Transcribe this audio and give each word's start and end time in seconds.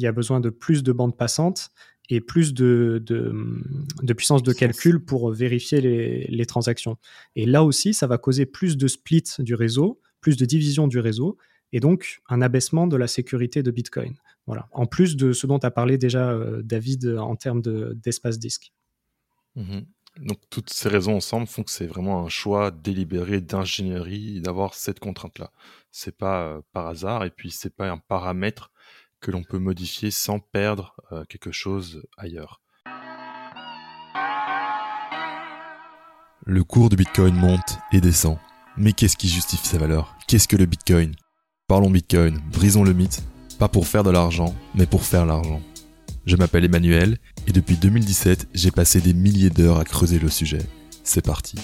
il 0.00 0.04
y 0.04 0.06
a 0.06 0.12
besoin 0.12 0.40
de 0.40 0.48
plus 0.48 0.82
de 0.82 0.92
bandes 0.92 1.16
passantes 1.16 1.70
et 2.08 2.20
plus 2.20 2.54
de, 2.54 3.02
de, 3.04 4.12
puissance 4.14 4.42
de 4.42 4.52
calcul 4.52 5.04
pour 5.04 5.30
vérifier 5.30 5.80
les, 5.80 6.26
les, 6.26 6.46
transactions. 6.46 6.96
Et 7.36 7.46
là 7.46 7.62
aussi, 7.62 7.94
ça 7.94 8.06
va 8.06 8.18
causer 8.18 8.46
plus 8.46 8.76
de 8.76 8.88
splits 8.88 9.36
du 9.38 9.54
réseau, 9.54 10.00
plus 10.20 10.36
de 10.36 10.44
division 10.44 10.88
du 10.88 10.98
réseau, 10.98 11.36
et 11.72 11.78
donc 11.78 12.20
un 12.28 12.40
abaissement 12.42 12.86
de 12.86 12.96
la 12.96 13.06
sécurité 13.06 13.62
de 13.62 13.70
Bitcoin. 13.70 14.14
Voilà. 14.46 14.68
En 14.72 14.86
plus 14.86 15.16
de 15.16 15.32
ce 15.32 15.46
dont 15.46 15.58
a 15.58 15.70
parlé 15.70 15.98
déjà 15.98 16.30
euh, 16.30 16.62
David 16.62 17.16
en 17.18 17.36
termes 17.36 17.62
d'espace 17.94 18.38
disque. 18.38 18.72
Mmh 19.54 19.80
donc 20.18 20.38
toutes 20.50 20.70
ces 20.70 20.88
raisons 20.88 21.16
ensemble 21.16 21.46
font 21.46 21.62
que 21.62 21.70
c'est 21.70 21.86
vraiment 21.86 22.24
un 22.24 22.28
choix 22.28 22.70
délibéré 22.70 23.40
d'ingénierie 23.40 24.40
d'avoir 24.40 24.74
cette 24.74 25.00
contrainte-là. 25.00 25.50
C'est 25.92 26.16
pas 26.16 26.42
euh, 26.42 26.60
par 26.72 26.88
hasard 26.88 27.24
et 27.24 27.30
puis 27.30 27.50
c'est 27.50 27.74
pas 27.74 27.88
un 27.88 27.98
paramètre 27.98 28.70
que 29.20 29.30
l'on 29.30 29.42
peut 29.42 29.58
modifier 29.58 30.10
sans 30.10 30.38
perdre 30.38 30.96
euh, 31.12 31.24
quelque 31.28 31.52
chose 31.52 32.02
ailleurs. 32.16 32.60
Le 36.46 36.64
cours 36.64 36.88
du 36.88 36.96
Bitcoin 36.96 37.34
monte 37.34 37.78
et 37.92 38.00
descend. 38.00 38.38
Mais 38.76 38.92
qu'est-ce 38.92 39.16
qui 39.16 39.28
justifie 39.28 39.68
sa 39.68 39.78
valeur? 39.78 40.16
Qu'est-ce 40.26 40.48
que 40.48 40.56
le 40.56 40.66
Bitcoin? 40.66 41.14
Parlons 41.68 41.90
Bitcoin, 41.90 42.40
brisons 42.50 42.82
le 42.82 42.92
mythe, 42.92 43.22
pas 43.58 43.68
pour 43.68 43.86
faire 43.86 44.02
de 44.02 44.10
l'argent, 44.10 44.54
mais 44.74 44.86
pour 44.86 45.02
faire 45.02 45.26
l'argent. 45.26 45.60
Je 46.26 46.36
m'appelle 46.36 46.64
Emmanuel 46.64 47.18
et 47.46 47.52
depuis 47.52 47.76
2017, 47.76 48.48
j'ai 48.54 48.70
passé 48.70 49.00
des 49.00 49.14
milliers 49.14 49.50
d'heures 49.50 49.78
à 49.78 49.84
creuser 49.84 50.18
le 50.18 50.28
sujet. 50.28 50.62
C'est 51.04 51.24
parti. 51.24 51.56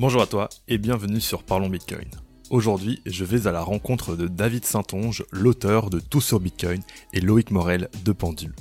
Bonjour 0.00 0.22
à 0.22 0.26
toi 0.26 0.48
et 0.66 0.78
bienvenue 0.78 1.20
sur 1.20 1.42
Parlons 1.42 1.68
Bitcoin. 1.68 2.08
Aujourd'hui, 2.48 3.02
je 3.04 3.22
vais 3.22 3.46
à 3.46 3.52
la 3.52 3.60
rencontre 3.60 4.16
de 4.16 4.28
David 4.28 4.64
Saint-Onge, 4.64 5.26
l'auteur 5.30 5.90
de 5.90 6.00
Tout 6.00 6.22
sur 6.22 6.40
Bitcoin, 6.40 6.80
et 7.12 7.20
Loïc 7.20 7.50
Morel 7.50 7.90
de 8.02 8.12
Pendule. 8.12 8.54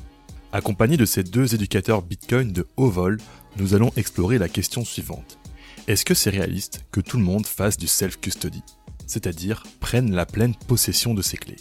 Accompagné 0.51 0.97
de 0.97 1.05
ces 1.05 1.23
deux 1.23 1.55
éducateurs 1.55 2.01
Bitcoin 2.01 2.51
de 2.51 2.67
haut 2.75 2.89
vol, 2.89 3.19
nous 3.55 3.73
allons 3.73 3.93
explorer 3.95 4.37
la 4.37 4.49
question 4.49 4.83
suivante. 4.83 5.39
Est-ce 5.87 6.03
que 6.03 6.13
c'est 6.13 6.29
réaliste 6.29 6.83
que 6.91 6.99
tout 6.99 7.15
le 7.15 7.23
monde 7.23 7.47
fasse 7.47 7.77
du 7.77 7.87
self-custody 7.87 8.61
C'est-à-dire 9.07 9.63
prenne 9.79 10.13
la 10.13 10.25
pleine 10.25 10.55
possession 10.67 11.13
de 11.13 11.21
ses 11.21 11.37
clés? 11.37 11.55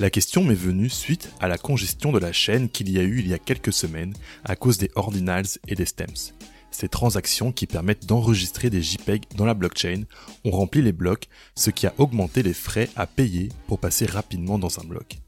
La 0.00 0.08
question 0.08 0.42
m'est 0.42 0.54
venue 0.54 0.88
suite 0.88 1.30
à 1.38 1.48
la 1.48 1.58
congestion 1.58 2.12
de 2.12 2.18
la 2.18 2.32
chaîne 2.32 2.70
qu'il 2.70 2.90
y 2.90 2.98
a 2.98 3.02
eu 3.02 3.18
il 3.18 3.28
y 3.28 3.34
a 3.34 3.38
quelques 3.38 3.74
semaines 3.74 4.14
à 4.42 4.56
cause 4.56 4.78
des 4.78 4.90
ordinals 4.94 5.58
et 5.68 5.74
des 5.74 5.84
stems 5.84 6.32
ces 6.72 6.88
transactions 6.88 7.52
qui 7.52 7.66
permettent 7.66 8.06
d'enregistrer 8.06 8.70
des 8.70 8.82
JPEG 8.82 9.24
dans 9.36 9.44
la 9.44 9.54
blockchain 9.54 10.02
ont 10.44 10.50
rempli 10.50 10.82
les 10.82 10.92
blocs, 10.92 11.28
ce 11.54 11.70
qui 11.70 11.86
a 11.86 11.94
augmenté 11.98 12.42
les 12.42 12.54
frais 12.54 12.88
à 12.96 13.06
payer 13.06 13.50
pour 13.66 13.78
passer 13.78 14.06
rapidement 14.06 14.58
dans 14.58 14.80
un 14.80 14.84
bloc. 14.84 15.18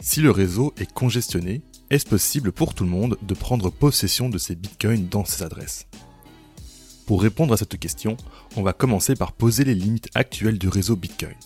Si 0.00 0.20
le 0.20 0.30
réseau 0.30 0.74
est 0.78 0.92
congestionné, 0.92 1.62
est-ce 1.90 2.06
possible 2.06 2.52
pour 2.52 2.74
tout 2.74 2.84
le 2.84 2.90
monde 2.90 3.16
de 3.22 3.34
prendre 3.34 3.70
possession 3.70 4.28
de 4.28 4.38
ces 4.38 4.54
bitcoins 4.54 5.08
dans 5.08 5.24
ces 5.24 5.42
adresses? 5.42 5.86
Pour 7.06 7.22
répondre 7.22 7.54
à 7.54 7.56
cette 7.56 7.78
question, 7.78 8.16
on 8.56 8.62
va 8.62 8.72
commencer 8.72 9.14
par 9.14 9.32
poser 9.32 9.62
les 9.62 9.74
limites 9.74 10.10
actuelles 10.14 10.58
du 10.58 10.68
réseau 10.68 10.96
Bitcoin. 10.96 11.36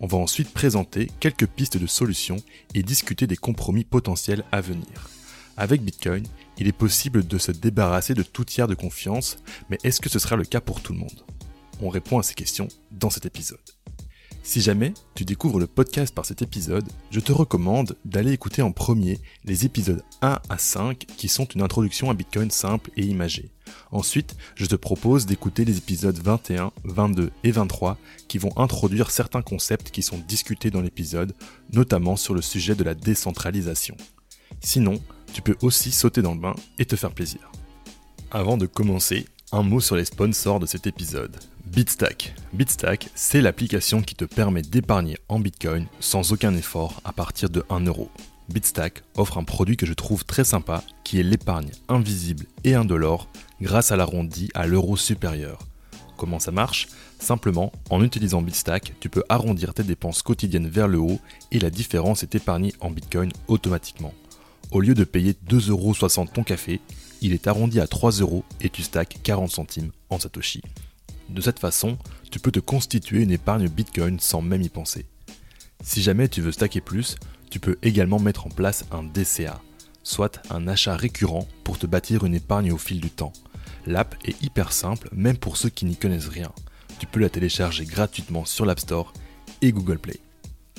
On 0.00 0.06
va 0.06 0.16
ensuite 0.16 0.52
présenter 0.52 1.10
quelques 1.20 1.46
pistes 1.46 1.76
de 1.76 1.86
solutions 1.86 2.38
et 2.74 2.82
discuter 2.82 3.26
des 3.26 3.36
compromis 3.36 3.84
potentiels 3.84 4.42
à 4.50 4.62
venir. 4.62 5.10
Avec 5.58 5.82
Bitcoin, 5.82 6.24
il 6.58 6.68
est 6.68 6.72
possible 6.72 7.26
de 7.26 7.38
se 7.38 7.52
débarrasser 7.52 8.14
de 8.14 8.22
tout 8.22 8.44
tiers 8.44 8.68
de 8.68 8.74
confiance, 8.74 9.36
mais 9.70 9.78
est-ce 9.84 10.00
que 10.00 10.08
ce 10.08 10.18
sera 10.18 10.36
le 10.36 10.44
cas 10.44 10.60
pour 10.60 10.80
tout 10.80 10.92
le 10.92 10.98
monde? 10.98 11.24
On 11.80 11.88
répond 11.88 12.18
à 12.18 12.22
ces 12.22 12.34
questions 12.34 12.68
dans 12.90 13.10
cet 13.10 13.26
épisode. 13.26 13.58
Si 14.44 14.60
jamais 14.60 14.92
tu 15.14 15.24
découvres 15.24 15.60
le 15.60 15.68
podcast 15.68 16.12
par 16.12 16.26
cet 16.26 16.42
épisode, 16.42 16.88
je 17.12 17.20
te 17.20 17.30
recommande 17.30 17.96
d'aller 18.04 18.32
écouter 18.32 18.60
en 18.60 18.72
premier 18.72 19.20
les 19.44 19.64
épisodes 19.66 20.02
1 20.20 20.40
à 20.48 20.58
5 20.58 21.06
qui 21.16 21.28
sont 21.28 21.44
une 21.44 21.62
introduction 21.62 22.10
à 22.10 22.14
Bitcoin 22.14 22.50
simple 22.50 22.90
et 22.96 23.06
imagée. 23.06 23.52
Ensuite, 23.92 24.34
je 24.56 24.66
te 24.66 24.74
propose 24.74 25.26
d'écouter 25.26 25.64
les 25.64 25.78
épisodes 25.78 26.18
21, 26.18 26.72
22 26.82 27.30
et 27.44 27.52
23 27.52 27.98
qui 28.26 28.38
vont 28.38 28.52
introduire 28.58 29.12
certains 29.12 29.42
concepts 29.42 29.90
qui 29.92 30.02
sont 30.02 30.18
discutés 30.26 30.72
dans 30.72 30.82
l'épisode, 30.82 31.34
notamment 31.72 32.16
sur 32.16 32.34
le 32.34 32.42
sujet 32.42 32.74
de 32.74 32.84
la 32.84 32.96
décentralisation. 32.96 33.96
Sinon, 34.60 35.00
tu 35.32 35.42
peux 35.42 35.56
aussi 35.62 35.90
sauter 35.90 36.22
dans 36.22 36.34
le 36.34 36.40
bain 36.40 36.54
et 36.78 36.84
te 36.84 36.96
faire 36.96 37.12
plaisir. 37.12 37.50
Avant 38.30 38.56
de 38.56 38.66
commencer, 38.66 39.26
un 39.52 39.62
mot 39.62 39.80
sur 39.80 39.96
les 39.96 40.06
sponsors 40.06 40.60
de 40.60 40.66
cet 40.66 40.86
épisode. 40.86 41.36
Bitstack. 41.66 42.34
Bitstack, 42.52 43.08
c'est 43.14 43.40
l'application 43.40 44.02
qui 44.02 44.14
te 44.14 44.24
permet 44.24 44.62
d'épargner 44.62 45.18
en 45.28 45.38
Bitcoin 45.38 45.86
sans 46.00 46.32
aucun 46.32 46.54
effort 46.54 47.00
à 47.04 47.12
partir 47.12 47.50
de 47.50 47.64
1 47.70 47.80
euro. 47.86 48.10
Bitstack 48.48 49.02
offre 49.16 49.38
un 49.38 49.44
produit 49.44 49.76
que 49.76 49.86
je 49.86 49.92
trouve 49.92 50.24
très 50.24 50.44
sympa 50.44 50.82
qui 51.04 51.20
est 51.20 51.22
l'épargne 51.22 51.70
invisible 51.88 52.46
et 52.64 52.74
indolore 52.74 53.28
grâce 53.60 53.92
à 53.92 53.96
l'arrondi 53.96 54.50
à 54.54 54.66
l'euro 54.66 54.96
supérieur. 54.96 55.58
Comment 56.16 56.38
ça 56.38 56.52
marche? 56.52 56.88
Simplement, 57.18 57.72
en 57.90 58.02
utilisant 58.02 58.42
Bitstack, 58.42 58.94
tu 59.00 59.08
peux 59.08 59.22
arrondir 59.28 59.74
tes 59.74 59.82
dépenses 59.82 60.22
quotidiennes 60.22 60.68
vers 60.68 60.88
le 60.88 60.98
haut 60.98 61.20
et 61.50 61.58
la 61.58 61.70
différence 61.70 62.22
est 62.22 62.34
épargnée 62.34 62.72
en 62.80 62.90
Bitcoin 62.90 63.32
automatiquement. 63.48 64.12
Au 64.72 64.80
lieu 64.80 64.94
de 64.94 65.04
payer 65.04 65.34
2,60€ 65.50 66.32
ton 66.32 66.44
café, 66.44 66.80
il 67.20 67.34
est 67.34 67.46
arrondi 67.46 67.78
à 67.78 67.86
3 67.86 68.12
euros 68.12 68.42
et 68.62 68.70
tu 68.70 68.82
stacks 68.82 69.18
40 69.22 69.50
centimes 69.50 69.90
en 70.08 70.18
Satoshi. 70.18 70.62
De 71.28 71.42
cette 71.42 71.58
façon, 71.58 71.98
tu 72.30 72.38
peux 72.38 72.50
te 72.50 72.58
constituer 72.58 73.20
une 73.20 73.32
épargne 73.32 73.68
Bitcoin 73.68 74.18
sans 74.18 74.40
même 74.40 74.62
y 74.62 74.70
penser. 74.70 75.04
Si 75.82 76.00
jamais 76.00 76.26
tu 76.26 76.40
veux 76.40 76.52
stacker 76.52 76.80
plus, 76.80 77.16
tu 77.50 77.60
peux 77.60 77.76
également 77.82 78.18
mettre 78.18 78.46
en 78.46 78.50
place 78.50 78.86
un 78.92 79.02
DCA, 79.02 79.60
soit 80.02 80.40
un 80.48 80.66
achat 80.66 80.96
récurrent 80.96 81.46
pour 81.64 81.78
te 81.78 81.86
bâtir 81.86 82.24
une 82.24 82.34
épargne 82.34 82.72
au 82.72 82.78
fil 82.78 82.98
du 82.98 83.10
temps. 83.10 83.34
L'app 83.86 84.14
est 84.24 84.42
hyper 84.42 84.72
simple, 84.72 85.10
même 85.12 85.36
pour 85.36 85.58
ceux 85.58 85.68
qui 85.68 85.84
n'y 85.84 85.96
connaissent 85.96 86.28
rien. 86.28 86.50
Tu 86.98 87.06
peux 87.06 87.20
la 87.20 87.28
télécharger 87.28 87.84
gratuitement 87.84 88.46
sur 88.46 88.64
l'App 88.64 88.80
Store 88.80 89.12
et 89.60 89.70
Google 89.70 89.98
Play. 89.98 90.20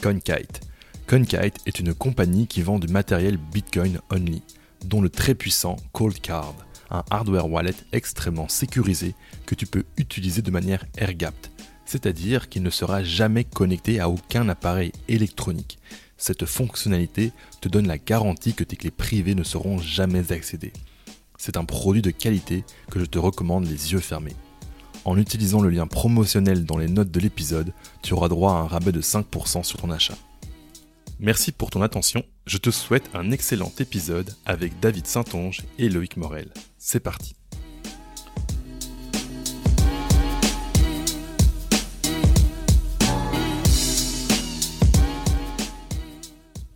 CoinKite 0.01 0.61
CoinKite 1.07 1.59
est 1.65 1.79
une 1.79 1.93
compagnie 1.93 2.47
qui 2.47 2.61
vend 2.61 2.79
du 2.79 2.87
matériel 2.87 3.37
Bitcoin 3.37 3.99
only, 4.09 4.41
dont 4.85 5.01
le 5.01 5.09
très 5.09 5.35
puissant 5.35 5.75
Cold 5.91 6.19
Card, 6.21 6.55
un 6.89 7.03
hardware 7.09 7.49
wallet 7.49 7.75
extrêmement 7.91 8.47
sécurisé 8.47 9.13
que 9.45 9.53
tu 9.53 9.65
peux 9.65 9.83
utiliser 9.97 10.41
de 10.41 10.49
manière 10.49 10.85
air-gapped, 10.97 11.51
c'est-à-dire 11.85 12.47
qu'il 12.47 12.63
ne 12.63 12.69
sera 12.69 13.03
jamais 13.03 13.43
connecté 13.43 13.99
à 13.99 14.09
aucun 14.09 14.47
appareil 14.47 14.93
électronique. 15.09 15.77
Cette 16.17 16.45
fonctionnalité 16.45 17.33
te 17.59 17.67
donne 17.67 17.87
la 17.87 17.97
garantie 17.97 18.53
que 18.53 18.63
tes 18.63 18.77
clés 18.77 18.89
privées 18.89 19.35
ne 19.35 19.43
seront 19.43 19.79
jamais 19.79 20.31
accédées. 20.31 20.73
C'est 21.37 21.57
un 21.57 21.65
produit 21.65 22.01
de 22.01 22.11
qualité 22.11 22.63
que 22.89 22.99
je 22.99 23.05
te 23.05 23.19
recommande 23.19 23.65
les 23.65 23.91
yeux 23.91 23.99
fermés. 23.99 24.35
En 25.03 25.17
utilisant 25.17 25.61
le 25.61 25.69
lien 25.69 25.85
promotionnel 25.85 26.63
dans 26.63 26.77
les 26.77 26.87
notes 26.87 27.11
de 27.11 27.19
l'épisode, 27.19 27.73
tu 28.01 28.13
auras 28.13 28.29
droit 28.29 28.53
à 28.53 28.55
un 28.55 28.67
rabais 28.67 28.93
de 28.93 29.01
5% 29.01 29.63
sur 29.63 29.79
ton 29.79 29.91
achat. 29.91 30.15
Merci 31.19 31.51
pour 31.51 31.69
ton 31.69 31.81
attention, 31.81 32.23
je 32.47 32.57
te 32.57 32.71
souhaite 32.71 33.09
un 33.13 33.31
excellent 33.31 33.71
épisode 33.79 34.35
avec 34.45 34.79
David 34.79 35.05
Saint-Onge 35.05 35.61
et 35.77 35.87
Loïc 35.87 36.17
Morel. 36.17 36.51
C'est 36.77 36.99
parti. 36.99 37.35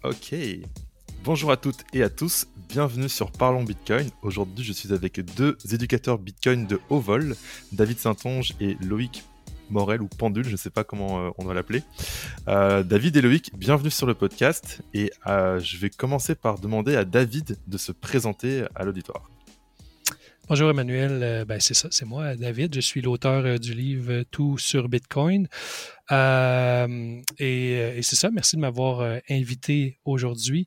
Ok, 0.04 0.36
bonjour 1.26 1.52
à 1.52 1.58
toutes 1.58 1.84
et 1.92 2.02
à 2.04 2.10
tous, 2.10 2.48
bienvenue 2.70 3.10
sur 3.10 3.32
Parlons 3.32 3.64
Bitcoin. 3.64 4.10
Aujourd'hui 4.22 4.64
je 4.64 4.72
suis 4.72 4.94
avec 4.94 5.20
deux 5.36 5.58
éducateurs 5.74 6.20
Bitcoin 6.20 6.68
de 6.68 6.80
haut 6.90 7.02
vol, 7.02 7.36
David 7.74 7.98
Saint-Onge 7.98 8.54
et 8.62 8.78
Loïc 8.82 9.24
Morel 9.70 10.02
ou 10.02 10.08
Pendule, 10.08 10.46
je 10.46 10.52
ne 10.52 10.58
sais 10.58 10.70
pas 10.70 10.84
comment 10.84 11.20
euh, 11.20 11.30
on 11.38 11.44
doit 11.44 11.54
l'appeler. 11.54 11.84
Euh, 12.48 12.84
David 12.84 13.18
et 13.18 13.42
bienvenue 13.54 13.90
sur 13.90 14.08
le 14.08 14.14
podcast. 14.14 14.82
Et 14.94 15.12
euh, 15.28 15.60
je 15.60 15.78
vais 15.78 15.90
commencer 15.90 16.36
par 16.36 16.60
demander 16.60 16.96
à 16.96 17.06
David 17.06 17.58
de 17.68 17.78
se 17.78 17.92
présenter 17.92 18.64
à 18.76 18.84
l'auditoire. 18.84 19.30
Bonjour 20.50 20.70
Emmanuel, 20.70 21.44
ben, 21.46 21.60
c'est 21.60 21.74
ça, 21.74 21.90
c'est 21.92 22.06
moi, 22.06 22.36
David. 22.38 22.74
Je 22.74 22.80
suis 22.80 23.02
l'auteur 23.02 23.60
du 23.60 23.74
livre 23.74 24.24
Tout 24.32 24.58
sur 24.58 24.88
Bitcoin. 24.88 25.50
et, 26.10 28.00
c'est 28.02 28.16
ça, 28.16 28.30
merci 28.32 28.56
de 28.56 28.62
m'avoir 28.62 29.20
invité 29.30 30.00
aujourd'hui. 30.06 30.66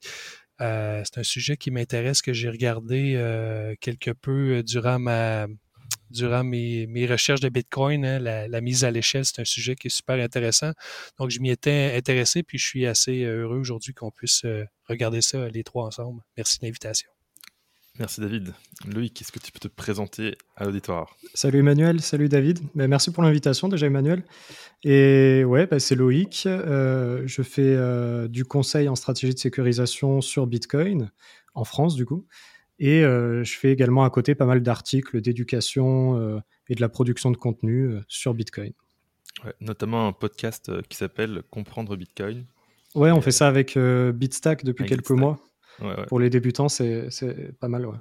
c'est 0.58 1.16
un 1.16 1.22
sujet 1.22 1.56
qui 1.56 1.70
m'intéresse, 1.70 2.20
que 2.20 2.34
j'ai 2.34 2.50
regardé 2.50 3.14
quelque 3.80 4.10
peu 4.10 4.62
durant 4.62 4.98
ma, 4.98 5.46
durant 6.10 6.44
mes, 6.44 7.06
recherches 7.06 7.40
de 7.40 7.48
Bitcoin. 7.48 8.04
Hein, 8.04 8.18
la, 8.18 8.60
mise 8.60 8.84
à 8.84 8.90
l'échelle, 8.90 9.24
c'est 9.24 9.40
un 9.40 9.44
sujet 9.44 9.74
qui 9.74 9.88
est 9.88 9.90
super 9.90 10.22
intéressant. 10.22 10.72
Donc, 11.18 11.30
je 11.30 11.40
m'y 11.40 11.50
étais 11.50 11.94
intéressé, 11.96 12.42
puis 12.42 12.58
je 12.58 12.66
suis 12.66 12.86
assez 12.86 13.24
euh, 13.24 13.42
heureux 13.42 13.58
aujourd'hui 13.58 13.94
qu'on 13.94 14.10
puisse 14.10 14.44
euh, 14.44 14.64
regarder 14.88 15.22
ça 15.22 15.48
les 15.48 15.64
trois 15.64 15.86
ensemble. 15.86 16.22
Merci 16.36 16.58
de 16.58 16.66
l'invitation. 16.66 17.10
Merci 17.98 18.20
David. 18.22 18.54
Loïc, 18.86 19.20
est-ce 19.20 19.30
que 19.30 19.38
tu 19.38 19.52
peux 19.52 19.58
te 19.58 19.68
présenter 19.68 20.38
à 20.56 20.64
l'auditoire? 20.64 21.16
Salut 21.34 21.58
Emmanuel, 21.58 22.00
salut 22.00 22.30
David. 22.30 22.60
Ben, 22.74 22.88
merci 22.88 23.12
pour 23.12 23.22
l'invitation 23.22 23.68
déjà 23.68 23.86
Emmanuel. 23.86 24.24
Et 24.84 25.44
ouais, 25.44 25.66
ben, 25.66 25.78
c'est 25.78 25.96
Loïc. 25.96 26.44
Euh, 26.46 27.22
je 27.26 27.42
fais 27.42 27.62
euh, 27.62 28.26
du 28.26 28.46
conseil 28.46 28.88
en 28.88 28.94
stratégie 28.94 29.34
de 29.34 29.38
sécurisation 29.38 30.22
sur 30.22 30.46
Bitcoin, 30.46 31.10
en 31.54 31.64
France 31.64 31.94
du 31.94 32.06
coup. 32.06 32.26
Et 32.80 33.04
euh, 33.04 33.44
je 33.44 33.56
fais 33.56 33.70
également 33.70 34.04
à 34.04 34.10
côté 34.10 34.34
pas 34.34 34.46
mal 34.46 34.62
d'articles 34.62 35.20
d'éducation 35.20 36.40
et 36.68 36.74
de 36.74 36.80
la 36.80 36.88
production 36.88 37.30
de 37.30 37.36
contenu 37.36 37.94
sur 38.08 38.34
Bitcoin. 38.34 38.72
notamment 39.60 40.08
un 40.08 40.12
podcast 40.12 40.70
qui 40.88 40.96
s'appelle 40.96 41.42
Comprendre 41.50 41.96
Bitcoin. 41.96 42.46
Ouais, 42.94 43.12
on 43.12 43.20
fait 43.20 43.30
ça 43.30 43.46
avec 43.46 43.78
Bitstack 43.78 44.64
depuis 44.64 44.86
quelques 44.86 45.10
mois. 45.10 45.38
Pour 46.08 46.18
les 46.18 46.30
débutants, 46.30 46.68
c'est 46.68 47.08
pas 47.60 47.68
mal. 47.68 47.86
Ouais. 47.86 47.96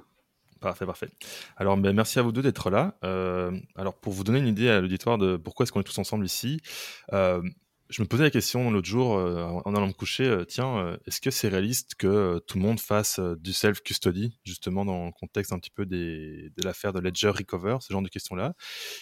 Parfait, 0.60 0.84
parfait. 0.84 1.08
Alors, 1.56 1.76
ben, 1.78 1.94
merci 1.94 2.18
à 2.18 2.22
vous 2.22 2.32
deux 2.32 2.42
d'être 2.42 2.68
là. 2.68 2.94
Euh, 3.02 3.50
alors, 3.76 3.94
pour 3.94 4.12
vous 4.12 4.24
donner 4.24 4.40
une 4.40 4.46
idée 4.46 4.68
à 4.68 4.80
l'auditoire 4.80 5.16
de 5.16 5.36
pourquoi 5.36 5.64
est-ce 5.64 5.72
qu'on 5.72 5.80
est 5.80 5.84
tous 5.84 5.98
ensemble 5.98 6.24
ici, 6.26 6.60
euh, 7.14 7.42
je 7.90 8.02
me 8.02 8.06
posais 8.06 8.22
la 8.22 8.30
question 8.30 8.70
l'autre 8.70 8.88
jour 8.88 9.16
euh, 9.16 9.44
en 9.64 9.74
allant 9.74 9.88
me 9.88 9.92
coucher, 9.92 10.44
tiens, 10.48 10.98
est-ce 11.06 11.20
que 11.20 11.30
c'est 11.30 11.48
réaliste 11.48 11.94
que 11.96 12.40
tout 12.46 12.58
le 12.58 12.64
monde 12.64 12.80
fasse 12.80 13.20
du 13.38 13.52
self-custody, 13.52 14.38
justement 14.44 14.84
dans 14.84 15.06
le 15.06 15.12
contexte 15.12 15.52
un 15.52 15.58
petit 15.58 15.70
peu 15.70 15.86
des, 15.86 16.50
de 16.56 16.62
l'affaire 16.64 16.92
de 16.92 17.00
Ledger 17.00 17.30
Recover, 17.30 17.78
ce 17.80 17.92
genre 17.92 18.02
de 18.02 18.08
questions-là? 18.08 18.54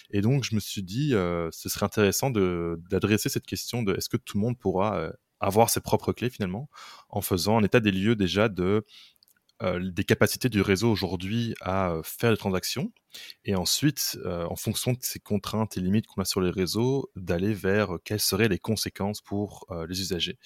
Et 0.09 0.21
donc, 0.21 0.43
je 0.43 0.55
me 0.55 0.59
suis 0.59 0.83
dit, 0.83 1.11
ce 1.11 1.69
serait 1.69 1.85
intéressant 1.85 2.31
d'adresser 2.31 3.29
cette 3.29 3.45
question 3.45 3.83
de 3.83 3.95
est-ce 3.95 4.09
que 4.09 4.17
tout 4.17 4.37
le 4.37 4.41
monde 4.41 4.57
pourra 4.57 5.11
avoir 5.39 5.69
ses 5.69 5.79
propres 5.79 6.13
clés 6.13 6.29
finalement, 6.29 6.69
en 7.09 7.21
faisant 7.21 7.57
un 7.57 7.63
état 7.63 7.79
des 7.79 7.91
lieux 7.91 8.15
déjà 8.15 8.49
de 8.49 8.85
euh, 9.61 9.91
des 9.91 10.05
capacités 10.05 10.47
du 10.47 10.61
réseau 10.61 10.89
aujourd'hui 10.89 11.53
à 11.59 11.91
euh, 11.91 12.01
faire 12.01 12.31
des 12.31 12.37
transactions, 12.37 12.93
et 13.43 13.55
ensuite, 13.55 14.17
euh, 14.23 14.45
en 14.45 14.55
fonction 14.55 14.93
de 14.93 14.99
ces 15.01 15.19
contraintes 15.19 15.75
et 15.75 15.81
limites 15.81 16.07
qu'on 16.07 16.21
a 16.21 16.25
sur 16.25 16.39
les 16.39 16.49
réseaux, 16.49 17.09
d'aller 17.17 17.53
vers 17.53 17.97
quelles 18.05 18.21
seraient 18.21 18.47
les 18.47 18.59
conséquences 18.59 19.21
pour 19.21 19.65
les 19.87 19.99
usagers. 19.99 20.37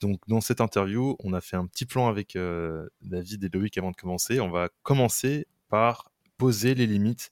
Donc 0.00 0.20
dans 0.28 0.40
cette 0.40 0.60
interview, 0.60 1.16
on 1.24 1.32
a 1.32 1.40
fait 1.40 1.56
un 1.56 1.66
petit 1.66 1.86
plan 1.86 2.08
avec 2.08 2.38
David 3.00 3.44
et 3.44 3.48
Loïc 3.48 3.78
avant 3.78 3.90
de 3.90 3.96
commencer. 3.96 4.40
On 4.40 4.50
va 4.50 4.68
commencer 4.82 5.46
par 5.68 6.12
poser 6.36 6.74
les 6.74 6.86
limites 6.86 7.30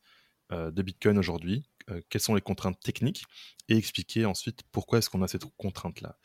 de 0.51 0.83
Bitcoin 0.83 1.19
aujourd'hui, 1.19 1.65
quelles 2.09 2.23
sont 2.23 2.35
les 2.35 2.41
contraintes 2.41 2.81
techniques 2.81 3.25
et 3.69 3.77
expliquer 3.77 4.25
ensuite 4.25 4.61
pourquoi 4.73 4.99
est-ce 4.99 5.11
qu'on 5.11 5.23
a 5.23 5.29
cette 5.29 5.45
contrainte-là. 5.57 6.19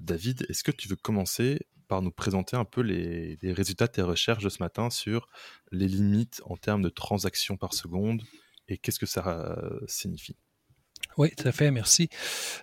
David, 0.00 0.46
est-ce 0.48 0.64
que 0.64 0.72
tu 0.72 0.88
veux 0.88 0.96
commencer 0.96 1.60
par 1.88 2.02
nous 2.02 2.10
présenter 2.10 2.56
un 2.56 2.64
peu 2.64 2.80
les, 2.80 3.38
résultats 3.42 3.86
de 3.86 3.92
tes 3.92 4.02
recherches 4.02 4.44
de 4.44 4.48
ce 4.48 4.62
matin 4.62 4.90
sur 4.90 5.28
les 5.72 5.88
limites 5.88 6.42
en 6.44 6.56
termes 6.56 6.82
de 6.82 6.88
transactions 6.88 7.56
par 7.56 7.74
seconde 7.74 8.22
et 8.68 8.78
qu'est-ce 8.78 8.98
que 8.98 9.06
ça 9.06 9.26
euh, 9.26 9.80
signifie? 9.86 10.36
Oui, 11.18 11.30
tout 11.36 11.48
à 11.48 11.52
fait, 11.52 11.70
merci. 11.70 12.08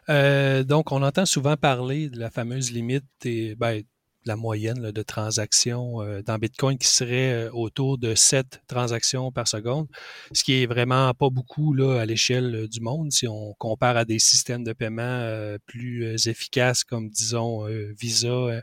Euh, 0.10 0.64
donc, 0.64 0.92
on 0.92 1.02
entend 1.02 1.25
souvent 1.25 1.58
parler 1.58 2.10
de 2.10 2.20
la 2.20 2.30
fameuse 2.30 2.72
limite 2.72 3.06
ben, 3.24 3.84
la 4.25 4.36
moyenne 4.36 4.92
de 4.92 5.02
transactions 5.02 6.02
euh, 6.02 6.22
dans 6.22 6.38
Bitcoin 6.38 6.78
qui 6.78 6.88
serait 6.88 7.50
autour 7.50 7.98
de 7.98 8.16
7 8.16 8.62
transactions 8.68 9.31
par 9.31 9.48
seconde, 9.48 9.88
ce 10.31 10.44
qui 10.44 10.62
est 10.62 10.66
vraiment 10.66 11.14
pas 11.14 11.30
beaucoup 11.30 11.74
là, 11.74 12.00
à 12.00 12.06
l'échelle 12.06 12.68
du 12.68 12.81
monde 12.81 13.12
si 13.12 13.28
on 13.28 13.54
compare 13.54 13.98
à 13.98 14.06
des 14.06 14.20
systèmes 14.20 14.64
de 14.64 14.74
paiement 14.74 15.58
plus 15.66 16.28
efficaces 16.28 16.84
comme 16.84 17.10
disons 17.10 17.66
Visa 18.00 18.62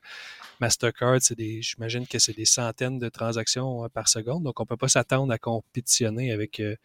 Mastercard, 0.61 1.19
c'est 1.21 1.37
des, 1.37 1.63
j'imagine 1.63 2.07
que 2.07 2.19
c'est 2.19 2.37
des 2.37 2.45
centaines 2.45 2.99
de 2.99 3.09
transactions 3.09 3.85
euh, 3.85 3.89
par 3.89 4.09
seconde. 4.09 4.45
Donc, 4.45 4.61
on 4.61 4.67
peut 4.67 4.77
pas 4.77 4.89
s'attendre 4.89 5.33
à 5.33 5.39
compétitionner 5.39 6.33
avec 6.33 6.61
euh, 6.61 6.77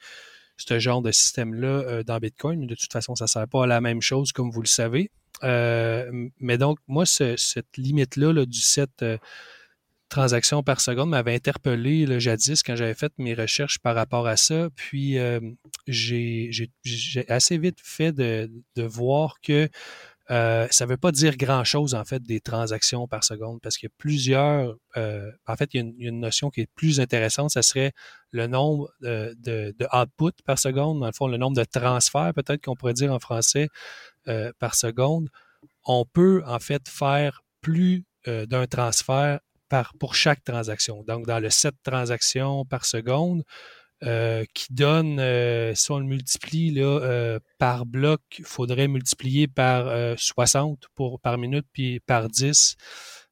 ce 0.58 0.80
genre 0.80 1.02
de 1.02 1.12
système-là 1.12 1.68
euh, 1.68 2.04
dans 2.04 2.18
Bitcoin. 2.20 2.66
De 2.66 2.76
toute 2.76 2.92
façon, 2.92 3.16
ça 3.16 3.26
ne 3.26 3.30
sert 3.30 3.48
pas 3.48 3.66
à 3.66 3.68
la 3.68 3.82
même 3.82 4.02
chose, 4.02 4.32
comme 4.32 4.50
vous 4.50 4.62
le 4.62 4.68
savez. 4.68 5.12
Mais 5.44 6.58
donc, 6.58 6.80
moi, 6.88 7.06
cette 7.06 7.78
limite-là 7.78 8.46
du 8.46 8.62
7 8.62 9.04
transactions 10.08 10.62
par 10.62 10.82
seconde 10.82 11.10
m'avait 11.10 11.34
interpellé 11.34 12.06
le 12.06 12.20
jadis 12.20 12.62
quand 12.62 12.76
j'avais 12.76 12.94
fait 12.94 13.12
mes 13.18 13.34
recherches 13.34 13.80
par 13.80 13.96
rapport 13.96 14.28
à 14.28 14.38
ça. 14.38 14.70
Puis, 14.76 15.18
j'ai 15.88 17.26
assez 17.28 17.58
vite 17.58 17.80
fait 17.82 18.12
de, 18.12 18.52
de 18.76 18.84
voir 18.84 19.42
que 19.42 19.70
euh, 20.32 20.68
ça 20.72 20.86
ne 20.86 20.90
veut 20.90 20.98
pas 20.98 21.12
dire 21.12 21.38
grand-chose, 21.38 21.94
en 21.94 22.04
fait, 22.04 22.22
des 22.24 22.40
transactions 22.40 23.08
par 23.08 23.24
seconde, 23.24 23.60
parce 23.62 23.78
qu'il 23.78 23.88
y 23.88 23.92
a 23.92 23.96
plusieurs... 23.98 24.76
Euh, 24.98 25.32
en 25.48 25.56
fait, 25.56 25.74
il 25.74 25.78
y, 25.78 26.06
a 26.06 26.10
une, 26.10 26.20
notion 26.20 26.50
qui 26.50 26.62
est 26.62 26.70
plus 26.76 27.00
intéressante, 27.00 27.52
ça 27.52 27.62
serait 27.62 27.92
le 28.32 28.48
nombre 28.48 28.90
de, 29.02 29.36
de, 29.40 29.74
output 29.94 30.42
par 30.44 30.58
seconde, 30.58 31.00
dans 31.00 31.06
le 31.06 31.12
fond, 31.12 31.28
le 31.28 31.38
nombre 31.38 31.56
de 31.56 31.64
transferts, 31.64 32.34
peut-être 32.34 32.64
qu'on 32.64 32.76
pourrait 32.76 32.94
dire 32.94 33.14
en 33.14 33.20
français, 33.20 33.70
euh, 34.28 34.52
par 34.60 34.76
seconde. 34.76 35.30
On 35.86 36.06
peut, 36.06 36.42
en 36.48 36.60
fait, 36.60 36.90
faire 36.90 37.44
plus 37.62 38.06
d'un 38.26 38.66
transfert 38.66 39.40
pour 40.00 40.16
chaque 40.16 40.44
transaction. 40.44 41.04
Donc, 41.04 41.28
dans 41.28 41.40
le 41.40 41.52
7 41.52 41.76
transactions 41.84 42.66
par 42.66 42.86
seconde, 42.86 43.44
euh, 44.04 44.44
qui 44.54 44.74
donne, 44.74 45.20
euh, 45.22 45.74
si 45.74 45.90
on 45.90 46.00
le 46.00 46.06
multiplie 46.06 46.70
là, 46.72 46.84
euh, 46.84 47.40
par 47.60 47.86
bloc, 47.86 48.22
il 48.38 48.44
faudrait 48.44 48.90
multiplier 48.90 49.48
par 49.48 50.18
60 50.18 50.84
pour, 50.96 51.22
par 51.22 51.38
minute, 51.38 51.66
puis 51.72 52.02
par 52.02 52.28
10 52.28 52.76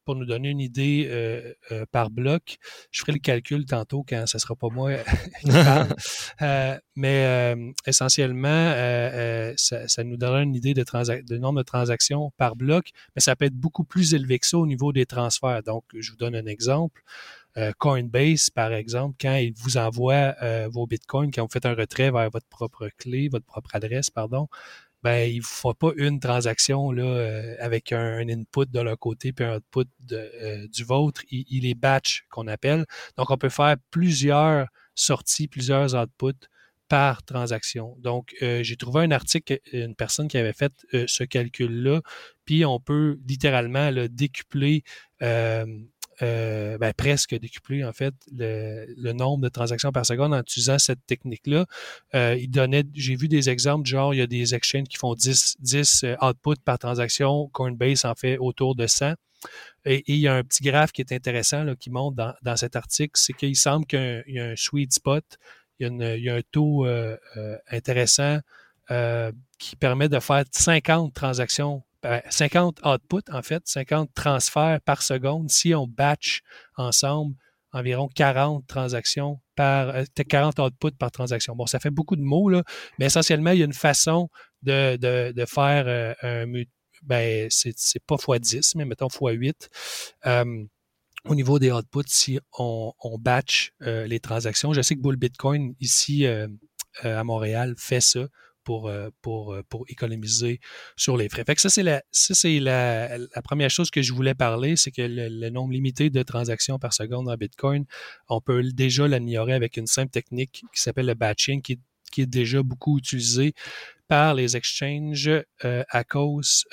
pour 0.06 0.16
nous 0.16 0.26
donner 0.26 0.50
une 0.50 0.60
idée 0.60 1.10
par 1.92 2.10
bloc. 2.10 2.58
Je 2.92 3.02
ferai 3.02 3.14
le 3.14 3.20
calcul 3.20 3.66
tantôt 3.66 4.04
quand 4.08 4.26
ce 4.28 4.36
ne 4.36 4.40
sera 4.40 4.54
pas 4.56 4.68
moi 4.70 4.92
qui 5.42 5.52
parle. 5.52 5.96
mais 6.96 7.56
essentiellement, 7.86 8.74
ça, 9.56 9.88
ça, 9.88 10.04
nous 10.04 10.18
donnera 10.18 10.42
une 10.42 10.56
idée 10.56 10.74
de, 10.74 10.84
de 11.22 11.38
nombre 11.38 11.60
de 11.60 11.64
transactions 11.64 12.32
par 12.36 12.58
bloc, 12.58 12.90
mais 13.16 13.22
ça 13.22 13.36
peut 13.38 13.46
être 13.46 13.56
beaucoup 13.56 13.86
plus 13.86 14.14
élevé 14.14 14.40
que 14.40 14.48
ça 14.48 14.58
au 14.58 14.68
niveau 14.68 14.92
des 14.92 15.06
transferts. 15.06 15.64
Donc, 15.64 15.86
je 15.98 16.12
vous 16.12 16.18
donne 16.18 16.36
un 16.36 16.48
exemple. 16.48 17.02
Euh, 17.58 17.72
Coinbase, 17.78 18.50
par 18.50 18.74
exemple, 18.74 19.16
quand 19.22 19.36
il 19.36 19.54
vous 19.54 19.78
envoie 19.78 20.36
euh, 20.42 20.68
vos 20.72 20.88
bitcoins, 20.88 21.32
quand 21.32 21.44
vous 21.44 21.52
faites 21.52 21.66
un 21.66 21.76
retrait 21.76 22.12
vers 22.12 22.30
votre 22.30 22.48
propre 22.48 22.90
clé, 22.98 23.30
votre 23.30 23.46
propre 23.46 23.76
adresse, 23.76 24.10
pardon, 24.10 24.48
ben, 25.04 25.30
il 25.30 25.40
ne 25.40 25.44
faut 25.44 25.74
pas 25.74 25.92
une 25.98 26.20
transaction 26.20 26.92
là, 26.92 27.04
euh, 27.04 27.56
avec 27.60 27.92
un, 27.92 28.28
input 28.28 28.66
de 28.66 28.80
leur 28.80 28.98
côté 28.98 29.34
puis 29.34 29.46
un 29.46 29.58
output 29.58 29.86
du 30.10 30.84
vôtre. 30.84 31.22
Il, 31.30 31.46
il 31.50 31.66
est 31.66 31.76
batch 31.76 32.26
qu'on 32.30 32.48
appelle. 32.48 32.86
Donc, 33.18 33.30
on 33.30 33.38
peut 33.38 33.50
faire 33.50 33.76
plusieurs 33.92 34.68
sorties, 34.96 35.48
plusieurs 35.48 35.94
outputs 35.96 36.48
par 36.88 37.24
transaction. 37.24 37.96
Donc, 38.00 38.36
j'ai 38.40 38.76
trouvé 38.76 39.02
un 39.02 39.12
article, 39.12 39.60
une 39.72 39.96
personne 39.96 40.28
qui 40.28 40.38
avait 40.38 40.54
fait 40.54 40.72
ce 41.08 41.24
calcul-là, 41.24 42.02
puis 42.46 42.66
on 42.66 42.80
peut 42.80 43.20
littéralement 43.26 43.90
le 43.90 44.10
décupler 44.10 44.84
euh, 45.24 45.66
ben, 46.24 46.94
presque 46.96 47.36
décuplé, 47.36 47.84
en 47.84 47.94
fait, 47.94 48.14
le, 48.32 49.14
nombre 49.14 49.44
de 49.44 49.50
transactions 49.50 49.92
par 49.92 50.06
seconde 50.06 50.34
en 50.34 50.40
utilisant 50.40 50.80
cette 50.80 51.06
technique-là. 51.06 51.66
Euh, 52.16 52.36
il 52.40 52.50
donnait, 52.50 52.84
j'ai 52.94 53.16
vu 53.16 53.28
des 53.28 53.50
exemples, 53.50 53.88
genre, 53.88 54.14
il 54.14 54.18
y 54.18 54.22
a 54.22 54.28
des 54.28 54.56
exchanges 54.56 54.88
qui 54.88 54.98
font 54.98 55.14
10, 55.14 55.58
10 55.60 56.04
euh, 56.04 56.16
outputs 56.22 56.62
par 56.64 56.80
transaction, 56.80 57.50
Coinbase 57.54 58.06
en 58.06 58.16
fait 58.16 58.38
autour 58.38 58.76
de 58.76 58.88
100. 58.88 59.14
Et, 59.86 60.04
il 60.08 60.18
y 60.18 60.28
a 60.28 60.36
un 60.36 60.44
petit 60.44 60.64
graphe 60.64 60.92
qui 60.92 61.02
est 61.02 61.12
intéressant 61.12 61.66
qui 61.76 61.90
montre 61.90 62.16
dans, 62.16 62.34
dans 62.42 62.56
cet 62.56 62.76
article, 62.76 63.14
c'est 63.16 63.34
qu'il 63.34 63.56
semble 63.56 63.86
qu'il 63.86 64.24
y, 64.28 64.40
a 64.40 64.46
un 64.46 64.56
sweet 64.56 64.94
spot, 64.94 65.26
il 65.80 65.88
y 66.02 66.30
a 66.30 66.36
un 66.36 66.42
taux 66.52 66.86
intéressant 67.70 68.40
qui 69.58 69.76
permet 69.76 70.08
de 70.08 70.20
faire 70.20 70.46
50 70.50 71.14
transactions 71.14 71.84
50 72.30 72.80
ben, 72.84 72.94
outputs, 72.94 73.32
en 73.32 73.42
fait, 73.42 73.64
50 73.66 74.10
transferts 74.14 74.82
par 74.82 75.02
seconde. 75.02 75.50
Si 75.50 75.74
on 75.74 75.88
batch 75.88 76.42
ensemble 76.76 77.36
environ 77.74 78.08
40 78.08 78.66
transactions 78.68 79.42
par 79.56 79.94
40 80.30 80.60
euh, 80.60 80.64
outputs 80.66 80.98
par 80.98 81.12
transaction. 81.12 81.56
Bon, 81.56 81.66
ça 81.66 81.80
fait 81.80 81.90
beaucoup 81.90 82.16
de 82.16 82.22
mots, 82.22 82.50
là, 82.50 82.64
mais 83.00 83.06
essentiellement, 83.06 83.52
il 83.52 83.60
y 83.60 83.62
a 83.64 83.66
une 83.66 83.74
façon 83.74 84.30
de, 84.62 84.96
de, 84.96 85.46
faire 85.46 85.86
euh, 85.88 86.14
un 86.22 86.64
ben, 87.02 87.48
c'est 87.50 87.74
pas 88.06 88.16
x10, 88.16 88.74
mais 88.78 88.86
mettons 88.86 89.08
x8. 89.08 89.54
Euh, 90.28 90.64
au 91.26 91.36
niveau 91.36 91.58
des 91.60 91.72
outputs, 91.72 92.02
si 92.08 92.40
on, 92.58 92.94
batch 93.20 93.74
les 93.80 94.20
transactions, 94.20 94.74
je 94.74 94.82
sais 94.82 94.96
que 94.96 95.02
Bull 95.02 95.16
Bitcoin, 95.16 95.74
ici 95.80 96.26
à 97.02 97.24
Montréal, 97.24 97.76
fait 97.78 98.02
ça 98.02 98.28
pour, 98.64 98.88
euh, 98.88 99.10
pour, 99.22 99.54
euh, 99.54 99.64
pour 99.70 99.86
économiser 99.90 100.60
sur 100.96 101.18
les 101.18 101.30
frais. 101.30 101.44
Fait 101.46 101.56
que 101.56 101.62
ça, 101.62 101.70
c'est 101.70 101.84
la, 101.84 102.04
ça, 102.12 102.34
c'est 102.34 102.60
la, 102.60 103.18
la, 103.18 103.42
première 103.42 103.70
chose 103.70 103.90
que 103.92 104.02
je 104.02 104.14
voulais 104.14 104.34
parler, 104.34 104.76
c'est 104.76 104.92
que 104.92 105.02
le, 105.02 105.50
nombre 105.50 105.74
limité 105.74 106.10
de 106.10 106.24
transactions 106.24 106.80
par 106.80 106.94
seconde 106.94 107.30
en 107.30 107.36
Bitcoin, 107.36 107.86
on 108.30 108.42
peut 108.42 108.64
déjà 108.72 109.08
l'améliorer 109.08 109.54
avec 109.54 109.78
une 109.78 109.88
simple 109.88 110.12
technique 110.12 110.64
qui 110.74 110.82
s'appelle 110.82 111.06
le 111.06 111.14
batching, 111.14 111.62
qui, 111.62 111.80
qui, 112.12 112.22
est 112.22 112.28
déjà 112.28 112.64
beaucoup 112.64 112.98
utilisé 112.98 113.54
par 114.08 114.34
les 114.34 114.56
exchanges 114.56 115.30
euh, 115.64 115.84
à 115.90 116.04
cause 116.04 116.66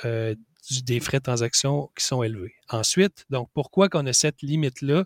des 0.84 1.00
frais 1.00 1.18
de 1.18 1.24
transaction 1.24 1.90
qui 1.96 2.04
sont 2.04 2.22
élevés. 2.22 2.54
Ensuite, 2.68 3.26
donc 3.30 3.48
pourquoi 3.54 3.88
qu'on 3.88 4.06
a 4.06 4.12
cette 4.12 4.42
limite-là 4.42 5.04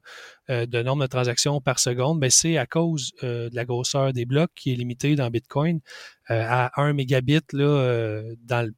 euh, 0.51 0.67
de 0.67 0.83
nombre 0.83 1.03
de 1.03 1.07
transactions 1.07 1.61
par 1.61 1.79
seconde? 1.79 2.21
Ben, 2.21 2.31
c'est 2.31 2.57
à 2.57 2.67
cause 2.67 3.13
euh, 3.23 3.51
de 3.51 3.55
la 3.55 3.65
grosseur 3.65 4.13
des 4.13 4.27
blocs 4.27 4.51
qui 4.55 4.73
est 4.73 4.77
limitée 4.77 5.17
dans 5.17 5.31
Bitcoin 5.31 5.81
à 6.29 6.81
1 6.81 6.95
mégabit 6.95 7.41
là, 7.53 8.23
dans 8.45 8.67
le 8.67 8.73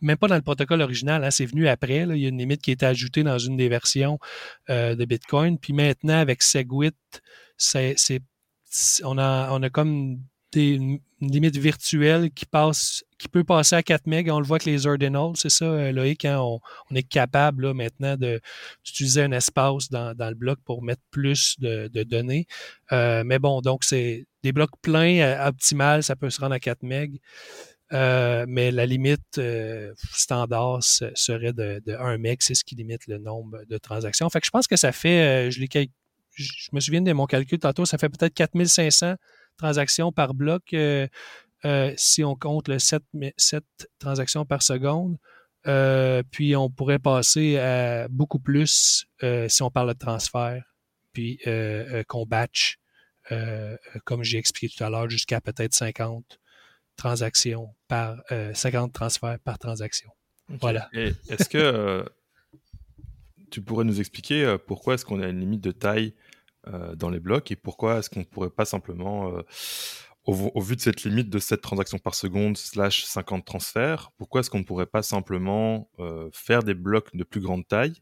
même 0.00 0.16
pas 0.16 0.28
dans 0.28 0.36
le 0.36 0.42
protocole 0.42 0.80
original, 0.80 1.24
hein, 1.24 1.32
c'est 1.32 1.44
venu 1.44 1.66
après. 1.66 2.06
Là. 2.06 2.14
Il 2.14 2.22
y 2.22 2.26
a 2.26 2.28
une 2.28 2.38
limite 2.38 2.62
qui 2.62 2.70
a 2.70 2.74
été 2.74 2.86
ajoutée 2.86 3.24
dans 3.24 3.38
une 3.38 3.56
des 3.56 3.68
versions 3.68 4.20
de 4.68 5.04
Bitcoin. 5.04 5.58
Puis 5.58 5.72
maintenant, 5.72 6.20
avec 6.20 6.40
Segwit, 6.40 6.94
c'est, 7.56 7.96
on, 9.02 9.18
a, 9.18 9.50
on 9.50 9.60
a 9.62 9.70
comme 9.70 10.20
des, 10.52 11.00
une 11.20 11.32
limite 11.32 11.56
virtuelle 11.56 12.30
qui 12.30 12.46
passe 12.46 13.04
qui 13.18 13.28
peut 13.28 13.44
passer 13.44 13.74
à 13.74 13.82
4 13.82 14.06
MB. 14.06 14.28
On 14.30 14.38
le 14.38 14.46
voit 14.46 14.56
avec 14.56 14.64
les 14.64 14.86
ordinals, 14.86 15.32
c'est 15.34 15.50
ça, 15.50 15.64
euh, 15.64 15.92
Loïc, 15.92 16.24
hein? 16.24 16.38
on, 16.40 16.60
est 16.94 17.02
capable 17.02 17.66
là, 17.66 17.74
maintenant 17.74 18.16
d'utiliser 18.16 19.22
un 19.22 19.32
espace 19.32 19.90
dans, 19.90 20.14
dans, 20.14 20.28
le 20.28 20.34
bloc 20.34 20.58
pour 20.64 20.82
mettre 20.82 21.02
plus 21.10 21.56
de, 21.58 21.88
de 21.88 22.02
données. 22.04 22.46
Euh, 22.92 23.24
mais 23.26 23.38
bon, 23.38 23.60
donc 23.60 23.82
c'est 23.82 24.26
des 24.42 24.52
blocs 24.52 24.70
pleins 24.80 25.18
euh, 25.18 25.48
optimales, 25.48 26.02
ça 26.02 26.14
peut 26.14 26.30
se 26.30 26.40
rendre 26.40 26.54
à 26.54 26.60
4 26.60 26.82
MB. 26.82 27.16
Euh, 27.94 28.44
mais 28.46 28.70
la 28.70 28.84
limite 28.84 29.38
euh, 29.38 29.92
standard 30.12 30.82
serait 30.82 31.54
de, 31.54 31.82
de 31.84 31.94
1 31.94 32.18
MB, 32.18 32.36
c'est 32.40 32.54
ce 32.54 32.62
qui 32.62 32.76
limite 32.76 33.06
le 33.06 33.18
nombre 33.18 33.64
de 33.68 33.78
transactions. 33.78 34.28
Fait 34.30 34.40
que 34.40 34.46
je 34.46 34.50
pense 34.50 34.68
que 34.68 34.76
ça 34.76 34.92
fait, 34.92 35.50
je, 35.50 35.64
je 36.36 36.68
me 36.72 36.80
souviens 36.80 37.00
de 37.00 37.12
mon 37.12 37.26
calcul 37.26 37.58
tantôt, 37.58 37.84
ça 37.84 37.98
fait 37.98 38.10
peut-être 38.10 38.34
4500 38.34 39.16
transactions 39.58 40.12
par 40.12 40.32
bloc 40.32 40.72
euh, 40.72 41.06
euh, 41.64 41.92
si 41.96 42.24
on 42.24 42.34
compte 42.34 42.68
le 42.68 42.78
7, 42.78 43.02
7 43.36 43.64
transactions 43.98 44.46
par 44.46 44.62
seconde. 44.62 45.18
Euh, 45.66 46.22
puis 46.30 46.56
on 46.56 46.70
pourrait 46.70 47.00
passer 47.00 47.58
à 47.58 48.08
beaucoup 48.08 48.38
plus 48.38 49.06
si 49.48 49.62
on 49.62 49.70
parle 49.70 49.88
de 49.88 49.98
transfert, 49.98 50.62
puis 51.12 51.40
qu'on 52.06 52.24
batch, 52.24 52.78
comme 54.04 54.22
j'ai 54.22 54.38
expliqué 54.38 54.74
tout 54.74 54.84
à 54.84 54.88
l'heure, 54.88 55.10
jusqu'à 55.10 55.40
peut-être 55.40 55.74
50 55.74 56.38
transactions 56.96 57.74
par 57.88 58.16
50 58.54 58.92
transferts 58.92 59.38
par 59.40 59.58
transaction. 59.58 60.10
Voilà. 60.48 60.88
Est-ce 60.94 61.48
que 61.48 62.08
tu 63.50 63.60
pourrais 63.60 63.84
nous 63.84 63.98
expliquer 63.98 64.56
pourquoi 64.66 64.94
est-ce 64.94 65.04
qu'on 65.04 65.20
a 65.20 65.26
une 65.26 65.40
limite 65.40 65.60
de 65.60 65.72
taille 65.72 66.14
euh, 66.14 66.27
dans 66.96 67.10
les 67.10 67.20
blocs 67.20 67.50
et 67.50 67.56
pourquoi 67.56 67.98
est-ce 67.98 68.10
qu'on 68.10 68.20
ne 68.20 68.24
pourrait 68.24 68.50
pas 68.50 68.64
simplement, 68.64 69.32
euh, 69.32 69.42
au, 70.24 70.60
vu 70.60 70.76
de 70.76 70.80
cette 70.80 71.04
limite 71.04 71.30
de 71.30 71.38
7 71.38 71.60
transactions 71.60 71.98
par 71.98 72.14
seconde 72.14 72.56
slash 72.56 73.04
50 73.04 73.44
transferts, 73.44 74.10
pourquoi 74.18 74.40
est-ce 74.40 74.50
qu'on 74.50 74.58
ne 74.58 74.64
pourrait 74.64 74.86
pas 74.86 75.02
simplement 75.02 75.90
euh, 75.98 76.28
faire 76.32 76.62
des 76.62 76.74
blocs 76.74 77.14
de 77.14 77.24
plus 77.24 77.40
grande 77.40 77.66
taille 77.66 77.94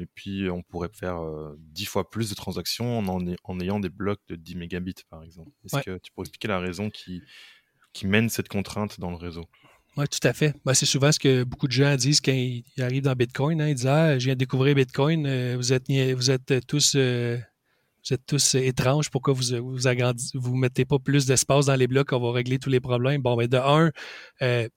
et 0.00 0.06
puis 0.14 0.50
on 0.50 0.62
pourrait 0.62 0.90
faire 0.92 1.22
10 1.58 1.86
fois 1.86 2.10
plus 2.10 2.28
de 2.28 2.34
transactions 2.34 2.98
en, 2.98 3.34
en, 3.44 3.60
ayant 3.60 3.80
des 3.80 3.88
blocs 3.88 4.20
de 4.28 4.36
10 4.36 4.56
mégabits 4.56 4.94
par 5.08 5.22
exemple? 5.22 5.50
Est-ce 5.64 5.82
que 5.82 5.98
tu 5.98 6.12
pourrais 6.12 6.24
expliquer 6.24 6.48
la 6.48 6.58
raison 6.58 6.90
qui, 6.90 7.22
qui 7.94 8.06
mène 8.06 8.28
cette 8.28 8.48
contrainte 8.48 9.00
dans 9.00 9.10
le 9.10 9.16
réseau? 9.16 9.46
Oui, 9.96 10.06
tout 10.08 10.26
à 10.26 10.32
fait. 10.32 10.54
Ben, 10.64 10.74
c'est 10.74 10.86
souvent 10.86 11.12
ce 11.12 11.20
que 11.20 11.44
beaucoup 11.44 11.68
de 11.68 11.72
gens 11.72 11.94
disent 11.94 12.20
quand 12.20 12.32
ils, 12.32 12.64
arrivent 12.80 13.04
dans 13.04 13.14
Bitcoin. 13.14 13.60
Hein. 13.60 13.68
Ils 13.68 13.76
disent 13.76 13.86
Ah, 13.86 14.18
je 14.18 14.24
viens 14.24 14.34
de 14.34 14.38
découvrir 14.40 14.74
Bitcoin, 14.74 15.54
vous, 15.54 15.72
êtes, 15.72 15.88
vous 15.88 16.30
êtes 16.32 16.66
tous 16.66 16.96
vous 18.06 18.14
êtes 18.14 18.26
tous 18.26 18.54
étranges, 18.54 19.10
pourquoi 19.10 19.34
vous 19.34 19.56
vous, 19.60 19.78
vous 20.34 20.56
mettez 20.56 20.84
pas 20.84 20.98
plus 20.98 21.26
d'espace 21.26 21.66
dans 21.66 21.76
les 21.76 21.86
blocs, 21.86 22.12
on 22.12 22.20
va 22.20 22.32
régler 22.32 22.58
tous 22.58 22.70
les 22.70 22.80
problèmes? 22.80 23.22
Bon, 23.22 23.36
mais 23.36 23.48
de 23.48 23.56
un, 23.56 23.90
euh, 24.42 24.68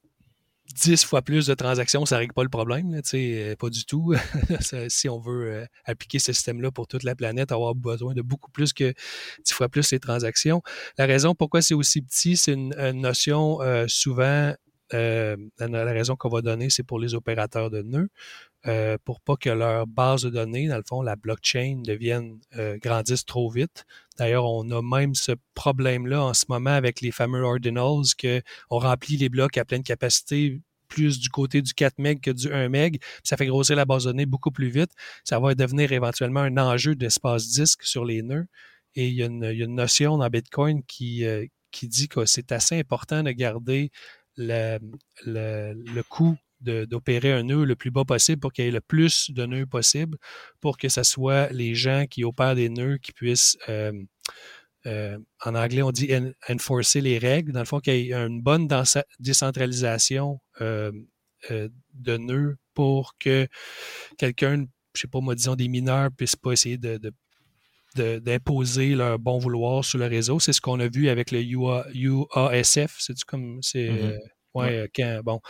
10 0.76 1.06
fois 1.06 1.22
plus 1.22 1.48
de 1.48 1.54
transactions, 1.54 2.06
ça 2.06 2.16
ne 2.16 2.20
règle 2.20 2.34
pas 2.34 2.44
le 2.44 2.50
problème, 2.50 3.02
euh, 3.14 3.56
pas 3.56 3.70
du 3.70 3.86
tout. 3.86 4.14
si 4.90 5.10
on 5.10 5.20
veut 5.20 5.52
euh, 5.52 5.66
appliquer 5.86 6.20
ce 6.20 6.34
système-là 6.34 6.72
pour 6.72 6.88
toute 6.88 7.04
la 7.04 7.16
planète, 7.16 7.52
avoir 7.52 7.76
besoin 7.76 8.14
de 8.14 8.22
beaucoup 8.22 8.52
plus 8.52 8.74
que 8.74 8.94
10 9.46 9.54
fois 9.54 9.70
plus 9.70 9.92
les 9.92 10.00
transactions. 10.00 10.62
La 10.98 11.06
raison 11.06 11.36
pourquoi 11.36 11.62
c'est 11.62 11.74
aussi 11.74 12.02
petit, 12.02 12.38
c'est 12.38 12.54
une, 12.54 12.74
notion 13.02 13.62
euh, 13.62 13.86
souvent, 13.88 14.54
la, 14.92 15.36
raison 15.60 16.16
qu'on 16.16 16.30
va 16.30 16.42
donner, 16.42 16.70
c'est 16.70 16.84
pour 16.84 17.00
les 17.00 17.14
opérateurs 17.16 17.70
de 17.70 17.82
nœuds. 17.82 18.10
Euh, 18.68 18.98
pour 19.06 19.22
pas 19.22 19.38
que 19.38 19.50
leur 19.50 19.88
base 19.88 20.24
de 20.24 20.30
données, 20.30 20.68
dans 20.68 20.76
le 20.78 20.84
fond, 20.86 21.02
la 21.02 21.16
blockchain, 21.16 21.82
devienne 21.86 22.40
euh, 22.58 22.78
grandisse 22.82 23.26
trop 23.26 23.50
vite. 23.50 23.86
D'ailleurs, 24.18 24.46
on 24.46 24.70
a 24.72 24.82
même 24.82 25.16
ce 25.16 25.32
problème-là 25.54 26.22
en 26.22 26.34
ce 26.34 26.46
moment 26.50 26.72
avec 26.72 27.00
les 27.00 27.12
fameux 27.12 27.42
ordinals, 27.44 28.04
que 28.18 28.42
on 28.70 28.80
remplit 28.80 29.16
les 29.16 29.30
blocs 29.30 29.58
à 29.58 29.64
pleine 29.64 29.84
capacité 29.84 30.60
plus 30.90 31.20
du 31.20 31.30
côté 31.30 31.62
du 31.62 31.74
4 31.74 31.96
MB 31.98 32.20
que 32.22 32.32
du 32.32 32.52
1 32.52 32.70
MB, 32.70 32.98
ça 33.24 33.38
fait 33.38 33.46
grossir 33.46 33.76
la 33.76 33.86
base 33.86 34.06
de 34.06 34.12
données 34.12 34.26
beaucoup 34.26 34.52
plus 34.52 34.70
vite. 34.70 34.92
Ça 35.24 35.40
va 35.40 35.54
devenir 35.54 35.92
éventuellement 35.92 36.42
un 36.42 36.58
enjeu 36.58 36.96
d'espace 36.96 37.48
disque 37.50 37.84
sur 37.84 38.06
les 38.06 38.22
nœuds. 38.22 38.48
Et 38.96 39.10
il 39.10 39.14
y 39.14 39.24
a 39.24 39.28
une, 39.28 39.76
notion 39.76 40.18
dans 40.18 40.28
Bitcoin 40.30 40.84
qui, 40.84 41.26
euh, 41.26 41.46
qui 41.72 41.88
dit 41.88 42.08
que 42.08 42.26
c'est 42.26 42.52
assez 42.52 42.80
important 42.80 43.24
de 43.24 43.32
garder 43.32 43.92
le 44.38 46.02
coût 46.04 46.38
d'opérer 46.62 47.32
un 47.32 47.44
nœud 47.44 47.66
le 47.66 47.76
plus 47.76 47.92
bas 47.92 48.04
possible 48.04 48.40
pour 48.40 48.52
qu'il 48.52 48.66
y 48.66 48.68
ait 48.68 48.72
le 48.72 48.82
plus 48.82 49.32
de 49.32 49.46
nœuds 49.46 49.66
possible, 49.66 50.18
pour 50.60 50.78
que 50.78 50.90
ce 50.90 51.04
soit 51.04 51.52
les 51.52 51.76
gens 51.76 52.06
qui 52.10 52.24
opèrent 52.24 52.56
des 52.56 52.70
nœuds 52.70 52.98
qui 52.98 53.12
puissent, 53.12 53.58
euh, 53.70 53.92
euh, 54.86 55.18
en 55.46 55.56
anglais 55.56 55.82
on 55.82 55.92
dit 55.92 56.10
enforcer 56.50 57.02
les 57.02 57.18
règles, 57.18 57.52
dans 57.52 57.60
le 57.60 57.66
fond 57.66 57.80
qu'il 57.80 57.96
y 57.96 58.12
ait 58.12 58.14
une 58.14 58.42
bonne 58.42 58.68
décentralisation 59.20 60.40
euh, 60.62 60.92
de 61.50 62.18
nœuds 62.18 62.58
pour 62.74 63.18
que 63.20 63.48
quelqu'un, 64.18 64.66
je 64.94 65.02
sais 65.02 65.08
pas 65.08 65.20
moi, 65.20 65.36
disons 65.36 65.56
des 65.56 65.68
mineurs, 65.68 66.10
puissent 66.16 66.36
pas 66.36 66.54
essayer 66.54 66.78
de, 66.78 67.00
d'imposer 67.96 68.96
leur 68.96 69.20
bon 69.20 69.38
vouloir 69.38 69.86
sur 69.86 70.00
le 70.00 70.06
réseau. 70.06 70.40
C'est 70.40 70.54
ce 70.54 70.62
qu'on 70.62 70.80
a 70.80 70.88
vu 70.88 71.10
avec 71.10 71.32
le 71.32 71.42
UASF. 71.42 72.96
C'est 73.00 73.24
comme 73.24 73.60
c'est 73.62 73.90
mm-hmm. 73.90 74.18
ouais, 74.56 74.90
quand 74.96 75.22
bon 75.24 75.42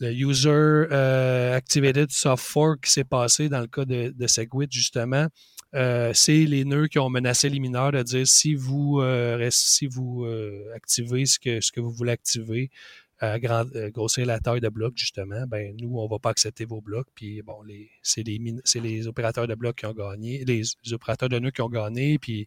le 0.00 0.12
User 0.12 0.50
euh, 0.50 1.56
Activated 1.56 2.10
Soft 2.10 2.44
Fork 2.44 2.84
qui 2.84 2.90
s'est 2.90 3.04
passé 3.04 3.48
dans 3.48 3.60
le 3.60 3.66
cas 3.66 3.84
de, 3.84 4.12
de 4.16 4.26
Segwit, 4.26 4.70
justement, 4.70 5.26
euh, 5.74 6.12
c'est 6.14 6.44
les 6.44 6.64
nœuds 6.64 6.88
qui 6.88 6.98
ont 6.98 7.10
menacé 7.10 7.48
les 7.48 7.60
mineurs 7.60 7.92
de 7.92 8.02
dire 8.02 8.26
si 8.26 8.54
vous, 8.54 9.00
euh, 9.00 9.48
si 9.50 9.86
vous 9.86 10.26
activez 10.74 11.26
ce 11.26 11.38
que, 11.38 11.60
ce 11.60 11.72
que 11.72 11.80
vous 11.80 11.90
voulez 11.90 12.12
activer, 12.12 12.70
à 13.18 13.38
grossir 13.38 14.26
la 14.26 14.38
taille 14.40 14.60
de 14.60 14.68
bloc, 14.68 14.92
justement, 14.94 15.46
ben 15.46 15.74
nous, 15.80 15.98
on 15.98 16.04
ne 16.04 16.10
va 16.10 16.18
pas 16.18 16.28
accepter 16.28 16.66
vos 16.66 16.82
blocs. 16.82 17.06
Puis 17.14 17.40
bon, 17.40 17.62
c'est 18.02 18.22
les, 18.22 18.38
les 18.74 19.06
opérateurs 19.06 19.46
de 19.46 19.54
blocs 19.54 19.76
qui 19.76 19.86
ont 19.86 19.94
gagné, 19.94 20.44
les, 20.44 20.64
opérateurs 20.92 21.30
de 21.30 21.38
nœuds 21.38 21.50
qui 21.50 21.62
ont 21.62 21.70
gagné. 21.70 22.18
Puis 22.18 22.46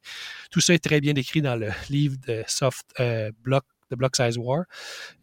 tout 0.52 0.60
ça 0.60 0.76
est 0.76 0.84
très 0.84 1.02
bien 1.02 1.14
décrit 1.14 1.42
dans 1.42 1.56
le 1.56 1.72
livre 1.90 2.18
de 2.28 2.44
Soft 2.46 2.86
Block, 3.42 3.66
de 3.90 3.96
Block 3.96 4.16
Size 4.16 4.38
War. 4.38 4.66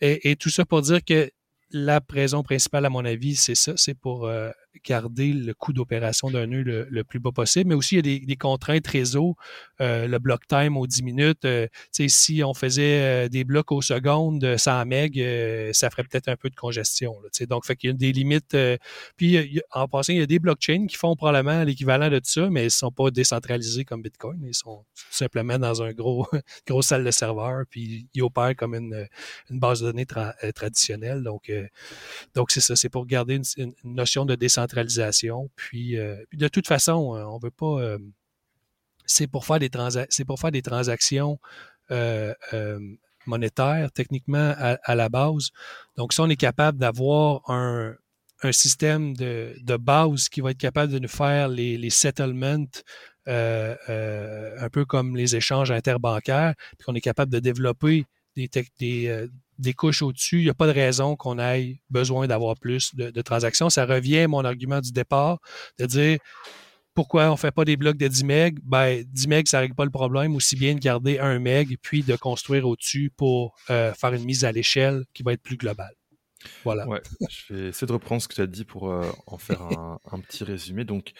Et, 0.01 0.31
et, 0.31 0.35
tout 0.35 0.51
ça 0.51 0.65
pour 0.65 0.83
dire 0.83 1.05
que 1.05 1.31
la 1.71 2.01
raison 2.11 2.43
principale, 2.43 2.87
à 2.87 2.91
mon 2.91 3.05
avis, 3.05 3.37
c'est 3.37 3.55
ça, 3.55 3.73
c'est 3.77 3.95
pour 3.95 4.27
euh, 4.27 4.51
garder 4.85 5.33
le 5.33 5.55
coût 5.55 5.73
d'opération 5.73 6.31
d'un 6.31 6.47
nœud 6.47 6.63
le, 6.63 7.05
plus 7.05 7.19
bas 7.19 7.33
possible. 7.33 7.69
Mais 7.69 7.75
aussi, 7.75 7.97
il 7.97 8.07
y 8.07 8.17
a 8.17 8.27
des, 8.27 8.37
contraintes 8.37 8.87
réseau, 8.87 9.37
euh, 9.81 10.07
le 10.07 10.19
block 10.19 10.47
time 10.47 10.77
aux 10.77 10.87
10 10.87 11.03
minutes. 11.03 11.45
Euh, 11.45 11.67
si 11.93 12.43
on 12.43 12.55
faisait 12.55 13.29
des 13.29 13.45
blocs 13.45 13.73
aux 13.73 13.83
secondes 13.83 14.41
de 14.41 14.57
100 14.57 14.87
MB, 14.87 15.73
ça 15.73 15.91
ferait 15.91 16.05
peut-être 16.05 16.29
un 16.29 16.37
peu 16.37 16.51
de 16.51 16.55
congestion. 16.55 17.17
Donc, 17.49 17.67
fait 17.67 17.77
qu'il 17.77 17.91
y 17.91 17.93
a 17.93 17.97
des 17.97 18.13
limites. 18.13 18.57
puis, 19.17 19.61
en 19.73 19.89
passant, 19.89 20.13
il 20.13 20.19
y 20.19 20.23
a 20.23 20.27
des 20.27 20.39
blockchains 20.39 20.87
qui 20.87 20.97
font 20.97 21.17
probablement 21.17 21.63
l'équivalent 21.65 22.09
de 22.09 22.21
ça, 22.23 22.49
mais 22.51 22.63
ils 22.63 22.67
ne 22.67 22.71
sont 22.71 22.93
pas 22.93 23.11
décentralisés 23.11 23.85
comme 23.85 24.03
Bitcoin. 24.03 24.43
Ils 24.47 24.55
sont 24.55 24.85
simplement 25.11 25.59
dans 25.59 25.83
un 25.83 25.93
gros 25.93 26.27
grosse 26.67 26.87
salle 26.87 27.05
de 27.05 27.11
serveur, 27.11 27.65
puis 27.71 28.09
ils 28.15 28.23
opèrent 28.23 28.57
comme 28.57 28.75
une, 28.75 29.07
base 29.51 29.81
de 29.81 29.87
données 29.87 30.07
traditionnelle. 30.55 31.23
Donc, 31.23 31.51
donc, 32.35 32.51
c'est 32.51 32.61
ça, 32.61 32.77
c'est 32.77 32.89
pour 32.89 33.07
garder 33.07 33.41
une, 33.57 33.73
notion 33.85 34.25
de 34.25 34.35
décentralisation. 34.35 34.66
Puis, 35.57 35.97
euh, 35.99 36.17
de 36.33 36.49
toute 36.49 36.67
façon, 36.67 37.15
euh, 37.15 37.25
on 37.25 37.39
veut 37.39 37.51
pas. 37.51 37.81
Euh, 37.81 37.99
c'est 39.07 39.27
pour 39.27 39.47
faire 39.47 39.59
des 39.59 39.71
c'est 40.11 40.25
pour 40.25 40.41
faire 40.41 40.51
des 40.51 40.63
transactions 40.63 41.39
monétaires, 43.27 43.91
techniquement, 43.93 44.55
à, 44.59 44.95
la 44.95 45.09
base. 45.09 45.51
Donc, 45.97 46.13
si 46.13 46.21
on 46.21 46.29
est 46.29 46.37
capable 46.37 46.79
d'avoir 46.79 47.49
un, 47.49 47.95
système 48.51 49.17
de, 49.17 49.77
base 49.79 50.29
qui 50.29 50.41
va 50.41 50.51
être 50.51 50.59
capable 50.59 50.93
de 50.93 50.99
nous 50.99 51.09
faire 51.09 51.49
les, 51.49 51.79
les 51.79 51.91
settlements 51.91 52.67
un 53.27 54.69
peu 54.73 54.85
comme 54.85 55.17
les 55.17 55.37
échanges 55.37 55.71
interbancaires, 55.71 56.55
puis 56.77 56.85
qu'on 56.85 56.95
est 56.95 57.01
capable 57.01 57.33
de 57.33 57.39
développer 57.39 58.07
des, 58.35 58.51
des, 58.81 59.29
des 59.59 59.73
couches 59.73 60.03
au-dessus, 60.03 60.39
il 60.39 60.45
n'y 60.45 60.51
a 60.51 60.55
pas 60.55 60.67
de 60.67 60.73
raison 60.73 61.17
qu'on 61.17 61.39
ait 61.39 61.81
besoin 61.91 62.27
d'avoir 62.27 62.57
plus 62.57 62.95
de, 62.95 63.23
transactions. 63.23 63.71
Ça 63.71 63.87
revient 63.87 64.21
à 64.21 64.29
mon 64.29 64.45
argument 64.45 64.81
du 64.81 64.93
départ 64.93 65.39
de 65.79 65.87
dire 65.87 66.19
pourquoi 66.95 67.29
on 67.29 67.33
ne 67.33 67.37
fait 67.37 67.51
pas 67.51 67.65
des 67.65 67.77
blocs 67.77 67.99
de 67.99 68.09
10 68.09 68.25
MB? 68.25 68.59
Ben, 68.63 69.05
10 69.07 69.29
MB, 69.29 69.47
ça 69.47 69.59
ne 69.59 69.63
règle 69.63 69.75
pas 69.75 69.85
le 69.85 69.91
problème, 69.91 70.35
aussi 70.35 70.57
bien 70.57 70.75
de 70.75 70.81
garder 70.81 71.19
1 71.19 71.41
MB 71.41 71.77
puis 71.83 72.03
de 72.03 72.17
construire 72.17 72.67
au-dessus 72.67 73.13
pour 73.17 73.55
euh, 73.71 73.93
faire 73.93 74.15
une 74.15 74.25
mise 74.25 74.45
à 74.45 74.53
l'échelle 74.53 75.05
qui 75.13 75.23
va 75.23 75.35
être 75.35 75.43
plus 75.43 75.57
globale. 75.57 75.95
Voilà. 76.65 76.87
Ouais, 76.89 77.03
je 77.29 77.55
vais 77.55 77.69
essayer 77.69 77.87
de 77.87 77.93
reprendre 77.93 78.23
ce 78.23 78.29
que 78.29 78.35
tu 78.35 78.41
as 78.41 78.47
dit 78.47 78.65
pour 78.65 78.91
euh, 78.91 79.11
en 79.27 79.39
faire 79.39 79.63
un, 79.63 79.99
petit 80.21 80.45
résumé. 80.45 80.85
Donc, 80.85 81.13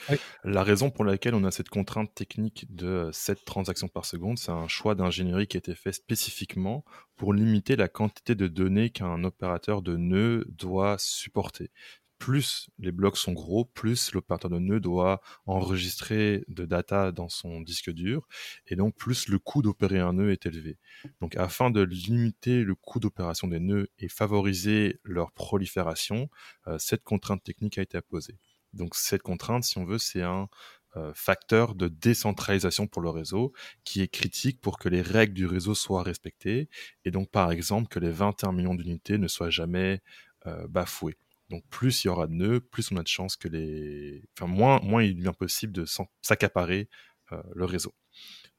la 0.45 0.63
raison 0.63 0.91
pour 0.91 1.05
laquelle 1.05 1.35
on 1.35 1.45
a 1.45 1.51
cette 1.51 1.69
contrainte 1.69 2.15
technique 2.15 2.67
de 2.75 3.11
7 3.13 3.45
transactions 3.45 3.89
par 3.89 4.05
seconde, 4.05 4.39
c'est 4.39 4.53
un 4.53 4.69
choix 4.69 4.95
d'ingénierie 4.95 5.47
qui 5.47 5.57
a 5.57 5.59
été 5.59 5.75
fait 5.75 5.93
spécifiquement 5.93 6.85
pour 7.17 7.33
limiter 7.33 7.77
la 7.77 7.89
quantité 7.89 8.35
de 8.35 8.47
données 8.47 8.91
qu'un 8.91 9.25
opérateur 9.25 9.83
de 9.83 9.97
nœud 9.97 10.45
doit 10.49 10.97
supporter 10.99 11.71
plus 12.19 12.69
les 12.79 12.93
blocs 12.93 13.17
sont 13.17 13.33
gros, 13.33 13.65
plus 13.65 14.13
l'opérateur 14.13 14.51
de 14.51 14.59
nœud 14.59 14.81
doit 14.81 15.21
enregistrer 15.47 16.45
de 16.49 16.65
data 16.65 17.13
dans 17.13 17.29
son 17.29 17.61
disque 17.61 17.91
dur, 17.91 18.27
et 18.67 18.77
donc 18.77 18.95
plus 18.97 19.29
le 19.29 19.39
coût 19.39 19.63
d'opérer 19.63 19.99
un 19.99 20.15
nœud 20.15 20.31
est 20.31 20.47
élevé. 20.47 20.79
Donc 21.21 21.37
afin 21.37 21.71
de 21.71 21.83
limiter 21.83 22.65
le 22.65 22.75
coût 22.75 23.01
d'opération 23.01 23.49
des 23.49 23.61
nœuds 23.61 23.89
et 23.99 24.09
favoriser 24.09 25.01
leur 25.05 25.33
prolifération, 25.33 26.29
euh, 26.67 26.79
cette 26.79 27.05
contrainte 27.05 27.43
technique 27.43 27.79
a 27.79 27.83
été 27.83 27.97
apposée. 27.99 28.39
Donc 28.73 28.95
cette 28.95 29.23
contrainte, 29.23 29.65
si 29.65 29.79
on 29.79 29.85
veut, 29.85 29.99
c'est 29.99 30.23
un 30.23 30.49
euh, 30.97 31.13
facteur 31.15 31.75
de 31.75 31.89
décentralisation 31.89 32.87
pour 32.87 33.03
le 33.03 33.11
réseau 33.11 33.53
qui 33.85 34.01
est 34.01 34.09
critique 34.09 34.61
pour 34.63 34.79
que 34.79 34.89
les 34.89 35.03
règles 35.03 35.35
du 35.35 35.47
réseau 35.47 35.75
soient 35.75 36.03
respectées, 36.03 36.69
et 37.05 37.11
donc 37.11 37.31
par 37.31 37.51
exemple 37.53 37.89
que 37.89 37.99
les 37.99 38.11
21 38.11 38.53
millions 38.53 38.75
d'unités 38.75 39.19
ne 39.19 39.29
soient 39.29 39.51
jamais 39.51 40.01
euh, 40.47 40.67
bafouées. 40.69 41.19
Donc 41.51 41.65
plus 41.71 42.05
il 42.05 42.09
y 42.09 42.11
aura 42.11 42.27
de 42.27 42.33
nœuds, 42.33 42.61
plus 42.61 42.91
on 42.93 42.97
a 42.97 43.03
de 43.03 43.09
chances 43.09 43.37
que 43.37 43.49
les... 43.49 44.23
Enfin, 44.37 44.47
moins, 44.47 44.81
moins 44.81 45.03
il 45.03 45.17
devient 45.17 45.33
possible 45.39 45.73
de 45.73 45.85
s'accaparer 46.23 46.89
euh, 47.33 47.43
le 47.55 47.65
réseau. 47.65 47.95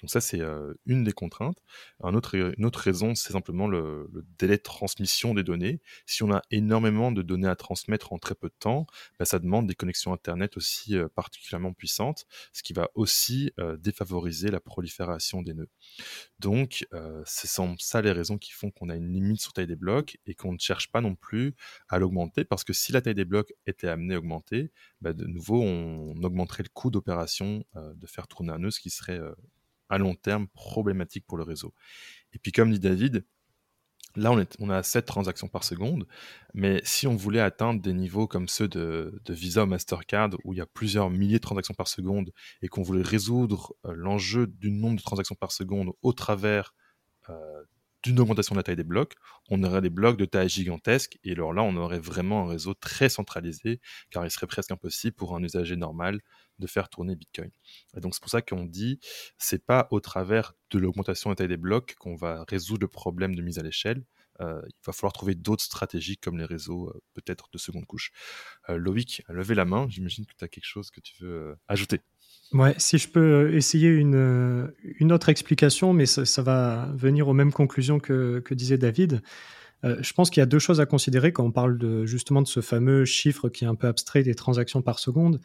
Donc 0.02 0.12
ça, 0.12 0.22
c'est 0.22 0.42
euh, 0.42 0.76
une 0.86 1.04
des 1.04 1.12
contraintes. 1.12 1.58
Un 2.04 2.14
autre, 2.14 2.36
une 2.36 2.66
autre 2.66 2.80
raison, 2.80 3.16
c'est 3.16 3.34
simplement 3.34 3.68
le, 3.68 4.10
délai 4.38 4.58
de 4.58 4.62
transmission 4.62 5.34
des 5.34 5.44
données. 5.44 5.82
Si 6.06 6.22
on 6.22 6.32
a 6.32 6.42
énormément 6.52 7.12
de 7.12 7.24
données 7.24 7.48
à 7.48 7.56
transmettre 7.56 8.14
en 8.14 8.20
très 8.20 8.36
peu 8.36 8.50
de 8.50 8.56
temps, 8.60 8.86
bah, 9.18 9.26
ça 9.26 9.40
demande 9.40 9.66
des 9.66 9.74
connexions 9.74 10.14
Internet 10.14 10.56
aussi 10.56 10.96
euh, 10.96 11.08
particulièrement 11.10 11.74
puissantes, 11.74 12.26
ce 12.54 12.62
qui 12.62 12.74
va 12.74 12.90
aussi 12.94 13.52
euh, 13.60 13.76
défavoriser 13.78 14.52
la 14.52 14.60
prolifération 14.60 15.42
des 15.42 15.54
nœuds. 15.54 15.70
Donc, 16.40 16.86
ce 17.26 17.48
sont 17.48 17.76
ça 17.80 18.02
les 18.02 18.12
raisons 18.12 18.38
qui 18.38 18.52
font 18.52 18.70
qu'on 18.70 18.90
a 18.90 18.96
une 18.96 19.12
limite 19.12 19.42
sur 19.42 19.54
taille 19.54 19.68
des 19.68 19.76
blocs 19.76 20.18
et 20.26 20.36
qu'on 20.36 20.54
ne 20.54 20.60
cherche 20.60 20.92
pas 20.92 21.02
non 21.02 21.16
plus 21.16 21.56
à 21.90 21.98
l'augmenter, 21.98 22.44
parce 22.44 22.64
que 22.64 22.74
si 22.74 22.92
la 22.92 23.02
taille 23.02 23.16
des 23.16 23.26
blocs 23.26 23.54
était 23.66 23.88
amenée 23.88 24.16
à 24.16 24.20
augmenter, 24.20 24.72
bah, 25.02 25.14
de 25.14 25.26
nouveau, 25.26 25.64
on, 25.64 26.16
augmenterait 26.24 26.64
le 26.64 26.70
coût 26.70 26.92
d'opération 26.92 27.64
de 27.76 28.08
faire 28.08 28.28
tourner 28.28 28.52
un 28.52 28.60
nœud, 28.60 28.72
ce 28.72 28.80
qui 28.80 28.90
serait 28.90 29.20
à 29.90 29.98
long 29.98 30.16
terme 30.16 30.48
problématique 30.50 31.26
pour 31.28 31.38
le 31.38 31.44
réseau. 31.44 31.74
Et 32.34 32.40
puis 32.40 32.52
comme 32.52 32.72
dit 32.72 32.80
David, 32.80 33.26
là 34.18 34.32
on, 34.32 34.40
est, 34.40 34.72
a 34.72 34.84
7 34.84 35.06
transactions 35.06 35.48
par 35.48 35.64
seconde, 35.64 36.08
mais 36.54 36.82
si 36.84 37.08
on 37.08 37.16
voulait 37.16 37.40
atteindre 37.40 37.82
des 37.82 37.94
niveaux 37.94 38.28
comme 38.28 38.48
ceux 38.48 38.68
de, 38.68 39.22
Visa 39.30 39.64
ou 39.64 39.68
Mastercard, 39.68 40.32
où 40.44 40.54
il 40.54 40.58
y 40.58 40.62
a 40.62 40.66
plusieurs 40.66 41.10
milliers 41.10 41.38
de 41.38 41.42
transactions 41.42 41.74
par 41.74 41.88
seconde, 41.88 42.32
et 42.62 42.68
qu'on 42.68 42.82
voulait 42.82 43.04
résoudre 43.04 43.74
euh, 43.86 43.94
l'enjeu 43.96 44.48
du 44.48 44.72
nombre 44.72 44.98
de 44.98 45.04
transactions 45.04 45.36
par 45.36 45.52
seconde 45.52 45.92
au 46.02 46.14
travers 46.14 46.74
euh, 47.30 47.64
d'une 48.04 48.20
augmentation 48.20 48.56
de 48.56 48.60
la 48.60 48.64
taille 48.64 48.76
des 48.76 48.84
blocs, 48.84 49.16
on 49.50 49.64
aurait 49.64 49.82
des 49.82 49.90
blocs 49.90 50.18
de 50.18 50.26
taille 50.26 50.50
gigantesque, 50.50 51.18
et 51.24 51.32
alors 51.32 51.54
là 51.54 51.64
on 51.64 51.76
aurait 51.76 52.00
vraiment 52.00 52.44
un 52.44 52.48
réseau 52.48 52.74
très 52.74 53.10
centralisé, 53.10 53.82
car 54.12 54.26
il 54.26 54.32
serait 54.32 54.48
presque 54.48 54.72
impossible 54.72 55.16
pour 55.16 55.36
un 55.36 55.44
usager 55.44 55.76
normal 55.76 56.22
de 56.60 56.68
faire 56.68 56.90
tourner 56.90 57.16
Bitcoin. 57.16 57.52
Et 57.96 58.00
donc 58.00 58.14
c'est 58.14 58.22
pour 58.22 58.32
ça 58.32 58.42
qu'on 58.42 58.66
dit 58.66 59.00
c'est 59.38 59.66
pas 59.66 59.88
au 59.92 60.00
travers 60.00 60.54
de 60.72 60.80
l'augmentation 60.80 61.30
de 61.30 61.34
la 61.34 61.36
taille 61.36 61.48
des 61.48 61.58
blocs 61.58 61.96
qu'on 62.00 62.16
va 62.16 62.46
résoudre 62.48 62.82
le 62.82 62.88
problème 62.88 63.36
de 63.36 63.42
mise 63.42 63.60
à 63.60 63.64
l'échelle. 63.64 64.04
Euh, 64.42 64.62
il 64.66 64.74
va 64.86 64.94
falloir 64.94 65.14
trouver 65.14 65.36
d'autres 65.36 65.64
stratégies 65.64 66.18
comme 66.18 66.38
les 66.38 66.46
réseaux 66.46 66.90
euh, 66.90 67.02
peut-être 67.16 67.50
de 67.52 67.58
seconde 67.58 67.86
couche. 67.86 68.12
Euh, 68.70 68.78
Loïc, 68.78 69.24
levez 69.30 69.56
la 69.56 69.66
main. 69.66 69.88
J'imagine 69.90 70.26
que 70.26 70.34
tu 70.38 70.46
as 70.46 70.48
quelque 70.48 70.66
chose 70.66 70.92
que 70.92 71.00
tu 71.00 71.24
veux 71.24 71.56
ajouter. 71.68 72.02
Ouais, 72.54 72.76
si 72.78 72.98
je 72.98 73.10
peux 73.10 73.54
essayer 73.56 73.90
une, 73.90 74.72
une 75.00 75.12
autre 75.12 75.30
explication, 75.30 75.92
mais 75.92 76.06
ça, 76.06 76.42
va 76.42 76.92
venir 76.96 77.28
aux 77.28 77.34
mêmes 77.34 77.52
conclusions 77.52 78.00
que, 78.00 78.40
que 78.40 78.54
disait 78.54 78.78
David. 78.78 79.22
je 79.84 80.14
pense 80.14 80.30
qu'il 80.30 80.40
y 80.40 80.44
a 80.44 80.46
deux 80.46 80.60
choses 80.60 80.80
à 80.80 80.86
considérer 80.86 81.34
quand 81.34 81.44
on 81.44 81.52
parle 81.52 81.78
de, 81.78 82.06
justement 82.06 82.42
de 82.42 82.48
ce 82.48 82.62
fameux 82.62 83.04
chiffre 83.04 83.50
qui 83.50 83.66
est 83.66 83.68
un 83.68 83.76
peu 83.76 83.88
abstrait 83.88 84.24
des 84.24 84.34
transactions 84.34 84.82
par 84.82 85.00
seconde. 85.00 85.42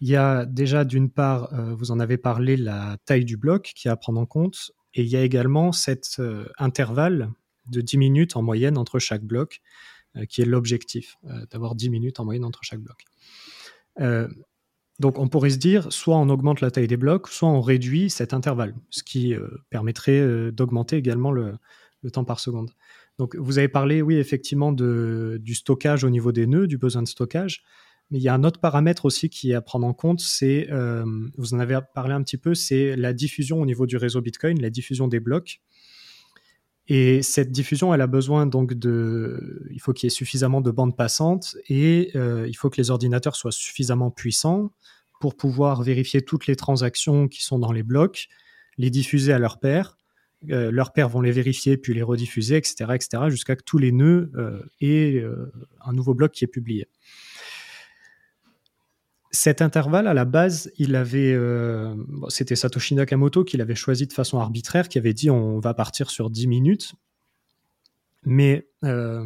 Il 0.00 0.08
y 0.08 0.16
a 0.16 0.44
déjà 0.44 0.84
d'une 0.84 1.10
part, 1.10 1.52
euh, 1.54 1.74
vous 1.74 1.90
en 1.90 2.00
avez 2.00 2.18
parlé, 2.18 2.56
la 2.56 2.98
taille 3.06 3.24
du 3.24 3.36
bloc 3.36 3.72
qui 3.74 3.88
est 3.88 3.90
à 3.90 3.96
prendre 3.96 4.20
en 4.20 4.26
compte, 4.26 4.70
et 4.94 5.02
il 5.02 5.08
y 5.08 5.16
a 5.16 5.22
également 5.22 5.72
cet 5.72 6.16
euh, 6.18 6.46
intervalle 6.58 7.30
de 7.70 7.80
10 7.80 7.98
minutes 7.98 8.36
en 8.36 8.42
moyenne 8.42 8.76
entre 8.76 8.98
chaque 8.98 9.24
bloc, 9.24 9.60
euh, 10.16 10.24
qui 10.26 10.42
est 10.42 10.44
l'objectif, 10.44 11.16
d'avoir 11.50 11.74
10 11.74 11.90
minutes 11.90 12.20
en 12.20 12.24
moyenne 12.24 12.44
entre 12.44 12.60
chaque 12.62 12.80
bloc. 12.80 13.04
donc 14.98 15.18
on 15.18 15.28
pourrait 15.28 15.50
se 15.50 15.58
dire, 15.58 15.92
soit 15.92 16.16
on 16.16 16.28
augmente 16.28 16.60
la 16.60 16.70
taille 16.70 16.86
des 16.86 16.96
blocs, 16.96 17.28
soit 17.28 17.48
on 17.48 17.60
réduit 17.60 18.08
cet 18.10 18.32
intervalle, 18.32 18.74
ce 18.90 19.02
qui 19.02 19.34
permettrait 19.68 20.52
d'augmenter 20.52 20.96
également 20.96 21.32
le, 21.32 21.58
temps 22.12 22.24
par 22.24 22.40
seconde. 22.40 22.70
Donc 23.18 23.34
vous 23.36 23.58
avez 23.58 23.68
parlé, 23.68 24.00
oui, 24.00 24.16
effectivement, 24.16 24.72
du 24.72 25.54
stockage 25.54 26.04
au 26.04 26.10
niveau 26.10 26.32
des 26.32 26.46
nœuds, 26.46 26.66
du 26.66 26.78
besoin 26.78 27.02
de 27.02 27.08
stockage. 27.08 27.62
Mais 28.10 28.18
il 28.18 28.22
y 28.22 28.28
a 28.28 28.34
un 28.34 28.44
autre 28.44 28.60
paramètre 28.60 29.04
aussi 29.04 29.28
qui 29.28 29.50
est 29.50 29.54
à 29.54 29.60
prendre 29.60 29.86
en 29.86 29.92
compte, 29.92 30.20
c'est, 30.20 30.68
euh, 30.70 31.04
vous 31.36 31.54
en 31.54 31.58
avez 31.58 31.78
parlé 31.94 32.14
un 32.14 32.22
petit 32.22 32.38
peu, 32.38 32.54
c'est 32.54 32.94
la 32.94 33.12
diffusion 33.12 33.60
au 33.60 33.66
niveau 33.66 33.86
du 33.86 33.96
réseau 33.96 34.20
Bitcoin, 34.20 34.60
la 34.60 34.70
diffusion 34.70 35.08
des 35.08 35.18
blocs. 35.18 35.60
Et 36.88 37.20
cette 37.22 37.50
diffusion, 37.50 37.92
elle 37.92 38.00
a 38.00 38.06
besoin 38.06 38.46
donc 38.46 38.74
de, 38.74 39.66
il 39.72 39.80
faut 39.80 39.92
qu'il 39.92 40.06
y 40.06 40.08
ait 40.08 40.10
suffisamment 40.10 40.60
de 40.60 40.70
bandes 40.70 40.96
passantes 40.96 41.56
et 41.68 42.12
euh, 42.14 42.46
il 42.46 42.54
faut 42.54 42.70
que 42.70 42.76
les 42.76 42.92
ordinateurs 42.92 43.34
soient 43.34 43.50
suffisamment 43.50 44.12
puissants 44.12 44.70
pour 45.20 45.36
pouvoir 45.36 45.82
vérifier 45.82 46.22
toutes 46.22 46.46
les 46.46 46.54
transactions 46.54 47.26
qui 47.26 47.42
sont 47.42 47.58
dans 47.58 47.72
les 47.72 47.82
blocs, 47.82 48.28
les 48.78 48.90
diffuser 48.90 49.32
à 49.32 49.40
leur 49.40 49.58
paire. 49.58 49.96
Euh, 50.50 50.70
leurs 50.70 50.92
pairs 50.92 51.08
vont 51.08 51.22
les 51.22 51.32
vérifier 51.32 51.76
puis 51.76 51.92
les 51.92 52.02
rediffuser, 52.02 52.56
etc., 52.56 52.84
etc., 52.94 53.24
jusqu'à 53.30 53.56
que 53.56 53.64
tous 53.64 53.78
les 53.78 53.90
nœuds 53.90 54.30
aient 54.80 55.24
un 55.84 55.92
nouveau 55.92 56.14
bloc 56.14 56.30
qui 56.30 56.44
est 56.44 56.48
publié 56.48 56.86
cet 59.30 59.62
intervalle, 59.62 60.06
à 60.06 60.14
la 60.14 60.24
base, 60.24 60.72
il 60.78 60.96
avait, 60.96 61.32
euh, 61.32 61.94
c'était 62.28 62.56
Satoshi 62.56 62.94
Nakamoto 62.94 63.44
qui 63.44 63.56
l'avait 63.56 63.74
choisi 63.74 64.06
de 64.06 64.12
façon 64.12 64.38
arbitraire, 64.38 64.88
qui 64.88 64.98
avait 64.98 65.14
dit 65.14 65.30
on 65.30 65.58
va 65.58 65.74
partir 65.74 66.10
sur 66.10 66.30
10 66.30 66.46
minutes. 66.46 66.94
Mais 68.24 68.68
euh, 68.84 69.24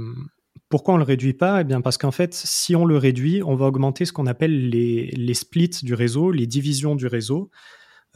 pourquoi 0.69 0.95
on 0.95 0.97
ne 0.99 1.03
le 1.03 1.07
réduit 1.07 1.33
pas? 1.33 1.61
Eh 1.61 1.65
bien, 1.65 1.81
parce 1.81 1.99
qu'en 1.99 2.11
fait, 2.11 2.35
si 2.35 2.75
on 2.77 2.85
le 2.85 2.97
réduit, 2.97 3.43
on 3.43 3.55
va 3.55 3.67
augmenter 3.67 4.05
ce 4.05 4.13
qu'on 4.13 4.27
appelle 4.27 4.69
les, 4.69 5.35
splits 5.35 5.71
du 5.83 5.95
réseau, 5.95 6.31
les 6.31 6.47
divisions 6.47 6.97
du 6.97 7.07
réseau. 7.07 7.51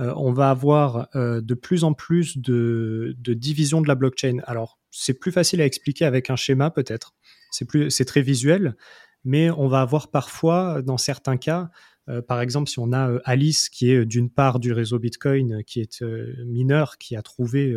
Euh, 0.00 0.12
on 0.16 0.32
va 0.32 0.50
avoir 0.50 1.08
de 1.14 1.54
plus 1.54 1.84
en 1.84 1.94
plus 1.94 2.38
de, 2.38 3.14
de 3.18 3.34
divisions 3.34 3.80
de 3.80 3.88
la 3.88 3.94
blockchain. 3.94 4.38
Alors, 4.44 4.78
c'est 4.90 5.14
plus 5.14 5.32
facile 5.32 5.60
à 5.60 5.64
expliquer 5.64 6.04
avec 6.04 6.30
un 6.30 6.36
schéma, 6.36 6.70
peut-être. 6.70 7.14
C'est 7.50 8.04
très 8.04 8.22
visuel 8.22 8.76
mais 9.24 9.50
on 9.50 9.68
va 9.68 9.80
avoir 9.80 10.08
parfois, 10.08 10.82
dans 10.82 10.98
certains 10.98 11.36
cas, 11.36 11.70
euh, 12.08 12.20
par 12.20 12.40
exemple, 12.40 12.68
si 12.68 12.78
on 12.78 12.92
a 12.92 13.10
euh, 13.10 13.20
Alice 13.24 13.68
qui 13.68 13.90
est 13.90 14.04
d'une 14.04 14.30
part 14.30 14.60
du 14.60 14.72
réseau 14.72 14.98
Bitcoin, 14.98 15.62
qui 15.64 15.80
est 15.80 16.02
euh, 16.02 16.34
mineur, 16.44 16.98
qui 16.98 17.16
a 17.16 17.22
trouvé 17.22 17.74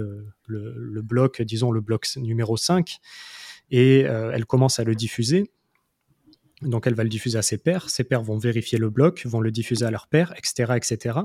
le, 0.47 1.01
bloc, 1.01 1.41
disons 1.41 1.71
le 1.71 1.81
bloc 1.81 2.07
numéro 2.17 2.57
5, 2.57 2.97
et 3.69 3.99
elle 3.99 4.45
commence 4.45 4.79
à 4.79 4.83
le 4.83 4.95
diffuser. 4.95 5.51
Donc 6.63 6.87
elle 6.87 6.95
va 6.95 7.03
le 7.03 7.09
diffuser 7.09 7.37
à 7.37 7.43
ses 7.43 7.59
pairs, 7.59 7.89
ses 7.89 8.03
pairs 8.03 8.23
vont 8.23 8.37
vérifier 8.37 8.79
le 8.79 8.89
bloc, 8.89 9.25
vont 9.25 9.41
le 9.41 9.51
diffuser 9.51 9.85
à 9.85 9.91
leurs 9.91 10.07
pairs, 10.07 10.33
etc., 10.37 10.73
etc. 10.75 11.19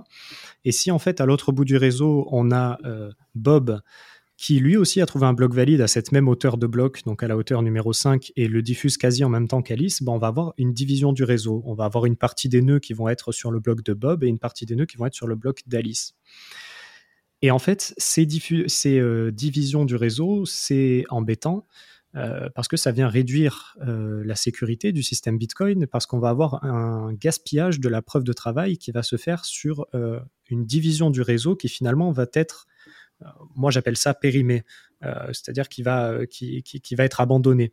Et 0.65 0.73
si 0.73 0.91
en 0.91 0.99
fait 0.99 1.23
à 1.23 1.27
l'autre 1.27 1.53
bout 1.53 1.65
du 1.65 1.79
réseau 1.79 2.29
on 2.31 2.53
a 2.53 2.79
Bob 3.35 3.81
qui 4.43 4.59
lui 4.59 4.77
aussi 4.77 5.01
a 5.01 5.07
trouvé 5.07 5.25
un 5.25 5.35
bloc 5.35 5.55
valide 5.55 5.81
à 5.83 5.87
cette 5.87 6.11
même 6.11 6.27
hauteur 6.27 6.57
de 6.59 6.67
bloc, 6.67 7.05
donc 7.05 7.23
à 7.23 7.29
la 7.29 7.37
hauteur 7.37 7.63
numéro 7.63 7.93
5, 7.93 8.33
et 8.35 8.49
le 8.49 8.61
diffuse 8.61 8.99
quasi 8.99 9.23
en 9.23 9.29
même 9.29 9.47
temps 9.47 9.63
qu'Alice, 9.63 10.03
ben 10.03 10.11
on 10.11 10.19
va 10.19 10.27
avoir 10.27 10.53
une 10.59 10.73
division 10.73 11.13
du 11.13 11.23
réseau. 11.23 11.63
On 11.65 11.75
va 11.75 11.85
avoir 11.85 12.07
une 12.07 12.17
partie 12.17 12.49
des 12.49 12.61
nœuds 12.61 12.81
qui 12.81 12.93
vont 12.93 13.09
être 13.09 13.31
sur 13.31 13.53
le 13.53 13.61
bloc 13.61 13.85
de 13.85 13.93
Bob 13.95 14.25
et 14.25 14.27
une 14.27 14.41
partie 14.41 14.67
des 14.67 14.75
nœuds 14.75 14.87
qui 14.87 14.97
vont 14.97 15.07
être 15.07 15.15
sur 15.15 15.29
le 15.29 15.37
bloc 15.37 15.61
d'Alice. 15.69 16.17
Et 17.41 17.53
en 17.53 17.61
fait, 17.61 17.95
ces, 17.99 18.27
euh, 18.99 19.31
divisions 19.31 19.85
du 19.85 19.95
réseau, 19.95 20.45
c'est 20.45 21.05
embêtant 21.09 21.65
euh, 22.17 22.49
parce 22.57 22.67
que 22.67 22.77
ça 22.77 22.91
vient 22.91 23.09
réduire 23.09 23.77
euh, 23.87 24.25
la 24.25 24.35
sécurité 24.35 24.91
du 24.91 25.05
système 25.05 25.39
Bitcoin, 25.39 25.87
parce 25.87 26.07
qu'on 26.07 26.19
va 26.19 26.31
avoir 26.31 26.65
un 26.65 27.13
gaspillage 27.13 27.79
de 27.79 27.89
la 27.89 28.03
preuve 28.03 28.25
de 28.25 28.33
travail 28.33 28.77
qui 28.77 28.91
va 28.91 29.05
se 29.05 29.15
faire 29.15 29.45
sur 29.45 29.87
une 30.51 30.67
division 30.67 31.11
du 31.11 31.23
réseau 31.23 31.55
qui 31.55 31.69
finalement 31.69 32.11
va 32.11 32.27
être 32.35 32.67
moi 33.55 33.71
j'appelle 33.71 33.97
ça 33.97 34.15
périmé, 34.15 34.65
euh, 35.05 35.27
c'est-à-dire 35.29 35.69
qui 35.69 35.83
va, 35.83 36.11
euh, 36.11 36.27
qui, 36.27 36.95
va 36.97 37.05
être 37.05 37.21
abandonné. 37.21 37.73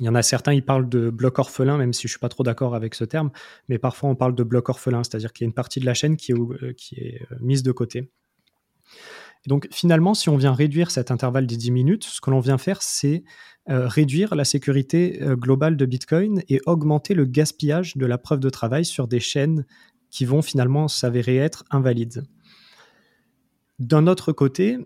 Il 0.00 0.06
y 0.06 0.08
en 0.08 0.14
a 0.14 0.22
certains, 0.22 0.52
ils 0.52 0.64
parlent 0.64 0.88
de 0.88 1.08
bloc 1.08 1.38
orphelin, 1.38 1.76
même 1.76 1.92
si 1.92 2.02
je 2.02 2.06
ne 2.08 2.10
suis 2.10 2.18
pas 2.18 2.28
trop 2.28 2.42
d'accord 2.42 2.74
avec 2.74 2.94
ce 2.94 3.04
terme, 3.04 3.30
mais 3.68 3.78
parfois 3.78 4.10
on 4.10 4.16
parle 4.16 4.34
de 4.34 4.42
bloc 4.42 4.68
orphelin, 4.68 5.04
c'est-à-dire 5.04 5.32
qu'il 5.32 5.44
y 5.44 5.46
a 5.46 5.48
une 5.48 5.54
partie 5.54 5.78
de 5.78 5.86
la 5.86 5.94
chaîne 5.94 6.16
qui 6.16 6.32
est, 6.32 7.00
est 7.00 7.20
mise 7.40 7.62
de 7.62 7.72
côté. 7.72 8.10
donc 9.46 9.68
finalement, 9.70 10.14
si 10.14 10.28
on 10.28 10.36
vient 10.36 10.52
réduire 10.52 10.90
cet 10.90 11.10
intervalle 11.12 11.46
des 11.46 11.56
10 11.56 11.70
minutes, 11.70 12.04
ce 12.04 12.20
que 12.20 12.30
l'on 12.30 12.40
vient 12.40 12.58
faire, 12.58 12.82
c'est 12.82 13.22
euh, 13.70 13.88
réduire 13.88 14.34
la 14.34 14.44
sécurité 14.44 15.22
euh, 15.22 15.36
globale 15.36 15.78
de 15.78 15.86
Bitcoin 15.86 16.42
et 16.50 16.60
augmenter 16.66 17.14
le 17.14 17.24
gaspillage 17.24 17.96
de 17.96 18.04
la 18.04 18.18
preuve 18.18 18.40
de 18.40 18.50
travail 18.50 18.84
sur 18.84 19.08
des 19.08 19.20
chaînes 19.20 19.64
qui 20.10 20.26
vont 20.26 20.42
finalement 20.42 20.86
s'avérer 20.86 21.36
être 21.36 21.64
invalides. 21.70 22.24
D'un 23.78 24.06
autre 24.06 24.32
côté, 24.32 24.78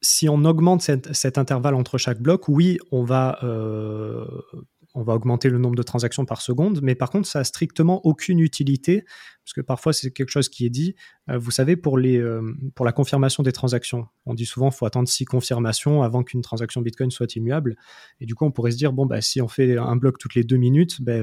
si 0.00 0.28
on 0.28 0.44
augmente 0.44 0.82
cet, 0.82 1.38
intervalle 1.38 1.74
entre 1.74 1.98
chaque 1.98 2.20
bloc, 2.20 2.48
oui, 2.48 2.78
on 2.90 3.04
va 3.04 3.38
euh, 3.42 4.24
on 4.94 5.02
va 5.02 5.14
augmenter 5.14 5.48
le 5.48 5.58
nombre 5.58 5.74
de 5.74 5.82
transactions 5.82 6.24
par 6.24 6.42
seconde, 6.42 6.80
mais 6.82 6.94
par 6.94 7.10
contre, 7.10 7.26
ça 7.26 7.38
a 7.38 7.44
strictement 7.44 8.04
aucune 8.04 8.40
utilité, 8.40 9.04
parce 9.44 9.54
que 9.54 9.60
parfois 9.62 9.92
c'est 9.92 10.10
quelque 10.10 10.28
chose 10.28 10.48
qui 10.48 10.66
est 10.66 10.70
dit. 10.70 10.94
Euh, 11.30 11.38
vous 11.38 11.50
savez, 11.50 11.76
pour, 11.76 11.96
les, 11.96 12.18
euh, 12.18 12.42
pour 12.74 12.84
la 12.84 12.92
confirmation 12.92 13.42
des 13.42 13.52
transactions, 13.52 14.06
on 14.26 14.34
dit 14.34 14.44
souvent 14.44 14.68
qu'il 14.68 14.78
faut 14.78 14.86
attendre 14.86 15.08
six 15.08 15.24
confirmations 15.24 16.02
avant 16.02 16.22
qu'une 16.22 16.42
transaction 16.42 16.82
Bitcoin 16.82 17.10
soit 17.10 17.34
immuable. 17.36 17.76
Et 18.20 18.26
du 18.26 18.34
coup, 18.34 18.44
on 18.44 18.50
pourrait 18.50 18.72
se 18.72 18.76
dire, 18.76 18.92
bon, 18.92 19.06
bah, 19.06 19.20
si 19.22 19.40
on 19.40 19.48
fait 19.48 19.78
un 19.78 19.96
bloc 19.96 20.18
toutes 20.18 20.34
les 20.34 20.44
deux 20.44 20.58
minutes, 20.58 21.00
bah, 21.00 21.18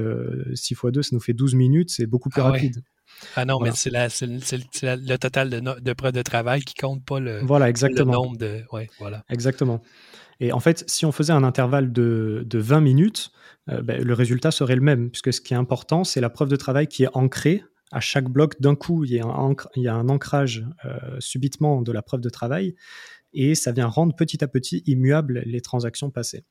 6 0.54 0.72
x 0.72 0.86
2, 0.86 1.02
ça 1.02 1.10
nous 1.12 1.20
fait 1.20 1.34
12 1.34 1.54
minutes, 1.54 1.90
c'est 1.90 2.06
beaucoup 2.06 2.28
plus 2.28 2.40
ah 2.40 2.50
rapide. 2.50 2.82
Ah 3.36 3.44
non, 3.44 3.60
mais 3.60 3.70
c'est 3.72 3.90
le 3.90 5.16
total 5.16 5.50
de, 5.50 5.80
de 5.80 5.92
preuves 5.92 6.12
de 6.12 6.22
travail 6.22 6.62
qui 6.62 6.74
compte 6.74 7.04
pas 7.04 7.20
le, 7.20 7.40
voilà, 7.40 7.68
exactement. 7.68 8.12
le 8.12 8.18
nombre 8.18 8.36
de. 8.36 8.62
Ouais, 8.72 8.88
voilà. 8.98 9.24
Exactement. 9.28 9.82
Et 10.40 10.52
en 10.52 10.60
fait, 10.60 10.84
si 10.88 11.04
on 11.04 11.12
faisait 11.12 11.32
un 11.32 11.44
intervalle 11.44 11.92
de, 11.92 12.44
de 12.46 12.58
20 12.58 12.80
minutes, 12.80 13.30
euh, 13.68 13.82
ben, 13.82 14.02
le 14.02 14.14
résultat 14.14 14.50
serait 14.50 14.74
le 14.74 14.80
même, 14.80 15.10
puisque 15.10 15.32
ce 15.32 15.40
qui 15.40 15.54
est 15.54 15.56
important, 15.56 16.04
c'est 16.04 16.20
la 16.20 16.30
preuve 16.30 16.48
de 16.48 16.56
travail 16.56 16.86
qui 16.86 17.04
est 17.04 17.10
ancrée. 17.14 17.62
À 17.92 18.00
chaque 18.00 18.28
bloc, 18.28 18.60
d'un 18.60 18.74
coup, 18.74 19.04
il 19.04 19.12
y 19.12 19.20
a 19.20 19.26
un, 19.26 19.54
il 19.76 19.82
y 19.82 19.88
a 19.88 19.94
un 19.94 20.08
ancrage 20.08 20.64
euh, 20.84 21.16
subitement 21.18 21.82
de 21.82 21.92
la 21.92 22.02
preuve 22.02 22.20
de 22.20 22.30
travail, 22.30 22.74
et 23.32 23.54
ça 23.54 23.72
vient 23.72 23.86
rendre 23.86 24.14
petit 24.14 24.42
à 24.42 24.48
petit 24.48 24.82
immuables 24.86 25.42
les 25.44 25.60
transactions 25.60 26.10
passées. 26.10 26.44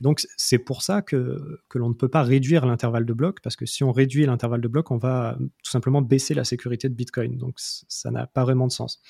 Donc 0.00 0.26
c'est 0.36 0.58
pour 0.58 0.82
ça 0.82 1.02
que, 1.02 1.60
l'on 1.74 1.90
ne 1.90 1.94
peut 1.94 2.08
pas 2.08 2.22
réduire 2.22 2.64
l'intervalle 2.64 3.04
de 3.04 3.12
blocs, 3.12 3.40
parce 3.42 3.56
que 3.56 3.66
si 3.66 3.84
on 3.84 3.92
réduit 3.92 4.24
l'intervalle 4.24 4.60
de 4.60 4.68
blocs, 4.68 4.90
on 4.90 4.96
va 4.96 5.36
tout 5.62 5.70
simplement 5.70 6.00
baisser 6.00 6.34
la 6.34 6.44
sécurité 6.44 6.88
de 6.88 6.94
Bitcoin. 6.94 7.36
Donc 7.36 7.54
ça 7.58 8.10
n'a 8.10 8.26
pas 8.26 8.44
vraiment 8.44 8.66
de 8.66 8.72
sens. 8.72 9.02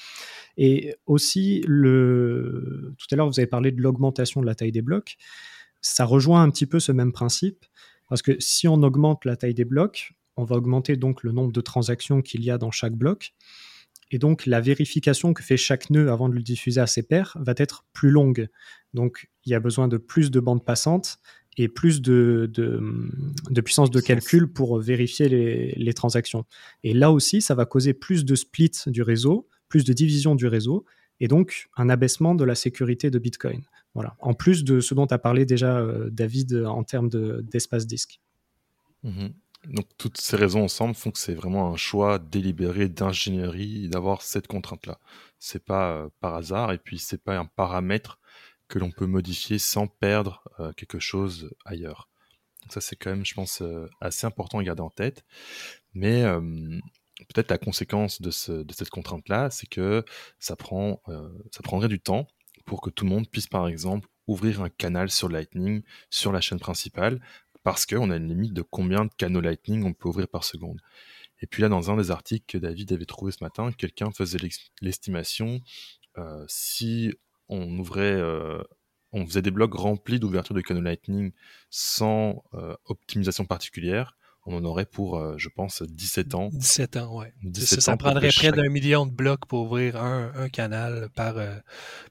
Et 0.56 0.96
aussi, 1.06 1.62
tout 1.64 1.70
à 1.70 3.16
l'heure, 3.16 3.28
vous 3.28 3.38
avez 3.38 3.46
parlé 3.46 3.70
de 3.70 3.80
l'augmentation 3.80 4.40
de 4.40 4.46
la 4.46 4.54
taille 4.54 4.72
des 4.72 4.82
blocs. 4.82 5.16
Ça 5.80 6.04
rejoint 6.04 6.42
un 6.42 6.50
petit 6.50 6.66
peu 6.66 6.80
ce 6.80 6.92
même 6.92 7.12
principe, 7.12 7.64
parce 8.08 8.22
que 8.22 8.32
si 8.40 8.66
on 8.66 8.82
augmente 8.82 9.24
la 9.24 9.36
taille 9.36 9.54
des 9.54 9.64
blocs, 9.64 10.14
on 10.36 10.44
va 10.44 10.56
augmenter 10.56 10.96
donc 10.96 11.22
le 11.22 11.32
nombre 11.32 11.52
de 11.52 11.60
transactions 11.60 12.22
qu'il 12.22 12.42
y 12.44 12.50
a 12.50 12.58
dans 12.58 12.70
chaque 12.70 12.94
bloc. 12.94 13.34
Et 14.10 14.18
donc, 14.18 14.46
la 14.46 14.60
vérification 14.60 15.32
que 15.32 15.42
fait 15.42 15.56
chaque 15.56 15.90
nœud 15.90 16.10
avant 16.10 16.28
de 16.28 16.34
le 16.34 16.42
diffuser 16.42 16.80
à 16.80 16.86
ses 16.86 17.02
pairs 17.02 17.36
va 17.40 17.54
être 17.56 17.84
plus 17.92 18.10
longue. 18.10 18.48
Donc, 18.94 19.30
il 19.44 19.52
y 19.52 19.54
a 19.54 19.60
besoin 19.60 19.88
de 19.88 19.96
plus 19.96 20.30
de 20.30 20.40
bandes 20.40 20.64
passantes 20.64 21.18
et 21.56 21.68
plus 21.68 22.00
de, 22.00 22.50
de, 22.52 23.60
puissance 23.60 23.90
de 23.90 24.00
calcul 24.00 24.52
pour 24.52 24.78
vérifier 24.78 25.28
les, 25.28 25.72
les, 25.72 25.92
transactions. 25.92 26.44
Et 26.84 26.94
là 26.94 27.12
aussi, 27.12 27.40
ça 27.40 27.54
va 27.54 27.66
causer 27.66 27.92
plus 27.92 28.24
de 28.24 28.34
splits 28.34 28.72
du 28.86 29.02
réseau, 29.02 29.48
plus 29.68 29.84
de 29.84 29.92
division 29.92 30.34
du 30.34 30.46
réseau, 30.46 30.84
et 31.20 31.28
donc 31.28 31.68
un 31.76 31.88
abaissement 31.88 32.34
de 32.34 32.44
la 32.44 32.54
sécurité 32.54 33.10
de 33.10 33.18
Bitcoin. 33.18 33.62
Voilà. 33.94 34.16
En 34.20 34.34
plus 34.34 34.64
de 34.64 34.80
ce 34.80 34.94
dont 34.94 35.06
a 35.06 35.18
parlé 35.18 35.44
déjà 35.44 35.78
euh, 35.78 36.08
David 36.10 36.64
en 36.66 36.82
termes 36.84 37.10
d'espace 37.42 37.86
disque. 37.86 38.20
Mmh 39.02 39.28
donc 39.66 39.86
toutes 39.98 40.18
ces 40.18 40.36
raisons 40.36 40.64
ensemble 40.64 40.94
font 40.94 41.10
que 41.10 41.18
c'est 41.18 41.34
vraiment 41.34 41.72
un 41.72 41.76
choix 41.76 42.18
délibéré 42.18 42.88
d'ingénierie 42.88 43.88
d'avoir 43.88 44.22
cette 44.22 44.46
contrainte-là. 44.46 44.98
C'est 45.38 45.64
pas 45.64 45.92
euh, 45.92 46.08
par 46.20 46.34
hasard 46.34 46.72
et 46.72 46.78
puis 46.78 46.98
c'est 46.98 47.22
pas 47.22 47.36
un 47.36 47.44
paramètre 47.44 48.18
que 48.68 48.78
l'on 48.78 48.90
peut 48.90 49.06
modifier 49.06 49.58
sans 49.58 49.86
perdre 49.86 50.42
euh, 50.60 50.72
quelque 50.72 50.98
chose 50.98 51.50
ailleurs. 51.64 52.08
Donc 52.62 52.72
ça 52.72 52.80
c'est 52.80 52.96
quand 52.96 53.10
même, 53.10 53.24
je 53.24 53.34
pense, 53.34 53.60
euh, 53.60 53.88
assez 54.00 54.26
important 54.26 54.58
à 54.58 54.62
garder 54.62 54.82
en 54.82 54.90
tête. 54.90 55.24
Mais 55.92 56.22
peut-être 57.34 57.50
la 57.50 57.58
conséquence 57.58 58.22
de, 58.22 58.62
de 58.62 58.72
cette 58.72 58.90
contrainte-là, 58.90 59.50
c'est 59.50 59.66
que 59.66 60.04
ça 60.38 60.54
prend, 60.54 61.02
ça 61.50 61.62
prendrait 61.64 61.88
du 61.88 61.98
temps 61.98 62.28
pour 62.64 62.80
que 62.80 62.90
tout 62.90 63.04
le 63.04 63.10
monde 63.10 63.28
puisse 63.28 63.48
par 63.48 63.66
exemple 63.66 64.08
ouvrir 64.28 64.62
un 64.62 64.68
canal 64.68 65.10
sur 65.10 65.28
Lightning 65.28 65.82
sur 66.10 66.30
la 66.30 66.40
chaîne 66.40 66.60
principale 66.60 67.20
parce 67.62 67.86
qu'on 67.86 68.10
a 68.10 68.16
une 68.16 68.28
limite 68.28 68.52
de 68.54 68.62
combien 68.62 69.04
de 69.04 69.10
canaux 69.16 69.40
Lightning 69.40 69.84
on 69.84 69.92
peut 69.92 70.08
ouvrir 70.08 70.28
par 70.28 70.44
seconde. 70.44 70.80
Et 71.42 71.46
puis 71.46 71.62
là, 71.62 71.68
dans 71.68 71.90
un 71.90 71.96
des 71.96 72.10
articles 72.10 72.44
que 72.46 72.58
David 72.58 72.92
avait 72.92 73.06
trouvé 73.06 73.32
ce 73.32 73.42
matin, 73.42 73.72
quelqu'un 73.72 74.10
faisait 74.10 74.38
l'estimation 74.82 75.60
euh, 76.18 76.44
si 76.48 77.12
on 77.48 77.78
ouvrait, 77.78 78.12
euh, 78.12 78.62
on 79.12 79.26
faisait 79.26 79.42
des 79.42 79.50
blocs 79.50 79.74
remplis 79.74 80.20
d'ouverture 80.20 80.54
de 80.54 80.60
canaux 80.60 80.80
Lightning 80.80 81.32
sans 81.70 82.44
euh, 82.54 82.74
optimisation 82.84 83.44
particulière, 83.44 84.16
on 84.46 84.54
en 84.54 84.64
aurait 84.64 84.86
pour, 84.86 85.38
je 85.38 85.48
pense, 85.50 85.82
17 85.82 86.34
ans. 86.34 86.48
17 86.52 86.96
ans, 86.96 87.18
ouais. 87.18 87.32
ça, 87.54 87.96
prendrait 87.98 88.30
près 88.34 88.50
d'un 88.50 88.70
million 88.70 89.04
de 89.04 89.12
blocs 89.12 89.44
pour 89.46 89.66
ouvrir 89.66 90.02
un, 90.02 90.48
canal 90.48 91.10
par, 91.14 91.34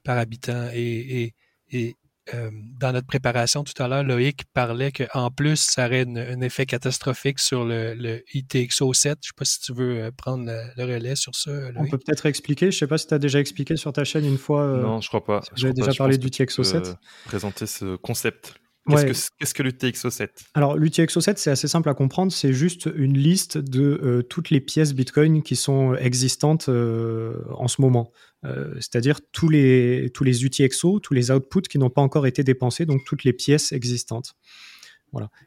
par 0.04 0.16
habitant. 0.16 0.68
Et, 0.72 1.34
et, 1.72 1.96
euh, 2.34 2.50
dans 2.78 2.92
notre 2.92 3.06
préparation 3.06 3.64
tout 3.64 3.80
à 3.82 3.88
l'heure, 3.88 4.02
Loïc 4.02 4.44
parlait 4.52 4.92
qu'en 4.92 5.30
plus, 5.30 5.56
ça 5.56 5.86
aurait 5.86 6.06
un 6.06 6.40
effet 6.40 6.66
catastrophique 6.66 7.38
sur 7.38 7.64
le, 7.64 7.94
le 7.94 8.22
ITXO 8.34 8.92
7. 8.92 9.04
Je 9.04 9.08
ne 9.10 9.14
sais 9.22 9.30
pas 9.36 9.44
si 9.44 9.60
tu 9.60 9.72
veux 9.72 9.98
euh, 9.98 10.10
prendre 10.10 10.44
le, 10.46 10.84
relais 10.84 11.16
sur 11.16 11.34
ça. 11.34 11.50
Loïc. 11.50 11.76
On 11.76 11.86
peut 11.88 11.98
peut-être 11.98 12.26
expliquer. 12.26 12.70
Je 12.70 12.76
ne 12.76 12.78
sais 12.80 12.86
pas 12.86 12.98
si 12.98 13.06
tu 13.06 13.14
as 13.14 13.18
déjà 13.18 13.40
expliqué 13.40 13.76
sur 13.76 13.92
ta 13.92 14.04
chaîne 14.04 14.24
une 14.24 14.38
fois. 14.38 14.62
Euh, 14.62 14.82
non, 14.82 15.00
je 15.00 15.08
crois 15.08 15.24
pas. 15.24 15.40
J'ai 15.54 15.72
déjà 15.72 15.92
parlé 15.92 16.18
du 16.18 16.30
TXO 16.30 16.62
7. 16.62 16.96
Présenter 17.26 17.66
ce 17.66 17.96
concept. 17.96 18.54
Qu'est-ce 18.88 19.54
que, 19.54 19.62
l'UTXO7 19.62 20.28
Alors, 20.54 20.76
l'UTXO7, 20.76 21.34
c'est 21.36 21.50
assez 21.50 21.68
simple 21.68 21.88
à 21.88 21.94
comprendre. 21.94 22.32
C'est 22.32 22.52
juste 22.52 22.88
une 22.94 23.16
liste 23.16 23.58
de 23.58 24.26
toutes 24.28 24.50
les 24.50 24.60
pièces 24.60 24.94
Bitcoin 24.94 25.42
qui 25.42 25.54
sont 25.54 25.94
existantes 25.94 26.68
en 26.68 27.68
ce 27.68 27.80
moment. 27.80 28.10
Euh, 28.44 28.74
c'est-à-dire 28.76 29.20
tous 29.32 29.48
les, 29.48 30.10
tous 30.14 30.24
les 30.24 30.44
UTXO, 30.44 31.00
tous 31.00 31.14
les 31.14 31.30
outputs 31.30 31.68
qui 31.68 31.78
n'ont 31.78 31.90
pas 31.90 32.00
encore 32.00 32.26
été 32.26 32.42
dépensés, 32.42 32.86
donc 32.86 33.04
toutes 33.04 33.24
les 33.24 33.32
pièces 33.32 33.72
existantes. 33.72 34.34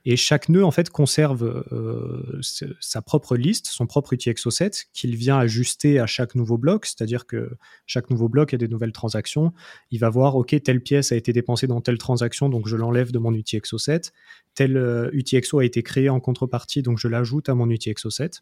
Et 0.06 0.16
chaque 0.16 0.50
nœud 0.50 0.66
en 0.66 0.72
fait 0.72 0.90
conserve 0.90 1.44
euh, 1.72 2.40
sa 2.80 3.02
propre 3.02 3.36
liste, 3.38 3.68
son 3.68 3.88
propre 3.88 4.14
UTXO7 4.14 4.86
qu'il 4.94 5.16
vient 5.16 5.38
ajuster 5.38 6.00
à 6.00 6.06
chaque 6.06 6.36
nouveau 6.36 6.58
bloc, 6.58 6.86
c'est-à-dire 6.86 7.26
que 7.26 7.58
chaque 7.86 8.10
nouveau 8.10 8.30
bloc 8.30 8.54
a 8.54 8.58
des 8.58 8.68
nouvelles 8.68 8.92
transactions. 8.92 9.54
Il 9.92 10.00
va 10.00 10.10
voir 10.10 10.36
ok 10.36 10.62
telle 10.64 10.82
pièce 10.82 11.12
a 11.12 11.16
été 11.16 11.34
dépensée 11.34 11.68
dans 11.68 11.82
telle 11.82 11.98
transaction 11.98 12.50
donc 12.50 12.68
je 12.68 12.76
l'enlève 12.76 13.12
de 13.12 13.20
mon 13.20 13.32
UTXO7. 13.32 14.12
Tel 14.56 14.78
euh, 14.78 15.10
UTXO 15.14 15.60
a 15.60 15.66
été 15.66 15.84
créé 15.84 16.10
en 16.10 16.20
contrepartie 16.20 16.82
donc 16.82 16.98
je 17.00 17.08
l'ajoute 17.08 17.50
à 17.50 17.56
mon 17.56 17.68
UTXO7. 17.68 18.42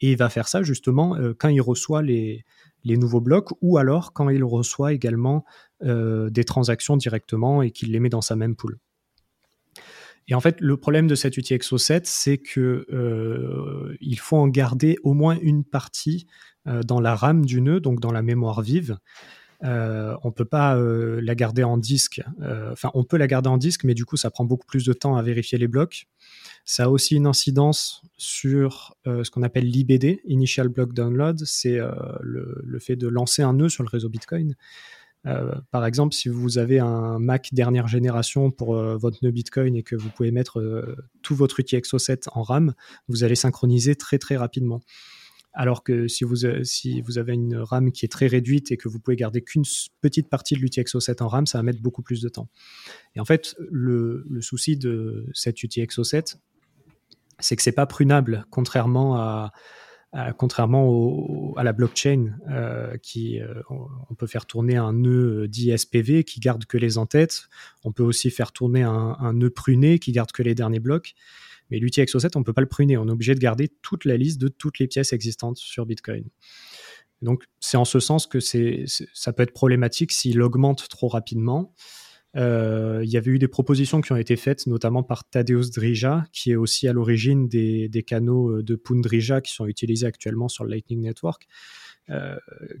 Et 0.00 0.10
il 0.10 0.16
va 0.16 0.28
faire 0.28 0.46
ça 0.46 0.62
justement 0.62 1.16
quand 1.38 1.48
il 1.48 1.62
reçoit 1.62 2.02
les, 2.02 2.44
les 2.86 2.96
nouveaux 2.96 3.20
blocs 3.20 3.50
ou 3.60 3.78
alors 3.78 4.12
quand 4.12 4.28
il 4.30 4.44
reçoit 4.44 4.92
également 4.92 5.44
euh, 5.82 6.30
des 6.30 6.44
transactions 6.44 6.96
directement 6.96 7.60
et 7.60 7.70
qu'il 7.72 7.90
les 7.92 8.00
met 8.00 8.08
dans 8.08 8.20
sa 8.20 8.36
même 8.36 8.54
pool. 8.54 8.78
Et 10.28 10.34
en 10.34 10.40
fait, 10.40 10.60
le 10.60 10.76
problème 10.76 11.06
de 11.06 11.14
cette 11.14 11.36
UTXO7, 11.36 12.02
c'est 12.04 12.38
que 12.38 12.86
euh, 12.92 13.96
il 14.00 14.18
faut 14.18 14.36
en 14.36 14.48
garder 14.48 14.96
au 15.02 15.14
moins 15.14 15.38
une 15.40 15.64
partie 15.64 16.26
euh, 16.66 16.82
dans 16.82 17.00
la 17.00 17.14
RAM 17.14 17.44
du 17.44 17.60
nœud, 17.60 17.80
donc 17.80 18.00
dans 18.00 18.12
la 18.12 18.22
mémoire 18.22 18.60
vive. 18.62 18.98
on 19.62 19.66
ne 19.66 20.30
peut 20.30 20.44
pas 20.44 20.76
la 20.76 21.34
garder 21.34 21.62
en 21.62 21.78
disque. 21.78 22.22
Enfin, 22.72 22.90
on 22.94 23.04
peut 23.04 23.16
la 23.16 23.26
garder 23.26 23.48
en 23.48 23.58
disque, 23.58 23.84
mais 23.84 23.94
du 23.94 24.04
coup, 24.04 24.16
ça 24.16 24.30
prend 24.30 24.44
beaucoup 24.44 24.66
plus 24.66 24.84
de 24.84 24.92
temps 24.92 25.16
à 25.16 25.22
vérifier 25.22 25.58
les 25.58 25.68
blocs. 25.68 26.08
Ça 26.68 26.84
a 26.84 26.88
aussi 26.88 27.14
une 27.14 27.28
incidence 27.28 28.02
sur 28.18 28.96
euh, 29.06 29.22
ce 29.22 29.30
qu'on 29.30 29.44
appelle 29.44 29.70
l'IBD, 29.70 30.20
Initial 30.24 30.68
Block 30.68 30.92
Download, 30.92 31.38
c'est 31.44 31.78
euh, 31.78 31.92
le, 32.20 32.78
fait 32.80 32.96
de 32.96 33.06
lancer 33.06 33.42
un 33.42 33.52
nœud 33.52 33.68
sur 33.68 33.84
le 33.84 33.88
réseau 33.88 34.08
Bitcoin. 34.08 34.56
Euh, 35.26 35.54
par 35.70 35.84
exemple, 35.84 36.14
si 36.14 36.28
vous 36.28 36.58
avez 36.58 36.78
un 36.78 37.18
Mac 37.18 37.50
dernière 37.52 37.88
génération 37.88 38.50
pour 38.50 38.74
votre 38.74 39.18
nœud 39.22 39.32
Bitcoin 39.32 39.76
et 39.76 39.82
que 39.82 39.96
vous 39.96 40.10
pouvez 40.10 40.30
mettre 40.30 40.96
tout 41.22 41.34
votre 41.34 41.60
UTXO7 41.60 42.28
en 42.32 42.42
RAM, 42.42 42.74
vous 43.08 43.24
allez 43.24 43.34
synchroniser 43.34 43.96
très 43.96 44.18
très 44.18 44.36
rapidement. 44.36 44.80
Alors 45.58 45.82
que 45.82 46.06
si 46.06 46.22
vous, 46.22 46.44
avez 46.44 47.32
une 47.32 47.56
RAM 47.56 47.90
qui 47.90 48.04
est 48.04 48.10
très 48.10 48.26
réduite 48.26 48.70
et 48.72 48.76
que 48.76 48.90
vous 48.90 49.00
pouvez 49.00 49.16
garder 49.16 49.40
qu'une 49.40 49.64
petite 50.02 50.28
partie 50.28 50.54
de 50.54 50.60
l'UTXO7 50.60 51.22
en 51.22 51.28
RAM, 51.28 51.46
ça 51.46 51.56
va 51.56 51.62
mettre 51.62 51.80
beaucoup 51.80 52.02
plus 52.02 52.20
de 52.20 52.28
temps. 52.28 52.50
Et 53.14 53.20
en 53.20 53.24
fait, 53.24 53.56
le, 53.70 54.26
souci 54.42 54.76
de 54.76 55.26
cette 55.32 55.56
UTXO7, 55.56 56.36
c'est 57.38 57.56
que 57.56 57.62
c'est 57.62 57.72
pas 57.72 57.86
prunable, 57.86 58.44
contrairement 58.50 59.16
à, 59.16 59.52
contrairement 60.38 61.54
à 61.56 61.64
la 61.64 61.72
blockchain, 61.72 62.38
euh, 62.50 62.96
qui 62.98 63.40
euh, 63.40 63.62
on 63.70 64.14
peut 64.14 64.26
faire 64.26 64.46
tourner 64.46 64.76
un 64.76 64.92
nœud 64.92 65.46
dit 65.48 65.76
SPV 65.76 66.24
qui 66.24 66.40
garde 66.40 66.64
que 66.64 66.78
les 66.78 66.98
en-têtes. 66.98 67.48
On 67.84 67.92
peut 67.92 68.02
aussi 68.02 68.30
faire 68.30 68.52
tourner 68.52 68.82
un, 68.82 69.32
nœud 69.32 69.50
pruné 69.50 69.98
qui 69.98 70.12
garde 70.12 70.32
que 70.32 70.42
les 70.42 70.54
derniers 70.54 70.80
blocs. 70.80 71.14
Mais 71.70 71.78
l'UTXO7, 71.78 72.30
on 72.36 72.40
ne 72.40 72.44
peut 72.44 72.52
pas 72.52 72.60
le 72.60 72.68
pruner. 72.68 72.96
On 72.96 73.08
est 73.08 73.10
obligé 73.10 73.34
de 73.34 73.40
garder 73.40 73.68
toute 73.82 74.04
la 74.04 74.16
liste 74.16 74.40
de 74.40 74.48
toutes 74.48 74.78
les 74.78 74.86
pièces 74.86 75.12
existantes 75.12 75.58
sur 75.58 75.84
Bitcoin. 75.84 76.24
Donc 77.22 77.44
c'est 77.60 77.76
en 77.76 77.84
ce 77.84 77.98
sens 77.98 78.26
que 78.26 78.38
ça 78.40 79.32
peut 79.32 79.42
être 79.42 79.52
problématique 79.52 80.12
s'il 80.12 80.40
augmente 80.42 80.88
trop 80.88 81.08
rapidement. 81.08 81.74
Euh, 82.36 83.00
il 83.02 83.10
y 83.10 83.16
avait 83.16 83.30
eu 83.30 83.38
des 83.38 83.48
propositions 83.48 84.00
qui 84.00 84.12
ont 84.12 84.16
été 84.16 84.36
faites, 84.36 84.66
notamment 84.66 85.02
par 85.02 85.28
Tadeusz 85.28 85.70
Drija, 85.70 86.26
qui 86.32 86.52
est 86.52 86.56
aussi 86.56 86.86
à 86.86 86.92
l'origine 86.92 87.48
des, 87.48 88.04
canaux 88.06 88.62
de 88.62 88.76
Pundrija 88.76 89.40
qui 89.40 89.52
sont 89.52 89.66
utilisés 89.66 90.06
actuellement 90.06 90.48
sur 90.48 90.64
le 90.64 90.70
Lightning 90.70 91.00
Network, 91.00 91.46
euh, 92.10 92.36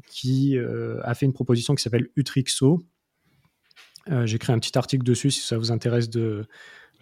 qui 0.08 0.58
euh, 0.58 1.00
a 1.02 1.14
fait 1.14 1.26
une 1.26 1.32
proposition 1.32 1.74
qui 1.74 1.82
s'appelle 1.82 2.08
Utrixo. 2.16 2.82
J'ai 4.24 4.36
écrit 4.36 4.52
un 4.52 4.58
petit 4.60 4.78
article 4.78 5.02
dessus 5.02 5.32
si 5.32 5.40
ça 5.40 5.58
vous 5.58 5.72
intéresse 5.72 6.08
de, 6.08 6.46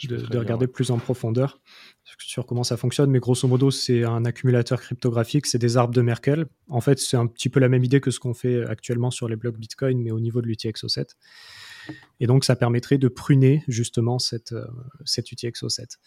de, 0.05 0.39
regarder 0.39 0.67
plus 0.67 0.91
en 0.91 0.99
profondeur 0.99 1.61
sur 2.19 2.47
comment 2.47 2.65
ça 2.65 2.77
fonctionne, 2.79 3.11
mais 3.11 3.19
grosso 3.19 3.47
modo, 3.47 3.71
c'est 3.71 4.05
un 4.05 4.25
accumulateur 4.25 4.81
cryptographique, 4.81 5.47
c'est 5.47 5.59
des 5.59 5.77
arbres 5.77 5.93
de 5.93 6.01
Merkel. 6.01 6.47
En 6.69 6.81
fait, 6.81 6.99
c'est 6.99 7.19
un 7.19 7.27
petit 7.27 7.49
peu 7.49 7.61
la 7.61 7.69
même 7.69 7.85
idée 7.85 8.01
que 8.01 8.11
ce 8.11 8.21
qu'on 8.21 8.33
fait 8.33 8.65
actuellement 8.65 9.11
sur 9.11 9.29
les 9.29 9.37
blocs 9.37 9.59
Bitcoin, 9.59 10.01
mais 10.01 10.13
au 10.13 10.21
niveau 10.21 10.41
de 10.41 10.47
l'UTXO7. 10.47 11.11
Et 12.21 12.27
donc, 12.27 12.45
ça 12.45 12.57
permettrait 12.57 12.99
de 12.99 13.09
pruner 13.09 13.63
justement 13.69 14.19
cette, 14.19 14.53
euh, 14.53 14.67
cet 15.05 15.31
UTXO7. 15.33 15.99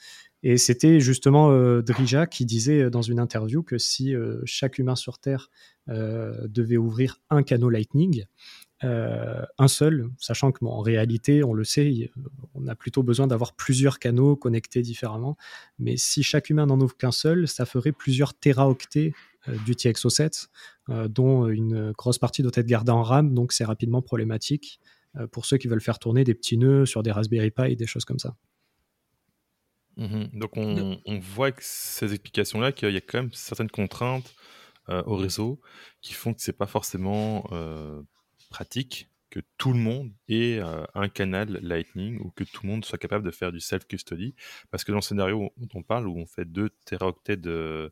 Et 0.44 0.58
c'était 0.58 1.00
justement 1.00 1.52
euh, 1.52 1.82
Drija 1.82 2.28
qui 2.28 2.46
disait 2.46 2.90
dans 2.90 3.02
une 3.02 3.20
interview 3.20 3.64
que 3.64 3.78
si 3.78 4.16
euh, 4.16 4.40
chaque 4.46 4.78
humain 4.78 4.96
sur 4.96 5.20
Terre 5.20 5.50
devait 5.90 6.76
ouvrir 6.76 7.22
un 7.30 7.44
canot 7.44 7.70
Lightning, 7.70 8.26
euh, 8.84 9.42
un 9.58 9.68
seul, 9.68 10.10
sachant 10.20 10.52
que 10.52 10.64
en 10.64 10.82
réalité, 10.82 11.44
on 11.44 11.54
le 11.54 11.64
sait, 11.64 12.12
on 12.54 12.68
a 12.68 12.76
plutôt 12.76 13.02
besoin 13.02 13.26
d'avoir 13.26 13.54
plusieurs 13.54 13.98
canaux 13.98 14.36
connectés 14.36 14.84
différemment. 14.84 15.36
Mais 15.80 15.98
si 15.98 16.22
chaque 16.22 16.50
humain 16.52 16.68
n'en 16.68 16.80
ouvre 16.80 16.96
qu'un 16.96 17.12
seul, 17.12 17.48
ça 17.48 17.66
ferait 17.66 17.92
plusieurs 17.92 18.36
téraoctets 18.36 19.14
euh, 19.48 19.56
du 19.66 19.74
TXO7, 19.74 20.50
euh, 20.90 21.08
dont 21.08 21.48
une 21.48 21.92
grosse 21.94 22.20
partie 22.20 22.44
doit 22.44 22.52
être 22.54 22.68
gardée 22.68 22.92
en 22.92 23.02
RAM, 23.02 23.34
donc 23.34 23.52
c'est 23.52 23.66
rapidement 23.66 24.02
problématique 24.02 24.80
pour 25.32 25.46
ceux 25.46 25.58
qui 25.58 25.68
veulent 25.68 25.82
faire 25.82 26.00
tourner 26.00 26.24
des 26.24 26.34
petits 26.34 26.58
nœuds 26.58 26.86
sur 26.86 27.04
des 27.04 27.12
Raspberry 27.12 27.52
Pi, 27.52 27.72
et 27.72 27.76
des 27.76 27.88
choses 27.88 28.06
comme 28.06 28.20
ça. 28.20 28.36
Mmh 29.98 30.26
donc 30.34 30.56
on, 30.56 31.20
voit 31.20 31.48
avec 31.48 31.62
ces 31.62 32.14
explications-là 32.14 32.72
qu'il 32.72 32.92
y 32.92 32.98
a 32.98 33.02
quand 33.02 33.24
même 33.24 33.34
certaines 33.34 33.72
contraintes 33.72 34.36
au 34.88 35.16
réseau 35.16 35.60
qui 36.02 36.14
font 36.14 36.34
que 36.34 36.42
c'est 36.42 36.54
pas 36.54 36.68
forcément 36.68 37.50
pratique 38.50 39.10
que 39.30 39.40
tout 39.58 39.74
le 39.74 39.80
monde 39.80 40.12
ait 40.30 40.60
euh, 40.60 40.84
un 40.96 41.10
canal 41.10 41.60
Lightning 41.62 42.20
ou 42.20 42.32
que 42.32 42.44
tout 42.44 42.62
le 42.64 42.70
monde 42.70 42.86
soit 42.86 42.98
capable 42.98 43.26
de 43.26 43.32
faire 43.32 43.52
du 43.52 43.60
self-custody. 43.60 44.36
Parce 44.72 44.84
que 44.84 44.92
dans 44.92 45.00
le 45.00 45.04
scénario 45.04 45.52
dont 45.58 45.68
on 45.76 45.84
parle, 45.84 46.08
où 46.08 46.18
on 46.18 46.26
fait 46.26 46.46
2 46.46 46.70
teraoctets 46.86 47.38
de, 47.38 47.50
euh, 47.50 47.90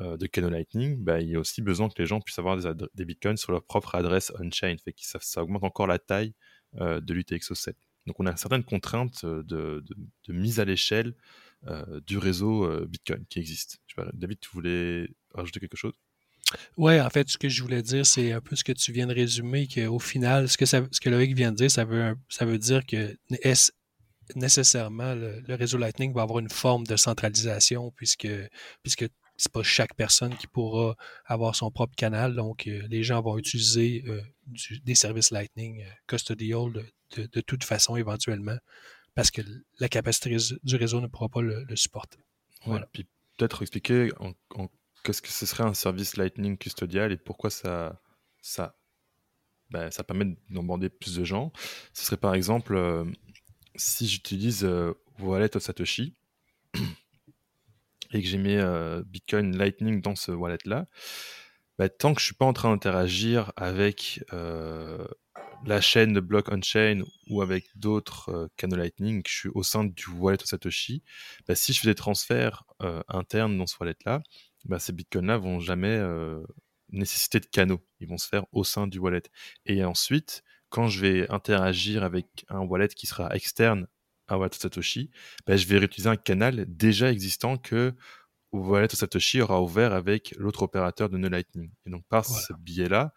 de 0.00 0.26
canaux 0.26 0.48
Lightning, 0.48 0.96
bah, 1.02 1.20
il 1.20 1.28
y 1.28 1.36
a 1.36 1.38
aussi 1.38 1.62
besoin 1.62 1.88
que 1.88 1.94
les 1.98 2.06
gens 2.06 2.20
puissent 2.20 2.38
avoir 2.38 2.58
des, 2.58 3.04
bitcoins 3.04 3.36
sur 3.36 3.52
leur 3.52 3.64
propre 3.64 3.94
adresse 3.94 4.32
on-chain. 4.38 4.76
Fait 4.82 4.92
que 4.92 5.00
ça, 5.02 5.42
augmente 5.42 5.64
encore 5.64 5.86
la 5.86 5.98
taille 5.98 6.32
euh, 6.80 7.00
de 7.00 7.12
l'UTXO7. 7.12 7.74
Donc 8.06 8.18
on 8.18 8.26
a 8.26 8.34
certaines 8.36 8.64
contraintes 8.64 9.24
de, 9.24 9.84
de, 10.26 10.32
mise 10.32 10.60
à 10.60 10.64
l'échelle 10.64 11.14
du 12.06 12.18
réseau 12.18 12.86
Bitcoin 12.86 13.24
qui 13.28 13.38
existe. 13.38 13.78
David, 14.14 14.40
tu 14.40 14.50
voulais 14.50 15.08
rajouter 15.32 15.60
quelque 15.60 15.76
chose? 15.76 15.94
Oui, 16.76 17.00
en 17.00 17.10
fait, 17.10 17.28
ce 17.28 17.38
que 17.38 17.48
je 17.48 17.62
voulais 17.62 17.82
dire, 17.82 18.04
c'est 18.06 18.32
un 18.32 18.40
peu 18.40 18.56
ce 18.56 18.64
que 18.64 18.72
tu 18.72 18.92
viens 18.92 19.06
de 19.06 19.14
résumer, 19.14 19.66
qu'au 19.68 19.98
final, 19.98 20.48
ce 20.48 20.56
que, 20.56 20.66
ça, 20.66 20.82
ce 20.90 21.00
que 21.00 21.10
Loïc 21.10 21.34
vient 21.36 21.52
de 21.52 21.56
dire, 21.56 21.70
ça 21.70 21.84
veut, 21.84 22.16
ça 22.28 22.44
veut 22.44 22.58
dire 22.58 22.84
que 22.86 23.16
nécessairement 24.34 25.14
le, 25.14 25.54
réseau 25.54 25.78
Lightning 25.78 26.14
va 26.14 26.22
avoir 26.22 26.38
une 26.38 26.48
forme 26.48 26.86
de 26.86 26.96
centralisation 26.96 27.90
puisque, 27.96 28.28
puisque 28.82 29.06
c'est 29.42 29.50
pas 29.50 29.64
chaque 29.64 29.94
personne 29.94 30.36
qui 30.36 30.46
pourra 30.46 30.94
avoir 31.24 31.56
son 31.56 31.72
propre 31.72 31.96
canal. 31.96 32.36
Donc, 32.36 32.68
euh, 32.68 32.86
les 32.88 33.02
gens 33.02 33.20
vont 33.20 33.36
utiliser 33.38 34.04
euh, 34.06 34.22
des 34.84 34.94
services 34.94 35.32
Lightning 35.32 35.82
euh, 35.82 35.90
custodial 36.06 36.72
de, 36.72 37.26
de, 37.26 37.40
toute 37.40 37.64
façon 37.64 37.96
éventuellement 37.96 38.56
parce 39.16 39.32
que 39.32 39.42
la 39.80 39.88
capacité 39.88 40.36
du 40.62 40.76
réseau 40.76 41.00
ne 41.00 41.08
pourra 41.08 41.28
pas 41.28 41.42
le, 41.42 41.66
supporter. 41.74 42.20
voilà. 42.64 42.86
Puis 42.92 43.04
peut-être 43.36 43.62
expliquer 43.62 44.12
en, 44.20 44.32
en 44.54 44.68
qu'est-ce 45.02 45.20
que 45.20 45.28
ce 45.28 45.44
serait 45.44 45.64
un 45.64 45.74
service 45.74 46.16
Lightning 46.16 46.56
custodial 46.56 47.10
et 47.10 47.16
pourquoi 47.16 47.50
ça, 47.50 48.00
ça, 48.40 48.76
ben, 49.70 49.90
ça 49.90 50.04
permet 50.04 50.36
d'emborder 50.50 50.88
plus 50.88 51.16
de 51.16 51.24
gens. 51.24 51.52
Ce 51.92 52.04
serait 52.04 52.16
par 52.16 52.34
exemple 52.34 53.04
si 53.74 54.06
j'utilise 54.06 54.64
Wallet 55.18 55.56
of 55.56 55.62
Satoshi 55.62 56.14
et 58.12 58.22
que 58.22 58.28
j'ai 58.28 58.38
mis 58.38 58.56
euh, 58.56 59.02
Bitcoin 59.06 59.56
Lightning 59.56 60.00
dans 60.00 60.16
ce 60.16 60.32
wallet-là, 60.32 60.86
ben, 61.78 61.88
tant 61.88 62.14
que 62.14 62.20
je 62.20 62.26
suis 62.26 62.34
pas 62.34 62.44
en 62.44 62.52
train 62.52 62.70
d'interagir 62.70 63.52
avec 63.56 64.22
la 65.64 65.80
chaîne 65.80 66.12
de 66.12 66.20
block 66.20 66.48
on-chain 66.52 67.02
ou 67.28 67.40
avec 67.40 67.66
d'autres 67.76 68.50
canaux 68.56 68.76
Lightning, 68.76 69.22
je 69.26 69.32
suis 69.32 69.48
au 69.54 69.62
sein 69.62 69.84
du 69.84 70.06
wallet 70.10 70.38
Satoshi, 70.44 71.02
ben, 71.46 71.54
si 71.54 71.72
je 71.72 71.80
fais 71.80 71.88
des 71.88 71.94
transferts 71.94 72.64
internes 73.08 73.56
dans 73.56 73.66
ce 73.66 73.76
wallet-là, 73.80 74.22
bah, 74.66 74.78
ces 74.78 74.92
bitcoins-là 74.92 75.38
vont 75.38 75.60
jamais 75.60 75.98
nécessiter 76.90 77.40
de 77.40 77.46
canaux. 77.46 77.80
Ils 78.00 78.08
vont 78.08 78.18
se 78.18 78.28
faire 78.28 78.44
au 78.52 78.64
sein 78.64 78.86
du 78.86 78.98
wallet. 78.98 79.22
Et 79.66 79.84
ensuite, 79.84 80.44
quand 80.68 80.88
je 80.88 81.00
vais 81.00 81.30
interagir 81.30 82.04
avec 82.04 82.44
un 82.48 82.60
wallet 82.60 82.88
qui 82.88 83.06
sera 83.06 83.34
externe 83.34 83.86
à 84.28 84.38
Wallet 84.38 84.54
Satoshi, 84.54 85.10
bah, 85.46 85.56
je 85.56 85.66
vais 85.66 85.78
réutiliser 85.78 86.08
un 86.08 86.16
canal 86.16 86.64
déjà 86.68 87.10
existant 87.10 87.56
que 87.56 87.94
Wallet 88.52 88.88
Satoshi 88.90 89.40
aura 89.40 89.62
ouvert 89.62 89.92
avec 89.94 90.34
l'autre 90.38 90.62
opérateur 90.62 91.08
de 91.08 91.16
nœud 91.16 91.30
Lightning. 91.30 91.70
Et 91.86 91.90
donc, 91.90 92.04
par 92.08 92.26
ce 92.26 92.52
biais-là, 92.52 93.12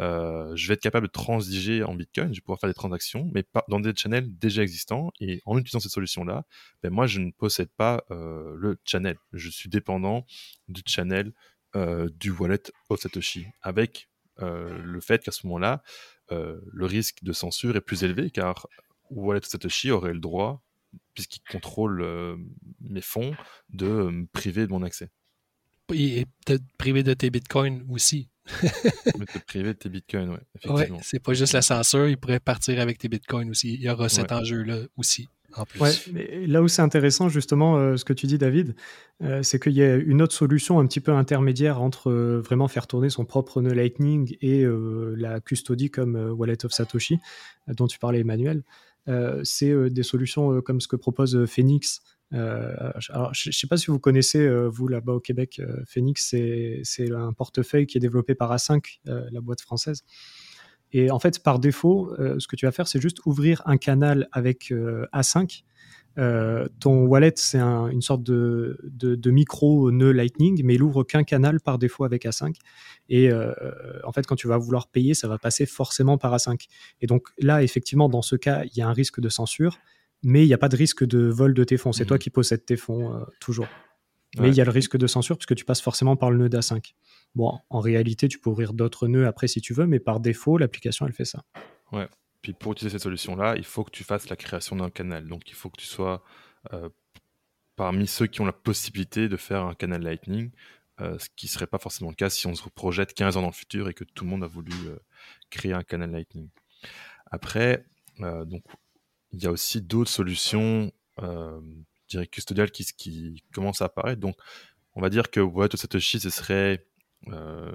euh, 0.00 0.50
je 0.56 0.66
vais 0.66 0.74
être 0.74 0.82
capable 0.82 1.06
de 1.06 1.12
transiger 1.12 1.84
en 1.84 1.94
Bitcoin, 1.94 2.28
je 2.28 2.40
vais 2.40 2.40
pouvoir 2.40 2.58
faire 2.58 2.70
des 2.70 2.74
transactions, 2.74 3.30
mais 3.32 3.44
pas 3.44 3.64
dans 3.68 3.78
des 3.78 3.92
channels 3.94 4.36
déjà 4.38 4.62
existants. 4.62 5.12
Et 5.20 5.42
en 5.46 5.56
utilisant 5.58 5.78
cette 5.78 5.92
solution-là, 5.92 6.44
ben 6.82 6.92
moi, 6.92 7.06
je 7.06 7.20
ne 7.20 7.30
possède 7.30 7.70
pas 7.76 8.04
euh, 8.10 8.54
le 8.56 8.78
channel. 8.84 9.16
Je 9.32 9.48
suis 9.48 9.68
dépendant 9.68 10.26
du 10.66 10.82
channel 10.86 11.32
euh, 11.76 12.08
du 12.18 12.32
wallet 12.32 12.62
of 12.88 13.00
Satoshi, 13.00 13.46
avec 13.62 14.08
le 14.42 15.00
fait 15.02 15.22
qu'à 15.22 15.32
ce 15.32 15.46
moment-là, 15.48 15.82
le 16.30 16.86
risque 16.86 17.22
de 17.22 17.34
censure 17.34 17.76
est 17.76 17.82
plus 17.82 18.04
élevé, 18.04 18.30
car 18.30 18.66
wallet 19.10 19.38
of 19.38 19.46
Satoshi 19.46 19.90
aurait 19.90 20.12
le 20.12 20.20
droit, 20.20 20.62
puisqu'il 21.14 21.42
contrôle 21.50 22.04
mes 22.80 23.00
fonds, 23.00 23.34
de 23.70 23.86
me 23.86 24.26
priver 24.26 24.66
de 24.66 24.72
mon 24.72 24.82
accès. 24.82 25.10
Et 25.92 26.26
de 26.46 26.60
priver 26.78 27.02
de 27.02 27.14
tes 27.14 27.30
bitcoins 27.30 27.84
aussi. 27.88 28.28
te 28.50 29.38
priver 29.46 29.74
de 29.74 29.78
tes 29.78 29.88
bitcoins, 29.88 30.30
oui. 30.30 30.70
Ouais, 30.70 30.90
c'est 31.02 31.20
pas 31.20 31.34
juste 31.34 31.52
la 31.52 31.62
censure, 31.62 32.08
il 32.08 32.16
pourrait 32.16 32.40
partir 32.40 32.80
avec 32.80 32.98
tes 32.98 33.08
bitcoins 33.08 33.50
aussi. 33.50 33.74
Il 33.74 33.80
y 33.80 33.90
aura 33.90 34.08
cet 34.08 34.32
enjeu-là 34.32 34.80
aussi. 34.96 35.28
En 35.56 35.64
plus. 35.64 35.80
Ouais, 35.80 35.90
mais 36.12 36.46
là 36.46 36.62
où 36.62 36.68
c'est 36.68 36.82
intéressant, 36.82 37.28
justement, 37.28 37.76
euh, 37.76 37.96
ce 37.96 38.04
que 38.04 38.12
tu 38.12 38.26
dis, 38.26 38.38
David, 38.38 38.76
euh, 39.22 39.42
c'est 39.42 39.60
qu'il 39.60 39.72
y 39.72 39.82
a 39.82 39.96
une 39.96 40.22
autre 40.22 40.32
solution 40.32 40.78
un 40.78 40.86
petit 40.86 41.00
peu 41.00 41.12
intermédiaire 41.12 41.82
entre 41.82 42.10
euh, 42.10 42.40
vraiment 42.40 42.68
faire 42.68 42.86
tourner 42.86 43.10
son 43.10 43.24
propre 43.24 43.60
nœud 43.60 43.72
Lightning 43.72 44.36
et 44.40 44.64
la 45.16 45.40
custody 45.40 45.90
comme 45.90 46.14
Wallet 46.16 46.64
of 46.64 46.72
Satoshi, 46.72 47.18
dont 47.66 47.86
tu 47.86 47.98
parlais, 47.98 48.20
Emmanuel. 48.20 48.62
C'est 49.42 49.90
des 49.90 50.02
solutions 50.02 50.60
comme 50.62 50.80
ce 50.80 50.88
que 50.88 50.96
propose 50.96 51.46
Phoenix, 51.46 52.02
euh, 52.32 52.92
je 53.00 53.48
ne 53.48 53.52
sais 53.52 53.66
pas 53.66 53.76
si 53.76 53.86
vous 53.86 53.98
connaissez, 53.98 54.40
euh, 54.40 54.68
vous 54.68 54.88
là-bas 54.88 55.14
au 55.14 55.20
Québec, 55.20 55.60
euh, 55.60 55.82
Phoenix, 55.86 56.34
c'est 56.84 57.12
un 57.12 57.32
portefeuille 57.32 57.86
qui 57.86 57.98
est 57.98 58.00
développé 58.00 58.34
par 58.34 58.54
A5, 58.54 59.00
la 59.04 59.40
boîte 59.40 59.60
française. 59.60 60.04
Et 60.92 61.10
en 61.10 61.18
fait, 61.18 61.42
par 61.42 61.60
défaut, 61.60 62.12
ce 62.18 62.48
que 62.48 62.56
tu 62.56 62.66
vas 62.66 62.72
faire, 62.72 62.88
c'est 62.88 63.00
juste 63.00 63.18
ouvrir 63.24 63.62
un 63.64 63.76
canal 63.76 64.28
avec 64.32 64.72
A5. 65.12 65.62
Ton 66.16 67.06
wallet, 67.06 67.32
c'est 67.36 67.58
une 67.58 68.02
sorte 68.02 68.22
de, 68.22 68.78
de, 68.82 69.30
micro 69.30 69.90
nœud 69.90 70.12
Lightning, 70.12 70.60
mais 70.64 70.74
il 70.74 70.82
ouvre 70.82 71.02
qu'un 71.02 71.24
canal 71.24 71.60
par 71.60 71.78
défaut 71.78 72.04
avec 72.04 72.24
A5. 72.24 72.54
Et 73.08 73.30
en 73.32 74.12
fait, 74.12 74.26
quand 74.26 74.36
tu 74.36 74.48
vas 74.48 74.58
vouloir 74.58 74.88
payer, 74.88 75.14
ça 75.14 75.28
va 75.28 75.38
passer 75.38 75.66
forcément 75.66 76.18
par 76.18 76.36
A5. 76.36 76.66
Et 77.00 77.06
donc 77.06 77.28
là, 77.38 77.62
effectivement, 77.62 78.08
dans 78.08 78.22
ce 78.22 78.36
cas, 78.36 78.64
il 78.64 78.76
y 78.76 78.82
a 78.82 78.88
un 78.88 78.92
risque 78.92 79.20
de 79.20 79.28
censure 79.28 79.78
mais 80.22 80.44
il 80.44 80.46
n'y 80.46 80.54
a 80.54 80.58
pas 80.58 80.68
de 80.68 80.76
risque 80.76 81.04
de 81.04 81.28
vol 81.28 81.54
de 81.54 81.64
tes 81.64 81.76
fonds. 81.76 81.92
C'est 81.92 82.04
toi 82.04 82.16
mhm. 82.16 82.22
qui 82.22 82.30
possèdes 82.30 82.64
tes 82.64 82.76
fonds 82.76 83.14
euh, 83.14 83.24
toujours. 83.40 83.68
Mais 84.38 84.48
il 84.48 84.54
y 84.54 84.60
a 84.60 84.64
le 84.64 84.70
risque 84.70 84.96
de 84.96 85.08
censure 85.08 85.36
puisque 85.36 85.56
tu 85.56 85.64
passes 85.64 85.80
forcément 85.80 86.14
par 86.14 86.30
le 86.30 86.38
nœud 86.38 86.48
d'A5. 86.48 86.94
Bon, 87.34 87.58
en 87.68 87.80
réalité, 87.80 88.28
tu 88.28 88.38
peux 88.38 88.48
ouvrir 88.48 88.74
d'autres 88.74 89.08
nœuds 89.08 89.26
après 89.26 89.48
si 89.48 89.60
tu 89.60 89.74
veux, 89.74 89.86
mais 89.86 89.98
par 89.98 90.20
défaut, 90.20 90.56
l'application, 90.56 91.04
elle 91.04 91.12
fait 91.12 91.24
ça. 91.24 91.42
Ouais. 91.90 92.06
Puis 92.42 92.52
pour 92.52 92.72
utiliser 92.72 92.94
cette 92.94 93.02
solution-là, 93.02 93.56
il 93.56 93.64
faut 93.64 93.84
que 93.84 93.90
tu 93.90 94.04
fasses 94.04 94.28
la 94.28 94.36
création 94.36 94.76
d'un 94.76 94.90
canal. 94.90 95.28
Donc 95.28 95.48
il 95.48 95.54
faut 95.54 95.70
que 95.70 95.80
tu 95.80 95.86
sois 95.86 96.24
euh, 96.72 96.88
parmi 97.76 98.06
ceux 98.06 98.26
qui 98.26 98.40
ont 98.40 98.46
la 98.46 98.52
possibilité 98.52 99.28
de 99.28 99.36
faire 99.36 99.64
un 99.64 99.74
canal 99.74 100.02
Lightning, 100.02 100.50
euh, 101.00 101.18
ce 101.18 101.28
qui 101.36 101.46
ne 101.46 101.50
serait 101.50 101.66
pas 101.66 101.78
forcément 101.78 102.10
le 102.10 102.16
cas 102.16 102.30
si 102.30 102.46
on 102.46 102.54
se 102.54 102.68
projette 102.68 103.14
15 103.14 103.36
ans 103.36 103.42
dans 103.42 103.48
le 103.48 103.52
futur 103.52 103.88
et 103.88 103.94
que 103.94 104.04
tout 104.04 104.24
le 104.24 104.30
monde 104.30 104.44
a 104.44 104.46
voulu 104.46 104.72
créer 105.50 105.72
un 105.72 105.82
canal 105.82 106.10
Lightning. 106.10 106.48
Après, 107.30 107.84
donc 108.18 108.62
il 109.32 109.42
y 109.42 109.46
a 109.46 109.50
aussi 109.50 109.80
d'autres 109.80 110.10
solutions, 110.10 110.92
euh, 111.20 111.60
dirais 112.08 112.26
custodiales 112.26 112.70
qui, 112.70 113.44
commencent 113.52 113.82
à 113.82 113.86
apparaître. 113.86 114.20
Donc, 114.20 114.36
on 114.94 115.00
va 115.00 115.10
dire 115.10 115.30
que 115.30 115.40
Wallet 115.40 115.74
of 115.74 115.80
Satoshi, 115.80 116.20
ce 116.20 116.30
serait 116.30 116.86
euh, 117.28 117.72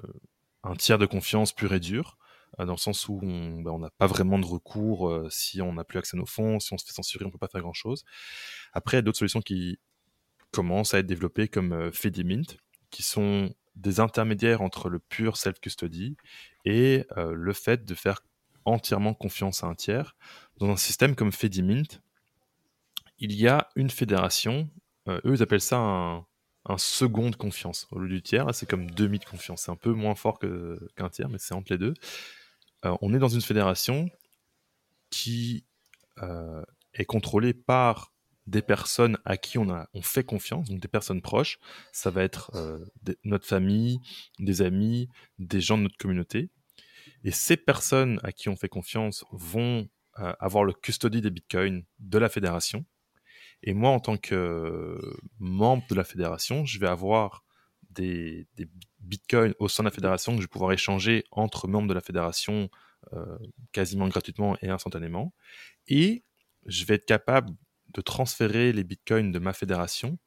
un 0.62 0.74
tiers 0.74 0.98
de 0.98 1.06
confiance 1.06 1.52
pur 1.52 1.72
et 1.72 1.80
dur, 1.80 2.18
dans 2.58 2.72
le 2.72 2.78
sens 2.78 3.08
où 3.08 3.18
ben, 3.20 3.70
on 3.70 3.78
n'a 3.78 3.90
pas 3.90 4.06
vraiment 4.06 4.38
de 4.38 4.46
recours 4.46 5.30
si 5.30 5.60
on 5.60 5.74
n'a 5.74 5.84
plus 5.84 5.98
accès 5.98 6.16
à 6.16 6.18
nos 6.18 6.26
fonds, 6.26 6.60
si 6.60 6.72
on 6.72 6.78
se 6.78 6.86
fait 6.86 6.92
censurer, 6.92 7.24
on 7.24 7.28
ne 7.28 7.32
peut 7.32 7.38
pas 7.38 7.48
faire 7.48 7.60
grand-chose. 7.60 8.04
Après, 8.72 8.96
il 8.96 8.98
y 8.98 9.00
a 9.00 9.02
d'autres 9.02 9.18
solutions 9.18 9.42
qui 9.42 9.78
commencent 10.52 10.94
à 10.94 11.00
être 11.00 11.06
développées 11.06 11.48
comme 11.48 11.92
Fedimint, 11.92 12.46
qui 12.90 13.02
sont 13.02 13.54
des 13.74 14.00
intermédiaires 14.00 14.62
entre 14.62 14.88
le 14.88 14.98
pur 14.98 15.36
self-custody 15.36 16.16
et 16.64 17.04
le 17.16 17.52
fait 17.52 17.84
de 17.84 17.94
faire 17.94 18.22
entièrement 18.64 19.12
confiance 19.14 19.62
à 19.62 19.66
un 19.66 19.74
tiers. 19.74 20.16
Dans 20.58 20.70
un 20.70 20.76
système 20.76 21.14
comme 21.14 21.32
Fedimint, 21.32 22.00
il 23.18 23.32
y 23.32 23.48
a 23.48 23.68
une 23.76 23.90
fédération, 23.90 24.70
eux 25.08 25.20
ils 25.24 25.42
appellent 25.42 25.60
ça 25.60 25.78
un, 25.78 26.26
un 26.68 26.78
second 26.78 27.30
de 27.30 27.36
confiance. 27.36 27.86
Au 27.90 27.98
lieu 27.98 28.08
du 28.08 28.22
tiers, 28.22 28.52
c'est 28.54 28.68
comme 28.68 28.90
demi 28.90 29.18
de 29.18 29.24
confiance. 29.24 29.62
C'est 29.62 29.70
un 29.70 29.76
peu 29.76 29.92
moins 29.92 30.14
fort 30.14 30.38
qu'un 30.38 31.08
tiers, 31.10 31.28
mais 31.28 31.38
c'est 31.38 31.54
entre 31.54 31.72
les 31.72 31.78
deux. 31.78 31.94
Euh, 32.84 32.96
on 33.00 33.14
est 33.14 33.18
dans 33.18 33.28
une 33.28 33.40
fédération 33.40 34.10
qui 35.10 35.64
euh, 36.22 36.64
est 36.94 37.04
contrôlée 37.04 37.54
par 37.54 38.12
des 38.46 38.62
personnes 38.62 39.18
à 39.24 39.36
qui 39.36 39.58
on, 39.58 39.68
a, 39.70 39.88
on 39.92 40.02
fait 40.02 40.22
confiance, 40.22 40.68
donc 40.68 40.80
des 40.80 40.88
personnes 40.88 41.20
proches. 41.20 41.58
Ça 41.92 42.10
va 42.10 42.22
être 42.22 42.50
euh, 42.54 42.84
notre 43.24 43.46
famille, 43.46 43.98
des 44.38 44.62
amis, 44.62 45.08
des 45.38 45.60
gens 45.60 45.78
de 45.78 45.84
notre 45.84 45.96
communauté. 45.96 46.50
Et 47.24 47.32
ces 47.32 47.56
personnes 47.56 48.20
à 48.22 48.32
qui 48.32 48.48
on 48.48 48.56
fait 48.56 48.68
confiance 48.68 49.24
vont 49.32 49.88
avoir 50.14 50.64
le 50.64 50.72
custody 50.72 51.20
des 51.20 51.30
bitcoins 51.30 51.84
de 51.98 52.16
la 52.16 52.30
fédération. 52.30 52.86
Et 53.62 53.74
moi, 53.74 53.90
en 53.90 54.00
tant 54.00 54.16
que 54.16 54.98
membre 55.38 55.84
de 55.88 55.94
la 55.94 56.04
fédération, 56.04 56.64
je 56.64 56.78
vais 56.78 56.86
avoir 56.86 57.44
des, 57.90 58.46
bitcoins 59.00 59.54
au 59.58 59.68
sein 59.68 59.82
de 59.82 59.88
la 59.88 59.94
fédération 59.94 60.32
que 60.32 60.38
je 60.38 60.42
vais 60.42 60.50
pouvoir 60.50 60.72
échanger 60.72 61.24
entre 61.30 61.68
membres 61.68 61.88
de 61.88 61.94
la 61.94 62.00
fédération 62.00 62.68
euh, 63.12 63.38
quasiment 63.72 64.08
gratuitement 64.08 64.56
et 64.62 64.68
instantanément. 64.68 65.32
Et 65.86 66.24
je 66.66 66.84
vais 66.84 66.94
être 66.94 67.06
capable 67.06 67.50
de 67.94 68.00
transférer 68.00 68.72
les 68.72 68.84
bitcoins 68.84 69.30
de 69.30 69.38
ma 69.38 69.52
fédération 69.52 70.18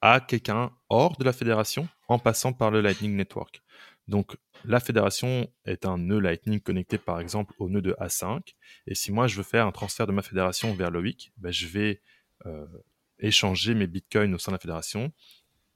à 0.00 0.20
quelqu'un 0.20 0.70
hors 0.90 1.16
de 1.16 1.24
la 1.24 1.32
fédération 1.32 1.88
en 2.06 2.18
passant 2.18 2.52
par 2.52 2.70
le 2.70 2.80
Lightning 2.80 3.16
Network. 3.16 3.62
Donc 4.06 4.36
la 4.64 4.80
fédération 4.80 5.50
est 5.64 5.84
un 5.84 5.98
nœud 5.98 6.20
Lightning 6.20 6.60
connecté 6.60 6.98
par 6.98 7.20
exemple 7.20 7.54
au 7.58 7.68
nœud 7.68 7.82
de 7.82 7.94
A5. 8.00 8.40
Et 8.86 8.94
si 8.94 9.12
moi 9.12 9.26
je 9.26 9.36
veux 9.36 9.42
faire 9.42 9.66
un 9.66 9.72
transfert 9.72 10.06
de 10.06 10.12
ma 10.12 10.22
fédération 10.22 10.74
vers 10.74 10.90
Loic, 10.90 11.32
ben, 11.36 11.52
je 11.52 11.66
vais 11.66 12.00
échanger 13.18 13.74
mes 13.74 13.86
bitcoins 13.86 14.34
au 14.34 14.38
sein 14.38 14.52
de 14.52 14.56
la 14.56 14.60
fédération 14.60 15.12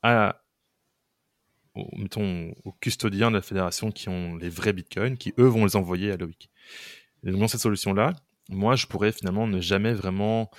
à, 0.02 0.42
mettons, 1.96 2.54
aux 2.64 2.72
custodiens 2.72 3.30
de 3.30 3.36
la 3.36 3.42
fédération 3.42 3.90
qui 3.90 4.08
ont 4.08 4.36
les 4.36 4.48
vrais 4.48 4.72
bitcoins, 4.72 5.16
qui 5.16 5.32
eux 5.38 5.46
vont 5.46 5.64
les 5.64 5.76
envoyer 5.76 6.12
à 6.12 6.16
Loïc. 6.16 6.50
Et 7.24 7.30
dans 7.30 7.48
cette 7.48 7.60
solution-là, 7.60 8.14
moi, 8.48 8.76
je 8.76 8.86
pourrais 8.86 9.12
finalement 9.12 9.46
ne 9.46 9.60
jamais 9.60 9.94
vraiment 9.94 10.50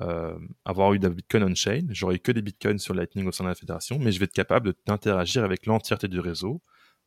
euh, 0.00 0.38
avoir 0.64 0.94
eu 0.94 0.98
de 0.98 1.08
bitcoin 1.08 1.44
on-chain. 1.44 1.86
J'aurais 1.90 2.18
que 2.18 2.32
des 2.32 2.42
bitcoins 2.42 2.78
sur 2.78 2.94
Lightning 2.94 3.26
au 3.26 3.32
sein 3.32 3.44
de 3.44 3.48
la 3.48 3.54
fédération, 3.54 3.98
mais 3.98 4.12
je 4.12 4.18
vais 4.18 4.24
être 4.24 4.32
capable 4.32 4.74
d'interagir 4.86 5.44
avec 5.44 5.66
l'entièreté 5.66 6.08
du 6.08 6.20
réseau 6.20 6.62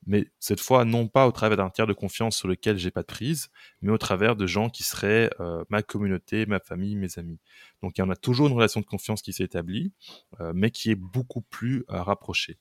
mais 0.06 0.28
cette 0.40 0.60
fois 0.60 0.86
non 0.86 1.08
pas 1.08 1.28
au 1.28 1.32
travers 1.32 1.58
d'un 1.58 1.70
tiers 1.70 1.88
de 1.88 1.94
confiance 1.94 2.38
sur 2.38 2.48
lequel 2.48 2.78
j'ai 2.78 2.92
pas 2.92 3.02
de 3.02 3.08
prise, 3.08 3.50
mais 3.82 3.92
au 3.92 3.98
travers 3.98 4.36
de 4.36 4.46
gens 4.46 4.70
qui 4.70 4.84
seraient 4.84 5.30
euh, 5.40 5.64
ma 5.70 5.82
communauté, 5.82 6.46
ma 6.46 6.60
famille, 6.60 6.96
mes 6.96 7.18
amis. 7.18 7.40
Donc 7.82 7.98
il 7.98 8.02
y 8.02 8.04
en 8.04 8.10
a 8.10 8.16
toujours 8.16 8.48
une 8.48 8.54
relation 8.54 8.82
de 8.82 8.86
confiance 8.86 9.22
qui 9.22 9.34
s'est 9.34 9.44
établie, 9.44 9.92
euh, 10.40 10.54
mais 10.56 10.72
qui 10.72 10.92
est 10.92 10.96
beaucoup 10.96 11.42
plus 11.42 11.86
euh, 11.90 12.02
rapprochée. 12.02 12.58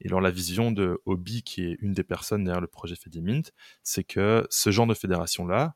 Et 0.00 0.08
alors 0.08 0.20
la 0.20 0.30
vision 0.30 0.70
de 0.70 1.00
Hobby, 1.06 1.42
qui 1.42 1.62
est 1.64 1.76
une 1.80 1.92
des 1.92 2.04
personnes 2.04 2.44
derrière 2.44 2.60
le 2.60 2.68
projet 2.68 2.94
Fedimint, 2.94 3.42
c'est 3.82 4.04
que 4.04 4.46
ce 4.50 4.70
genre 4.70 4.86
de 4.86 4.94
fédération-là, 4.94 5.74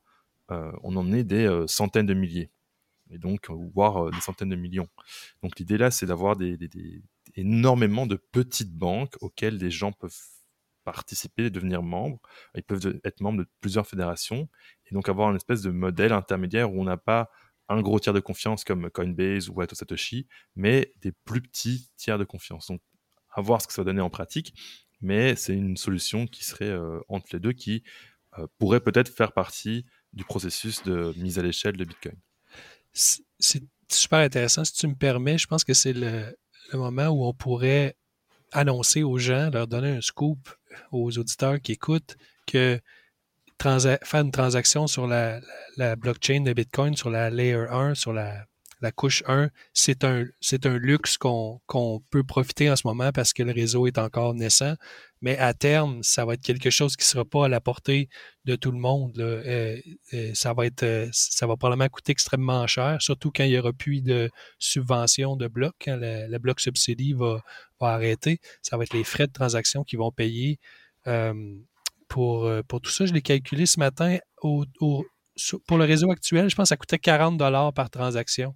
on 0.82 0.96
en 0.96 1.10
est 1.14 1.24
des 1.24 1.64
centaines 1.66 2.04
de 2.04 2.12
milliers, 2.12 2.50
et 3.10 3.16
donc 3.16 3.48
voire 3.74 4.10
des 4.10 4.20
centaines 4.20 4.50
de 4.50 4.56
millions. 4.56 4.88
Donc 5.42 5.58
l'idée 5.58 5.78
là, 5.78 5.90
c'est 5.90 6.04
d'avoir 6.04 6.36
des, 6.36 6.58
énormément 7.36 8.06
de 8.06 8.16
petites 8.16 8.74
banques 8.74 9.16
auxquelles 9.22 9.56
des 9.56 9.70
gens 9.70 9.92
peuvent 9.92 10.14
participer, 10.84 11.50
devenir 11.50 11.82
membre. 11.82 12.18
Ils 12.54 12.62
peuvent 12.62 13.00
être 13.04 13.20
membres 13.20 13.42
de 13.42 13.48
plusieurs 13.60 13.86
fédérations 13.86 14.48
et 14.86 14.94
donc 14.94 15.08
avoir 15.08 15.30
une 15.30 15.36
espèce 15.36 15.62
de 15.62 15.70
modèle 15.70 16.12
intermédiaire 16.12 16.72
où 16.72 16.80
on 16.80 16.84
n'a 16.84 16.96
pas 16.96 17.30
un 17.68 17.80
gros 17.80 17.98
tiers 17.98 18.12
de 18.12 18.20
confiance 18.20 18.64
comme 18.64 18.90
Coinbase 18.90 19.48
ou 19.48 19.60
Ato 19.60 19.74
Satoshi, 19.74 20.26
mais 20.56 20.92
des 21.00 21.12
plus 21.24 21.40
petits 21.40 21.90
tiers 21.96 22.18
de 22.18 22.24
confiance. 22.24 22.66
Donc, 22.68 22.80
à 23.30 23.40
voir 23.40 23.62
ce 23.62 23.66
que 23.66 23.72
ça 23.72 23.82
va 23.82 23.86
donner 23.86 24.02
en 24.02 24.10
pratique, 24.10 24.54
mais 25.00 25.36
c'est 25.36 25.54
une 25.54 25.76
solution 25.76 26.26
qui 26.26 26.44
serait 26.44 26.68
euh, 26.68 27.00
entre 27.08 27.28
les 27.32 27.40
deux 27.40 27.52
qui 27.52 27.82
euh, 28.38 28.46
pourrait 28.58 28.80
peut-être 28.80 29.08
faire 29.08 29.32
partie 29.32 29.86
du 30.12 30.24
processus 30.24 30.82
de 30.82 31.14
mise 31.16 31.38
à 31.38 31.42
l'échelle 31.42 31.76
de 31.76 31.84
Bitcoin. 31.84 32.16
C'est 32.92 33.64
super 33.90 34.18
intéressant. 34.18 34.64
Si 34.64 34.74
tu 34.74 34.86
me 34.86 34.94
permets, 34.94 35.38
je 35.38 35.46
pense 35.46 35.64
que 35.64 35.72
c'est 35.72 35.94
le, 35.94 36.36
le 36.72 36.78
moment 36.78 37.08
où 37.08 37.24
on 37.24 37.32
pourrait 37.32 37.96
annoncer 38.52 39.02
aux 39.02 39.18
gens, 39.18 39.50
leur 39.50 39.66
donner 39.66 39.96
un 39.96 40.00
scoop 40.00 40.48
aux 40.90 41.18
auditeurs 41.18 41.60
qui 41.60 41.72
écoutent 41.72 42.16
que 42.46 42.80
faire 43.60 44.20
une 44.20 44.32
transaction 44.32 44.86
sur 44.86 45.06
la, 45.06 45.40
blockchain 45.96 46.40
de 46.40 46.52
Bitcoin, 46.52 46.96
sur 46.96 47.10
la 47.10 47.30
layer 47.30 47.66
1, 47.70 47.94
sur 47.94 48.12
la, 48.12 48.46
couche 48.90 49.22
1, 49.26 49.50
c'est 49.72 50.02
un, 50.02 50.24
un 50.64 50.78
luxe 50.78 51.16
qu'on 51.18 51.60
peut 52.10 52.24
profiter 52.24 52.70
en 52.70 52.76
ce 52.76 52.86
moment 52.86 53.12
parce 53.12 53.32
que 53.32 53.42
le 53.42 53.52
réseau 53.52 53.86
est 53.86 53.98
encore 53.98 54.34
naissant. 54.34 54.74
Mais 55.22 55.38
à 55.38 55.54
terme, 55.54 56.02
ça 56.02 56.24
va 56.24 56.34
être 56.34 56.42
quelque 56.42 56.70
chose 56.70 56.96
qui 56.96 57.04
ne 57.04 57.06
sera 57.06 57.24
pas 57.24 57.44
à 57.44 57.48
la 57.48 57.60
portée 57.60 58.08
de 58.44 58.56
tout 58.56 58.72
le 58.72 58.78
monde. 58.78 59.16
Euh, 59.20 59.80
euh, 60.14 60.30
ça, 60.34 60.52
va 60.52 60.66
être, 60.66 60.82
euh, 60.82 61.08
ça 61.12 61.46
va 61.46 61.56
probablement 61.56 61.88
coûter 61.88 62.10
extrêmement 62.10 62.66
cher, 62.66 63.00
surtout 63.00 63.30
quand 63.30 63.44
il 63.44 63.50
n'y 63.50 63.58
aura 63.58 63.72
plus 63.72 64.02
de 64.02 64.28
subvention 64.58 65.36
de 65.36 65.46
bloc, 65.46 65.74
quand 65.80 65.96
le, 65.96 66.38
bloc 66.38 66.58
subsidy 66.58 67.12
va, 67.12 67.40
va, 67.80 67.90
arrêter. 67.90 68.40
Ça 68.62 68.76
va 68.76 68.82
être 68.82 68.94
les 68.94 69.04
frais 69.04 69.28
de 69.28 69.32
transaction 69.32 69.84
qui 69.84 69.94
vont 69.94 70.10
payer 70.10 70.58
pour, 72.08 72.50
pour 72.66 72.80
tout 72.80 72.90
ça. 72.90 73.06
Je 73.06 73.12
l'ai 73.12 73.22
calculé 73.22 73.66
ce 73.66 73.78
matin. 73.78 74.18
Au, 74.42 74.64
pour 75.66 75.78
le 75.78 75.84
réseau 75.84 76.10
actuel, 76.10 76.48
je 76.50 76.56
pense 76.56 76.64
que 76.64 76.68
ça 76.68 76.76
coûtait 76.76 76.98
40 76.98 77.38
par 77.74 77.90
transaction 77.90 78.54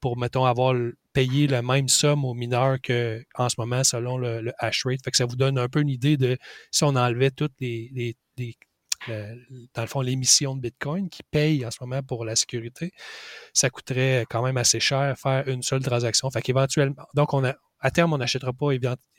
pour, 0.00 0.18
mettons, 0.18 0.44
avoir 0.44 0.74
payer 1.12 1.46
la 1.46 1.62
même 1.62 1.88
somme 1.88 2.24
aux 2.24 2.34
mineurs 2.34 2.76
qu'en 2.82 3.48
ce 3.48 3.54
moment 3.58 3.82
selon 3.84 4.18
le, 4.18 4.52
hash 4.58 4.84
rate. 4.84 5.00
Fait 5.02 5.10
que 5.10 5.16
ça 5.16 5.24
vous 5.24 5.36
donne 5.36 5.58
un 5.58 5.68
peu 5.68 5.80
une 5.80 5.88
idée 5.88 6.16
de 6.16 6.36
si 6.70 6.84
on 6.84 6.94
enlevait 6.94 7.30
toutes 7.30 7.54
les, 7.60 8.16
dans 9.08 9.82
le 9.82 9.86
fond, 9.86 10.00
l'émission 10.00 10.56
de 10.56 10.60
Bitcoin 10.60 11.08
qui 11.08 11.22
paye 11.22 11.64
en 11.64 11.70
ce 11.70 11.78
moment 11.80 12.02
pour 12.02 12.24
la 12.24 12.36
sécurité, 12.36 12.92
ça 13.52 13.70
coûterait 13.70 14.26
quand 14.28 14.42
même 14.42 14.56
assez 14.56 14.80
cher 14.80 15.16
faire 15.18 15.48
une 15.48 15.62
seule 15.62 15.82
transaction. 15.82 16.30
Fait 16.30 16.42
qu'éventuellement, 16.42 17.06
donc 17.14 17.32
on 17.32 17.44
a, 17.44 17.54
à 17.80 17.90
terme, 17.90 18.12
on 18.12 18.18
n'achètera 18.18 18.52
pas 18.52 18.68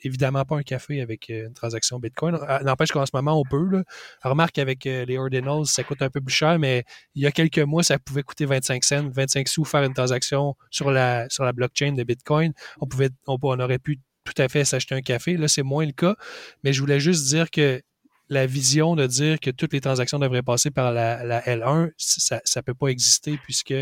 évidemment 0.02 0.44
pas 0.44 0.56
un 0.56 0.62
café 0.62 1.00
avec 1.00 1.30
euh, 1.30 1.46
une 1.46 1.54
transaction 1.54 1.98
Bitcoin. 1.98 2.34
Euh, 2.34 2.58
n'empêche 2.60 2.90
qu'en 2.90 3.06
ce 3.06 3.12
moment, 3.14 3.38
on 3.38 3.44
peut. 3.44 3.84
Remarque 4.22 4.52
qu'avec 4.52 4.84
euh, 4.86 5.04
les 5.04 5.16
ordinals, 5.16 5.66
ça 5.66 5.84
coûte 5.84 6.02
un 6.02 6.10
peu 6.10 6.20
plus 6.20 6.34
cher, 6.34 6.58
mais 6.58 6.84
il 7.14 7.22
y 7.22 7.26
a 7.26 7.30
quelques 7.30 7.58
mois, 7.60 7.82
ça 7.82 7.98
pouvait 7.98 8.22
coûter 8.22 8.46
25 8.46 8.82
cents, 8.82 9.08
25 9.10 9.48
sous 9.48 9.64
faire 9.64 9.82
une 9.84 9.94
transaction 9.94 10.56
sur 10.70 10.90
la, 10.90 11.28
sur 11.28 11.44
la 11.44 11.52
blockchain 11.52 11.92
de 11.92 12.02
Bitcoin. 12.02 12.52
On, 12.80 12.86
pouvait, 12.86 13.10
on, 13.26 13.38
aurait 13.60 13.78
pu 13.78 14.00
tout 14.24 14.42
à 14.42 14.48
fait 14.48 14.64
s'acheter 14.64 14.94
un 14.94 15.02
café. 15.02 15.36
Là, 15.36 15.46
c'est 15.46 15.62
moins 15.62 15.86
le 15.86 15.92
cas. 15.92 16.16
Mais 16.64 16.72
je 16.72 16.80
voulais 16.80 17.00
juste 17.00 17.26
dire 17.28 17.50
que 17.50 17.80
la 18.28 18.46
vision 18.46 18.96
de 18.96 19.06
dire 19.06 19.40
que 19.40 19.50
toutes 19.50 19.72
les 19.72 19.80
transactions 19.80 20.18
devraient 20.18 20.42
passer 20.42 20.70
par 20.70 20.92
la, 20.92 21.40
L1, 21.46 21.92
ça 21.96 22.40
ne 22.56 22.60
peut 22.60 22.74
pas 22.74 22.88
exister 22.88 23.38
puisque 23.42 23.74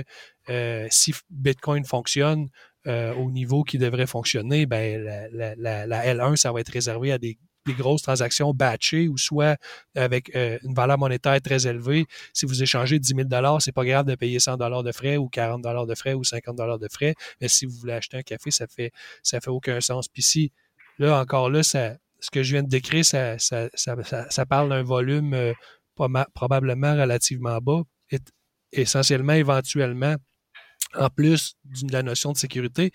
si 0.90 1.14
Bitcoin 1.30 1.84
fonctionne, 1.84 2.48
euh, 2.86 3.14
au 3.14 3.30
niveau 3.30 3.64
qui 3.64 3.78
devrait 3.78 4.06
fonctionner, 4.06 4.66
ben, 4.66 5.02
la, 5.32 6.14
L1, 6.14 6.36
ça 6.36 6.52
va 6.52 6.60
être 6.60 6.72
réservé 6.72 7.12
à 7.12 7.18
des, 7.18 7.38
grosses 7.68 8.02
transactions 8.02 8.54
batchées 8.54 9.08
ou 9.08 9.18
soit 9.18 9.56
avec 9.96 10.30
euh, 10.36 10.56
une 10.62 10.72
valeur 10.72 10.98
monétaire 10.98 11.40
très 11.42 11.66
élevée. 11.66 12.06
Si 12.32 12.46
vous 12.46 12.62
échangez 12.62 13.00
10 13.00 13.14
000 13.28 13.58
c'est 13.58 13.72
pas 13.72 13.84
grave 13.84 14.06
de 14.06 14.14
payer 14.14 14.38
100 14.38 14.56
de 14.56 14.92
frais 14.92 15.16
ou 15.16 15.28
40 15.28 15.62
de 15.88 15.94
frais 15.96 16.14
ou 16.14 16.22
50 16.22 16.56
de 16.80 16.88
frais. 16.88 17.16
Mais 17.40 17.48
si 17.48 17.66
vous 17.66 17.72
voulez 17.72 17.94
acheter 17.94 18.18
un 18.18 18.22
café, 18.22 18.52
ça 18.52 18.68
fait, 18.68 18.92
ça 19.24 19.40
fait 19.40 19.50
aucun 19.50 19.80
sens. 19.80 20.06
Puis 20.06 20.22
si, 20.22 20.52
là, 21.00 21.20
encore 21.20 21.50
là, 21.50 21.64
ça, 21.64 21.96
ce 22.20 22.30
que 22.30 22.44
je 22.44 22.52
viens 22.52 22.62
de 22.62 22.68
décrire, 22.68 23.04
ça, 23.04 23.36
ça, 23.38 23.68
ça, 23.74 24.46
parle 24.46 24.68
d'un 24.68 24.84
volume 24.84 25.34
euh, 25.34 25.52
probablement 26.34 26.94
relativement 26.94 27.58
bas, 27.58 27.82
essentiellement, 28.72 29.32
éventuellement, 29.32 30.16
en 30.94 31.08
plus 31.10 31.54
de 31.64 31.92
la 31.92 32.02
notion 32.02 32.32
de 32.32 32.36
sécurité, 32.36 32.92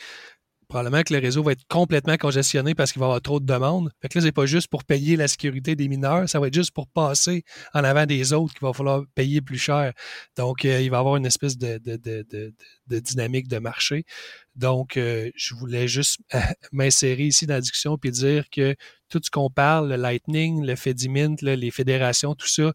probablement 0.72 1.04
que 1.04 1.14
le 1.14 1.20
réseau 1.20 1.44
va 1.44 1.52
être 1.52 1.68
complètement 1.68 2.16
congestionné 2.16 2.74
parce 2.74 2.94
qu'il 2.94 3.02
va 3.02 3.08
y 3.08 3.10
avoir 3.10 3.22
trop 3.22 3.42
de 3.42 3.46
demandes. 3.46 3.92
Fait 4.02 4.08
que 4.08 4.18
là, 4.18 4.24
c'est 4.24 4.32
pas 4.32 4.46
juste 4.46 4.70
pour 4.70 4.86
payer 4.86 5.18
la 5.18 5.28
sécurité 5.28 5.76
des 5.76 5.90
mineurs, 5.90 6.30
ça 6.30 6.40
va 6.40 6.48
être 6.48 6.54
juste 6.54 6.72
pour 6.72 6.88
passer 6.88 7.44
en 7.74 7.84
avant 7.84 8.06
des 8.06 8.32
autres 8.32 8.54
qu'il 8.54 8.66
va 8.66 8.72
falloir 8.72 9.04
payer 9.14 9.42
plus 9.42 9.58
cher. 9.58 9.92
Donc, 10.38 10.64
euh, 10.64 10.82
il 10.82 10.90
va 10.90 10.98
y 10.98 11.00
avoir 11.00 11.18
une 11.18 11.26
espèce 11.26 11.58
de, 11.58 11.78
dynamique 12.88 13.50
de 13.50 13.60
marché. 13.60 14.06
Donc, 14.56 14.96
euh, 14.96 15.30
je 15.36 15.54
voulais 15.56 15.90
juste 15.90 16.20
m'insérer 16.72 17.26
ici 17.26 17.46
dans 17.46 17.56
la 17.56 17.62
discussion 17.62 17.98
puis 17.98 18.12
dire 18.12 18.46
que 18.50 18.76
tout 19.10 19.20
ce 19.22 19.30
qu'on 19.30 19.50
parle, 19.50 19.90
le 19.90 19.98
Lightning, 19.98 20.66
le 20.66 20.78
Fedimint, 20.78 21.36
les 21.42 21.72
fédérations, 21.72 22.34
tout 22.34 22.48
ça, 22.48 22.72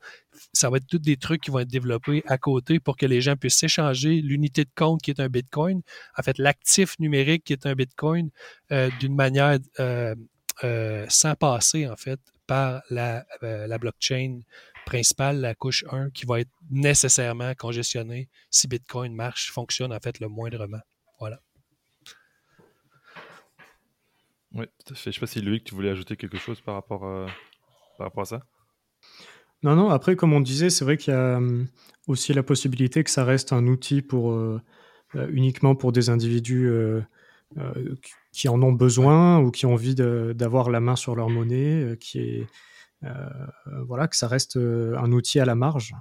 ça 0.53 0.71
va 0.71 0.79
être 0.79 0.87
tous 0.87 0.99
des 0.99 1.17
trucs 1.17 1.43
qui 1.43 1.51
vont 1.51 1.61
être 1.61 1.69
développés 1.69 2.23
à 2.27 2.39
côté 2.39 2.81
pour 2.81 2.97
que 2.97 3.07
les 3.07 3.21
gens 3.21 3.37
puissent 3.37 3.57
s'échanger 3.57 4.21
l'unité 4.21 4.65
de 4.65 4.71
compte 4.75 5.03
qui 5.03 5.11
est 5.11 5.21
un 5.21 5.29
Bitcoin, 5.29 5.83
en 6.17 6.23
fait 6.23 6.39
l'actif 6.39 6.99
numérique 6.99 7.45
qui 7.45 7.53
est 7.53 7.67
un 7.67 7.75
Bitcoin, 7.75 8.31
euh, 8.73 8.91
d'une 9.01 9.15
manière 9.15 9.59
euh, 9.81 10.15
euh, 10.65 11.07
sans 11.09 11.35
passer 11.35 11.89
en 11.89 11.97
fait 11.97 12.21
par 12.47 12.83
la, 12.91 13.25
blockchain 13.81 14.41
principale, 14.85 15.41
la 15.41 15.55
couche 15.55 15.85
1, 15.91 16.11
qui 16.11 16.27
va 16.27 16.41
être 16.41 16.51
nécessairement 16.71 17.55
congestionnée 17.55 18.29
si 18.51 18.69
Bitcoin 18.69 19.15
marche, 19.15 19.51
fonctionne 19.51 19.93
en 19.93 19.99
fait 19.99 20.21
le 20.21 20.29
moindrement. 20.29 20.81
Voilà. 21.19 21.41
Oui, 24.53 24.65
tout 24.85 24.95
à 24.95 24.97
fait. 24.97 25.05
Je 25.05 25.09
ne 25.09 25.13
sais 25.15 25.21
pas 25.21 25.27
si 25.27 25.41
Loïc, 25.43 25.65
tu 25.65 25.75
voulais 25.75 25.91
ajouter 25.91 26.17
quelque 26.17 26.39
chose 26.39 26.61
par 26.61 26.77
rapport, 26.77 27.01
par 27.99 28.07
rapport 28.07 28.23
à 28.23 28.27
ça? 28.27 28.43
Non, 29.63 29.75
non, 29.75 29.91
après, 29.91 30.17
comme 30.17 30.33
on 30.33 30.41
disait, 30.41 30.71
c'est 30.71 30.85
vrai 30.85 30.97
qu'il 30.97 31.13
y 31.13 31.17
a 31.17 31.37
hum, 31.37 31.67
aussi 32.07 32.33
la 32.33 32.43
possibilité 32.43 33.05
que 33.05 33.11
ça 33.11 33.25
reste 33.25 33.53
un 33.53 33.67
outil 33.67 34.03
pour, 34.03 34.33
euh, 34.33 34.61
euh, 35.15 35.29
uniquement 35.33 35.75
pour 35.75 35.93
des 35.93 36.09
individus 36.09 36.69
euh, 36.69 37.01
qui 38.33 38.49
en 38.49 38.63
ont 38.63 38.73
besoin 38.73 39.39
ou 39.39 39.51
qui 39.51 39.67
ont 39.67 39.75
envie 39.75 39.95
d'avoir 39.95 40.71
la 40.71 40.81
main 40.81 40.97
sur 40.97 41.17
leur 41.17 41.31
monnaie, 41.31 41.97
qui 42.01 42.19
est, 42.19 42.47
voilà, 43.87 44.09
que 44.09 44.17
ça 44.17 44.27
reste 44.27 44.57
un 44.57 45.13
outil 45.13 45.39
à 45.39 45.45
la 45.45 45.55
marge. 45.55 45.95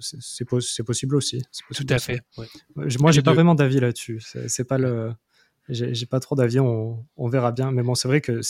c'est 0.00 0.44
possible 0.46 1.16
aussi. 1.16 1.42
Tout 1.74 1.86
à 1.88 1.98
fait. 1.98 2.22
Moi, 2.74 3.12
j'ai 3.12 3.22
pas 3.22 3.34
vraiment 3.34 3.54
d'avis 3.54 3.80
là-dessus. 3.80 4.20
C'est 4.48 4.64
pas 4.64 4.78
le, 4.78 5.12
j'ai 5.68 6.06
pas 6.06 6.18
trop 6.18 6.34
d'avis. 6.34 6.60
On, 6.60 7.06
on, 7.16 7.28
verra 7.28 7.52
bien. 7.52 7.70
Mais 7.72 7.82
bon, 7.82 7.94
c'est 7.94 8.08
vrai 8.08 8.20
que 8.22 8.40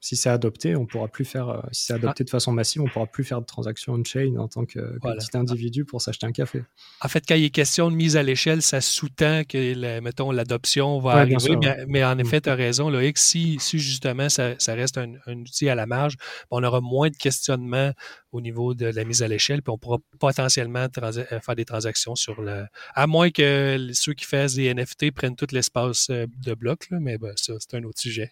si 0.00 0.16
c'est 0.16 0.30
adopté, 0.30 0.76
on 0.76 0.86
pourra 0.86 1.08
plus 1.08 1.26
faire, 1.26 1.48
euh, 1.50 1.60
si 1.72 1.86
c'est 1.86 1.92
adopté 1.92 2.22
ah. 2.22 2.24
de 2.24 2.30
façon 2.30 2.52
massive, 2.52 2.80
on 2.80 2.88
pourra 2.88 3.06
plus 3.06 3.22
faire 3.22 3.40
de 3.40 3.46
transactions 3.46 3.92
on-chain 3.92 4.36
en 4.38 4.48
tant 4.48 4.64
que, 4.64 4.98
petit 4.98 5.36
individu 5.36 5.84
pour 5.84 6.00
s'acheter 6.00 6.26
un 6.26 6.32
café. 6.32 6.62
En 7.02 7.08
fait, 7.08 7.22
quand 7.28 7.34
il 7.34 7.44
est 7.44 7.50
question 7.50 7.90
de 7.90 7.96
mise 7.96 8.16
à 8.16 8.22
l'échelle, 8.22 8.62
ça 8.62 8.80
sous-tend 8.80 9.42
que, 9.44 10.00
mettons, 10.00 10.30
l'adoption 10.30 10.98
va 11.00 11.12
arriver. 11.12 11.58
mais, 11.86 12.02
en 12.02 12.16
mm. 12.16 12.20
effet, 12.20 12.40
tu 12.40 12.48
as 12.48 12.54
raison, 12.54 12.88
Loïc, 12.88 13.18
si, 13.18 13.58
si 13.60 13.78
justement 13.78 14.30
ça, 14.30 14.54
reste 14.68 14.96
un, 14.96 15.12
outil 15.26 15.68
à 15.68 15.74
la 15.74 15.86
marge, 15.86 16.16
on 16.50 16.64
aura 16.64 16.80
moins 16.80 17.10
de 17.10 17.16
questionnements 17.16 17.92
au 18.32 18.40
niveau 18.40 18.74
de 18.74 18.86
la 18.86 19.04
mise 19.04 19.22
à 19.22 19.28
l'échelle, 19.28 19.60
puis 19.60 19.72
on 19.72 19.78
pourra 19.78 19.98
potentiellement 20.18 20.86
euh, 21.02 21.40
faire 21.40 21.56
des 21.56 21.64
transactions 21.64 22.14
sur 22.14 22.40
le. 22.40 22.64
À 22.94 23.06
moins 23.06 23.30
que 23.30 23.90
ceux 23.92 24.14
qui 24.14 24.24
fassent 24.24 24.54
des 24.54 24.72
NFT 24.72 25.10
prennent 25.10 25.36
tout 25.36 25.48
l'espace 25.50 26.08
euh, 26.10 26.26
de 26.44 26.54
bloc, 26.54 26.86
mais 26.90 27.18
ben, 27.18 27.32
ça, 27.36 27.54
c'est 27.58 27.76
un 27.76 27.82
autre 27.82 27.98
sujet. 27.98 28.30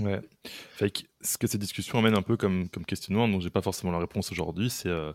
Ouais. 0.00 0.20
Fait 0.44 0.90
ce 1.20 1.36
que 1.36 1.46
ces 1.46 1.58
discussions 1.58 1.98
amènent 1.98 2.16
un 2.16 2.22
peu 2.22 2.36
comme, 2.36 2.68
comme 2.68 2.84
questionnement, 2.84 3.28
dont 3.28 3.40
j'ai 3.40 3.50
pas 3.50 3.60
forcément 3.60 3.92
la 3.92 3.98
réponse 3.98 4.32
aujourd'hui, 4.32 4.70
c'est 4.70 4.88
euh, 4.88 5.12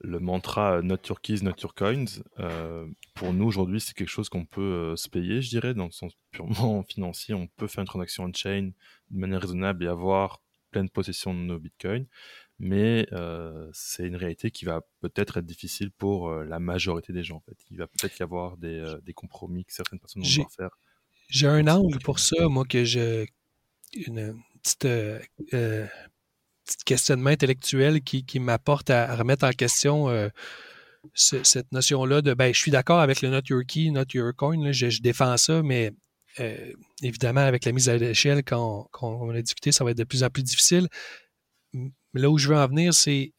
le 0.00 0.18
mantra 0.18 0.82
Not 0.82 0.98
your 1.08 1.20
keys, 1.20 1.42
not 1.42 1.54
your 1.62 1.74
coins. 1.74 2.06
Euh, 2.40 2.86
pour 3.14 3.32
nous, 3.32 3.46
aujourd'hui, 3.46 3.80
c'est 3.80 3.94
quelque 3.94 4.10
chose 4.10 4.28
qu'on 4.28 4.44
peut 4.44 4.60
euh, 4.60 4.96
se 4.96 5.08
payer, 5.08 5.42
je 5.42 5.48
dirais, 5.48 5.74
dans 5.74 5.86
le 5.86 5.92
sens 5.92 6.12
purement 6.32 6.82
financier. 6.88 7.34
On 7.34 7.46
peut 7.46 7.68
faire 7.68 7.82
une 7.82 7.88
transaction 7.88 8.24
on-chain 8.24 8.72
de 9.10 9.18
manière 9.18 9.40
raisonnable 9.40 9.84
et 9.84 9.88
avoir 9.88 10.42
pleine 10.72 10.90
possession 10.90 11.32
de 11.32 11.40
nos 11.40 11.58
bitcoins. 11.58 12.06
Mais 12.58 13.06
c'est 13.74 14.06
une 14.06 14.16
réalité 14.16 14.50
qui 14.50 14.64
va 14.64 14.80
peut-être 15.00 15.36
être 15.36 15.44
difficile 15.44 15.90
pour 15.90 16.32
la 16.32 16.58
majorité 16.58 17.12
des 17.12 17.22
gens. 17.22 17.36
En 17.36 17.40
fait. 17.40 17.58
Il 17.70 17.76
va 17.76 17.86
peut-être 17.86 18.18
y 18.18 18.22
avoir 18.22 18.56
des, 18.56 18.94
des 19.02 19.12
compromis 19.12 19.66
que 19.66 19.74
certaines 19.74 19.98
personnes 19.98 20.22
vont 20.22 20.28
devoir 20.28 20.50
faire. 20.50 20.70
J'ai 21.28 21.48
un 21.48 21.66
angle 21.68 21.98
pour 21.98 22.18
ça, 22.18 22.48
moi, 22.48 22.64
que 22.64 22.84
je, 22.84 23.26
une 23.94 24.42
petite, 24.62 24.84
euh, 24.84 25.20
euh, 25.54 25.86
questionnement 26.84 27.30
intellectuel 27.30 28.02
qui, 28.02 28.40
m'apporte 28.40 28.90
à, 28.90 29.14
remettre 29.14 29.46
en 29.46 29.50
question 29.50 30.08
euh, 30.08 30.28
cette 31.14 31.70
notion-là 31.72 32.22
de 32.22 32.34
ben, 32.34 32.52
je 32.52 32.58
suis 32.58 32.72
d'accord 32.72 33.00
avec 33.00 33.22
le 33.22 33.30
not 33.30 33.42
your 33.48 33.62
key, 33.66 33.90
not 33.90 34.06
your 34.12 34.34
coin, 34.34 34.72
je, 34.72 35.00
défends 35.00 35.36
ça, 35.36 35.62
mais 35.62 35.92
évidemment, 37.02 37.40
avec 37.40 37.64
la 37.64 37.72
mise 37.72 37.88
à 37.88 37.96
l'échelle, 37.96 38.42
quand, 38.42 38.90
on 39.00 39.30
a 39.30 39.40
discuté, 39.40 39.72
ça 39.72 39.84
va 39.84 39.92
être 39.92 39.98
de 39.98 40.04
plus 40.04 40.24
en 40.24 40.28
plus 40.28 40.42
difficile. 40.42 40.88
Mais 41.72 42.20
là 42.20 42.28
où 42.28 42.36
je 42.36 42.48
veux 42.48 42.56
en 42.56 42.66
venir, 42.66 42.92
c'est 42.92 43.32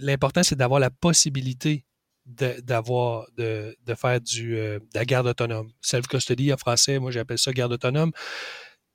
l'important, 0.00 0.42
c'est 0.42 0.56
d'avoir 0.56 0.80
la 0.80 0.90
possibilité 0.90 1.84
d'avoir 2.26 3.26
de, 3.38 3.74
de, 3.86 3.94
faire 3.94 4.20
du, 4.20 4.54
de 4.54 4.80
la 4.94 5.04
garde 5.04 5.26
autonome. 5.26 5.70
Self-custody 5.80 6.52
en 6.52 6.58
français, 6.58 6.98
moi 6.98 7.10
j'appelle 7.10 7.38
ça 7.38 7.52
garde 7.52 7.72
autonome. 7.72 8.12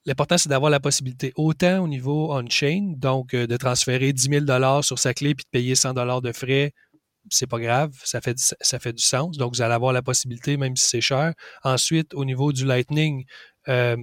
L'important, 0.05 0.37
c'est 0.37 0.49
d'avoir 0.49 0.69
la 0.69 0.79
possibilité, 0.79 1.31
autant 1.35 1.83
au 1.83 1.87
niveau 1.87 2.33
on-chain, 2.33 2.93
donc 2.97 3.33
euh, 3.33 3.47
de 3.47 3.55
transférer 3.55 4.11
10 4.11 4.45
000 4.47 4.81
sur 4.81 4.99
sa 4.99 5.13
clé 5.13 5.33
puis 5.33 5.45
de 5.45 5.49
payer 5.49 5.75
100 5.75 5.93
de 5.93 6.31
frais, 6.33 6.73
c'est 7.29 7.47
pas 7.47 7.59
grave, 7.59 7.91
ça 8.03 8.19
fait, 8.19 8.37
ça 8.37 8.79
fait 8.79 8.93
du 8.93 9.03
sens. 9.03 9.37
Donc, 9.37 9.55
vous 9.55 9.61
allez 9.61 9.73
avoir 9.73 9.93
la 9.93 10.01
possibilité, 10.01 10.57
même 10.57 10.75
si 10.75 10.87
c'est 10.89 11.01
cher. 11.01 11.33
Ensuite, 11.63 12.13
au 12.13 12.25
niveau 12.25 12.51
du 12.51 12.65
Lightning, 12.65 13.25
euh, 13.69 13.95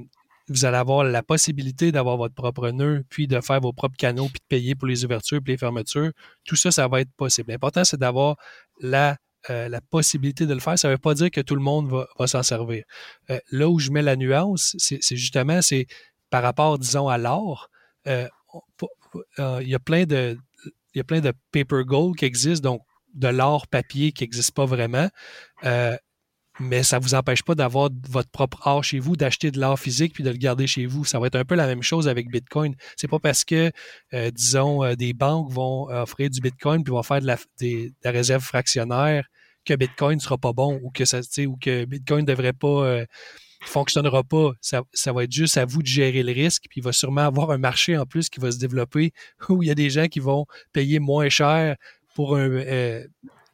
vous 0.48 0.64
allez 0.64 0.78
avoir 0.78 1.04
la 1.04 1.22
possibilité 1.22 1.92
d'avoir 1.92 2.16
votre 2.16 2.34
propre 2.34 2.70
nœud, 2.70 3.04
puis 3.08 3.26
de 3.26 3.40
faire 3.40 3.60
vos 3.60 3.72
propres 3.72 3.96
canaux, 3.96 4.26
puis 4.26 4.40
de 4.40 4.46
payer 4.48 4.74
pour 4.74 4.88
les 4.88 5.04
ouvertures, 5.04 5.40
puis 5.42 5.52
les 5.52 5.58
fermetures. 5.58 6.12
Tout 6.44 6.56
ça, 6.56 6.70
ça 6.70 6.88
va 6.88 7.02
être 7.02 7.12
possible. 7.16 7.52
L'important, 7.52 7.84
c'est 7.84 8.00
d'avoir 8.00 8.36
la 8.80 9.16
euh, 9.48 9.68
la 9.68 9.80
possibilité 9.80 10.46
de 10.46 10.52
le 10.52 10.60
faire, 10.60 10.78
ça 10.78 10.88
ne 10.88 10.94
veut 10.94 10.98
pas 10.98 11.14
dire 11.14 11.30
que 11.30 11.40
tout 11.40 11.54
le 11.54 11.62
monde 11.62 11.90
va, 11.90 12.26
s'en 12.26 12.42
servir. 12.42 12.84
Euh, 13.30 13.38
là 13.50 13.68
où 13.70 13.78
je 13.78 13.90
mets 13.90 14.02
la 14.02 14.16
nuance, 14.16 14.74
c'est 14.78 15.16
justement 15.16 15.62
c'est 15.62 15.86
par 16.28 16.42
rapport, 16.42 16.78
disons, 16.78 17.08
à 17.08 17.16
l'or. 17.16 17.70
Euh, 18.06 18.28
il 19.38 19.68
y 19.68 19.74
a 19.74 19.78
plein 19.78 20.04
de 20.04 20.36
il 20.92 20.98
y 20.98 21.00
a 21.00 21.04
plein 21.04 21.20
de 21.20 21.32
paper 21.52 21.84
gold 21.84 22.16
qui 22.16 22.24
existent, 22.24 22.72
donc 22.72 22.82
de 23.14 23.28
l'or 23.28 23.68
papier 23.68 24.12
qui 24.12 24.24
n'existe 24.24 24.52
pas 24.52 24.66
vraiment 24.66 25.08
mais 26.60 26.82
ça 26.82 26.98
ne 26.98 27.02
vous 27.02 27.14
empêche 27.14 27.42
pas 27.42 27.54
d'avoir 27.54 27.88
votre 28.08 28.28
propre 28.28 28.60
or 28.66 28.84
chez 28.84 28.98
vous, 28.98 29.16
d'acheter 29.16 29.50
de 29.50 29.58
l'or 29.58 29.80
physique 29.80 30.12
puis 30.12 30.22
de 30.22 30.30
le 30.30 30.36
garder 30.36 30.66
chez 30.66 30.84
vous. 30.84 31.04
Ça 31.06 31.18
va 31.18 31.26
être 31.26 31.36
un 31.36 31.44
peu 31.44 31.54
la 31.54 31.66
même 31.66 31.82
chose 31.82 32.06
avec 32.06 32.30
Bitcoin. 32.30 32.74
C'est 32.96 33.08
pas 33.08 33.18
parce 33.18 33.44
que, 33.44 33.72
euh, 34.12 34.30
disons, 34.30 34.84
euh, 34.84 34.94
des 34.94 35.14
banques 35.14 35.50
vont 35.50 35.88
offrir 35.88 36.28
du 36.28 36.40
Bitcoin 36.40 36.84
puis 36.84 36.92
vont 36.92 37.02
faire 37.02 37.22
de 37.22 37.26
la, 37.26 38.10
réserve 38.10 38.42
fractionnaire 38.42 39.26
que 39.64 39.74
Bitcoin 39.74 40.16
ne 40.16 40.20
sera 40.20 40.36
pas 40.36 40.52
bon 40.52 40.78
ou 40.82 40.90
que 40.90 41.06
ça, 41.06 41.20
ou 41.46 41.56
que 41.56 41.86
Bitcoin 41.86 42.20
ne 42.22 42.26
devrait 42.26 42.52
pas 42.52 42.84
euh, 42.84 43.06
fonctionnera 43.62 44.22
pas. 44.22 44.52
Ça, 44.60 44.82
va 45.12 45.24
être 45.24 45.32
juste 45.32 45.56
à 45.56 45.64
vous 45.64 45.82
de 45.82 45.86
gérer 45.88 46.22
le 46.22 46.32
risque. 46.32 46.64
Puis 46.68 46.80
il 46.80 46.84
va 46.84 46.92
sûrement 46.92 47.22
avoir 47.22 47.52
un 47.52 47.58
marché 47.58 47.96
en 47.96 48.04
plus 48.04 48.28
qui 48.28 48.38
va 48.38 48.52
se 48.52 48.58
développer 48.58 49.12
où 49.48 49.62
il 49.62 49.68
y 49.68 49.70
a 49.70 49.74
des 49.74 49.88
gens 49.88 50.08
qui 50.08 50.20
vont 50.20 50.44
payer 50.74 50.98
moins 50.98 51.30
cher 51.30 51.76
pour 52.14 52.36
un. 52.36 52.48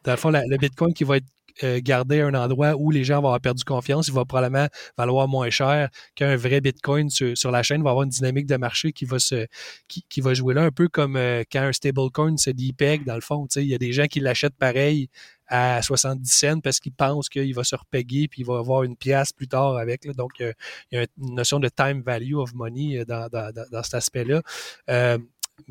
dans 0.03 0.13
le 0.13 0.17
fond, 0.17 0.31
le 0.31 0.57
Bitcoin 0.57 0.93
qui 0.93 1.05
va 1.05 1.19
être 1.19 1.27
euh, 1.65 1.81
garder 1.83 2.21
un 2.21 2.35
endroit 2.35 2.75
où 2.77 2.91
les 2.91 3.03
gens 3.03 3.17
vont 3.17 3.29
avoir 3.29 3.41
perdu 3.41 3.65
confiance, 3.65 4.09
il 4.09 4.15
va 4.15 4.25
probablement 4.25 4.69
valoir 4.99 5.27
moins 5.27 5.49
cher 5.49 5.89
qu'un 6.15 6.37
vrai 6.37 6.61
Bitcoin 6.61 7.09
sur, 7.09 7.51
la 7.51 7.63
chaîne. 7.63 7.81
Il 7.81 7.85
va 7.85 7.91
avoir 7.91 8.05
une 8.05 8.11
dynamique 8.11 8.47
de 8.47 8.57
marché 8.57 8.93
qui 8.93 9.07
va 9.07 9.19
se 9.19 9.47
qui, 9.89 10.21
va 10.21 10.35
jouer 10.35 10.55
là, 10.55 10.65
un 10.65 10.71
peu 10.71 10.89
comme 10.89 11.17
euh, 11.17 11.45
quand 11.51 11.63
un 11.63 11.73
stablecoin 11.73 12.37
se 12.37 12.51
depeg, 12.51 13.05
dans 13.05 13.15
le 13.15 13.21
fond. 13.21 13.47
Il 13.57 13.65
y 13.65 13.75
a 13.75 13.79
des 13.79 13.93
gens 13.93 14.07
qui 14.07 14.21
l'achètent 14.21 14.57
pareil 14.57 15.09
à 15.49 15.81
70 15.81 16.31
cents 16.31 16.61
parce 16.61 16.79
qu'ils 16.79 16.93
pensent 16.93 17.29
qu'il 17.29 17.55
va 17.55 17.65
se 17.65 17.77
repeguer 17.77 18.27
puis 18.29 18.43
il 18.43 18.47
va 18.47 18.59
avoir 18.59 18.83
une 18.83 18.97
pièce 18.97 19.33
plus 19.33 19.49
tard 19.49 19.79
avec. 19.79 20.07
Donc, 20.15 20.33
il 20.41 20.55
y 20.93 20.97
a 20.99 21.07
une 21.19 21.35
notion 21.37 21.59
de 21.59 21.69
time 21.69 22.03
value 22.03 22.35
of 22.35 22.53
money 22.53 22.99
euh, 22.99 23.05
dans, 23.05 23.29
dans 23.31 23.83
cet 23.83 23.95
aspect-là. 23.95 24.43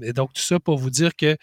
et 0.01 0.13
donc, 0.13 0.33
tout 0.33 0.41
ça 0.41 0.59
pour 0.59 0.77
vous 0.77 0.89
dire 0.89 1.15
que 1.15 1.37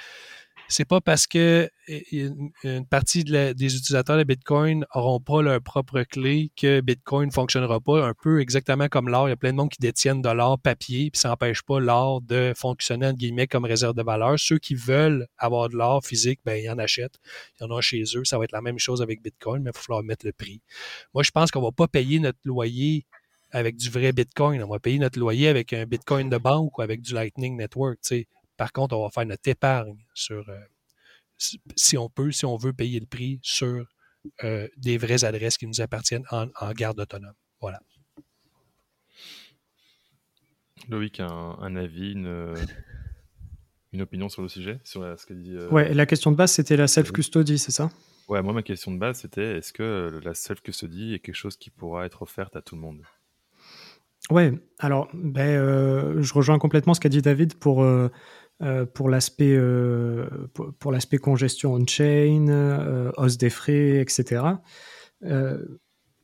c'est 0.69 0.85
pas 0.85 1.01
parce 1.01 1.27
que 1.27 1.69
une 1.89 2.87
partie 2.89 3.25
des 3.25 3.77
utilisateurs 3.77 4.17
de 4.17 4.25
Bitcoin 4.25 4.85
n'auront 4.95 5.21
pas 5.21 5.43
leur 5.43 5.61
propre 5.61 6.03
clé 6.03 6.51
que 6.57 6.81
Bitcoin 6.81 7.29
ne 7.29 7.33
fonctionnera 7.33 7.81
pas. 7.81 8.07
Un 8.07 8.15
peu 8.15 8.41
exactement 8.41 8.89
comme 8.89 9.09
l'or. 9.09 9.29
Il 9.29 9.31
y 9.31 9.35
a 9.35 9.37
plein 9.37 9.53
de 9.53 9.57
monde 9.57 9.71
qui 9.71 9.81
détiennent 9.81 10.23
de 10.23 10.29
l'or 10.31 10.59
papier, 10.59 11.11
puis 11.11 11.19
ça 11.21 11.29
n'empêche 11.29 11.63
pas 11.63 11.81
l'or 11.81 12.21
de 12.23 12.53
fonctionner 12.57 13.07
entre 13.07 13.19
guillemets 13.19 13.47
comme 13.47 13.65
réserve 13.65 13.95
de 13.95 14.03
valeur. 14.03 14.39
Ceux 14.39 14.59
qui 14.59 14.75
veulent 14.75 15.27
avoir 15.39 15.69
de 15.69 15.77
l'or 15.77 16.05
physique, 16.05 16.41
ben 16.45 16.63
ils 16.63 16.71
en 16.71 16.79
achètent. 16.79 17.19
Ils 17.61 17.65
en 17.65 17.71
ont 17.71 17.81
chez 17.81 18.03
eux. 18.17 18.25
Ça 18.25 18.39
va 18.39 18.45
être 18.45 18.53
la 18.53 18.63
même 18.63 18.79
chose 18.79 19.03
avec 19.03 19.23
Bitcoin, 19.23 19.63
mais 19.63 19.71
il 19.71 19.75
va 19.75 19.81
falloir 19.81 20.03
mettre 20.03 20.25
le 20.27 20.33
prix. 20.33 20.63
Moi, 21.15 21.23
je 21.23 21.31
pense 21.31 21.51
qu'on 21.51 21.63
va 21.63 21.73
pas 21.73 21.89
payer 21.89 22.21
notre 22.21 22.39
loyer 22.45 23.07
avec 23.51 23.77
du 23.77 23.91
vrai 23.91 24.13
Bitcoin. 24.13 24.63
On 24.63 24.69
va 24.69 24.79
payer 24.79 24.99
notre 24.99 25.19
loyer 25.19 25.49
avec 25.49 25.73
un 25.73 25.85
Bitcoin 25.85 26.31
de 26.31 26.39
banque 26.39 26.79
ou 26.79 26.83
avec 26.83 27.03
du 27.03 27.13
Lightning 27.13 27.57
Network. 27.57 27.99
Par 28.63 28.71
contre, 28.71 28.97
on 28.97 29.03
va 29.03 29.11
faire 29.11 29.27
notre 29.27 29.49
épargne 29.49 29.99
sur, 30.15 30.49
euh, 30.49 30.57
si 31.75 31.99
on 31.99 32.09
peut, 32.09 32.31
si 32.31 32.47
on 32.47 32.57
veut 32.57 32.73
payer 32.73 33.01
le 33.01 33.07
prix 33.07 33.41
sur 33.43 33.85
euh, 34.45 34.69
des 34.77 34.99
vraies 34.99 35.25
adresses 35.25 35.59
qui 35.59 35.67
nous 35.67 35.81
appartiennent 35.81 36.23
en, 36.31 36.47
garde 36.73 37.01
autonome. 37.01 37.35
Voilà. 37.61 37.81
Loïc, 40.89 41.19
un, 41.19 41.27
un 41.59 41.75
avis, 41.75 42.13
une, 42.13 42.55
une 43.93 44.03
opinion 44.03 44.29
sur 44.29 44.43
le 44.43 44.49
sujet 44.49 44.79
sur 44.85 45.03
ce 45.19 45.27
que 45.27 45.35
dit, 45.35 45.59
Ouais, 45.73 45.93
la 45.93 46.07
question 46.07 46.31
de 46.31 46.37
base, 46.37 46.53
c'était 46.53 46.77
la 46.77 46.87
self-custody, 46.87 47.59
c'est 47.59 47.73
ça? 47.73 47.91
Ouais, 48.29 48.43
moi, 48.43 48.53
ma 48.53 48.63
question 48.63 48.93
de 48.93 48.99
base, 48.99 49.23
c'était 49.23 49.59
est-ce 49.59 49.73
que 49.73 50.21
la 50.23 50.35
self-custody 50.35 51.15
est 51.15 51.19
quelque 51.19 51.35
chose 51.35 51.57
qui 51.57 51.71
pourra 51.71 52.07
être 52.07 52.23
offerte 52.23 52.55
à 52.55 52.63
tout 52.63 52.77
le 52.77 52.83
monde? 52.83 53.03
Ouais, 54.31 54.53
alors, 54.79 55.09
ben, 55.13 56.23
je 56.23 56.33
rejoins 56.33 56.61
complètement 56.61 56.95
ce 56.95 57.01
qu'a 57.01 57.09
dit 57.09 57.23
David 57.23 57.55
pour, 57.59 57.85
pour 58.95 59.09
l'aspect 59.09 59.59
pour, 60.79 60.93
l'aspect 60.93 61.19
congestion 61.19 61.75
on-chain, 61.75 63.11
hausse 63.17 63.39
des 63.39 63.51
frais, 63.51 64.01
etc. 64.01 64.43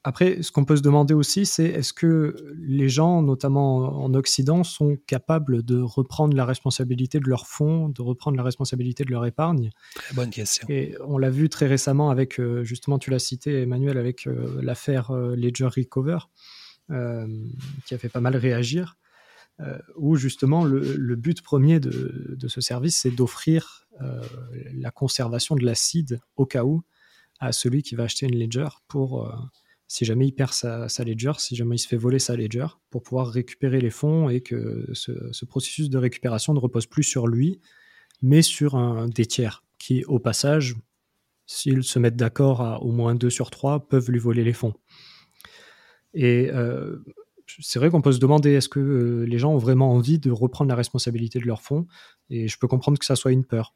Après, 0.08 0.42
ce 0.42 0.52
qu'on 0.52 0.64
peut 0.64 0.76
se 0.76 0.82
demander 0.82 1.12
aussi, 1.12 1.44
c'est 1.44 1.66
est-ce 1.66 1.92
que 1.92 2.34
les 2.56 2.88
gens, 2.88 3.20
notamment 3.20 4.02
en 4.02 4.14
Occident, 4.14 4.64
sont 4.64 4.96
capables 5.06 5.62
de 5.62 5.82
reprendre 5.82 6.36
la 6.36 6.46
responsabilité 6.46 7.18
de 7.18 7.28
leurs 7.28 7.46
fonds, 7.46 7.90
de 7.90 8.00
reprendre 8.00 8.36
la 8.36 8.42
responsabilité 8.42 9.04
de 9.04 9.10
leur 9.10 9.26
épargne? 9.26 9.70
Très 9.94 10.14
bonne 10.14 10.30
question. 10.30 10.66
Et 10.70 10.94
on 11.06 11.18
l'a 11.18 11.28
vu 11.28 11.50
très 11.50 11.66
récemment 11.66 12.10
avec, 12.10 12.40
euh, 12.40 12.64
justement, 12.64 12.98
tu 12.98 13.10
l'as 13.10 13.18
cité, 13.18 13.60
Emmanuel, 13.60 13.98
avec 13.98 14.26
euh, 14.26 14.58
l'affaire 14.62 15.10
euh, 15.10 15.36
Ledger 15.36 15.66
Recover, 15.66 16.18
qui 17.84 17.94
a 17.94 17.98
fait 17.98 18.08
pas 18.08 18.22
mal 18.22 18.34
réagir, 18.34 18.96
où 19.96 20.16
justement 20.16 20.64
le, 20.64 21.16
but 21.16 21.42
premier 21.42 21.80
de, 21.80 22.48
ce 22.48 22.60
service, 22.60 22.98
c'est 22.98 23.10
d'offrir 23.10 23.86
la 24.74 24.90
conservation 24.90 25.56
de 25.56 25.64
l'acide 25.64 26.20
au 26.36 26.46
cas 26.46 26.64
où 26.64 26.82
à 27.40 27.52
celui 27.52 27.82
qui 27.82 27.94
va 27.94 28.04
acheter 28.04 28.26
une 28.26 28.38
Ledger 28.38 28.68
pour 28.86 29.28
si 29.88 30.04
jamais 30.04 30.26
il 30.28 30.32
perd 30.32 30.52
sa, 30.52 30.86
ledger, 31.04 31.32
si 31.38 31.56
jamais 31.56 31.76
il 31.76 31.78
se 31.78 31.88
fait 31.88 31.96
voler 31.96 32.18
sa 32.18 32.36
ledger, 32.36 32.66
pour 32.90 33.02
pouvoir 33.02 33.28
récupérer 33.28 33.80
les 33.80 33.90
fonds 33.90 34.28
et 34.28 34.42
que 34.42 34.86
ce, 34.92 35.44
processus 35.46 35.88
de 35.88 35.96
récupération 35.96 36.52
ne 36.52 36.58
repose 36.58 36.86
plus 36.86 37.02
sur 37.02 37.26
lui, 37.26 37.60
mais 38.20 38.42
sur 38.42 38.76
un 38.76 39.08
des 39.08 39.24
tiers 39.24 39.64
qui, 39.78 40.04
au 40.04 40.18
passage, 40.18 40.76
s'ils 41.46 41.84
se 41.84 41.98
mettent 41.98 42.16
d'accord 42.16 42.60
à 42.60 42.82
au 42.82 42.92
moins 42.92 43.14
deux 43.14 43.30
sur 43.30 43.50
trois, 43.50 43.88
peuvent 43.88 44.10
lui 44.10 44.18
voler 44.18 44.44
les 44.44 44.52
fonds. 44.52 44.74
Et 46.12 46.50
euh, 46.52 46.98
c'est 47.60 47.78
vrai 47.78 47.90
qu'on 47.90 48.02
peut 48.02 48.12
se 48.12 48.18
demander 48.18 48.52
est-ce 48.52 48.68
que 48.68 48.80
euh, 48.80 49.24
les 49.24 49.38
gens 49.38 49.52
ont 49.52 49.58
vraiment 49.58 49.92
envie 49.92 50.18
de 50.18 50.30
reprendre 50.30 50.68
la 50.68 50.74
responsabilité 50.74 51.38
de 51.38 51.46
leurs 51.46 51.62
fonds 51.62 51.86
Et 52.30 52.48
je 52.48 52.58
peux 52.58 52.68
comprendre 52.68 52.98
que 52.98 53.04
ça 53.04 53.16
soit 53.16 53.32
une 53.32 53.44
peur. 53.44 53.74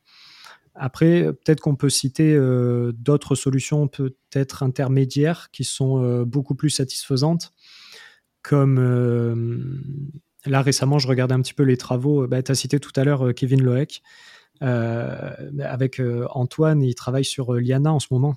Après, 0.75 1.25
peut-être 1.33 1.61
qu'on 1.61 1.77
peut 1.77 1.91
citer 1.91 2.35
euh, 2.35 2.93
d'autres 2.93 3.35
solutions 3.35 3.89
peut-être 3.89 4.63
intermédiaires 4.63 5.51
qui 5.51 5.65
sont 5.65 6.03
euh, 6.03 6.25
beaucoup 6.25 6.55
plus 6.55 6.71
satisfaisantes, 6.71 7.53
comme 8.43 8.81
là 10.47 10.63
récemment, 10.63 10.99
je 10.99 11.07
regardais 11.07 11.35
un 11.35 11.43
petit 11.43 11.55
peu 11.55 11.63
les 11.63 11.77
travaux. 11.77 12.27
Bah, 12.27 12.43
tu 12.43 12.51
as 12.51 12.57
cité 12.57 12.81
tout 12.81 12.91
à 12.97 13.05
l'heure 13.05 13.33
Kevin 13.35 13.63
Loek. 13.63 14.03
avec 14.61 16.03
Antoine, 16.31 16.83
il 16.83 16.95
travaille 16.97 17.25
sur 17.25 17.53
Liana 17.55 17.93
en 17.93 18.01
ce 18.01 18.09
moment. 18.11 18.35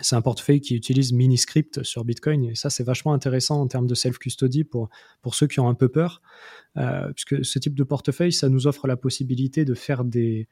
C'est 0.00 0.16
un 0.16 0.22
portefeuille 0.22 0.60
qui 0.60 0.74
utilise 0.74 1.12
Miniscript 1.12 1.82
sur 1.84 2.04
Bitcoin 2.04 2.44
et 2.44 2.54
ça, 2.54 2.68
c'est 2.68 2.82
vachement 2.82 3.12
intéressant 3.12 3.60
en 3.60 3.68
termes 3.68 3.86
de 3.86 3.94
self-custody 3.94 4.64
pour, 4.64 4.88
ceux 5.32 5.46
qui 5.46 5.60
ont 5.60 5.68
un 5.68 5.74
peu 5.74 5.88
peur, 5.88 6.20
puisque 7.14 7.44
ce 7.44 7.58
type 7.60 7.76
de 7.76 7.84
portefeuille, 7.84 8.32
ça 8.32 8.48
nous 8.48 8.66
offre 8.66 8.88
la 8.88 8.96
possibilité 8.96 9.64
de 9.64 9.74
faire 9.74 10.04
des, 10.04 10.48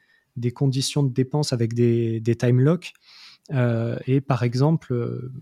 conditions 0.54 1.02
de 1.02 1.12
dépenses 1.12 1.52
avec 1.52 1.74
des, 1.74 2.20
des 2.20 2.36
time 2.36 2.60
locks. 2.60 2.92
Euh, 3.50 3.98
et 4.06 4.20
par 4.20 4.42
exemple, 4.42 4.92
euh, 4.92 5.32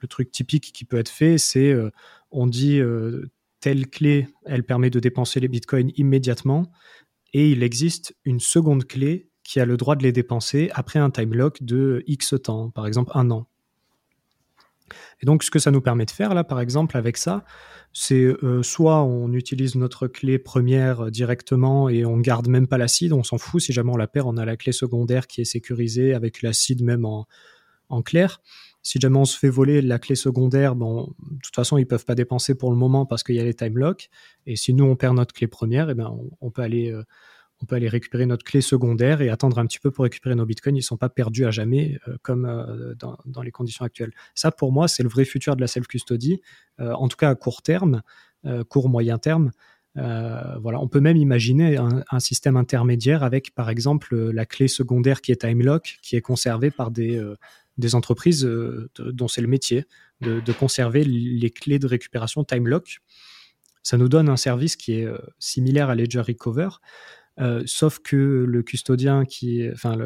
le 0.00 0.08
truc 0.08 0.30
typique 0.30 0.72
qui 0.72 0.84
peut 0.84 0.98
être 0.98 1.08
fait, 1.08 1.38
c'est 1.38 1.70
euh, 1.70 1.90
on 2.30 2.46
dit 2.46 2.80
telle 3.60 3.88
clé, 3.88 4.28
elle 4.44 4.64
permet 4.64 4.90
de 4.90 5.00
dépenser 5.00 5.40
les 5.40 5.48
bitcoins 5.48 5.92
immédiatement, 5.96 6.70
et 7.32 7.50
il 7.50 7.62
existe 7.62 8.16
une 8.24 8.40
seconde 8.40 8.86
clé 8.86 9.28
qui 9.44 9.60
a 9.60 9.64
le 9.64 9.76
droit 9.76 9.94
de 9.94 10.02
les 10.02 10.12
dépenser 10.12 10.70
après 10.74 10.98
un 10.98 11.10
time 11.10 11.34
lock 11.34 11.62
de 11.62 12.02
X 12.06 12.34
temps, 12.42 12.70
par 12.70 12.86
exemple 12.86 13.12
un 13.14 13.30
an. 13.30 13.46
Et 15.22 15.26
donc, 15.26 15.42
ce 15.42 15.50
que 15.50 15.58
ça 15.58 15.70
nous 15.70 15.80
permet 15.80 16.04
de 16.04 16.10
faire, 16.10 16.34
là, 16.34 16.44
par 16.44 16.60
exemple, 16.60 16.96
avec 16.96 17.16
ça, 17.16 17.44
c'est 17.92 18.24
euh, 18.24 18.62
soit 18.62 19.02
on 19.02 19.32
utilise 19.32 19.76
notre 19.76 20.08
clé 20.08 20.38
première 20.38 21.10
directement 21.10 21.88
et 21.88 22.04
on 22.04 22.18
garde 22.18 22.48
même 22.48 22.66
pas 22.66 22.78
l'acide, 22.78 23.12
on 23.12 23.22
s'en 23.22 23.38
fout, 23.38 23.62
si 23.62 23.72
jamais 23.72 23.92
on 23.92 23.96
la 23.96 24.08
perd, 24.08 24.26
on 24.26 24.36
a 24.36 24.44
la 24.44 24.56
clé 24.56 24.72
secondaire 24.72 25.26
qui 25.26 25.40
est 25.40 25.46
sécurisée 25.46 26.12
avec 26.12 26.42
l'acide 26.42 26.82
même 26.82 27.04
en, 27.04 27.26
clair. 28.02 28.42
Si 28.82 28.98
jamais 29.00 29.18
on 29.18 29.24
se 29.24 29.38
fait 29.38 29.48
voler 29.48 29.80
la 29.80 30.00
clé 30.00 30.16
secondaire, 30.16 30.74
bon, 30.74 31.14
de 31.30 31.38
toute 31.42 31.54
façon, 31.54 31.78
ils 31.78 31.86
peuvent 31.86 32.04
pas 32.04 32.16
dépenser 32.16 32.56
pour 32.56 32.70
le 32.70 32.76
moment 32.76 33.06
parce 33.06 33.22
qu'il 33.22 33.36
y 33.36 33.40
a 33.40 33.44
les 33.44 33.54
time 33.54 33.78
locks. 33.78 34.10
Et 34.46 34.56
si 34.56 34.74
nous, 34.74 34.84
on 34.84 34.96
perd 34.96 35.14
notre 35.14 35.32
clé 35.32 35.46
première, 35.46 35.88
eh 35.88 35.94
ben, 35.94 36.12
on, 36.40 36.50
peut 36.50 36.62
aller 36.62 36.90
euh, 36.90 37.04
on 37.64 37.66
peut 37.66 37.76
aller 37.76 37.88
récupérer 37.88 38.26
notre 38.26 38.44
clé 38.44 38.60
secondaire 38.60 39.22
et 39.22 39.30
attendre 39.30 39.58
un 39.58 39.64
petit 39.64 39.78
peu 39.78 39.90
pour 39.90 40.04
récupérer 40.04 40.34
nos 40.34 40.44
bitcoins. 40.44 40.76
Ils 40.76 40.80
ne 40.80 40.84
sont 40.84 40.98
pas 40.98 41.08
perdus 41.08 41.46
à 41.46 41.50
jamais 41.50 41.98
euh, 42.08 42.16
comme 42.20 42.44
euh, 42.44 42.94
dans, 42.94 43.42
les 43.42 43.50
conditions 43.50 43.86
actuelles. 43.86 44.12
Ça, 44.34 44.52
pour 44.52 44.70
moi, 44.70 44.86
c'est 44.86 45.02
le 45.02 45.08
vrai 45.08 45.24
futur 45.24 45.56
de 45.56 45.62
la 45.62 45.66
self-custody, 45.66 46.42
euh, 46.80 46.92
en 46.92 47.08
tout 47.08 47.16
cas 47.16 47.30
à 47.30 47.34
court 47.34 47.62
terme, 47.62 48.02
court 48.68 48.90
moyen 48.90 49.16
terme. 49.16 49.52
voilà, 49.94 50.78
on 50.78 50.88
peut 50.88 51.00
même 51.00 51.16
imaginer 51.16 51.78
un, 51.78 52.20
système 52.20 52.58
intermédiaire 52.58 53.22
avec, 53.22 53.54
par 53.54 53.70
exemple, 53.70 54.14
la 54.14 54.44
clé 54.44 54.68
secondaire 54.68 55.22
qui 55.22 55.32
est 55.32 55.40
time 55.40 55.62
lock, 55.62 55.98
qui 56.02 56.16
est 56.16 56.20
conservée 56.20 56.70
par 56.70 56.90
des, 56.90 57.18
entreprises 57.94 58.44
dont 58.98 59.28
c'est 59.28 59.40
le 59.40 59.48
métier 59.48 59.86
de, 60.20 60.52
conserver 60.52 61.04
les 61.04 61.50
clés 61.50 61.78
de 61.78 61.86
récupération 61.86 62.44
time 62.44 62.68
lock. 62.68 62.98
Ça 63.82 63.96
nous 63.96 64.10
donne 64.10 64.28
un 64.28 64.36
service 64.36 64.76
qui 64.76 64.92
est 64.92 65.08
similaire 65.38 65.88
à 65.88 65.94
Ledger 65.94 66.20
Recover, 66.20 66.68
euh, 67.40 67.62
sauf 67.66 67.98
que 67.98 68.16
le 68.16 68.62
custodien 68.62 69.24
qui, 69.24 69.68
enfin, 69.72 69.96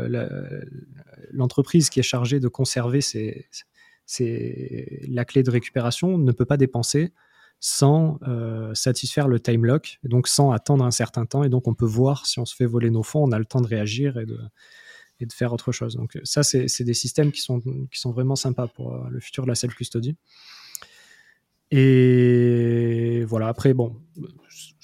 l'entreprise 1.30 1.90
qui 1.90 2.00
est 2.00 2.04
chargée 2.04 2.40
de 2.40 2.48
conserver 2.48 3.00
la 4.18 5.24
clé 5.24 5.42
de 5.42 5.50
récupération 5.50 6.18
ne 6.18 6.32
peut 6.32 6.46
pas 6.46 6.56
dépenser 6.56 7.12
sans 7.60 8.18
euh, 8.26 8.72
satisfaire 8.74 9.26
le 9.26 9.40
time 9.40 9.64
lock, 9.64 9.98
donc 10.04 10.28
sans 10.28 10.52
attendre 10.52 10.84
un 10.84 10.90
certain 10.90 11.26
temps. 11.26 11.42
Et 11.42 11.48
donc, 11.48 11.66
on 11.66 11.74
peut 11.74 11.86
voir 11.86 12.26
si 12.26 12.38
on 12.38 12.44
se 12.44 12.54
fait 12.54 12.66
voler 12.66 12.90
nos 12.90 13.02
fonds, 13.02 13.24
on 13.24 13.32
a 13.32 13.38
le 13.38 13.44
temps 13.44 13.60
de 13.60 13.66
réagir 13.66 14.18
et 14.18 14.26
de, 14.26 14.38
faire 15.32 15.52
autre 15.52 15.72
chose. 15.72 15.96
Donc, 15.96 16.16
ça, 16.22 16.44
c'est 16.44 16.84
des 16.84 16.94
systèmes 16.94 17.32
qui 17.32 17.40
sont, 17.40 17.60
qui 17.60 17.98
sont 17.98 18.12
vraiment 18.12 18.36
sympas 18.36 18.68
pour 18.68 18.94
euh, 18.94 19.08
le 19.10 19.18
futur 19.18 19.42
de 19.42 19.48
la 19.48 19.56
self-custody. 19.56 20.16
Et 21.70 23.24
voilà, 23.26 23.48
après, 23.48 23.74
bon, 23.74 24.00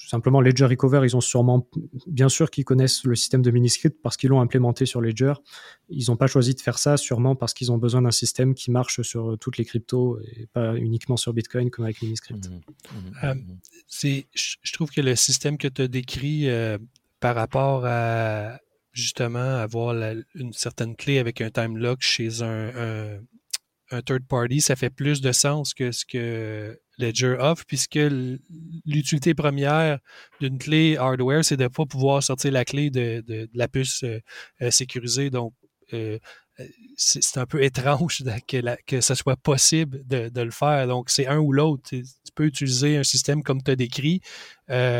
simplement 0.07 0.41
Ledger 0.41 0.65
Recover, 0.65 1.01
ils 1.03 1.15
ont 1.15 1.21
sûrement, 1.21 1.67
bien 2.07 2.29
sûr 2.29 2.49
qu'ils 2.51 2.65
connaissent 2.65 3.03
le 3.03 3.15
système 3.15 3.41
de 3.41 3.51
Miniscript 3.51 3.99
parce 4.01 4.17
qu'ils 4.17 4.29
l'ont 4.29 4.41
implémenté 4.41 4.85
sur 4.85 5.01
Ledger. 5.01 5.33
Ils 5.89 6.05
n'ont 6.09 6.15
pas 6.15 6.27
choisi 6.27 6.53
de 6.53 6.61
faire 6.61 6.77
ça 6.77 6.97
sûrement 6.97 7.35
parce 7.35 7.53
qu'ils 7.53 7.71
ont 7.71 7.77
besoin 7.77 8.01
d'un 8.01 8.11
système 8.11 8.53
qui 8.53 8.71
marche 8.71 9.01
sur 9.01 9.37
toutes 9.39 9.57
les 9.57 9.65
cryptos 9.65 10.19
et 10.21 10.47
pas 10.47 10.75
uniquement 10.75 11.17
sur 11.17 11.33
Bitcoin 11.33 11.69
comme 11.69 11.85
avec 11.85 12.01
Miniscript. 12.01 12.49
Mmh, 12.49 12.53
mmh, 12.53 12.97
mmh, 12.97 13.25
euh, 13.25 13.35
c'est, 13.87 14.27
je 14.33 14.73
trouve 14.73 14.91
que 14.91 15.01
le 15.01 15.15
système 15.15 15.57
que 15.57 15.67
tu 15.67 15.81
as 15.81 15.87
décrit 15.87 16.49
euh, 16.49 16.77
par 17.19 17.35
rapport 17.35 17.85
à 17.85 18.59
justement 18.91 19.57
avoir 19.57 19.93
une 20.35 20.53
certaine 20.53 20.95
clé 20.95 21.19
avec 21.19 21.41
un 21.41 21.49
time 21.49 21.77
lock 21.77 22.01
chez 22.01 22.41
un, 22.41 23.19
un 23.91 24.01
third 24.01 24.25
party, 24.25 24.61
ça 24.61 24.75
fait 24.75 24.89
plus 24.89 25.21
de 25.21 25.31
sens 25.31 25.73
que 25.73 25.91
ce 25.91 26.05
que 26.05 26.79
Ledger 26.97 27.35
offre, 27.39 27.63
puisque 27.67 27.99
l'utilité 28.85 29.33
première 29.33 29.99
d'une 30.39 30.57
clé 30.57 30.97
hardware, 30.97 31.43
c'est 31.43 31.57
de 31.57 31.63
ne 31.63 31.67
pas 31.67 31.85
pouvoir 31.85 32.23
sortir 32.23 32.51
la 32.51 32.65
clé 32.65 32.89
de, 32.89 33.49
la 33.53 33.67
puce 33.67 34.03
euh, 34.03 34.19
euh, 34.61 34.71
sécurisée. 34.71 35.29
Donc, 35.29 35.53
euh, 35.93 36.17
c'est 36.95 37.37
un 37.37 37.45
peu 37.45 37.61
étrange 37.63 38.23
que, 38.47 38.75
que 38.85 39.01
ce 39.01 39.13
soit 39.13 39.35
possible 39.35 40.01
de, 40.07 40.41
le 40.41 40.51
faire. 40.51 40.87
Donc, 40.87 41.09
c'est 41.09 41.27
un 41.27 41.37
ou 41.37 41.51
l'autre. 41.51 41.83
Tu 41.89 42.03
peux 42.33 42.45
utiliser 42.45 42.95
un 42.95 43.03
système 43.03 43.43
comme 43.43 43.61
tu 43.61 43.71
as 43.71 43.75
décrit 43.75 44.21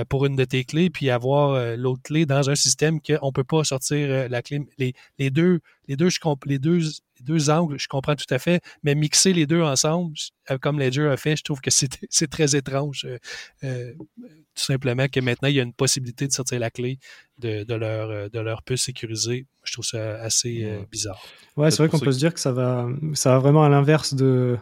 pour 0.09 0.25
une 0.25 0.35
de 0.35 0.43
tes 0.43 0.65
clés, 0.65 0.89
puis 0.89 1.09
avoir 1.09 1.77
l'autre 1.77 2.01
clé 2.03 2.25
dans 2.25 2.49
un 2.49 2.55
système 2.55 2.99
qu'on 2.99 3.27
ne 3.27 3.31
peut 3.31 3.45
pas 3.45 3.63
sortir 3.63 4.27
la 4.27 4.41
clé. 4.41 4.67
Les, 4.77 4.93
les 5.17 5.29
deux, 5.29 5.61
les 5.87 5.95
deux, 5.95 6.09
je, 6.09 6.19
les 6.45 6.59
deux 6.59 6.81
deux 7.25 7.49
angles, 7.49 7.77
je 7.77 7.87
comprends 7.87 8.15
tout 8.15 8.31
à 8.33 8.39
fait, 8.39 8.61
mais 8.83 8.95
mixer 8.95 9.33
les 9.33 9.45
deux 9.45 9.61
ensemble, 9.61 10.13
euh, 10.51 10.57
comme 10.57 10.79
Ledger 10.79 11.07
a 11.07 11.17
fait, 11.17 11.35
je 11.35 11.43
trouve 11.43 11.59
que 11.59 11.71
c'est 12.09 12.29
très 12.29 12.55
étrange. 12.55 13.05
Euh, 13.05 13.17
euh, 13.63 13.93
tout 13.97 14.63
simplement 14.63 15.07
que 15.07 15.19
maintenant, 15.19 15.49
il 15.49 15.55
y 15.55 15.59
a 15.59 15.63
une 15.63 15.73
possibilité 15.73 16.27
de 16.27 16.31
sortir 16.31 16.59
la 16.59 16.69
clé 16.69 16.99
de, 17.39 17.73
leur, 17.73 18.29
de 18.29 18.39
leur 18.39 18.63
puce 18.63 18.83
sécurisée. 18.83 19.47
Je 19.65 19.73
trouve 19.73 19.83
ça 19.83 20.21
assez 20.21 20.65
bizarre. 20.89 21.21
Ouais, 21.57 21.71
c'est 21.71 21.79
vrai 21.79 21.89
qu'on 21.89 21.99
peut 21.99 22.13
se 22.13 22.19
dire 22.19 22.33
que 22.33 22.39
ça 22.39 22.53
va, 22.53 22.87
ça 23.13 23.31
va 23.31 23.39
vraiment 23.39 23.65
à 23.65 23.69
l'inverse 23.69 24.13
de, 24.13 24.57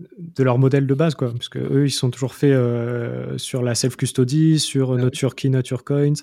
de 0.00 0.42
leur 0.42 0.58
modèle 0.58 0.88
de 0.88 0.94
base, 0.94 1.14
quoi. 1.14 1.30
Parce 1.32 1.48
que 1.48 1.60
eux, 1.60 1.86
ils 1.86 1.92
sont 1.92 2.10
toujours 2.10 2.34
faits 2.34 2.58
sur 3.36 3.62
la 3.62 3.76
self-custody, 3.76 4.58
sur 4.58 4.94
ah, 4.94 4.96
Not 4.96 5.10
Your 5.22 5.36
Key, 5.36 5.48
Not 5.48 5.62
Your 5.70 5.84
Coins. 5.84 6.14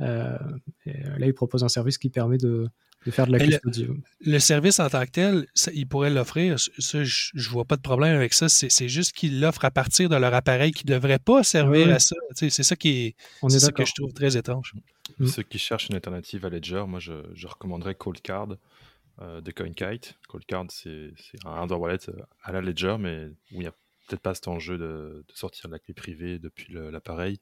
et 0.00 0.04
là, 0.04 1.26
ils 1.26 1.34
proposent 1.34 1.64
un 1.64 1.70
service 1.70 1.96
qui 1.96 2.10
permet 2.10 2.36
de, 2.36 2.68
de 3.06 3.10
faire 3.10 3.26
de 3.26 3.32
la 3.32 3.38
custodie. 3.38 3.88
Le, 4.20 4.38
service 4.38 4.80
en 4.80 4.88
tant 4.88 5.04
que 5.04 5.10
tel, 5.10 5.46
il 5.72 5.86
pourrait 5.86 6.10
l'offrir. 6.10 6.58
Ça, 6.58 7.04
je, 7.04 7.30
ne 7.34 7.42
vois 7.42 7.64
pas 7.64 7.76
de 7.76 7.82
problème 7.82 8.16
avec 8.16 8.32
ça. 8.32 8.48
C'est 8.48 8.88
juste 8.88 9.12
qu'il 9.12 9.40
l'offre 9.40 9.64
à 9.64 9.70
partir 9.70 10.08
de 10.08 10.16
leur 10.16 10.34
appareil 10.34 10.72
qui 10.72 10.86
ne 10.86 10.94
devrait 10.94 11.18
pas 11.18 11.42
servir 11.42 11.92
à 11.92 11.98
ça. 11.98 12.16
C'est 12.34 12.50
ça 12.50 12.76
qui 12.76 12.88
est, 12.88 13.16
est, 13.42 13.58
ça 13.58 13.72
que 13.72 13.84
je 13.84 13.92
trouve 13.94 14.12
très 14.12 14.36
étrange. 14.36 14.74
Mm. 15.18 15.26
Ceux 15.26 15.42
qui 15.42 15.58
cherchent 15.58 15.88
une 15.88 15.96
alternative 15.96 16.44
à 16.46 16.48
Ledger, 16.48 16.84
moi 16.86 17.00
je, 17.00 17.12
je 17.34 17.46
recommanderais 17.46 17.94
Coldcard 17.94 18.56
euh, 19.20 19.40
de 19.40 19.50
CoinKite. 19.52 20.14
Coldcard, 20.28 20.66
c'est 20.70 21.12
un 21.44 21.50
hardware 21.50 21.80
wallet 21.80 22.08
euh, 22.08 22.22
à 22.42 22.52
la 22.52 22.60
Ledger, 22.60 22.96
mais 22.98 23.26
où 23.52 23.56
il 23.56 23.60
n'y 23.60 23.66
a 23.66 23.74
peut-être 24.08 24.22
pas 24.22 24.34
cet 24.34 24.48
enjeu 24.48 24.76
de, 24.76 25.24
sortir 25.34 25.68
la 25.68 25.78
clé 25.78 25.94
privée 25.94 26.38
depuis 26.38 26.72
l'appareil. 26.72 27.38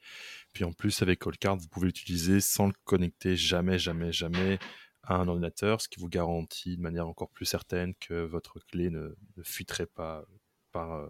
Puis 0.53 0.65
en 0.65 0.73
plus, 0.73 1.03
avec 1.03 1.21
Coldcard, 1.21 1.57
vous 1.57 1.69
pouvez 1.69 1.87
l'utiliser 1.87 2.41
sans 2.41 2.67
le 2.67 2.75
connecter 2.85 3.37
jamais, 3.37 3.79
jamais, 3.79 4.13
jamais 4.13 4.59
à 5.05 5.17
un 5.17 5.29
ordinateur, 5.29 5.81
ce 5.81 5.89
qui 5.89 6.01
vous 6.01 6.09
garantit 6.09 6.77
de 6.77 6.83
manière 6.83 7.09
encore 7.09 7.31
plus 7.31 7.47
certaine 7.47 7.95
que 7.97 8.15
votre 8.25 8.61
clé 8.61 8.91
ne, 8.91 9.15
fuiterait 9.43 9.87
pas 9.87 10.25
par 10.71 10.93
euh, 10.93 11.09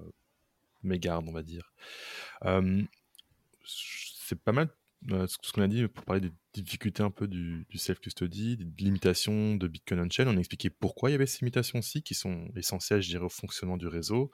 mégarde, 0.82 1.26
on 1.28 1.32
va 1.32 1.43
dire. 1.43 1.72
C'est 3.64 4.40
pas 4.40 4.53
mal 4.53 4.68
euh, 5.11 5.26
ce 5.26 5.53
qu'on 5.53 5.62
a 5.62 5.68
dit 5.68 5.88
pour 5.88 6.05
parler 6.05 6.20
des 6.20 6.62
difficultés 6.62 7.03
un 7.03 7.11
peu 7.11 7.26
du, 7.26 7.66
self-custody, 7.74 8.57
des 8.57 8.84
limitations 8.84 9.57
de 9.57 9.66
Bitcoin 9.66 10.01
on-chain. 10.01 10.28
On 10.28 10.36
a 10.36 10.38
expliqué 10.38 10.70
pourquoi 10.70 11.11
il 11.11 11.12
y 11.12 11.14
avait 11.16 11.26
ces 11.26 11.40
limitations-ci 11.40 12.03
qui 12.03 12.14
sont 12.14 12.49
essentielles, 12.57 13.03
je 13.03 13.09
dirais, 13.09 13.24
au 13.24 13.28
fonctionnement 13.28 13.76
du 13.76 13.88
réseau. 13.88 14.30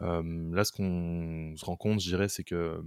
Là, 0.00 0.64
ce 0.64 0.72
qu'on 0.72 1.54
se 1.56 1.64
rend 1.64 1.76
compte, 1.76 2.00
je 2.00 2.08
dirais, 2.08 2.28
c'est 2.28 2.44
que 2.44 2.82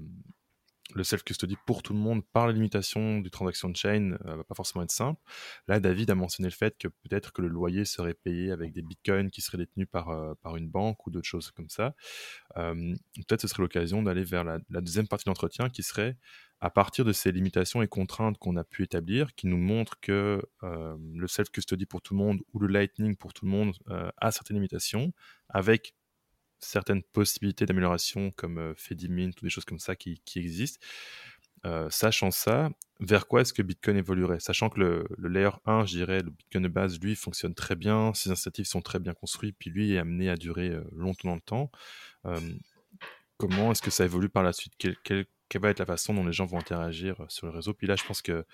le 0.96 1.04
self-custody 1.04 1.56
pour 1.66 1.84
tout 1.84 1.94
le 1.94 2.00
monde 2.00 2.24
par 2.34 2.48
la 2.48 2.54
limitation 2.54 3.20
du 3.20 3.30
transaction 3.30 3.74
chain 3.74 4.18
euh, 4.26 4.36
va 4.38 4.44
pas 4.44 4.56
forcément 4.56 4.84
être 4.84 4.92
simple. 4.92 5.22
Là, 5.68 5.80
David 5.80 6.10
a 6.10 6.16
mentionné 6.16 6.50
le 6.50 6.54
fait 6.54 6.78
que 6.78 6.88
peut-être 6.88 7.32
que 7.32 7.42
le 7.42 7.48
loyer 7.48 7.86
serait 7.86 8.14
payé 8.14 8.52
avec 8.52 8.74
des 8.74 8.82
bitcoins 8.82 9.30
qui 9.30 9.42
seraient 9.42 9.58
détenus 9.58 9.88
par, 9.92 10.10
euh, 10.10 10.34
par 10.42 10.56
une 10.56 10.70
banque 10.70 11.06
ou 11.06 11.12
d'autres 11.12 11.28
choses 11.28 11.52
comme 11.52 11.70
ça. 11.70 11.96
Euh, 12.58 12.96
peut-être 13.28 13.42
ce 13.42 13.48
serait 13.48 13.62
l'occasion 13.62 14.02
d'aller 14.04 14.24
vers 14.24 14.44
la, 14.44 14.60
deuxième 14.82 15.08
partie 15.08 15.26
de 15.26 15.30
l'entretien 15.30 15.70
qui 15.70 15.84
serait 15.84 16.18
à 16.62 16.70
partir 16.70 17.06
de 17.06 17.14
ces 17.14 17.32
limitations 17.32 17.82
et 17.82 17.88
contraintes 17.88 18.38
qu'on 18.38 18.58
a 18.58 18.66
pu 18.66 18.84
établir, 18.84 19.34
qui 19.36 19.48
nous 19.48 19.58
montrent 19.58 19.98
que 20.02 20.42
le 20.62 21.28
self-custody 21.28 21.86
pour 21.86 22.02
tout 22.02 22.14
le 22.14 22.20
monde 22.20 22.42
ou 22.52 22.60
le 22.60 22.68
lightning 22.68 23.16
pour 23.16 23.32
tout 23.32 23.46
le 23.46 23.52
monde 23.52 23.74
a 24.18 24.32
certaines 24.32 24.58
limitations, 24.58 25.14
avec 25.48 25.96
certaines 26.60 27.04
possibilités 27.04 27.66
d'amélioration 27.66 28.32
comme 28.32 28.74
Fedimint 28.76 29.32
ou 29.42 29.44
des 29.44 29.50
choses 29.50 29.66
comme 29.66 29.80
ça 29.80 29.96
qui, 29.96 30.22
existent. 30.36 30.80
Euh, 31.66 31.90
sachant 31.90 32.32
ça, 32.32 32.70
vers 33.02 33.28
quoi 33.28 33.42
est-ce 33.42 33.52
que 33.52 33.62
Bitcoin 33.62 33.98
évoluerait? 33.98 34.40
Sachant 34.40 34.70
que 34.70 34.80
le, 34.80 35.08
layer 35.28 35.50
1, 35.66 35.86
je 35.86 35.98
dirais, 35.98 36.22
le 36.22 36.30
Bitcoin 36.30 36.64
de 36.64 36.70
base, 36.70 37.00
lui, 37.00 37.16
fonctionne 37.16 37.54
très 37.54 37.76
bien, 37.76 38.14
ses 38.14 38.32
incitatifs 38.32 38.68
sont 38.68 38.82
très 38.82 39.00
bien 39.00 39.14
construits, 39.14 39.52
puis 39.52 39.70
lui 39.70 39.94
est 39.94 39.98
amené 39.98 40.30
à 40.30 40.36
durer 40.36 40.72
longtemps 40.96 41.30
dans 41.30 41.36
le 41.36 41.42
temps. 41.42 41.72
comment 43.38 43.72
est-ce 43.72 43.82
que 43.82 43.92
ça 43.92 44.06
évolue 44.06 44.30
par 44.30 44.44
la 44.44 44.54
suite? 44.54 44.74
Quelle, 44.78 45.26
va 45.56 45.70
être 45.70 45.80
la 45.80 45.86
façon 45.86 46.14
dont 46.14 46.26
les 46.26 46.34
gens 46.34 46.46
vont 46.46 46.60
interagir 46.60 47.26
sur 47.28 47.48
le 47.48 47.54
réseau? 47.54 47.74
Puis 47.74 47.88
là, 47.88 47.96
je 47.96 48.06
pense 48.06 48.22
que 48.22 48.46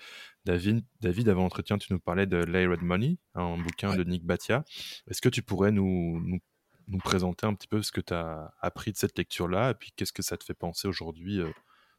David, 0.44 0.84
David 1.00 1.28
avant 1.28 1.42
l'entretien, 1.42 1.78
tu 1.78 1.92
nous 1.92 2.00
parlais 2.00 2.26
de 2.26 2.38
Layered 2.38 2.82
Money, 2.82 3.18
un 3.34 3.56
bouquin 3.58 3.94
de 3.94 4.02
Nick 4.02 4.24
Batia. 4.24 4.64
Est-ce 5.08 5.20
que 5.20 5.28
tu 5.28 5.42
pourrais 5.42 5.70
nous, 5.70 6.20
nous 6.24 6.40
nous 6.88 6.98
présenter 6.98 7.46
un 7.46 7.54
petit 7.54 7.68
peu 7.68 7.82
ce 7.82 7.92
que 7.92 8.00
tu 8.00 8.14
as 8.14 8.52
appris 8.60 8.92
de 8.92 8.96
cette 8.96 9.18
lecture-là 9.18 9.70
et 9.70 9.74
puis 9.74 9.92
qu'est-ce 9.94 10.12
que 10.12 10.22
ça 10.22 10.36
te 10.36 10.44
fait 10.44 10.54
penser 10.54 10.88
aujourd'hui 10.88 11.40
euh, 11.40 11.50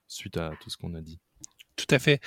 suite 0.07 0.37
à 0.37 0.51
tout 0.61 0.69
ce 0.69 0.77
qu'on 0.77 0.93
a 0.93 1.01
dit? 1.01 1.19
Tout 1.75 1.87
à 1.91 1.99
fait. 1.99 2.21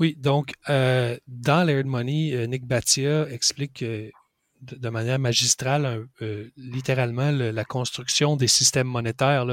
Oui, 0.00 0.16
donc 0.16 0.54
euh, 0.68 1.16
dans 1.28 1.64
Layered 1.64 1.86
Money, 1.86 2.32
euh, 2.34 2.46
Nick 2.46 2.66
Batia 2.66 3.28
explique 3.28 3.84
de, 3.84 4.88
manière 4.88 5.18
magistrale, 5.18 6.08
littéralement, 6.56 7.30
la 7.30 7.64
construction 7.64 8.36
des 8.36 8.48
systèmes 8.48 8.88
monétaires 8.88 9.46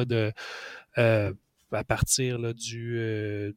à 0.96 1.84
partir 1.84 2.54
du, 2.54 3.54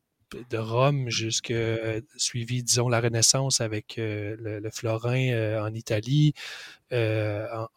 de 0.51 0.59
Rome 0.59 1.09
jusqu'à 1.09 1.55
euh, 1.55 2.01
suivi, 2.17 2.63
disons, 2.63 2.89
la 2.89 3.01
Renaissance 3.01 3.61
avec 3.61 3.99
euh, 3.99 4.37
le, 4.39 4.71
florin 4.71 5.31
euh, 5.31 5.61
en 5.61 5.73
Italie. 5.73 6.35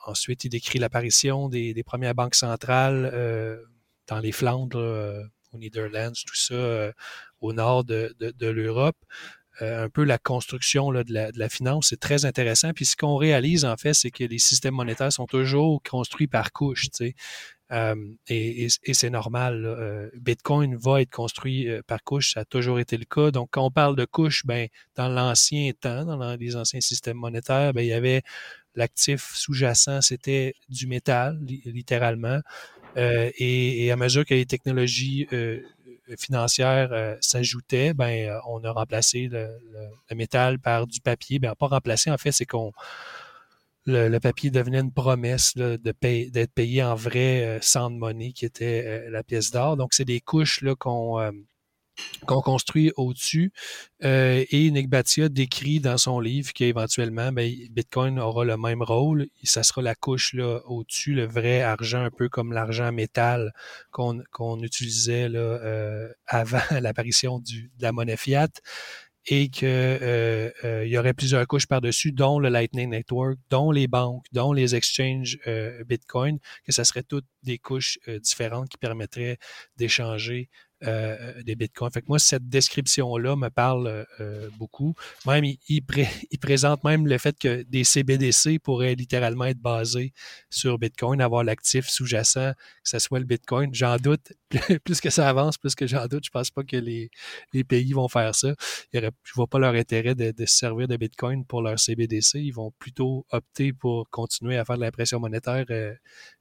ensuite, 0.06 0.46
il 0.46 0.50
décrit 0.50 0.80
l'apparition 0.80 1.50
des, 1.50 1.84
premières 1.86 2.16
banques 2.16 2.36
centrales 2.36 3.12
dans 4.08 4.20
les 4.20 4.32
Flandres, 4.32 5.30
aux 5.54 5.58
Netherlands, 5.58 6.14
tout 6.26 6.36
ça, 6.36 6.92
au 7.42 7.54
nord 7.54 7.84
de, 7.84 8.16
l'Europe. 8.40 8.98
un 9.62 9.90
peu 9.90 10.04
la 10.04 10.18
construction 10.18 10.92
de, 10.92 11.04
la, 11.10 11.32
de, 11.32 11.40
la, 11.40 11.50
finance, 11.50 11.88
c'est 11.90 12.00
très 12.00 12.26
intéressant. 12.26 12.74
Puis 12.74 12.86
ce 12.86 12.96
qu'on 12.96 13.18
réalise, 13.18 13.66
en 13.66 13.78
fait, 13.78 13.94
c'est 13.94 14.12
que 14.12 14.24
les 14.24 14.40
systèmes 14.40 14.76
monétaires 14.76 15.12
sont 15.12 15.28
toujours 15.28 15.82
construits 15.84 16.28
par 16.28 16.52
couches. 16.52 16.90
Tu 16.92 17.08
sais. 17.08 17.16
Euh, 17.72 17.96
et, 18.28 18.68
c'est 18.70 19.10
normal. 19.10 19.66
Euh, 19.66 20.10
Bitcoin 20.16 20.76
va 20.76 21.02
être 21.02 21.12
construit 21.12 21.68
par 21.88 22.04
couche, 22.04 22.34
ça 22.34 22.42
a 22.42 22.46
toujours 22.46 22.80
été 22.80 22.98
le 22.98 23.06
cas. 23.06 23.32
Donc, 23.32 23.50
quand 23.52 23.66
on 23.66 23.72
parle 23.72 23.96
de 23.96 24.06
couche, 24.06 24.46
ben, 24.46 24.68
dans 24.96 25.08
l'ancien 25.10 25.72
temps, 25.80 26.06
dans 26.06 26.36
les 26.36 26.56
anciens 26.56 26.82
systèmes 26.82 27.18
monétaires, 27.18 27.74
ben, 27.74 27.82
il 27.82 27.88
y 27.88 27.94
avait 27.94 28.24
l'actif 28.76 29.32
sous-jacent, 29.34 30.02
c'était 30.02 30.56
du 30.70 30.88
métal, 30.88 31.40
littéralement. 31.66 32.40
et, 32.96 33.92
à 33.92 33.96
mesure 33.96 34.26
que 34.26 34.34
les 34.34 34.46
technologies 34.46 35.28
financières 36.18 37.18
s'ajoutaient, 37.22 37.94
ben, 37.94 38.40
on 38.48 38.64
a 38.64 38.72
remplacé 38.72 39.28
le, 39.28 39.48
le, 40.10 40.16
métal 40.16 40.60
par 40.60 40.88
du 40.88 41.02
papier. 41.02 41.40
Ben, 41.40 41.54
pas 41.56 41.68
remplacé, 41.68 42.10
en 42.10 42.18
fait, 42.18 42.32
c'est 42.32 42.46
qu'on 42.46 42.72
le, 43.86 44.20
papier 44.20 44.52
devenait 44.52 44.80
une 44.80 44.94
promesse 44.94 45.56
d'être 45.56 46.54
payé 46.54 46.84
en 46.84 46.96
vrai 46.96 47.44
euh, 47.46 47.60
sans 47.62 47.90
de 47.90 47.98
monnaie, 47.98 48.32
qui 48.34 48.46
était 48.46 48.84
euh, 48.86 49.10
la 49.10 49.24
pièce 49.24 49.52
d'or. 49.52 49.78
Donc, 49.78 49.94
c'est 49.94 50.06
des 50.06 50.20
couches 50.20 50.64
euh, 50.64 50.76
qu'on 52.26 52.42
construit 52.42 52.92
au-dessus. 52.96 53.52
et 54.02 54.72
Nick 54.72 54.90
Batia 54.90 55.28
décrit 55.28 55.80
dans 55.80 55.98
son 55.98 56.20
livre 56.20 56.54
qu'éventuellement, 56.54 57.32
ben, 57.32 57.52
Bitcoin 57.72 58.20
aura 58.20 58.46
le 58.46 58.56
même 58.58 58.82
rôle. 58.82 59.28
Ça 59.44 59.64
sera 59.64 59.82
la 59.82 59.96
couche 59.96 60.34
là, 60.34 60.62
au-dessus, 60.66 61.14
le 61.14 61.26
vrai 61.26 61.62
argent, 61.62 62.04
un 62.04 62.12
peu 62.12 62.30
comme 62.30 62.54
l'argent 62.54 62.92
métal 62.94 63.52
qu'on 63.92 64.60
utilisait 64.62 65.28
là, 65.28 66.10
avant 66.26 66.60
l'apparition 66.80 67.40
de 67.40 67.70
la 67.82 67.92
monnaie 67.92 68.18
fiat 68.18 68.50
et 69.32 69.50
qu'il 69.50 69.68
euh, 69.68 70.50
euh, 70.64 70.88
y 70.88 70.98
aurait 70.98 71.14
plusieurs 71.14 71.46
couches 71.46 71.68
par-dessus, 71.68 72.12
dont 72.12 72.40
le 72.40 72.50
Lightning 72.50 72.90
Network, 72.90 73.38
dont 73.52 73.72
les 73.72 73.88
banques, 73.88 74.26
dont 74.32 74.54
les 74.54 74.76
exchanges 74.76 75.38
euh, 75.46 75.84
Bitcoin, 75.84 76.40
que 76.66 76.72
ça 76.72 76.84
serait 76.84 77.04
toutes 77.04 77.28
des 77.44 77.60
couches 77.60 78.00
différentes 78.24 78.70
qui 78.70 78.78
permettraient 78.78 79.38
d'échanger 79.78 80.50
euh, 80.88 81.44
des 81.44 81.56
bitcoins. 81.56 81.92
Fait 81.92 82.00
que 82.00 82.06
moi, 82.08 82.20
cette 82.20 82.48
description-là 82.48 83.36
me 83.36 83.50
parle 83.50 84.06
euh, 84.22 84.50
beaucoup. 84.58 84.96
Même, 85.26 85.44
il, 85.68 85.82
présente 86.40 86.86
même 86.86 87.06
le 87.06 87.18
fait 87.18 87.38
que 87.38 87.64
des 87.64 87.84
CBDC 87.84 88.60
pourraient 88.60 88.96
littéralement 88.96 89.44
être 89.46 89.60
basés 89.60 90.14
sur 90.50 90.80
Bitcoin, 90.80 91.20
avoir 91.20 91.44
l'actif 91.44 91.90
sous-jacent, 91.90 92.54
que 92.54 92.90
ce 92.90 93.00
soit 93.00 93.20
le 93.20 93.26
Bitcoin. 93.26 93.74
J'en 93.74 93.98
doute. 93.98 94.32
plus 94.86 95.02
que 95.02 95.10
ça 95.10 95.28
avance, 95.28 95.58
plus 95.58 95.76
que 95.76 95.86
j'en 95.86 96.08
doute. 96.08 96.24
Je 96.24 96.30
pense 96.30 96.50
pas 96.50 96.64
que 96.64 96.78
les, 96.78 97.10
pays 97.66 97.92
vont 97.92 98.08
faire 98.08 98.34
ça. 98.34 98.54
je 98.94 99.00
ne 99.00 99.10
vois 99.36 99.48
pas 99.48 99.60
leur 99.60 99.74
intérêt 99.74 100.16
de, 100.16 100.34
se 100.46 100.58
servir 100.58 100.88
de 100.88 100.96
Bitcoin 100.96 101.46
pour 101.46 101.62
leur 101.62 101.78
CBDC. 101.78 102.36
Ils 102.36 102.52
vont 102.52 102.72
plutôt 102.80 103.26
opter 103.32 103.74
pour 103.74 104.10
continuer 104.10 104.58
à 104.58 104.64
faire 104.64 104.78
de 104.78 104.82
l'impression 104.82 105.20
monétaire. 105.20 105.66
Euh, 105.72 105.94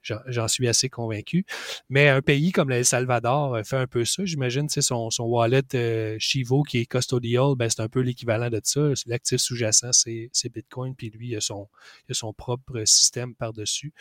j'en 0.02 0.46
suis 0.46 0.68
assez 0.68 0.88
convaincu. 0.88 1.44
Mais 1.90 2.08
un 2.08 2.22
pays 2.22 2.52
comme 2.52 2.70
le 2.70 2.84
Salvador 2.84 3.58
fait 3.64 3.76
un 3.76 3.88
peu 3.88 4.04
ça 4.04 4.27
j'imagine, 4.28 4.68
son, 4.68 5.10
son 5.10 5.24
wallet 5.24 5.62
euh, 5.74 6.16
Chivo 6.18 6.62
qui 6.62 6.78
est 6.78 6.86
custodial, 6.86 7.54
ben, 7.56 7.68
c'est 7.68 7.80
un 7.80 7.88
peu 7.88 8.00
l'équivalent 8.00 8.50
de 8.50 8.60
ça. 8.62 8.80
L'actif 9.06 9.40
sous-jacent, 9.40 9.92
c'est 9.92 10.52
Bitcoin, 10.52 10.94
puis 10.94 11.10
lui, 11.10 11.30
il 11.30 11.36
a 11.36 11.40
son, 11.40 12.32
propre 12.34 12.84
système 12.84 13.34
par-dessus. 13.34 13.92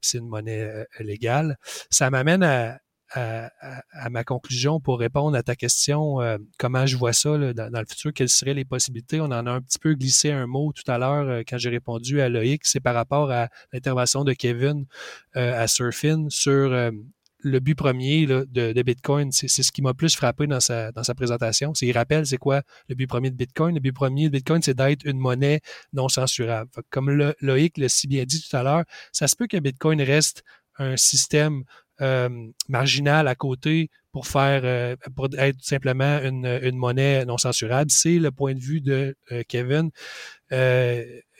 C'est 0.00 0.18
une 0.18 0.28
monnaie 0.28 0.62
euh, 0.62 0.84
légale. 1.00 1.58
Ça 1.90 2.10
m'amène 2.10 2.42
à, 2.42 2.78
à, 3.12 4.10
ma 4.10 4.22
conclusion 4.22 4.78
pour 4.78 5.00
répondre 5.00 5.36
à 5.36 5.42
ta 5.42 5.56
question, 5.56 6.20
euh, 6.20 6.38
comment 6.58 6.86
je 6.86 6.96
vois 6.96 7.12
ça 7.12 7.36
dans, 7.52 7.80
le 7.80 7.86
futur, 7.86 8.12
quelles 8.14 8.28
seraient 8.28 8.54
les 8.54 8.64
possibilités? 8.64 9.20
On 9.20 9.24
en 9.24 9.46
a 9.46 9.50
un 9.50 9.60
petit 9.60 9.80
peu 9.80 9.94
glissé 9.94 10.30
un 10.30 10.46
mot 10.46 10.72
tout 10.72 10.88
à 10.88 10.96
l'heure 10.96 11.40
quand 11.40 11.58
j'ai 11.58 11.70
répondu 11.70 12.20
à 12.20 12.28
Loïc, 12.28 12.64
c'est 12.64 12.78
par 12.78 12.94
rapport 12.94 13.32
à 13.32 13.48
l'intervention 13.72 14.22
de 14.22 14.32
Kevin 14.32 14.86
à 15.34 15.66
Surfin 15.66 16.26
sur 16.28 16.92
le 17.42 17.60
but 17.60 17.74
premier 17.74 18.26
de, 18.26 18.82
Bitcoin, 18.82 19.32
c'est 19.32 19.48
ce 19.48 19.72
qui 19.72 19.82
m'a 19.82 19.94
plus 19.94 20.14
frappé 20.14 20.46
dans 20.46 20.60
sa, 20.60 20.92
dans 20.92 21.04
sa 21.04 21.14
présentation. 21.14 21.74
C'est 21.74 21.86
il 21.86 21.96
rappelle 21.96 22.26
c'est 22.26 22.38
quoi 22.38 22.62
le 22.88 22.94
but 22.94 23.06
premier 23.06 23.30
de 23.30 23.36
Bitcoin? 23.36 23.74
Le 23.74 23.80
but 23.80 23.92
premier 23.92 24.26
de 24.28 24.32
Bitcoin, 24.32 24.62
c'est 24.62 24.74
d'être 24.74 25.04
une 25.04 25.18
monnaie 25.18 25.60
non 25.92 26.08
censurable. 26.08 26.70
Comme 26.90 27.10
Loïc 27.40 27.78
l'a 27.78 27.88
si 27.88 28.06
bien 28.06 28.24
dit 28.24 28.42
tout 28.42 28.56
à 28.56 28.62
l'heure, 28.62 28.84
ça 29.12 29.28
se 29.28 29.36
peut 29.36 29.46
que 29.46 29.58
Bitcoin 29.58 30.00
reste 30.02 30.42
un 30.78 30.96
système 30.96 31.64
euh, 32.00 32.30
marginal 32.68 33.28
à 33.28 33.34
côté 33.34 33.90
pour 34.12 34.26
faire 34.26 34.62
euh, 34.64 34.96
pour 35.14 35.28
être 35.36 35.58
simplement 35.60 36.18
une, 36.22 36.46
une 36.62 36.76
monnaie 36.76 37.26
non 37.26 37.36
censurable. 37.36 37.90
C'est 37.90 38.18
le 38.18 38.30
point 38.30 38.54
de 38.54 38.60
vue 38.60 38.80
de 38.80 39.14
euh, 39.32 39.42
Kevin. 39.46 39.90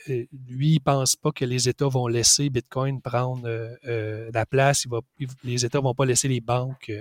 Lui, 0.07 0.73
il 0.73 0.79
pense 0.79 1.15
pas 1.15 1.31
que 1.31 1.45
les 1.45 1.69
États 1.69 1.87
vont 1.87 2.07
laisser 2.07 2.49
Bitcoin 2.49 3.01
prendre 3.01 3.47
la 3.83 4.45
place. 4.45 4.85
Il 4.85 4.91
va, 4.91 4.99
les 5.43 5.65
États 5.65 5.79
vont 5.79 5.93
pas 5.93 6.05
laisser 6.05 6.27
les 6.27 6.41
banques 6.41 6.91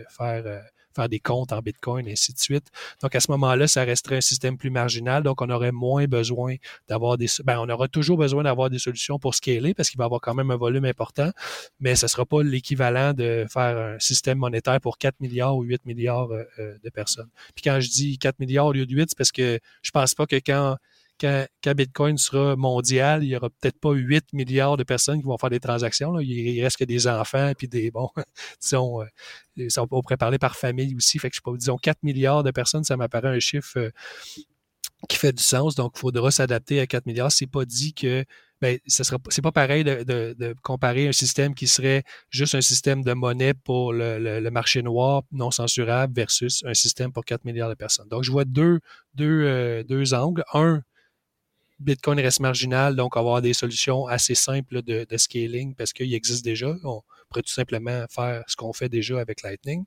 faire 0.94 1.08
des 1.08 1.20
comptes 1.20 1.52
en 1.52 1.60
Bitcoin, 1.60 2.06
et 2.08 2.12
ainsi 2.12 2.32
de 2.32 2.38
suite. 2.38 2.66
Donc, 3.02 3.14
à 3.14 3.20
ce 3.20 3.30
moment-là, 3.30 3.66
ça 3.68 3.84
resterait 3.84 4.16
un 4.16 4.20
système 4.20 4.56
plus 4.56 4.70
marginal. 4.70 5.22
Donc, 5.22 5.40
on 5.42 5.50
aurait 5.50 5.72
moins 5.72 6.06
besoin 6.06 6.56
d'avoir 6.88 7.16
des... 7.16 7.26
Ben, 7.44 7.58
on 7.58 7.68
aura 7.68 7.88
toujours 7.88 8.18
besoin 8.18 8.42
d'avoir 8.42 8.70
des 8.70 8.78
solutions 8.78 9.18
pour 9.18 9.34
scaler 9.34 9.74
parce 9.74 9.90
qu'il 9.90 9.98
va 9.98 10.04
y 10.04 10.06
avoir 10.06 10.20
quand 10.20 10.34
même 10.34 10.50
un 10.50 10.56
volume 10.56 10.84
important, 10.84 11.30
mais 11.80 11.94
ce 11.94 12.06
ne 12.06 12.08
sera 12.08 12.26
pas 12.26 12.42
l'équivalent 12.42 13.12
de 13.12 13.46
faire 13.50 13.76
un 13.76 13.98
système 13.98 14.38
monétaire 14.38 14.80
pour 14.80 14.98
4 14.98 15.20
milliards 15.20 15.56
ou 15.56 15.62
8 15.62 15.84
milliards 15.86 16.30
euh, 16.32 16.44
euh, 16.58 16.76
de 16.82 16.90
personnes. 16.90 17.28
Puis 17.54 17.62
quand 17.62 17.80
je 17.80 17.88
dis 17.88 18.18
4 18.18 18.38
milliards 18.40 18.66
au 18.66 18.72
lieu 18.72 18.86
de 18.86 18.94
8, 18.94 19.10
c'est 19.10 19.18
parce 19.18 19.32
que 19.32 19.58
je 19.82 19.90
pense 19.90 20.14
pas 20.14 20.26
que 20.26 20.36
quand 20.36 20.76
quand, 21.20 21.74
Bitcoin 21.74 22.16
sera 22.16 22.56
mondial, 22.56 23.22
il 23.22 23.28
n'y 23.28 23.36
aura 23.36 23.50
peut-être 23.50 23.78
pas 23.78 23.92
8 23.92 24.32
milliards 24.32 24.76
de 24.76 24.84
personnes 24.84 25.20
qui 25.20 25.26
vont 25.26 25.36
faire 25.38 25.50
des 25.50 25.60
transactions. 25.60 26.12
Là. 26.12 26.22
Il 26.22 26.62
reste 26.62 26.78
que 26.78 26.84
des 26.84 27.06
enfants, 27.06 27.52
puis 27.56 27.68
des, 27.68 27.90
bon, 27.90 28.08
disons, 28.60 29.02
euh, 29.02 29.68
on 29.90 30.02
pourrait 30.02 30.16
parler 30.16 30.38
par 30.38 30.56
famille 30.56 30.94
aussi. 30.96 31.18
Fait 31.18 31.28
que 31.28 31.34
je 31.34 31.40
sais 31.40 31.42
pas, 31.44 31.56
disons 31.56 31.76
4 31.76 31.98
milliards 32.02 32.42
de 32.42 32.50
personnes, 32.50 32.84
ça 32.84 32.96
m'apparaît 32.96 33.28
un 33.28 33.40
chiffre 33.40 33.78
euh, 33.78 33.90
qui 35.08 35.16
fait 35.16 35.32
du 35.32 35.42
sens. 35.42 35.74
Donc, 35.74 35.92
il 35.96 36.00
faudra 36.00 36.30
s'adapter 36.30 36.80
à 36.80 36.86
4 36.86 37.06
milliards. 37.06 37.32
C'est 37.32 37.46
pas 37.46 37.64
dit 37.64 37.94
que 37.94 38.24
ben, 38.60 38.78
ce 38.86 39.04
sera, 39.04 39.18
c'est 39.30 39.40
pas 39.40 39.52
pareil 39.52 39.84
de, 39.84 40.54
comparer 40.62 41.08
un 41.08 41.12
système 41.12 41.54
qui 41.54 41.66
serait 41.66 42.02
juste 42.28 42.54
un 42.54 42.60
système 42.60 43.02
de 43.02 43.14
monnaie 43.14 43.54
pour 43.54 43.92
le, 43.94 44.48
marché 44.50 44.82
noir 44.82 45.22
non 45.32 45.50
censurable 45.50 46.14
versus 46.14 46.62
un 46.66 46.74
système 46.74 47.12
pour 47.12 47.24
4 47.24 47.44
milliards 47.44 47.70
de 47.70 47.74
personnes. 47.74 48.08
Donc, 48.08 48.22
je 48.24 48.30
vois 48.30 48.44
deux, 48.44 48.80
deux, 49.14 49.44
euh, 49.44 49.82
deux 49.82 50.12
angles. 50.12 50.44
Un, 50.52 50.82
Bitcoin 51.80 52.20
reste 52.20 52.40
marginal, 52.40 52.94
donc 52.94 53.16
avoir 53.16 53.40
des 53.40 53.54
solutions 53.54 54.06
assez 54.06 54.34
simples 54.34 54.82
de, 54.82 55.06
scaling 55.16 55.74
parce 55.74 55.92
qu'il 55.92 56.12
existe 56.12 56.44
déjà. 56.44 56.76
On 56.84 57.02
pourrait 57.28 57.42
tout 57.42 57.52
simplement 57.52 58.04
faire 58.10 58.44
ce 58.46 58.54
qu'on 58.54 58.72
fait 58.72 58.90
déjà 58.90 59.18
avec 59.18 59.42
Lightning. 59.42 59.84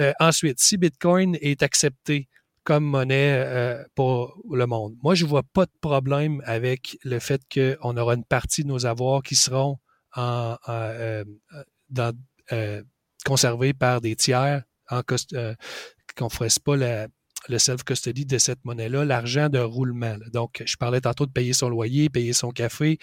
Euh, 0.00 0.12
ensuite, 0.18 0.58
si 0.58 0.78
Bitcoin 0.78 1.36
est 1.40 1.62
accepté 1.62 2.28
comme 2.64 2.84
monnaie 2.84 3.44
euh, 3.46 3.84
pour 3.94 4.40
le 4.50 4.66
monde, 4.66 4.96
moi, 5.02 5.14
je 5.14 5.24
ne 5.24 5.28
vois 5.28 5.42
pas 5.42 5.66
de 5.66 5.72
problème 5.80 6.42
avec 6.46 6.96
le 7.04 7.18
fait 7.18 7.42
qu'on 7.52 7.96
aura 7.96 8.14
une 8.14 8.24
partie 8.24 8.62
de 8.62 8.68
nos 8.68 8.86
avoirs 8.86 9.22
qui 9.22 9.36
seront 9.36 9.78
en, 10.16 10.56
euh, 10.68 11.24
conservés 13.26 13.74
par 13.74 14.00
des 14.00 14.16
tiers 14.16 14.62
en 14.88 15.02
qu'on 15.02 16.24
ne 16.24 16.30
ferait 16.30 16.48
pas 16.64 16.76
la, 16.76 17.08
le 17.48 17.58
self-custody 17.58 18.26
de 18.26 18.38
cette 18.38 18.64
monnaie-là, 18.64 19.04
l'argent 19.04 19.48
de 19.48 19.58
roulement. 19.58 20.16
Donc, 20.32 20.62
je 20.64 20.76
parlais 20.76 21.00
tantôt 21.00 21.26
de 21.26 21.32
payer 21.32 21.52
son 21.52 21.68
loyer, 21.68 22.08
payer 22.08 22.32
son 22.32 22.50
café. 22.50 22.98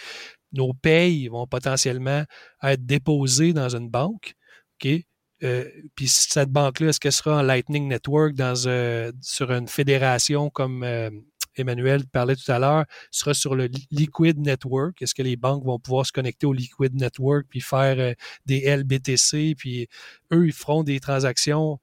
Nos 0.53 0.73
payes 0.73 1.27
vont 1.27 1.47
potentiellement 1.47 2.23
être 2.63 2.85
déposées 2.85 3.53
dans 3.53 3.75
une 3.75 3.89
banque. 3.89 4.33
OK? 4.81 5.03
Euh, 5.43 5.65
puis 5.95 6.07
cette 6.07 6.51
banque-là, 6.51 6.89
est-ce 6.89 6.99
qu'elle 6.99 7.13
sera 7.13 7.37
en 7.37 7.41
Lightning 7.41 7.87
Network 7.87 8.33
dans, 8.33 8.67
euh, 8.67 9.11
sur 9.21 9.51
une 9.51 9.67
fédération 9.67 10.49
comme 10.49 10.83
euh, 10.83 11.09
Emmanuel 11.55 12.05
parlait 12.07 12.35
tout 12.35 12.51
à 12.51 12.59
l'heure, 12.59 12.85
sera 13.11 13.33
sur 13.33 13.55
le 13.55 13.69
Liquid 13.91 14.37
Network? 14.39 15.01
Est-ce 15.01 15.15
que 15.15 15.21
les 15.21 15.37
banques 15.37 15.65
vont 15.65 15.79
pouvoir 15.79 16.05
se 16.05 16.11
connecter 16.11 16.45
au 16.45 16.53
Liquid 16.53 16.93
Network 16.93 17.45
puis 17.49 17.61
faire 17.61 18.15
des 18.45 18.75
LBTC, 18.75 19.55
puis 19.57 19.87
eux, 20.33 20.47
ils 20.47 20.53
feront 20.53 20.83
des 20.83 20.99
transactions 20.99 21.79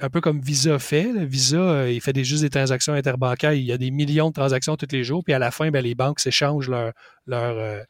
un 0.00 0.10
peu 0.10 0.20
comme 0.20 0.40
Visa 0.40 0.78
fait. 0.78 1.12
Visa, 1.24 1.56
euh, 1.56 1.90
il 1.90 2.00
fait 2.00 2.12
des, 2.12 2.24
juste 2.24 2.42
des 2.42 2.50
transactions 2.50 2.94
interbancaires. 2.94 3.52
Il 3.52 3.64
y 3.64 3.72
a 3.72 3.78
des 3.78 3.90
millions 3.90 4.28
de 4.28 4.34
transactions 4.34 4.76
tous 4.76 4.88
les 4.92 5.04
jours. 5.04 5.22
Puis 5.24 5.32
à 5.32 5.38
la 5.38 5.50
fin, 5.50 5.70
ben, 5.70 5.82
les 5.82 5.94
banques 5.94 6.20
s'échangent 6.20 6.68
leur, 6.68 6.92
leur 7.26 7.58
euh, 7.58 7.82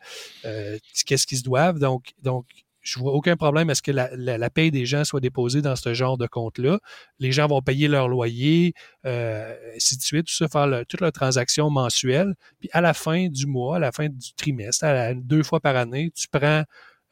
euh, 0.45 0.79
qu'est-ce 1.07 1.27
qu'ils 1.27 1.39
se 1.39 1.45
doivent. 1.45 1.79
Donc, 1.79 2.13
donc, 2.23 2.47
je 2.81 2.99
vois 2.99 3.13
aucun 3.13 3.37
problème 3.37 3.71
à 3.71 3.77
ce 3.77 3.83
que 3.83 3.93
la, 3.93 4.11
la, 4.17 4.51
paye 4.51 4.73
des 4.73 4.87
gens 4.87 5.05
soit 5.05 5.21
déposée 5.21 5.63
dans 5.63 5.77
ce 5.77 5.95
genre 5.95 6.19
de 6.19 6.27
compte-là. 6.27 6.81
Les 7.21 7.31
gens 7.31 7.47
vont 7.47 7.63
payer 7.63 7.87
leur 7.87 8.09
loyer, 8.09 8.75
ainsi 9.05 9.97
de 9.97 10.03
suite, 10.03 10.27
tout 10.27 10.35
ça, 10.35 10.49
faire 10.49 10.83
toutes 10.89 11.01
leurs 11.01 11.13
transactions 11.13 11.71
mensuelles. 11.71 12.35
Puis 12.59 12.69
à 12.73 12.81
la 12.81 12.93
fin 12.93 13.29
du 13.29 13.47
mois, 13.47 13.77
à 13.77 13.79
la 13.79 13.93
fin 13.93 14.09
du 14.09 14.35
trimestre, 14.35 14.85
deux 15.15 15.45
fois 15.45 15.61
par 15.61 15.77
année, 15.77 16.11
tu 16.13 16.27
prends 16.27 16.65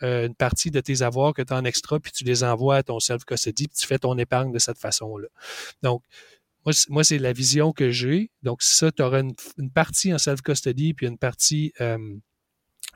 euh, 0.02 0.26
une 0.26 0.34
partie 0.34 0.70
de 0.70 0.80
tes 0.80 1.02
avoirs 1.02 1.34
que 1.34 1.42
tu 1.42 1.52
as 1.52 1.56
en 1.56 1.64
extra, 1.64 2.00
puis 2.00 2.12
tu 2.12 2.24
les 2.24 2.44
envoies 2.44 2.76
à 2.76 2.82
ton 2.82 3.00
self-custody, 3.00 3.68
puis 3.68 3.76
tu 3.78 3.86
fais 3.86 3.98
ton 3.98 4.16
épargne 4.18 4.52
de 4.52 4.58
cette 4.58 4.78
façon-là. 4.78 5.28
Donc, 5.82 6.02
moi, 6.88 7.04
c'est 7.04 7.18
la 7.18 7.32
vision 7.32 7.72
que 7.72 7.90
j'ai. 7.90 8.30
Donc, 8.42 8.62
ça, 8.62 8.92
tu 8.92 9.02
auras 9.02 9.22
une, 9.22 9.70
partie 9.70 10.12
en 10.12 10.18
self-custody, 10.18 10.92
puis 10.92 11.06
une 11.06 11.16
partie 11.16 11.72
euh, 11.80 11.96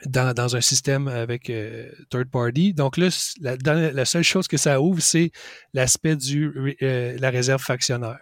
dans, 0.07 0.57
un 0.57 0.61
système 0.61 1.09
avec 1.09 1.48
euh, 1.50 1.90
third 2.11 2.30
party. 2.30 2.74
Donc 2.74 2.96
là, 2.96 3.09
la, 3.40 4.05
seule 4.05 4.22
chose 4.22 4.48
que 4.48 4.57
ça 4.57 4.80
ouvre, 4.80 5.00
c'est 5.00 5.30
l'aspect 5.72 6.16
du 6.16 6.76
la 6.80 7.30
réserve 7.30 7.62
factionnaire. 7.62 8.20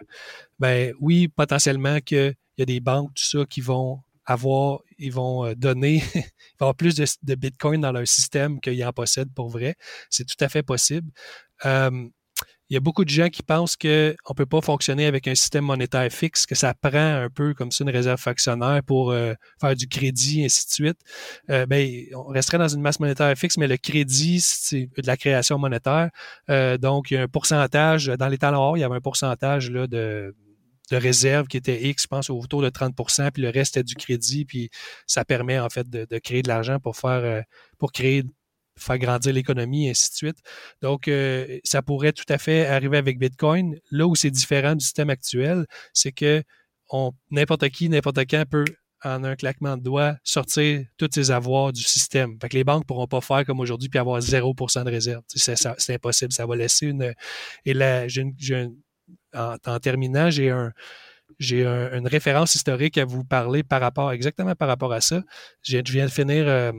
Ben 0.59 0.93
oui, 0.99 1.27
potentiellement 1.27 1.99
qu'il 1.99 2.35
y 2.57 2.61
a 2.61 2.65
des 2.65 2.79
banques, 2.79 3.13
tout 3.15 3.23
ça, 3.23 3.45
qui 3.45 3.61
vont 3.61 3.99
avoir, 4.25 4.79
ils 4.97 5.11
vont 5.11 5.45
euh, 5.45 5.55
donner, 5.55 6.03
ils 6.15 6.21
vont 6.59 6.67
avoir 6.67 6.75
plus 6.75 6.95
de, 6.95 7.35
Bitcoin 7.35 7.81
dans 7.81 7.91
leur 7.91 8.07
système 8.07 8.59
qu'ils 8.59 8.83
en 8.85 8.93
possèdent 8.93 9.33
pour 9.33 9.49
vrai. 9.49 9.75
C'est 10.09 10.25
tout 10.25 10.41
à 10.43 10.49
fait 10.49 10.63
possible. 10.63 11.09
il 11.63 12.73
y 12.73 12.77
a 12.77 12.79
beaucoup 12.79 13.05
de 13.05 13.09
gens 13.09 13.29
qui 13.29 13.43
pensent 13.43 13.75
qu'on 13.75 13.87
ne 13.89 14.35
peut 14.35 14.45
pas 14.45 14.61
fonctionner 14.61 15.05
avec 15.05 15.27
un 15.27 15.35
système 15.35 15.65
monétaire 15.65 16.11
fixe, 16.11 16.45
que 16.45 16.55
ça 16.55 16.73
prend 16.73 17.23
un 17.23 17.29
peu 17.29 17.53
comme 17.53 17.71
ça 17.71 17.83
une 17.83 17.89
réserve 17.89 18.19
factionnaire 18.19 18.81
pour 18.83 19.11
euh, 19.11 19.33
faire 19.59 19.75
du 19.75 19.87
crédit, 19.87 20.41
et 20.41 20.45
ainsi 20.45 20.65
de 20.67 20.71
suite. 20.71 20.99
Euh, 21.49 21.65
ben, 21.65 22.05
on 22.15 22.27
resterait 22.27 22.57
dans 22.57 22.67
une 22.67 22.81
masse 22.81 22.99
monétaire 22.99 23.35
fixe, 23.37 23.57
mais 23.57 23.67
le 23.67 23.77
crédit, 23.77 24.39
c'est 24.41 24.89
de 24.97 25.07
la 25.07 25.17
création 25.17 25.57
monétaire. 25.59 26.09
donc, 26.79 27.11
il 27.11 27.15
y 27.15 27.17
a 27.17 27.23
un 27.23 27.27
pourcentage, 27.27 28.07
dans 28.07 28.27
les 28.27 28.37
talents 28.37 28.61
or, 28.61 28.77
il 28.77 28.81
y 28.81 28.83
avait 28.83 28.95
un 28.95 29.01
pourcentage 29.01 29.69
là, 29.69 29.87
de 29.87 30.33
de 30.93 30.97
réserve 31.01 31.47
qui 31.47 31.57
était 31.57 31.81
X, 31.89 32.03
je 32.03 32.07
pense, 32.07 32.29
autour 32.29 32.61
de 32.61 32.69
30% 32.69 33.31
puis 33.31 33.41
le 33.41 33.49
reste 33.49 33.77
est 33.77 33.83
du 33.83 33.95
crédit, 33.95 34.45
puis 34.45 34.69
ça 35.07 35.25
permet 35.25 35.59
en 35.59 35.69
fait 35.69 35.89
de, 35.89 36.19
créer 36.19 36.41
de 36.41 36.47
l'argent 36.47 36.79
pour 36.79 36.95
faire 36.97 37.23
euh, 37.23 37.41
pour 37.77 37.91
créer 37.91 38.23
faire 38.77 38.97
grandir 38.97 39.33
l'économie 39.33 39.87
et 39.87 39.91
ainsi 39.91 40.09
de 40.09 40.15
suite. 40.15 40.37
Donc, 40.81 41.07
euh, 41.07 41.59
ça 41.63 41.83
pourrait 41.83 42.11
tout 42.11 42.25
à 42.29 42.39
fait 42.39 42.65
arriver 42.65 42.97
avec 42.97 43.19
Bitcoin. 43.19 43.77
Là 43.91 44.07
où 44.07 44.15
c'est 44.15 44.31
différent 44.31 44.75
du 44.75 44.83
système 44.83 45.11
actuel, 45.11 45.67
c'est 45.93 46.11
que 46.11 46.43
n'importe 47.29 47.69
qui, 47.69 47.89
n'importe 47.89 48.19
quand 48.29 48.45
peut, 48.49 48.65
en 49.03 49.23
un 49.23 49.35
claquement 49.35 49.77
de 49.77 49.83
doigts, 49.83 50.15
sortir 50.23 50.85
tous 50.97 51.09
ses 51.13 51.29
avoirs 51.29 51.73
du 51.73 51.83
système. 51.83 52.37
Fait 52.41 52.49
que 52.49 52.55
les 52.55 52.63
banques 52.63 52.87
pourront 52.87 53.07
pas 53.07 53.21
faire 53.21 53.45
comme 53.45 53.59
aujourd'hui 53.59 53.89
puis 53.89 53.99
avoir 53.99 54.19
0% 54.19 54.85
de 54.85 54.89
réserve. 54.89 55.23
C'est 55.27 55.93
impossible. 55.93 56.31
Ça 56.31 56.45
va 56.45 56.55
laisser 56.55 56.87
une... 56.87 57.13
Et 57.65 57.73
là, 57.73 58.07
j'ai 58.07 58.21
une, 58.21 58.75
en, 59.33 59.79
terminant, 59.79 60.29
j'ai 60.29 60.49
un, 60.49 60.71
j'ai 61.39 61.65
une 61.65 62.07
référence 62.07 62.55
historique 62.55 62.97
à 62.97 63.05
vous 63.05 63.23
parler 63.23 63.63
par 63.63 63.81
rapport, 63.81 64.11
exactement 64.11 64.55
par 64.55 64.67
rapport 64.67 64.93
à 64.93 65.01
ça. 65.01 65.21
Je, 65.61 65.79
viens 65.91 66.05
de 66.05 66.11
finir, 66.11 66.47
euh, 66.47 66.71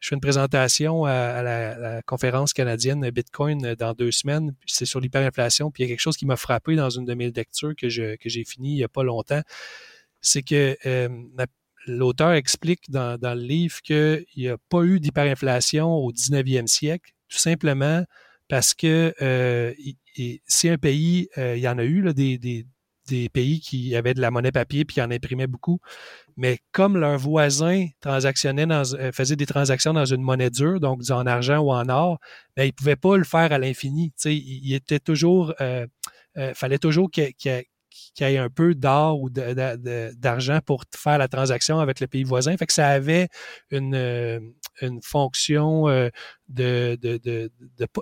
je 0.00 0.08
fais 0.08 0.14
une 0.14 0.20
présentation 0.20 1.04
à, 1.04 1.42
la, 1.42 2.02
conférence 2.02 2.52
canadienne 2.52 3.08
Bitcoin 3.10 3.74
dans 3.74 3.92
deux 3.92 4.10
semaines. 4.10 4.54
C'est 4.66 4.86
sur 4.86 5.00
l'hyperinflation. 5.00 5.70
Puis 5.70 5.82
il 5.82 5.86
y 5.86 5.90
a 5.90 5.92
quelque 5.92 6.00
chose 6.00 6.16
qui 6.16 6.26
m'a 6.26 6.36
frappé 6.36 6.76
dans 6.76 6.90
une 6.90 7.04
de 7.04 7.14
mes 7.14 7.30
lectures 7.30 7.74
que, 7.76 7.88
j'ai 7.88 8.44
fini 8.44 8.72
il 8.72 8.76
n'y 8.76 8.84
a 8.84 8.88
pas 8.88 9.02
longtemps. 9.02 9.42
C'est 10.20 10.42
que 10.42 10.76
euh, 10.86 11.08
l'auteur 11.86 12.32
explique 12.32 12.90
dans, 12.90 13.18
dans 13.18 13.34
le 13.34 13.42
livre 13.42 13.80
qu'il 13.82 14.24
n'y 14.36 14.48
a 14.48 14.56
pas 14.68 14.82
eu 14.82 15.00
d'hyperinflation 15.00 15.88
au 15.88 16.12
19e 16.12 16.66
siècle, 16.66 17.12
tout 17.28 17.38
simplement 17.38 18.04
parce 18.48 18.74
que 18.74 19.14
euh, 19.20 19.74
si 20.46 20.68
un 20.68 20.78
pays, 20.78 21.28
euh, 21.38 21.56
il 21.56 21.62
y 21.62 21.68
en 21.68 21.78
a 21.78 21.84
eu 21.84 22.02
des, 22.12 23.28
pays 23.32 23.60
qui 23.60 23.96
avaient 23.96 24.14
de 24.14 24.20
la 24.20 24.30
monnaie 24.30 24.52
papier 24.52 24.84
puis 24.84 24.94
qui 24.94 25.02
en 25.02 25.10
imprimaient 25.10 25.46
beaucoup, 25.46 25.80
mais 26.36 26.58
comme 26.72 26.98
leurs 26.98 27.18
voisins 27.18 27.86
transactionnaient 28.00 28.66
dans, 28.66 28.82
euh, 28.94 29.10
des 29.36 29.46
transactions 29.46 29.94
dans 29.94 30.04
une 30.04 30.22
monnaie 30.22 30.50
dure, 30.50 30.78
donc 30.80 31.00
en 31.10 31.26
argent 31.26 31.58
ou 31.58 31.72
en 31.72 31.88
or, 31.88 32.18
ben, 32.56 32.64
ils 32.64 32.68
ne 32.68 32.72
pouvaient 32.72 32.96
pas 32.96 33.16
le 33.16 33.24
faire 33.24 33.52
à 33.52 33.58
l'infini. 33.58 34.12
Il, 34.24 34.32
il 34.32 34.74
était 34.74 35.00
toujours, 35.00 35.54
euh, 35.60 35.86
fallait 36.54 36.78
toujours 36.78 37.10
qu'il 37.10 37.32
y 37.44 37.48
ait 37.48 37.68
qu'il 38.14 38.28
y 38.28 38.34
ait 38.34 38.38
un 38.38 38.50
peu 38.50 38.74
d'or 38.74 39.20
ou 39.20 39.30
d'argent 39.30 40.60
pour 40.64 40.84
faire 40.94 41.18
la 41.18 41.28
transaction 41.28 41.80
avec 41.80 42.00
le 42.00 42.06
pays 42.06 42.24
voisin. 42.24 42.56
Fait 42.56 42.66
que 42.66 42.72
ça 42.72 42.88
avait 42.88 43.28
une, 43.70 44.52
une 44.82 45.00
fonction 45.02 45.88
euh, 45.88 46.08
de, 46.48 46.98
de, 47.00 47.18
de, 47.18 47.50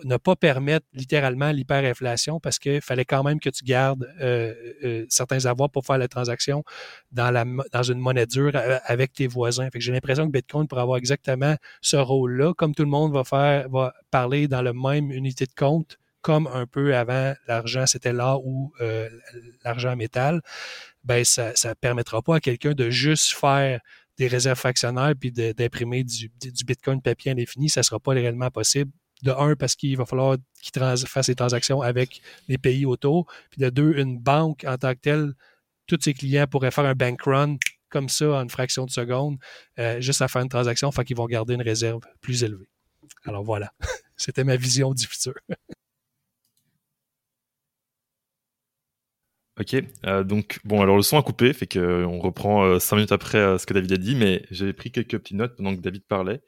ne 0.05 0.17
pas 0.17 0.37
permettre 0.37 0.87
littéralement 0.93 1.51
l'hyperinflation 1.51 2.41
parce 2.41 2.59
qu'il 2.59 2.81
fallait 2.81 3.05
quand 3.05 3.23
même 3.23 3.41
que 3.41 3.51
tu 3.51 3.65
gardes 3.65 4.09
euh, 4.21 5.05
certains 5.09 5.47
avoirs 5.47 5.71
pour 5.71 5.85
faire 5.85 5.99
la 5.99 6.09
transaction 6.09 6.65
dans, 7.13 7.31
la, 7.31 7.45
dans 7.73 7.83
une 7.83 7.99
monnaie 7.99 8.27
dure 8.27 8.53
avec 8.85 9.13
tes 9.13 9.27
voisins. 9.27 9.69
J'ai 9.75 9.93
l'impression 9.93 10.27
que 10.27 10.33
Bitcoin 10.33 10.69
pourrait 10.69 10.83
avoir 10.83 10.99
exactement 10.99 11.57
ce 11.81 11.97
rôle-là, 11.97 12.55
comme 12.55 12.75
tout 12.75 12.85
le 12.85 12.91
monde 12.91 13.13
va 13.13 13.25
faire, 13.25 13.69
va 13.69 13.93
parler 14.11 14.49
dans 14.49 14.63
la 14.63 14.73
même 14.73 15.11
unité 15.11 15.47
de 15.47 15.55
compte 15.55 15.99
comme 16.27 16.49
un 16.49 16.67
peu 16.67 16.97
avant 16.97 17.35
l'argent, 17.47 17.87
c'était 17.87 18.13
là 18.13 18.37
ou 18.43 18.73
euh, 18.81 19.09
l'argent 19.65 19.95
métal, 19.95 20.41
ben 21.05 21.25
ça 21.25 21.53
ne 21.53 21.75
permettra 21.75 22.21
pas 22.21 22.35
à 22.35 22.41
quelqu'un 22.41 22.73
de 22.73 22.91
juste 22.91 23.33
faire 23.33 23.81
des 24.19 24.29
réserves 24.29 24.59
fractionnaires 24.59 25.15
puis 25.19 25.31
d'imprimer 25.31 26.05
du, 26.05 26.31
Bitcoin 26.65 27.03
papier 27.03 27.33
indéfini, 27.33 27.69
ça 27.69 27.81
ne 27.81 27.85
sera 27.85 28.01
pas 28.01 28.13
réellement 28.13 28.51
possible. 28.51 28.91
De 29.23 29.31
un, 29.31 29.57
parce 29.57 29.75
qu'il 29.77 29.97
va 29.97 30.05
falloir 30.05 30.37
qu'il 30.61 30.73
fasse 31.07 31.27
des 31.27 31.35
transactions 31.35 31.81
avec 31.81 32.21
les 32.49 32.59
pays 32.59 32.85
autour. 32.85 33.27
Puis 33.51 33.63
de 33.63 33.71
deux, 33.71 33.95
une 33.97 34.19
banque 34.19 34.65
en 34.65 34.77
tant 34.77 34.93
que 34.93 35.01
telle, 35.01 35.33
tous 35.87 35.99
ses 36.03 36.13
clients 36.13 36.47
pourraient 36.47 36.71
faire 36.71 36.85
un 36.85 36.95
bank 36.95 37.23
run 37.23 37.57
comme 37.89 38.09
ça 38.09 38.29
en 38.31 38.43
une 38.43 38.51
fraction 38.51 38.85
de 38.85 38.91
seconde, 38.91 39.39
euh, 39.79 40.01
juste 40.01 40.21
à 40.21 40.29
faire 40.29 40.43
une 40.43 40.49
transaction, 40.49 40.91
fait 40.93 41.05
qu'ils 41.05 41.17
vont 41.17 41.27
garder 41.27 41.55
une 41.55 41.63
réserve 41.63 42.03
plus 42.21 42.43
élevée. 42.43 42.69
Alors 43.25 43.45
voilà, 43.45 43.73
c'était 44.17 44.45
ma 44.45 44.57
vision 44.57 44.93
du 44.93 45.07
futur. 45.07 45.35
Ok, 49.59 49.75
euh, 50.05 50.23
donc 50.23 50.61
bon, 50.65 50.83
alors 50.83 50.97
le 50.97 51.03
son 51.03 51.17
a 51.17 51.23
coupé, 51.23 51.55
fait 51.55 51.67
qu'on 51.67 51.79
euh, 51.81 52.07
reprend 52.07 52.65
euh, 52.65 52.79
cinq 52.79 52.97
minutes 52.97 53.13
après 53.13 53.59
ce 53.59 53.65
que 53.65 53.73
David 53.73 53.91
a 53.93 53.97
dit, 53.97 54.15
mais 54.15 54.45
j'avais 54.51 54.75
pris 54.75 54.91
quelques 54.91 55.17
petites 55.19 55.37
notes 55.37 55.57
pendant 55.57 55.75
que 55.75 55.81
David 55.81 56.05
parlait. 56.07 56.43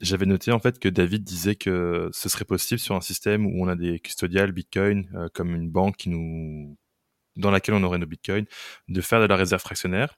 j'avais 0.00 0.26
noté 0.26 0.50
en 0.50 0.58
fait 0.58 0.80
que 0.80 0.88
David 0.88 1.22
disait 1.22 1.54
que 1.54 2.10
ce 2.12 2.28
serait 2.28 2.44
possible 2.44 2.80
sur 2.80 2.96
un 2.96 3.00
système 3.00 3.46
où 3.46 3.62
on 3.64 3.68
a 3.68 3.76
des 3.76 4.00
custodiales 4.00 4.50
Bitcoin, 4.50 5.28
comme 5.32 5.54
une 5.54 5.70
banque 5.70 5.96
qui 5.96 6.08
nous 6.08 6.76
dans 7.36 7.50
laquelle 7.50 7.74
on 7.74 7.82
aurait 7.82 7.96
nos 7.96 8.06
bitcoins, 8.06 8.44
de 8.88 9.00
faire 9.00 9.18
de 9.18 9.24
la 9.24 9.36
réserve 9.36 9.62
fractionnaire. 9.62 10.16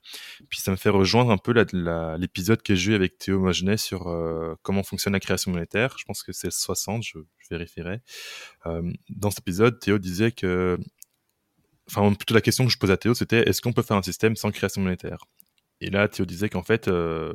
Puis 0.49 0.59
ça 0.59 0.71
me 0.71 0.75
fait 0.75 0.89
rejoindre 0.89 1.31
un 1.31 1.37
peu 1.37 1.53
l'épisode 2.19 2.61
que 2.61 2.75
j'ai 2.75 2.91
eu 2.91 2.95
avec 2.95 3.17
Théo 3.19 3.39
Mogenet 3.39 3.77
sur 3.77 4.13
comment 4.63 4.83
fonctionne 4.83 5.13
la 5.13 5.21
création 5.21 5.51
monétaire. 5.51 5.95
Je 5.97 6.03
pense 6.05 6.23
que 6.23 6.33
c'est 6.33 6.47
le 6.47 6.51
60, 6.51 7.03
je, 7.03 7.19
je 7.37 7.47
vérifierai. 7.51 8.01
dans 8.65 9.29
cet 9.29 9.39
épisode, 9.39 9.79
Théo 9.79 9.97
disait 9.97 10.31
que 10.31 10.77
enfin 11.89 12.13
plutôt 12.13 12.33
la 12.33 12.41
question 12.41 12.65
que 12.65 12.71
je 12.71 12.77
posais 12.77 12.93
à 12.93 12.97
Théo, 12.97 13.13
c'était 13.13 13.47
est-ce 13.47 13.61
qu'on 13.61 13.73
peut 13.73 13.81
faire 13.83 13.97
un 13.97 14.03
système 14.03 14.35
sans 14.35 14.51
création 14.51 14.81
monétaire? 14.81 15.17
Et 15.81 15.89
là, 15.89 16.07
Théo 16.07 16.25
disait 16.25 16.49
qu'en 16.49 16.63
fait, 16.63 16.87
euh, 16.87 17.33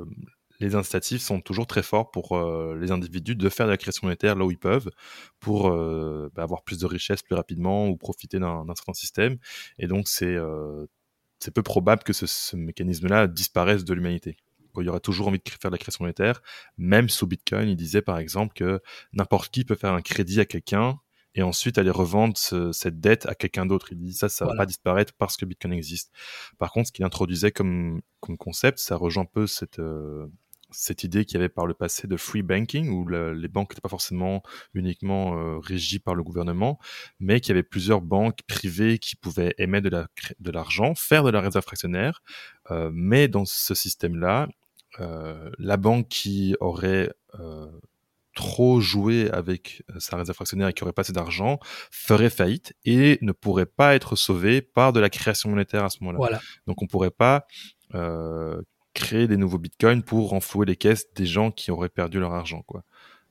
les 0.60 0.74
incitatifs 0.74 1.22
sont 1.22 1.40
toujours 1.40 1.66
très 1.66 1.82
forts 1.82 2.10
pour 2.10 2.36
euh, 2.36 2.76
les 2.78 2.90
individus 2.90 3.36
de 3.36 3.48
faire 3.48 3.66
de 3.66 3.70
la 3.70 3.76
création 3.76 4.06
monétaire 4.06 4.36
là 4.36 4.44
où 4.44 4.50
ils 4.50 4.58
peuvent, 4.58 4.90
pour 5.40 5.68
euh, 5.68 6.30
bah, 6.34 6.42
avoir 6.42 6.62
plus 6.62 6.78
de 6.78 6.86
richesse 6.86 7.22
plus 7.22 7.34
rapidement 7.34 7.88
ou 7.88 7.96
profiter 7.96 8.38
d'un 8.38 8.64
certain 8.74 8.94
système. 8.94 9.38
Et 9.78 9.86
donc, 9.86 10.08
c'est 10.08 10.36
c'est 11.38 11.54
peu 11.54 11.62
probable 11.62 12.02
que 12.02 12.12
ce, 12.12 12.26
ce 12.26 12.54
mécanisme-là 12.54 13.26
disparaisse 13.26 13.84
de 13.84 13.94
l'humanité. 13.94 14.36
Il 14.78 14.84
y 14.84 14.88
aura 14.88 15.00
toujours 15.00 15.28
envie 15.28 15.38
de 15.38 15.50
faire 15.50 15.70
de 15.70 15.74
la 15.74 15.78
création 15.78 16.04
monétaire, 16.04 16.42
même 16.78 17.08
sous 17.08 17.26
Bitcoin. 17.26 17.68
Il 17.68 17.76
disait 17.76 18.02
par 18.02 18.18
exemple 18.18 18.54
que 18.54 18.80
n'importe 19.12 19.50
qui 19.50 19.64
peut 19.64 19.74
faire 19.74 19.92
un 19.94 20.02
crédit 20.02 20.40
à 20.40 20.44
quelqu'un 20.44 21.00
et 21.34 21.42
ensuite 21.42 21.78
aller 21.78 21.90
revendre 21.90 22.36
cette 22.36 23.00
dette 23.00 23.26
à 23.26 23.34
quelqu'un 23.34 23.66
d'autre. 23.66 23.92
Il 23.92 23.98
dit 23.98 24.12
ça, 24.12 24.28
ça 24.28 24.44
va 24.44 24.56
pas 24.56 24.66
disparaître 24.66 25.12
parce 25.16 25.36
que 25.36 25.44
Bitcoin 25.44 25.72
existe. 25.72 26.12
Par 26.58 26.72
contre, 26.72 26.88
ce 26.88 26.92
qu'il 26.92 27.04
introduisait 27.04 27.52
comme, 27.52 28.00
comme 28.20 28.36
concept, 28.36 28.78
ça 28.78 28.96
rejoint 28.96 29.22
un 29.22 29.26
peu 29.26 29.46
cette, 29.46 29.78
euh, 29.78 30.26
cette 30.70 31.04
idée 31.04 31.24
qu'il 31.24 31.34
y 31.34 31.38
avait 31.38 31.48
par 31.48 31.66
le 31.66 31.74
passé 31.74 32.08
de 32.08 32.16
free 32.16 32.42
banking, 32.42 32.88
où 32.88 33.06
les 33.08 33.48
banques 33.48 33.70
n'étaient 33.70 33.80
pas 33.80 33.88
forcément 33.88 34.42
uniquement 34.74 35.38
euh, 35.38 35.58
régies 35.58 36.00
par 36.00 36.14
le 36.14 36.24
gouvernement, 36.24 36.78
mais 37.20 37.40
qu'il 37.40 37.50
y 37.50 37.52
avait 37.52 37.62
plusieurs 37.62 38.00
banques 38.00 38.40
privées 38.48 38.98
qui 38.98 39.14
pouvaient 39.14 39.54
émettre 39.58 39.88
de 39.88 40.50
l'argent, 40.50 40.94
faire 40.94 41.22
de 41.22 41.30
la 41.30 41.40
réserve 41.40 41.64
fractionnaire, 41.64 42.22
euh, 42.70 42.90
mais 42.92 43.28
dans 43.28 43.44
ce 43.44 43.74
système-là, 43.74 44.48
la 44.98 45.76
banque 45.78 46.08
qui 46.08 46.56
aurait 46.60 47.10
trop 48.34 48.80
jouer 48.80 49.30
avec 49.30 49.82
euh, 49.90 49.98
sa 49.98 50.16
réserve 50.16 50.36
fractionnaire 50.36 50.68
et 50.68 50.72
qui 50.72 50.82
aurait 50.82 50.92
pas 50.92 51.02
assez 51.02 51.12
d'argent 51.12 51.58
ferait 51.90 52.30
faillite 52.30 52.74
et 52.84 53.18
ne 53.22 53.32
pourrait 53.32 53.66
pas 53.66 53.94
être 53.94 54.16
sauvé 54.16 54.62
par 54.62 54.92
de 54.92 55.00
la 55.00 55.10
création 55.10 55.50
monétaire 55.50 55.84
à 55.84 55.90
ce 55.90 55.98
moment-là. 56.04 56.40
Donc 56.66 56.82
on 56.82 56.86
pourrait 56.86 57.10
pas 57.10 57.46
euh, 57.94 58.62
créer 58.94 59.28
des 59.28 59.36
nouveaux 59.36 59.58
bitcoins 59.58 60.02
pour 60.02 60.30
renflouer 60.30 60.66
les 60.66 60.76
caisses 60.76 61.12
des 61.14 61.26
gens 61.26 61.50
qui 61.50 61.70
auraient 61.70 61.88
perdu 61.88 62.18
leur 62.18 62.34
argent. 62.34 62.62
Quoi. 62.62 62.84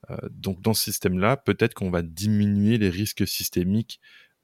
Euh, 0.10 0.18
donc 0.30 0.62
dans 0.62 0.74
ce 0.74 0.84
système-là, 0.84 1.38
peut-être 1.38 1.74
qu'on 1.74 1.91
va 1.91 2.02
diminuer 2.02 2.78
les 2.78 2.89
risques 2.89 3.28
systémiques 3.28 4.00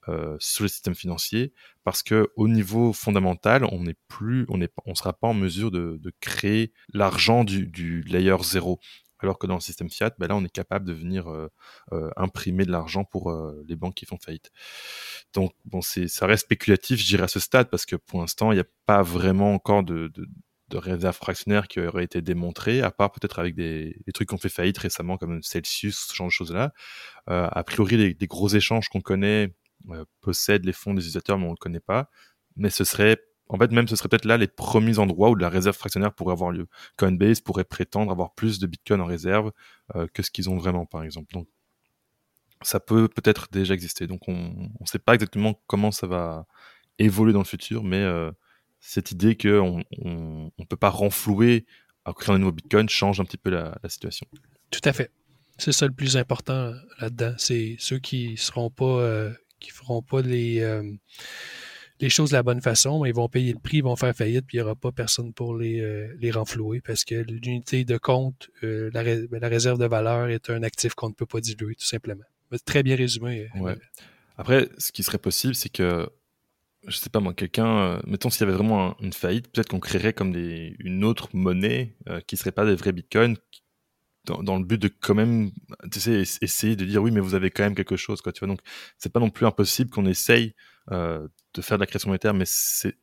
euh, 0.08 0.36
sur 0.40 0.64
le 0.64 0.68
système 0.68 0.94
financier 0.94 1.52
parce 1.84 2.04
que 2.04 2.30
au 2.36 2.48
niveau 2.48 2.94
fondamental, 2.94 3.66
on 3.72 3.84
n'est 3.84 3.98
plus, 4.08 4.46
on 4.86 4.94
sera 4.94 5.14
pas 5.14 5.28
en 5.28 5.34
mesure 5.34 5.72
de, 5.72 5.98
de 6.00 6.14
créer 6.20 6.74
l'argent 6.94 7.44
du, 7.44 7.66
du 7.66 8.04
layer 8.04 8.36
0 8.40 8.80
alors 9.26 9.40
que 9.40 9.48
dans 9.48 9.56
le 9.56 9.62
système 9.62 9.90
fiat, 9.90 10.12
ben 10.20 10.28
là, 10.28 10.36
on 10.36 10.44
est 10.44 10.50
capable 10.50 10.86
de 10.86 10.94
venir 10.94 11.30
euh, 11.30 11.50
euh, 11.92 12.10
imprimer 12.16 12.66
de 12.66 12.72
l'argent 12.72 13.04
pour 13.04 13.32
euh, 13.32 13.64
les 13.68 13.76
banques 13.76 13.96
qui 13.96 14.06
font 14.06 14.18
faillite. 14.18 14.52
Donc, 15.34 15.54
bon, 15.66 15.82
c'est, 15.82 16.08
ça 16.08 16.26
reste 16.26 16.46
spéculatif, 16.46 17.00
je 17.00 17.18
à 17.18 17.28
ce 17.28 17.40
stade, 17.40 17.70
parce 17.70 17.86
que 17.86 17.96
pour 17.96 18.22
l'instant, 18.22 18.52
il 18.52 18.56
n'y 18.56 18.62
a 18.62 18.68
pas 18.86 19.02
vraiment 19.02 19.54
encore 19.54 19.84
de, 19.84 20.10
de, 20.10 20.28
de 20.70 20.78
réserve 20.78 21.16
fractionnaire 21.16 21.68
qui 21.68 21.80
aurait 21.80 22.04
été 22.04 22.22
démontré, 22.22 22.82
à 22.82 22.92
part 22.92 23.12
peut-être 23.12 23.40
avec 23.40 23.56
des, 23.56 23.98
des 24.06 24.12
trucs 24.12 24.30
qui 24.30 24.36
ont 24.36 24.40
fait 24.40 24.50
faillite 24.50 24.78
récemment, 24.78 25.18
comme 25.18 25.42
Celsius, 25.42 26.08
ce 26.10 26.16
genre 26.16 26.28
de 26.28 26.32
choses-là. 26.32 26.74
a 27.28 27.64
priori, 27.64 27.98
les, 27.98 28.14
des 28.14 28.28
gros 28.28 28.50
échanges 28.50 28.90
qu'on 28.90 29.02
connaît 29.02 29.56
possèdent 30.22 30.66
les 30.66 30.74
fonds 30.74 30.94
des 30.94 31.02
utilisateurs, 31.02 31.38
mais 31.38 31.46
on 31.46 31.50
ne 31.50 31.54
le 31.54 31.58
connaît 31.58 31.80
pas. 31.80 32.10
Mais 32.58 32.70
ce 32.70 32.84
serait 32.84 33.18
en 33.50 33.58
fait, 33.58 33.72
même 33.72 33.88
ce 33.88 33.96
serait 33.96 34.10
peut-être 34.10 34.26
là 34.26 34.38
les 34.38 34.48
premiers 34.48 35.00
endroits 35.00 35.30
où 35.30 35.36
la 35.36 35.50
réserve 35.50 35.76
fractionnaire 35.76 36.14
pourrait 36.14 36.34
avoir 36.34 36.52
lieu. 36.52 36.68
Coinbase 36.98 37.42
pourrait 37.42 37.64
prétendre 37.64 38.12
avoir 38.12 38.34
plus 38.34 38.60
de 38.60 38.68
Bitcoin 38.68 39.02
en 39.02 39.06
réserve 39.06 39.52
euh, 39.96 40.08
que 40.14 40.24
ce 40.24 40.32
qu'ils 40.32 40.50
ont 40.50 40.58
vraiment, 40.58 40.86
par 40.86 41.04
exemple. 41.04 41.32
Donc, 41.34 41.48
ça 42.62 42.80
peut 42.80 43.08
peut-être 43.08 43.48
déjà 43.52 43.74
exister. 43.74 44.08
Donc, 44.08 44.28
on 44.28 44.34
ne 44.34 44.86
sait 44.86 45.00
pas 45.00 45.14
exactement 45.14 45.62
comment 45.68 45.92
ça 45.92 46.08
va 46.08 46.48
évoluer 46.98 47.34
dans 47.34 47.40
le 47.40 47.46
futur, 47.46 47.84
mais 47.84 48.02
euh, 48.02 48.32
cette 48.80 49.12
idée 49.12 49.38
qu'on 49.38 49.84
ne 50.04 50.66
peut 50.68 50.78
pas 50.78 50.90
renflouer 50.90 51.66
à 52.06 52.14
créer 52.14 52.34
un 52.34 52.40
nouveau 52.40 52.52
Bitcoin 52.52 52.90
change 52.90 53.20
un 53.20 53.26
petit 53.26 53.38
peu 53.38 53.52
la, 53.52 53.78
situation. 53.88 54.26
Tout 54.72 54.82
à 54.84 54.94
fait. 54.94 55.12
C'est 55.58 55.72
ça 55.72 55.86
le 55.86 55.94
plus 55.94 56.18
important 56.18 56.74
là-dedans. 57.00 57.36
C'est 57.38 57.76
ceux 57.80 58.00
qui 58.00 58.38
seront 58.38 58.70
pas, 58.70 58.86
euh, 58.86 59.34
qui 59.60 59.70
feront 59.70 60.02
pas 60.02 60.22
les 60.22 60.62
les 62.00 62.10
choses 62.10 62.32
de 62.32 62.36
la 62.36 62.44
bonne 62.44 62.62
façon, 62.62 63.06
ils 63.06 63.14
vont 63.14 63.30
payer 63.30 63.54
le 63.54 63.60
prix, 63.60 63.78
ils 63.78 63.84
vont 63.84 63.96
faire 63.96 64.16
faillite, 64.16 64.46
puis 64.46 64.58
il 64.58 64.62
n'y 64.62 64.66
aura 64.66 64.76
pas 64.76 64.92
personne 64.92 65.34
pour 65.34 65.56
les, 65.56 65.80
euh, 65.80 66.14
les 66.20 66.32
renflouer 66.32 66.82
parce 66.82 67.06
que 67.06 67.16
l'unité 67.16 67.86
de 67.86 67.98
compte, 67.98 68.50
euh, 68.64 68.90
la, 68.94 69.48
réserve 69.48 69.80
de 69.80 69.86
valeur 69.86 70.30
est 70.30 70.50
un 70.50 70.64
actif 70.64 70.94
qu'on 70.94 71.10
ne 71.10 71.14
peut 71.14 71.26
pas 71.26 71.40
diluer, 71.40 71.76
tout 71.76 71.86
simplement. 71.86 72.24
Très 72.66 72.84
bien 72.84 72.96
résumé. 72.96 73.50
Euh, 73.62 73.76
Après, 74.38 74.70
ce 74.78 74.92
qui 74.92 75.04
serait 75.04 75.18
possible, 75.18 75.56
c'est 75.56 75.70
que, 75.70 76.10
je 76.88 76.98
sais 76.98 77.10
pas 77.10 77.20
moi, 77.20 77.34
quelqu'un, 77.34 78.02
mettons 78.06 78.30
s'il 78.30 78.42
y 78.42 78.44
avait 78.44 78.58
vraiment 78.58 78.96
une 79.00 79.14
faillite, 79.14 79.48
peut-être 79.48 79.70
qu'on 79.70 79.80
créerait 79.80 80.14
comme 80.14 80.32
des, 80.32 80.76
une 80.80 81.04
autre 81.04 81.30
monnaie 81.34 81.96
qui 82.28 82.38
serait 82.38 82.52
pas 82.52 82.66
des 82.66 82.76
vrais 82.76 82.92
bitcoins, 82.92 83.38
dans, 84.26 84.44
dans, 84.44 84.58
le 84.58 84.66
but 84.66 84.82
de 84.82 84.88
quand 84.88 85.16
même, 85.16 85.52
tu 85.92 86.00
sais, 86.00 86.24
essayer 86.42 86.76
de 86.76 86.86
dire 86.86 87.02
oui, 87.02 87.12
mais 87.12 87.20
vous 87.20 87.36
avez 87.36 87.52
quand 87.52 87.64
même 87.64 87.76
quelque 87.76 87.96
chose, 87.96 88.22
quoi, 88.22 88.32
tu 88.32 88.40
vois. 88.40 88.48
Donc, 88.48 88.60
c'est 88.98 89.12
pas 89.12 89.20
non 89.20 89.30
plus 89.30 89.46
impossible 89.46 89.90
qu'on 89.90 90.06
essaye 90.06 90.54
euh, 90.92 91.28
de 91.54 91.62
faire 91.62 91.78
de 91.78 91.82
la 91.82 91.88
création 91.88 92.10
monétaire, 92.10 92.34
mais 92.34 92.46
c'est 92.48 92.96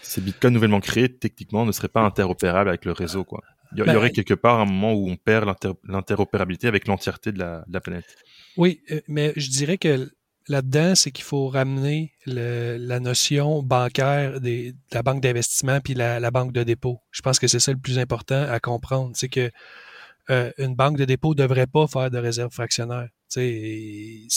ces 0.00 0.20
bitcoins 0.20 0.52
nouvellement 0.54 0.80
créés, 0.80 1.14
techniquement, 1.14 1.66
ne 1.66 1.72
seraient 1.72 1.88
pas 1.88 2.02
interopérables 2.02 2.68
avec 2.68 2.84
le 2.84 2.92
réseau. 2.92 3.24
Quoi. 3.24 3.42
Il 3.72 3.82
y, 3.82 3.86
bah, 3.86 3.96
aurait 3.96 4.10
quelque 4.10 4.34
part 4.34 4.60
un 4.60 4.64
moment 4.64 4.92
où 4.92 5.08
on 5.08 5.16
perd 5.16 5.50
l'interopérabilité 5.84 6.66
avec 6.66 6.86
l'entièreté 6.86 7.32
de 7.32 7.38
la, 7.38 7.64
de 7.66 7.72
la, 7.72 7.80
planète. 7.80 8.16
Oui, 8.56 8.80
euh, 8.90 9.00
mais 9.08 9.32
je 9.36 9.48
dirais 9.50 9.78
que 9.78 10.10
là-dedans, 10.48 10.94
c'est 10.94 11.10
qu'il 11.10 11.24
faut 11.24 11.48
ramener 11.48 12.12
le, 12.26 12.76
la 12.78 13.00
notion 13.00 13.62
bancaire 13.62 14.40
des, 14.40 14.72
de 14.72 14.78
la 14.92 15.02
banque 15.02 15.22
d'investissement 15.22 15.80
puis 15.80 15.94
la, 15.94 16.20
la, 16.20 16.30
banque 16.30 16.52
de 16.52 16.62
dépôt. 16.62 17.00
Je 17.10 17.22
pense 17.22 17.38
que 17.38 17.46
c'est 17.46 17.60
ça 17.60 17.72
le 17.72 17.78
plus 17.78 17.98
important 17.98 18.42
à 18.42 18.60
comprendre. 18.60 19.12
C'est 19.14 19.28
que 19.28 19.50
euh, 20.30 20.52
une 20.58 20.74
banque 20.74 20.98
de 20.98 21.04
dépôt 21.04 21.30
ne 21.30 21.42
devrait 21.42 21.66
pas 21.66 21.86
faire 21.86 22.10
de 22.10 22.18
réserve 22.18 22.52
fractionnaire. 22.52 23.08
C'est 23.28 24.28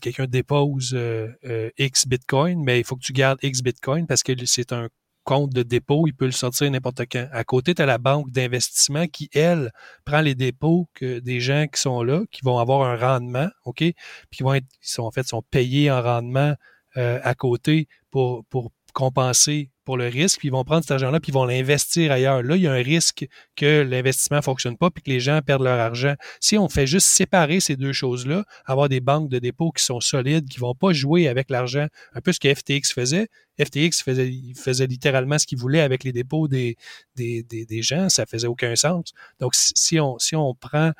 quelqu'un 0.00 0.26
dépose 0.26 0.92
euh, 0.94 1.28
euh, 1.44 1.70
X 1.78 2.06
Bitcoin, 2.06 2.62
mais 2.64 2.80
il 2.80 2.84
faut 2.84 2.96
que 2.96 3.04
tu 3.04 3.12
gardes 3.12 3.38
X 3.42 3.62
Bitcoin 3.62 4.06
parce 4.06 4.22
que 4.22 4.32
c'est 4.46 4.72
un 4.72 4.88
compte 5.24 5.52
de 5.52 5.64
dépôt, 5.64 6.06
il 6.06 6.14
peut 6.14 6.26
le 6.26 6.30
sortir 6.30 6.70
n'importe 6.70 7.02
quand. 7.10 7.28
À 7.32 7.42
côté, 7.42 7.74
tu 7.74 7.82
as 7.82 7.86
la 7.86 7.98
banque 7.98 8.30
d'investissement 8.30 9.08
qui, 9.08 9.28
elle, 9.34 9.72
prend 10.04 10.20
les 10.20 10.36
dépôts 10.36 10.88
que 10.94 11.18
des 11.18 11.40
gens 11.40 11.66
qui 11.66 11.80
sont 11.80 12.04
là, 12.04 12.22
qui 12.30 12.42
vont 12.44 12.58
avoir 12.58 12.88
un 12.88 12.96
rendement, 12.96 13.48
OK? 13.64 13.78
Puis 13.78 13.94
qui 14.30 14.42
vont 14.44 14.54
être, 14.54 14.66
sont 14.80 15.02
en 15.02 15.10
fait, 15.10 15.26
sont 15.26 15.42
payés 15.50 15.90
en 15.90 16.00
rendement 16.00 16.54
à 16.94 17.34
côté 17.34 17.88
pour, 18.10 18.46
pour 18.46 18.70
compenser 18.96 19.70
pour 19.84 19.98
le 19.98 20.06
risque, 20.06 20.38
puis 20.38 20.48
ils 20.48 20.50
vont 20.50 20.64
prendre 20.64 20.80
cet 20.80 20.92
argent-là, 20.92 21.20
puis 21.20 21.30
ils 21.30 21.34
vont 21.34 21.44
l'investir 21.44 22.10
ailleurs. 22.10 22.42
Là, 22.42 22.56
il 22.56 22.62
y 22.62 22.66
a 22.66 22.72
un 22.72 22.82
risque 22.82 23.26
que 23.54 23.82
l'investissement 23.82 24.38
ne 24.38 24.42
fonctionne 24.42 24.78
pas, 24.78 24.90
puis 24.90 25.02
que 25.02 25.10
les 25.10 25.20
gens 25.20 25.42
perdent 25.44 25.64
leur 25.64 25.78
argent. 25.78 26.14
Si 26.40 26.56
on 26.56 26.70
fait 26.70 26.86
juste 26.86 27.06
séparer 27.06 27.60
ces 27.60 27.76
deux 27.76 27.92
choses-là, 27.92 28.46
avoir 28.64 28.88
des 28.88 29.00
banques 29.00 29.28
de 29.28 29.38
dépôt 29.38 29.70
qui 29.70 29.84
sont 29.84 30.00
solides, 30.00 30.48
qui 30.48 30.58
vont 30.58 30.74
pas 30.74 30.94
jouer 30.94 31.28
avec 31.28 31.50
l'argent, 31.50 31.86
un 32.14 32.20
peu 32.22 32.32
ce 32.32 32.40
que 32.40 32.52
FTX 32.52 32.94
faisait. 32.94 33.28
FTX 33.62 34.02
faisait, 34.02 34.32
faisait 34.56 34.86
littéralement 34.86 35.38
ce 35.38 35.46
qu'il 35.46 35.58
voulait 35.58 35.82
avec 35.82 36.02
les 36.02 36.12
dépôts 36.12 36.48
des, 36.48 36.76
des, 37.16 37.42
des, 37.42 37.82
gens, 37.82 38.08
ça 38.08 38.24
faisait 38.24 38.48
aucun 38.48 38.76
sens. 38.76 39.12
Donc, 39.40 39.54
si 39.54 40.00
on, 40.00 40.18
si 40.18 40.36
on 40.36 40.54
prend 40.54 40.92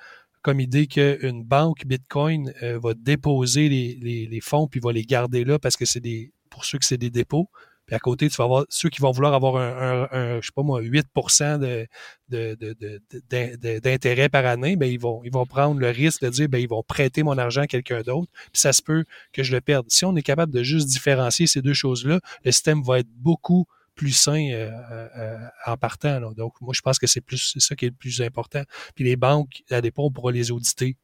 comme 0.43 0.61
idée 0.61 0.87
qu'une 0.87 1.45
banque 1.45 1.87
Bitcoin 1.87 2.53
euh, 2.63 2.79
va 2.79 2.93
déposer 2.93 3.71
les, 3.71 3.99
les, 4.03 4.27
les 4.27 4.41
fonds 4.41 4.69
puis 4.69 4.81
va 4.81 4.93
les 4.93 5.03
garder 5.03 5.45
là 5.45 5.59
parce 5.59 5.77
que 5.77 5.87
c'est 5.87 6.01
des 6.01 6.31
pour 6.51 6.65
ceux 6.65 6.79
que 6.79 6.85
c'est 6.85 6.97
des 6.97 7.11
dépôts, 7.11 7.51
Puis 7.87 7.95
à 7.95 7.99
côté, 7.99 8.29
tu 8.29 8.37
vas 8.37 8.45
avoir 8.45 8.65
ceux 8.69 8.89
qui 8.89 9.01
vont 9.01 9.13
vouloir 9.13 9.35
avoir 9.35 9.57
un, 9.57 10.09
un, 10.11 10.41
je 10.41 10.47
sais 10.47 10.53
pas 10.55 10.63
moi, 10.63 10.81
8 10.81 11.07
de, 12.29 13.79
d'intérêt 13.79 14.29
par 14.29 14.45
année, 14.45 14.77
ben 14.77 14.91
ils 14.91 14.99
vont, 14.99 15.23
ils 15.25 15.33
vont 15.33 15.47
prendre 15.47 15.81
le 15.81 15.91
risque 15.91 16.23
de 16.23 16.29
dire 16.29 16.49
ben 16.49 16.59
ils 16.59 16.69
vont 16.69 16.83
prêter 16.83 17.23
mon 17.23 17.39
argent 17.39 17.63
à 17.63 17.67
quelqu'un 17.67 18.03
d'autre, 18.03 18.31
puis 18.53 18.61
ça 18.61 18.73
se 18.73 18.83
peut 18.83 19.05
que 19.33 19.43
je 19.43 19.53
le 19.53 19.61
perde. 19.61 19.87
Si 19.89 20.05
on 20.05 20.17
est 20.17 20.23
capable 20.23 20.53
de 20.53 20.63
juste 20.63 20.89
différencier 20.89 21.47
ces 21.47 21.63
deux 21.63 21.75
choses-là, 21.75 22.21
le 22.45 22.53
système 22.53 22.83
va 22.83 22.99
être 22.99 23.11
beaucoup 23.17 23.67
plus 23.97 24.13
sain 24.13 24.51
euh, 24.53 24.71
euh, 25.17 25.39
en 25.65 25.77
partant. 25.77 26.21
Donc, 26.33 26.61
moi, 26.61 26.73
je 26.75 26.83
pense 26.83 26.99
que 26.99 27.07
c'est 27.09 27.23
plus 27.23 27.57
ça 27.59 27.75
qui 27.75 27.87
est 27.87 27.89
le 27.89 27.95
plus 27.95 28.21
important. 28.21 28.63
Puis 28.95 29.05
les 29.05 29.17
banques, 29.17 29.65
à 29.71 29.81
dépôt, 29.81 30.05
on 30.05 30.13
pourra 30.13 30.31
les 30.31 30.53
auditer. 30.53 30.97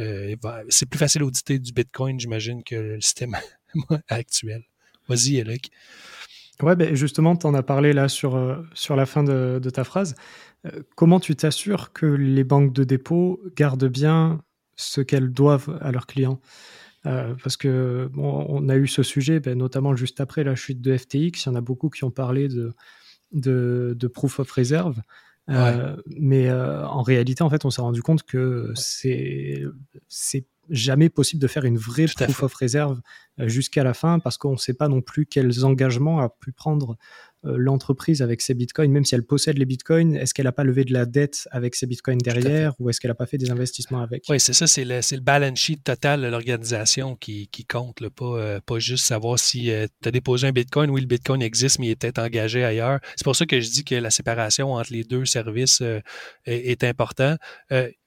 Euh, 0.00 0.34
c'est 0.68 0.86
plus 0.86 0.98
facile 0.98 1.20
d'auditer 1.20 1.58
du 1.58 1.72
Bitcoin, 1.72 2.18
j'imagine, 2.18 2.62
que 2.64 2.74
le 2.74 3.00
système 3.00 3.36
actuel. 4.08 4.64
Vas-y, 5.08 5.40
Alec. 5.40 5.70
Ouais, 6.62 6.76
ben 6.76 6.94
justement, 6.94 7.36
tu 7.36 7.46
en 7.46 7.54
as 7.54 7.62
parlé 7.62 7.92
là 7.92 8.08
sur, 8.08 8.64
sur 8.74 8.96
la 8.96 9.06
fin 9.06 9.24
de, 9.24 9.58
de 9.60 9.70
ta 9.70 9.82
phrase. 9.84 10.14
comment 10.94 11.18
tu 11.18 11.34
t'assures 11.34 11.92
que 11.92 12.06
les 12.06 12.44
banques 12.44 12.72
de 12.72 12.84
dépôt 12.84 13.40
gardent 13.56 13.88
bien 13.88 14.40
ce 14.76 15.00
qu'elles 15.00 15.32
doivent 15.32 15.78
à 15.82 15.90
leurs 15.90 16.06
clients? 16.06 16.40
Euh, 17.06 17.34
parce 17.42 17.56
que 17.56 18.08
bon, 18.12 18.46
on 18.48 18.68
a 18.68 18.76
eu 18.76 18.86
ce 18.86 19.02
sujet, 19.02 19.40
ben, 19.40 19.58
notamment 19.58 19.94
juste 19.94 20.20
après 20.20 20.44
la 20.44 20.54
chute 20.54 20.80
de 20.80 20.96
FTX. 20.96 21.44
Il 21.44 21.46
y 21.46 21.48
en 21.48 21.54
a 21.54 21.60
beaucoup 21.60 21.90
qui 21.90 22.04
ont 22.04 22.10
parlé 22.10 22.48
de, 22.48 22.72
de, 23.32 23.94
de 23.98 24.06
proof 24.06 24.40
of 24.40 24.50
reserve. 24.50 25.00
Euh, 25.50 25.96
mais 26.06 26.48
euh, 26.48 26.86
en 26.86 27.02
réalité, 27.02 27.42
en 27.42 27.50
fait, 27.50 27.66
on 27.66 27.70
s'est 27.70 27.82
rendu 27.82 28.02
compte 28.02 28.22
que 28.22 28.72
c'est 28.74 29.62
c'est 30.08 30.46
jamais 30.70 31.08
possible 31.08 31.42
de 31.42 31.48
faire 31.48 31.64
une 31.64 31.78
vraie 31.78 32.06
proof 32.06 32.42
of 32.42 32.54
reserve 32.54 33.00
jusqu'à 33.38 33.84
la 33.84 33.94
fin 33.94 34.18
parce 34.18 34.36
qu'on 34.38 34.52
ne 34.52 34.56
sait 34.56 34.74
pas 34.74 34.88
non 34.88 35.00
plus 35.00 35.26
quels 35.26 35.64
engagements 35.64 36.20
a 36.20 36.28
pu 36.28 36.52
prendre 36.52 36.96
euh, 37.46 37.56
l'entreprise 37.58 38.22
avec 38.22 38.40
ses 38.40 38.54
bitcoins, 38.54 38.90
même 38.90 39.04
si 39.04 39.14
elle 39.14 39.24
possède 39.24 39.58
les 39.58 39.66
bitcoins, 39.66 40.16
est-ce 40.16 40.32
qu'elle 40.32 40.46
n'a 40.46 40.52
pas 40.52 40.64
levé 40.64 40.84
de 40.84 40.94
la 40.94 41.04
dette 41.04 41.46
avec 41.50 41.74
ses 41.74 41.86
bitcoins 41.86 42.16
derrière 42.16 42.72
ou 42.78 42.88
est-ce 42.88 43.00
qu'elle 43.00 43.10
n'a 43.10 43.16
pas 43.16 43.26
fait 43.26 43.36
des 43.36 43.50
investissements 43.50 44.00
avec? 44.00 44.24
Oui, 44.30 44.40
c'est 44.40 44.54
ça, 44.54 44.66
c'est 44.66 44.84
le, 44.84 45.00
le, 45.00 45.20
balance 45.20 45.58
sheet 45.58 45.80
total 45.84 46.22
de 46.22 46.28
l'organisation 46.28 47.16
qui, 47.16 47.48
qui, 47.48 47.66
compte, 47.66 48.08
pas, 48.08 48.24
euh, 48.24 48.60
pas 48.64 48.78
juste 48.78 49.04
savoir 49.04 49.38
si 49.38 49.70
euh, 49.70 49.86
tu 50.02 50.08
as 50.08 50.12
déposé 50.12 50.46
un 50.46 50.52
bitcoin, 50.52 50.88
oui, 50.88 51.02
le 51.02 51.06
bitcoin 51.06 51.42
existe, 51.42 51.80
mais 51.80 51.88
il 51.88 51.96
peut-être 51.96 52.18
engagé 52.18 52.64
ailleurs. 52.64 53.00
C'est 53.16 53.24
pour 53.24 53.36
ça 53.36 53.44
que 53.44 53.60
je 53.60 53.70
dis 53.70 53.84
que 53.84 53.96
la 53.96 54.10
séparation 54.10 54.72
entre 54.72 54.92
les 54.92 55.04
deux 55.04 55.26
services 55.26 55.82
est, 55.82 56.02
est, 56.46 56.84
important 56.84 57.36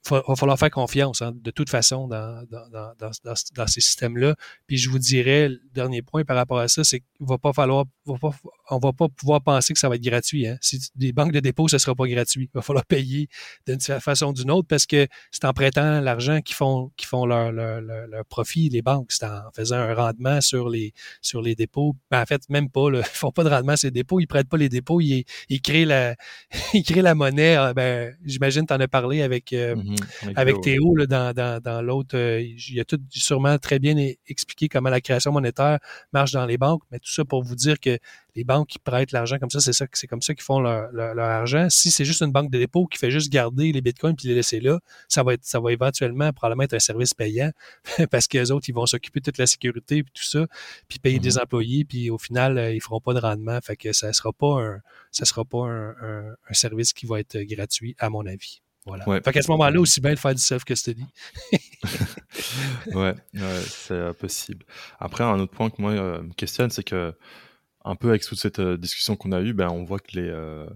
va 0.10 0.36
falloir 0.36 0.58
faire 0.58 0.70
confiance 0.70 1.22
hein, 1.22 1.34
de 1.36 1.52
toute 1.52 1.70
façon 1.70 2.08
dans, 2.08 2.44
dans, 2.50 2.94
dans, 3.00 3.12
dans 3.56 3.68
ces 3.68 3.82
systèmes-là. 3.82 4.36
Puis 4.68 4.78
je 4.78 4.90
vous 4.90 5.00
dirais, 5.00 5.50
le 5.50 5.60
dernier 5.74 6.02
point 6.02 6.24
par 6.24 6.36
rapport 6.36 6.60
à 6.60 6.68
ça, 6.68 6.84
c'est 6.84 7.00
qu'il 7.00 7.26
va 7.28 7.38
pas 7.38 7.54
falloir, 7.54 7.86
va 8.06 8.18
pas, 8.18 8.32
on 8.70 8.80
va 8.80 8.94
pas 8.94 9.08
pouvoir 9.10 9.42
penser 9.42 9.74
que 9.74 9.80
ça 9.80 9.90
va 9.90 9.96
être 9.96 10.04
gratuit. 10.04 10.48
Hein. 10.48 10.58
Si 10.62 10.80
des 10.96 11.14
banques 11.14 11.32
de 11.32 11.40
dépôt, 11.40 11.68
ce 11.68 11.78
sera 11.78 11.96
pas 11.96 12.08
gratuit. 12.08 12.50
Il 12.54 12.56
va 12.58 12.62
falloir 12.62 12.86
payer 12.88 13.28
d'une 13.68 13.80
façon 13.80 14.28
ou 14.28 14.34
d'une 14.34 14.52
autre 14.52 14.68
parce 14.68 14.86
que 14.86 15.08
c'est 15.32 15.46
en 15.46 15.54
prêtant 15.54 16.02
l'argent 16.02 16.42
qu'ils 16.42 16.56
font, 16.56 16.92
qu'ils 16.98 17.08
font 17.08 17.26
leur, 17.26 17.52
leur, 17.52 17.82
leur, 17.82 18.26
profit, 18.26 18.70
les 18.70 18.82
banques. 18.82 19.12
C'est 19.12 19.26
en 19.26 19.52
faisant 19.56 19.78
un 19.78 19.94
rendement 19.94 20.42
sur 20.42 20.70
les, 20.70 20.94
sur 21.22 21.42
les 21.42 21.56
dépôts. 21.56 21.96
Ben, 22.12 22.22
en 22.22 22.26
fait, 22.26 22.42
même 22.50 22.70
pas. 22.70 22.90
Là, 22.90 23.00
ils 23.14 23.18
font 23.18 23.32
pas 23.32 23.44
de 23.44 23.50
rendement 23.50 23.76
sur 23.76 23.88
les 23.88 23.92
dépôts. 23.92 24.20
Ils 24.20 24.28
prêtent 24.28 24.50
pas 24.50 24.58
les 24.58 24.70
dépôts. 24.70 25.02
Ils, 25.02 25.26
ils 25.50 25.62
créent 25.62 25.86
la, 25.86 26.16
ils 26.74 26.84
créent 26.84 27.02
la 27.02 27.16
monnaie. 27.16 27.56
Ah, 27.56 27.74
ben, 27.74 28.16
j'imagine, 28.26 28.66
tu 28.66 28.74
en 28.74 28.80
as 28.80 28.88
parlé 28.88 29.22
avec, 29.22 29.54
euh, 29.54 29.76
mm-hmm 29.76 29.97
avec, 30.36 30.62
Théo, 30.62 30.96
là, 30.96 31.06
dans, 31.06 31.34
dans, 31.34 31.62
dans 31.62 31.82
l'autre, 31.82 32.18
euh, 32.18 32.42
il 32.42 32.80
a 32.80 32.86
tout 32.86 33.00
sûrement 33.10 33.58
très 33.58 33.80
bien 33.80 33.96
expliqué 34.28 34.68
comment 34.68 34.90
la 34.90 35.02
création 35.02 35.32
monétaire 35.32 35.80
marche 36.14 36.32
dans 36.32 36.46
les 36.46 36.58
banques, 36.58 36.84
mais 36.92 37.00
tout 37.00 37.12
ça 37.12 37.26
pour 37.26 37.44
vous 37.44 37.56
dire 37.56 37.80
que 37.80 37.98
les 38.38 38.44
banques 38.44 38.68
qui 38.68 38.80
prêtent 38.80 39.12
l'argent 39.12 39.40
comme 39.40 39.50
ça, 39.50 39.60
c'est 39.60 39.74
ça, 39.74 39.88
c'est 39.92 40.06
comme 40.06 40.22
ça 40.22 40.36
qu'ils 40.36 40.44
font 40.44 40.60
leur, 40.60 40.92
leur, 40.92 41.20
argent. 41.20 41.68
Si 41.72 41.90
c'est 41.90 42.06
juste 42.06 42.22
une 42.22 42.32
banque 42.32 42.52
de 42.52 42.60
dépôt 42.60 42.86
qui 42.86 43.00
fait 43.00 43.10
juste 43.10 43.32
garder 43.32 43.72
les 43.72 43.82
bitcoins 43.82 44.16
puis 44.16 44.28
les 44.28 44.36
laisser 44.36 44.60
là, 44.60 44.80
ça 45.08 45.24
va 45.24 45.34
être, 45.34 45.44
ça 45.44 45.60
va 45.60 45.72
éventuellement 45.72 46.32
probablement 46.32 46.64
être 46.64 46.76
un 46.76 46.80
service 46.80 47.16
payant 47.16 47.52
parce 48.12 48.28
que 48.28 48.38
les 48.38 48.52
autres, 48.52 48.70
ils 48.70 48.76
vont 48.76 48.86
s'occuper 48.86 49.22
de 49.22 49.26
toute 49.26 49.40
la 49.40 49.48
sécurité 49.48 50.04
puis 50.04 50.12
tout 50.14 50.24
ça, 50.24 50.46
puis 50.88 51.00
payer 51.00 51.18
des 51.18 51.32
mm-hmm. 51.32 51.44
employés, 51.44 51.86
puis 51.86 52.12
au 52.12 52.20
final, 52.20 52.60
euh, 52.60 52.74
ils 52.74 52.82
feront 52.82 53.02
pas 53.02 53.16
de 53.16 53.20
rendement. 53.20 53.60
Fait 53.62 53.76
que 53.76 53.92
ça 53.92 54.14
sera 54.14 54.32
pas 54.32 54.62
un, 54.62 54.82
ça 55.12 55.26
sera 55.26 55.44
pas 55.44 55.66
un, 55.66 55.96
un 56.50 56.54
service 56.54 56.94
qui 56.94 57.08
va 57.08 57.20
être 57.20 57.40
gratuit, 57.40 57.96
à 57.98 58.10
mon 58.12 58.26
avis. 58.28 58.62
Voilà. 58.88 59.22
Fait 59.22 59.34
qu'à 59.34 59.42
ce 59.42 59.52
moment-là, 59.52 59.80
aussi 59.82 60.00
bien 60.00 60.14
de 60.14 60.20
faire 60.20 60.34
du 60.34 60.42
self-custody. 60.42 61.06
ouais, 62.88 63.16
ouais 63.34 63.62
c'est 63.66 64.18
possible. 64.18 64.66
Après, 64.98 65.26
un 65.26 65.40
autre 65.40 65.52
point 65.52 65.70
que 65.70 65.82
moi 65.82 65.92
euh, 65.92 66.22
me 66.22 66.34
questionne, 66.34 66.70
c'est 66.70 66.84
que, 66.84 67.14
un 67.84 67.96
peu 67.96 68.10
avec 68.10 68.24
toute 68.24 68.40
cette 68.40 68.60
euh, 68.60 68.78
discussion 68.78 69.18
qu'on 69.18 69.34
a 69.34 69.42
eue, 69.42 69.54
ben, 69.54 69.70
on 69.70 69.84
voit 69.84 70.00
que 70.00 70.16
les. 70.16 70.30
Euh, 70.30 70.68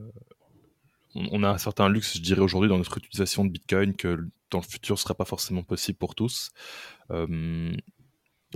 on, 1.16 1.44
a 1.44 1.50
un 1.50 1.58
certain 1.58 1.88
luxe, 1.88 2.18
je 2.18 2.22
dirais, 2.22 2.42
aujourd'hui 2.42 2.70
dans 2.70 2.78
notre 2.78 2.98
utilisation 2.98 3.46
de 3.46 3.50
Bitcoin 3.50 3.96
que 3.96 4.20
dans 4.50 4.60
le 4.60 4.66
futur, 4.66 4.98
ce 4.98 5.04
ne 5.04 5.06
sera 5.06 5.16
pas 5.16 5.26
forcément 5.26 5.64
possible 5.64 5.98
pour 5.98 6.14
tous. 6.16 6.52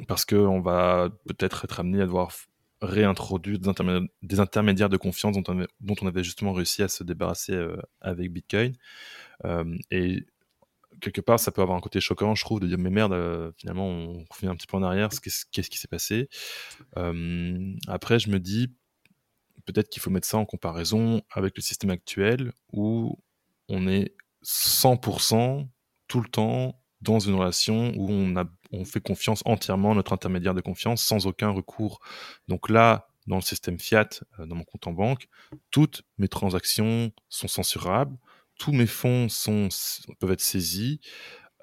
parce 0.07 0.25
qu'on 0.25 0.59
va 0.61 1.09
peut-être 1.27 1.63
être 1.63 1.79
amené 1.79 2.01
à 2.01 2.05
devoir 2.05 2.31
réintroduire 2.81 3.59
des, 3.59 4.39
intermédiaires, 4.39 4.89
de 4.89 4.97
confiance 4.97 5.35
dont 5.35 5.43
on, 5.47 5.65
dont 5.81 5.95
on, 6.01 6.07
avait 6.07 6.23
justement 6.23 6.53
réussi 6.53 6.83
à 6.83 6.87
se 6.87 7.03
débarrasser 7.03 7.57
avec 8.01 8.31
Bitcoin. 8.31 8.73
Euh, 9.43 9.77
et 9.91 10.25
quelque 11.01 11.21
part, 11.21 11.39
ça 11.39 11.51
peut 11.51 11.61
avoir 11.61 11.77
un 11.77 11.81
côté 11.81 11.99
choquant, 11.99 12.36
je 12.36 12.43
trouve, 12.43 12.59
de 12.59 12.67
dire 12.67 12.77
mais 12.77 12.89
merde, 12.89 13.13
euh, 13.13 13.51
finalement, 13.57 13.88
on 13.88 14.25
revient 14.29 14.47
un 14.47 14.55
petit 14.55 14.67
peu 14.67 14.77
en 14.77 14.83
arrière, 14.83 15.09
qu'est-ce 15.09 15.69
qui 15.69 15.77
s'est 15.77 15.88
passé? 15.88 16.29
Euh, 16.97 17.73
Après, 17.88 18.19
je 18.19 18.29
me 18.29 18.39
dis 18.39 18.73
peut-être 19.65 19.89
qu'il 19.89 20.01
faut 20.01 20.09
mettre 20.09 20.27
ça 20.27 20.38
en 20.38 20.45
comparaison 20.45 21.21
avec 21.31 21.55
le 21.55 21.61
système 21.61 21.89
actuel 21.89 22.53
où 22.71 23.17
on 23.67 23.88
est 23.88 24.15
100% 24.43 25.67
tout 26.07 26.21
le 26.21 26.29
temps 26.29 26.79
dans 27.01 27.19
une 27.19 27.36
relation 27.36 27.93
où 27.95 28.09
on, 28.11 28.86
fait 28.86 29.01
confiance 29.01 29.41
entièrement 29.45 29.91
à 29.91 29.95
notre 29.95 30.13
intermédiaire 30.13 30.53
de 30.53 30.61
confiance 30.61 31.01
sans 31.01 31.27
aucun 31.27 31.49
recours. 31.49 31.99
Donc 32.47 32.69
là, 32.69 33.07
dans 33.27 33.38
le 33.38 33.41
système 33.41 33.79
Fiat, 33.79 34.09
dans 34.38 34.55
mon 34.55 34.63
compte 34.63 34.86
en 34.88 34.91
banque, 34.91 35.27
toutes 35.71 36.03
mes 36.17 36.27
transactions 36.27 37.11
sont 37.29 37.47
censurables 37.47 38.15
tous 38.57 38.71
mes 38.71 38.87
fonds 38.87 39.27
peuvent 40.19 40.31
être 40.31 40.41
saisis, 40.41 40.99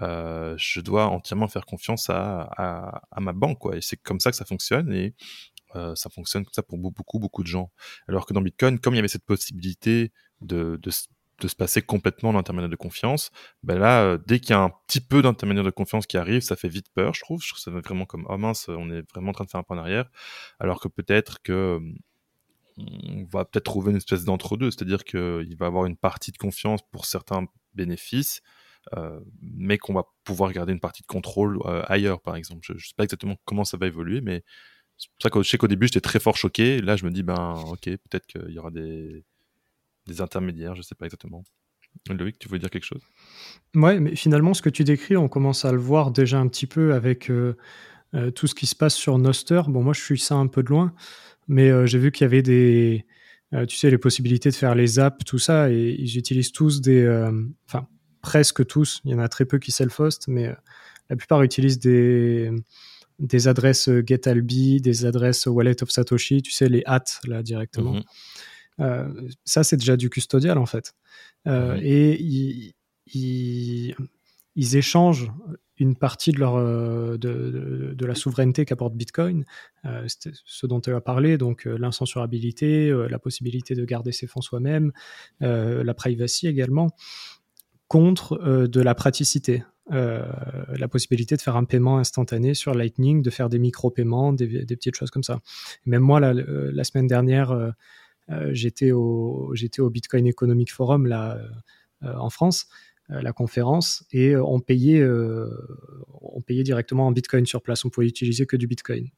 je 0.01 0.81
dois 0.81 1.07
entièrement 1.07 1.49
faire 1.49 1.67
confiance 1.67 2.09
à, 2.11 3.03
ma 3.19 3.33
banque, 3.33 3.59
quoi. 3.59 3.77
Et 3.77 3.81
c'est 3.81 3.97
comme 3.97 4.21
ça 4.21 4.31
que 4.31 4.37
ça 4.37 4.45
fonctionne 4.45 4.93
et 4.93 5.15
ça 5.75 6.11
fonctionne 6.11 6.45
comme 6.45 6.55
ça 6.55 6.63
pour 6.63 6.79
beaucoup, 6.79 7.19
beaucoup 7.19 7.43
de 7.43 7.49
gens. 7.49 7.71
Alors 8.09 8.27
que 8.27 8.35
dans 8.35 8.43
Bitcoin, 8.43 8.79
comme 8.79 8.95
il 8.95 8.97
y 8.97 9.01
avait 9.01 9.09
cette 9.09 9.25
possibilité 9.25 10.13
de, 10.41 10.79
se 10.91 11.57
passer 11.57 11.83
complètement 11.83 12.33
d'intermédiaire 12.33 12.71
de 12.71 12.77
confiance, 12.77 13.31
ben 13.63 13.79
là, 13.79 14.19
dès 14.27 14.39
qu'il 14.39 14.51
y 14.51 14.55
a 14.55 14.61
un 14.61 14.71
petit 14.87 15.01
peu 15.01 15.23
d'intermédiaire 15.23 15.65
de 15.65 15.71
confiance 15.71 16.07
qui 16.07 16.17
arrive, 16.17 16.43
ça 16.43 16.57
fait 16.57 16.69
vite 16.69 16.87
peur, 16.95 17.15
je 17.15 17.21
trouve. 17.21 17.43
Je 17.43 17.49
trouve 17.49 17.61
ça 17.61 17.71
vraiment 17.71 18.07
comme, 18.07 18.27
oh 18.29 18.39
mince, 18.39 18.69
on 18.69 18.91
est 18.91 19.03
vraiment 19.11 19.31
en 19.31 19.35
train 19.35 19.45
de 19.45 19.51
faire 19.51 19.61
un 19.61 19.65
pas 19.65 19.75
en 19.75 19.79
arrière. 19.79 20.11
Alors 20.61 20.81
que 20.81 20.89
peut-être 20.89 21.43
que 21.43 21.81
on 22.77 23.25
va 23.25 23.45
peut-être 23.45 23.65
trouver 23.65 23.91
une 23.91 23.97
espèce 23.97 24.25
d'entre-deux, 24.25 24.71
c'est-à-dire 24.71 25.05
qu'il 25.05 25.57
va 25.59 25.67
avoir 25.67 25.87
une 25.87 25.97
partie 25.97 26.33
de 26.33 26.39
confiance 26.39 26.81
pour 26.91 27.07
certains 27.07 27.47
bénéfices, 27.75 28.41
euh, 28.97 29.21
mais 29.41 29.79
qu'on 29.79 29.95
va 29.95 30.05
pouvoir 30.25 30.53
garder 30.53 30.73
une 30.73 30.81
partie 30.81 31.03
de 31.03 31.07
contrôle 31.07 31.59
euh, 31.67 31.83
ailleurs, 31.87 32.21
par 32.21 32.37
exemple. 32.37 32.61
Je 32.63 32.73
ne 32.73 32.79
sais 32.79 32.95
pas 32.97 33.05
exactement 33.05 33.37
comment 33.45 33.65
ça 33.65 33.77
va 33.77 33.87
évoluer, 33.87 34.21
mais 34.21 34.45
c'est 34.97 35.09
pour 35.09 35.23
ça 35.23 35.31
que 35.31 35.43
je 35.43 35.49
sais 35.49 35.59
qu'au 35.59 35.69
début, 35.69 35.87
j'étais 35.87 36.01
très 36.01 36.21
fort 36.21 36.37
choqué. 36.37 36.81
Là, 36.81 36.97
je 36.97 37.05
me 37.05 37.11
dis, 37.11 37.23
ben, 37.23 37.55
ok, 37.67 37.85
peut-être 37.85 38.27
qu'il 38.27 38.51
y 38.51 38.59
aura 38.59 38.71
des, 38.71 39.25
des 40.07 40.21
intermédiaires, 40.21 40.75
je 40.75 40.81
ne 40.81 40.85
sais 40.85 40.95
pas 40.95 41.07
exactement. 41.07 41.45
Loïc, 42.09 42.39
tu 42.39 42.49
voulais 42.49 42.61
dire 42.61 42.71
quelque 42.71 42.85
chose? 42.85 43.03
Ouais, 43.75 44.01
mais 44.01 44.17
finalement, 44.17 44.55
ce 44.55 44.63
que 44.63 44.71
tu 44.71 44.85
décris, 44.85 45.17
on 45.17 45.29
commence 45.29 45.65
à 45.65 45.73
le 45.73 45.79
voir 45.79 46.11
déjà 46.11 46.39
un 46.39 46.49
petit 46.49 46.67
peu 46.67 46.95
avec 46.95 47.31
euh, 47.31 47.57
tout 48.35 48.47
ce 48.47 48.55
qui 48.55 48.67
se 48.67 48.75
passe 48.77 48.95
sur 48.95 49.17
Noster. 49.19 49.63
Bon, 49.69 49.83
moi, 49.83 49.95
je 49.95 50.01
suis 50.03 50.19
ça 50.19 50.35
un 50.35 50.47
peu 50.47 50.63
de 50.63 50.69
loin 50.69 50.93
mais 51.49 51.71
euh, 51.71 51.87
j'ai 51.87 51.99
vu 51.99 52.13
qu'il 52.13 52.25
y 52.25 52.27
avait 52.27 52.43
des, 52.43 53.07
euh, 53.55 53.67
tu 53.67 53.77
sais, 53.77 53.91
les 53.91 53.99
possibilités 53.99 54.51
de 54.51 54.55
faire 54.55 54.75
les 54.75 54.99
apps, 54.99 55.25
tout 55.25 55.39
ça, 55.39 55.71
et 55.71 55.97
ils 55.99 56.17
utilisent 56.17 56.53
tous 56.53 56.81
des, 56.81 57.03
euh, 57.03 57.31
enfin 57.67 57.87
presque 58.21 58.67
tous, 58.67 59.01
il 59.05 59.11
y 59.11 59.15
en 59.15 59.19
a 59.19 59.29
très 59.29 59.45
peu 59.45 59.59
qui 59.59 59.73
self-host, 59.73 60.29
mais 60.29 60.55
la 61.11 61.17
plupart 61.17 61.43
utilisent 61.43 61.81
des, 61.81 62.51
des 63.19 63.49
adresses 63.49 63.91
GetAlbi, 64.07 64.81
des 64.81 65.05
adresses 65.05 65.47
Wallet 65.47 65.83
of 65.83 65.91
Satoshi, 65.91 66.41
tu 66.41 66.53
sais, 66.53 66.69
les 66.69 66.83
hats 66.87 67.03
là 67.27 67.43
directement. 67.43 68.01
Mhm. 68.79 69.31
ça, 69.45 69.65
c'est 69.65 69.77
déjà 69.77 69.97
du 69.97 70.09
custodial 70.09 70.57
en 70.59 70.67
fait. 70.67 70.95
Et 71.47 72.23
ils, 72.23 72.75
ils, 73.13 73.97
ils, 74.55 74.77
échangent 74.77 75.33
une 75.83 75.97
partie 75.97 76.33
de, 76.33 76.39
leur, 76.39 76.57
euh, 76.57 77.17
de, 77.19 77.93
de, 77.95 78.07
la 78.07 78.15
souveraineté 78.15 78.65
qu'apporte 78.65 78.95
Bitcoin, 78.95 79.45
euh, 79.85 80.07
ce 80.45 80.67
dont 80.67 80.81
tu 80.81 80.93
as 80.93 81.01
parlé, 81.01 81.39
donc 81.39 81.67
euh, 81.67 81.77
l'incensurabilité, 81.77 82.91
la 83.11 83.19
possibilité 83.19 83.75
de 83.75 83.85
garder 83.85 84.13
ses 84.13 84.27
fonds 84.27 84.41
soi-même, 84.41 84.93
la 85.41 85.95
privacy 85.95 86.47
également, 86.47 86.91
contre 87.89 88.67
de 88.67 88.81
la 88.81 88.95
praticité. 88.95 89.65
la 89.91 90.89
possibilité 90.89 91.37
de 91.37 91.43
faire 91.43 91.57
un 91.57 91.65
paiement 91.65 91.99
instantané 91.99 92.55
sur 92.55 92.75
Lightning, 92.75 93.23
de 93.23 93.31
faire 93.31 93.49
des 93.49 93.59
micro-paiements, 93.59 94.33
des, 94.33 94.65
petites 94.67 94.97
choses 94.97 95.11
comme 95.11 95.23
ça. 95.25 95.41
Même 95.85 96.03
moi, 96.03 96.21
la, 96.21 96.85
semaine 96.85 97.07
dernière, 97.07 97.75
j'étais 98.51 98.93
au, 98.93 99.53
au 99.79 99.91
Bitcoin 99.91 100.27
Economic 100.27 100.73
Forum 100.73 101.07
là, 101.07 101.39
en 102.03 102.31
France, 102.31 102.67
la 103.21 103.33
conférence, 103.33 104.05
et 104.13 104.37
on, 104.37 104.61
payait, 104.61 105.05
on 105.05 106.41
payait 106.41 106.63
directement 106.63 107.07
en 107.07 107.13
Bitcoin 107.13 107.45
sur 107.47 107.63
place. 107.63 107.85
On 107.85 107.91
pouvait 107.91 108.07
utiliser 108.07 108.47
que 108.47 108.57
du 108.57 108.67
Bitcoin. 108.67 109.09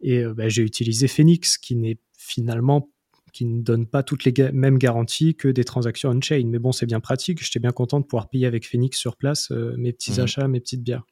Et 0.00 0.24
bah, 0.24 0.48
j'ai 0.48 0.62
utilisé 0.62 1.06
Phoenix, 1.06 1.58
qui 1.58 1.76
n'est 1.76 1.98
finalement 2.16 2.90
qui 3.34 3.44
ne 3.44 3.62
donne 3.62 3.86
pas 3.86 4.02
toutes 4.04 4.24
les 4.24 4.32
mêmes 4.52 4.78
garanties 4.78 5.34
que 5.34 5.48
des 5.48 5.64
transactions 5.64 6.10
on-chain. 6.10 6.46
Mais 6.46 6.60
bon, 6.60 6.72
c'est 6.72 6.86
bien 6.86 7.00
pratique. 7.00 7.44
J'étais 7.44 7.58
bien 7.58 7.72
content 7.72 7.98
de 7.98 8.06
pouvoir 8.06 8.28
payer 8.28 8.46
avec 8.46 8.66
Phoenix 8.66 8.96
sur 8.96 9.16
place 9.16 9.50
euh, 9.50 9.74
mes 9.76 9.92
petits 9.92 10.12
mhm. 10.12 10.20
achats, 10.20 10.48
mes 10.48 10.60
petites 10.60 10.82
bières. 10.82 11.02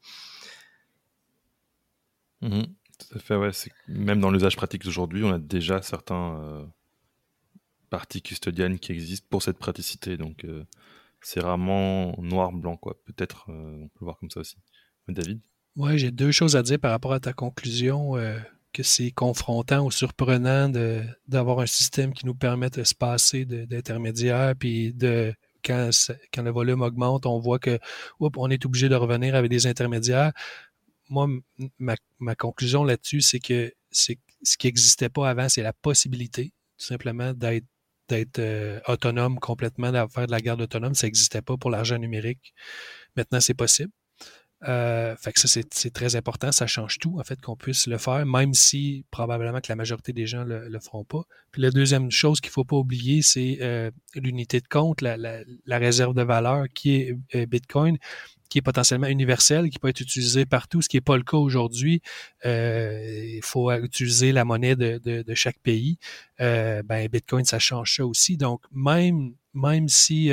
Mhm. 2.40 2.66
Tout 2.98 3.16
à 3.16 3.18
fait, 3.18 3.34
ouais. 3.34 3.50
Même 3.88 4.20
dans 4.20 4.30
l'usage 4.30 4.54
pratique 4.54 4.84
d'aujourd'hui, 4.84 5.24
on 5.24 5.32
a 5.32 5.38
déjà 5.40 5.82
certains 5.82 6.38
euh, 6.40 6.64
parties 7.90 8.22
custodiennes 8.22 8.78
qui 8.78 8.92
existent 8.92 9.26
pour 9.28 9.42
cette 9.42 9.58
praticité. 9.58 10.16
Donc, 10.16 10.44
euh, 10.44 10.64
c'est 11.22 11.40
rarement 11.40 12.14
noir-blanc, 12.18 12.76
quoi. 12.76 12.96
Peut-être, 13.04 13.44
on 13.48 13.88
peut 13.88 14.00
le 14.00 14.04
voir 14.04 14.18
comme 14.18 14.30
ça 14.30 14.40
aussi. 14.40 14.56
David? 15.08 15.40
Ouais, 15.76 15.98
j'ai 15.98 16.10
deux 16.10 16.32
choses 16.32 16.56
à 16.56 16.62
dire 16.62 16.78
par 16.78 16.90
rapport 16.90 17.12
à 17.12 17.20
ta 17.20 17.32
conclusion 17.32 18.14
que 18.72 18.82
c'est 18.82 19.10
confrontant 19.10 19.84
ou 19.84 19.90
surprenant 19.90 20.68
d'avoir 21.28 21.60
un 21.60 21.66
système 21.66 22.12
qui 22.12 22.26
nous 22.26 22.34
permet 22.34 22.70
de 22.70 22.84
se 22.84 22.94
passer 22.94 23.44
d'intermédiaires, 23.44 24.54
puis 24.58 24.92
de 24.94 25.34
quand, 25.64 25.90
le 26.38 26.50
volume 26.50 26.82
augmente, 26.82 27.26
on 27.26 27.38
voit 27.38 27.58
que 27.58 27.78
on 28.20 28.50
est 28.50 28.64
obligé 28.66 28.88
de 28.88 28.94
revenir 28.94 29.34
avec 29.34 29.50
des 29.50 29.66
intermédiaires. 29.66 30.32
Moi, 31.08 31.28
ma, 31.78 32.34
conclusion 32.34 32.84
là-dessus, 32.84 33.20
c'est 33.20 33.40
que 33.40 33.72
ce 33.90 34.14
qui 34.58 34.66
n'existait 34.66 35.08
pas 35.08 35.28
avant, 35.28 35.48
c'est 35.48 35.62
la 35.62 35.72
possibilité, 35.72 36.52
tout 36.78 36.86
simplement, 36.86 37.32
d'être 37.32 37.66
d'être 38.12 38.38
euh, 38.38 38.80
autonome 38.86 39.38
complètement, 39.38 39.90
de 39.90 39.98
faire 40.12 40.26
de 40.26 40.30
la 40.30 40.40
garde 40.40 40.60
autonome. 40.60 40.94
Ça 40.94 41.06
n'existait 41.06 41.42
pas 41.42 41.56
pour 41.56 41.70
l'argent 41.70 41.98
numérique. 41.98 42.54
Maintenant, 43.16 43.40
c'est 43.40 43.54
possible. 43.54 43.90
Euh, 44.68 45.16
fait 45.16 45.32
que 45.32 45.40
ça, 45.40 45.48
c'est 45.48 45.92
très 45.92 46.14
important. 46.14 46.52
Ça 46.52 46.68
change 46.68 46.98
tout, 46.98 47.18
en 47.18 47.24
fait, 47.24 47.40
qu'on 47.40 47.56
puisse 47.56 47.88
le 47.88 47.98
faire, 47.98 48.24
même 48.26 48.54
si 48.54 49.04
probablement 49.10 49.60
que 49.60 49.66
la 49.70 49.76
majorité 49.76 50.12
des 50.12 50.26
gens 50.26 50.44
le, 50.44 50.68
le 50.68 50.80
feront 50.80 51.04
pas. 51.04 51.22
Puis 51.50 51.62
la 51.62 51.70
deuxième 51.70 52.10
chose 52.12 52.40
qu'il 52.40 52.52
faut 52.52 52.64
pas 52.64 52.76
oublier, 52.76 53.22
c'est 53.22 53.58
euh, 53.60 53.90
l'unité 54.14 54.60
de 54.60 54.68
compte, 54.68 55.00
la, 55.00 55.16
la, 55.16 55.78
réserve 55.78 56.14
de 56.14 56.22
valeur 56.22 56.66
qui 56.72 56.94
est 56.94 57.46
Bitcoin 57.46 57.98
qui 58.52 58.58
est 58.58 58.62
potentiellement 58.62 59.06
universelle, 59.06 59.70
qui 59.70 59.78
peut 59.78 59.88
être 59.88 60.02
utilisé 60.02 60.44
partout, 60.44 60.82
ce 60.82 60.88
qui 60.90 60.98
n'est 60.98 61.00
pas 61.00 61.16
le 61.16 61.22
cas 61.22 61.38
aujourd'hui. 61.38 62.02
il 62.44 63.40
faut 63.42 63.72
utiliser 63.72 64.30
la 64.32 64.44
monnaie 64.44 64.76
de, 64.76 64.98
de, 64.98 65.34
chaque 65.34 65.58
pays. 65.60 65.96
ben, 66.38 67.08
Bitcoin, 67.10 67.46
ça 67.46 67.58
change 67.58 67.96
ça 67.96 68.04
aussi. 68.04 68.36
Donc, 68.36 68.60
même, 68.70 69.32
même 69.54 69.88
si 69.88 70.30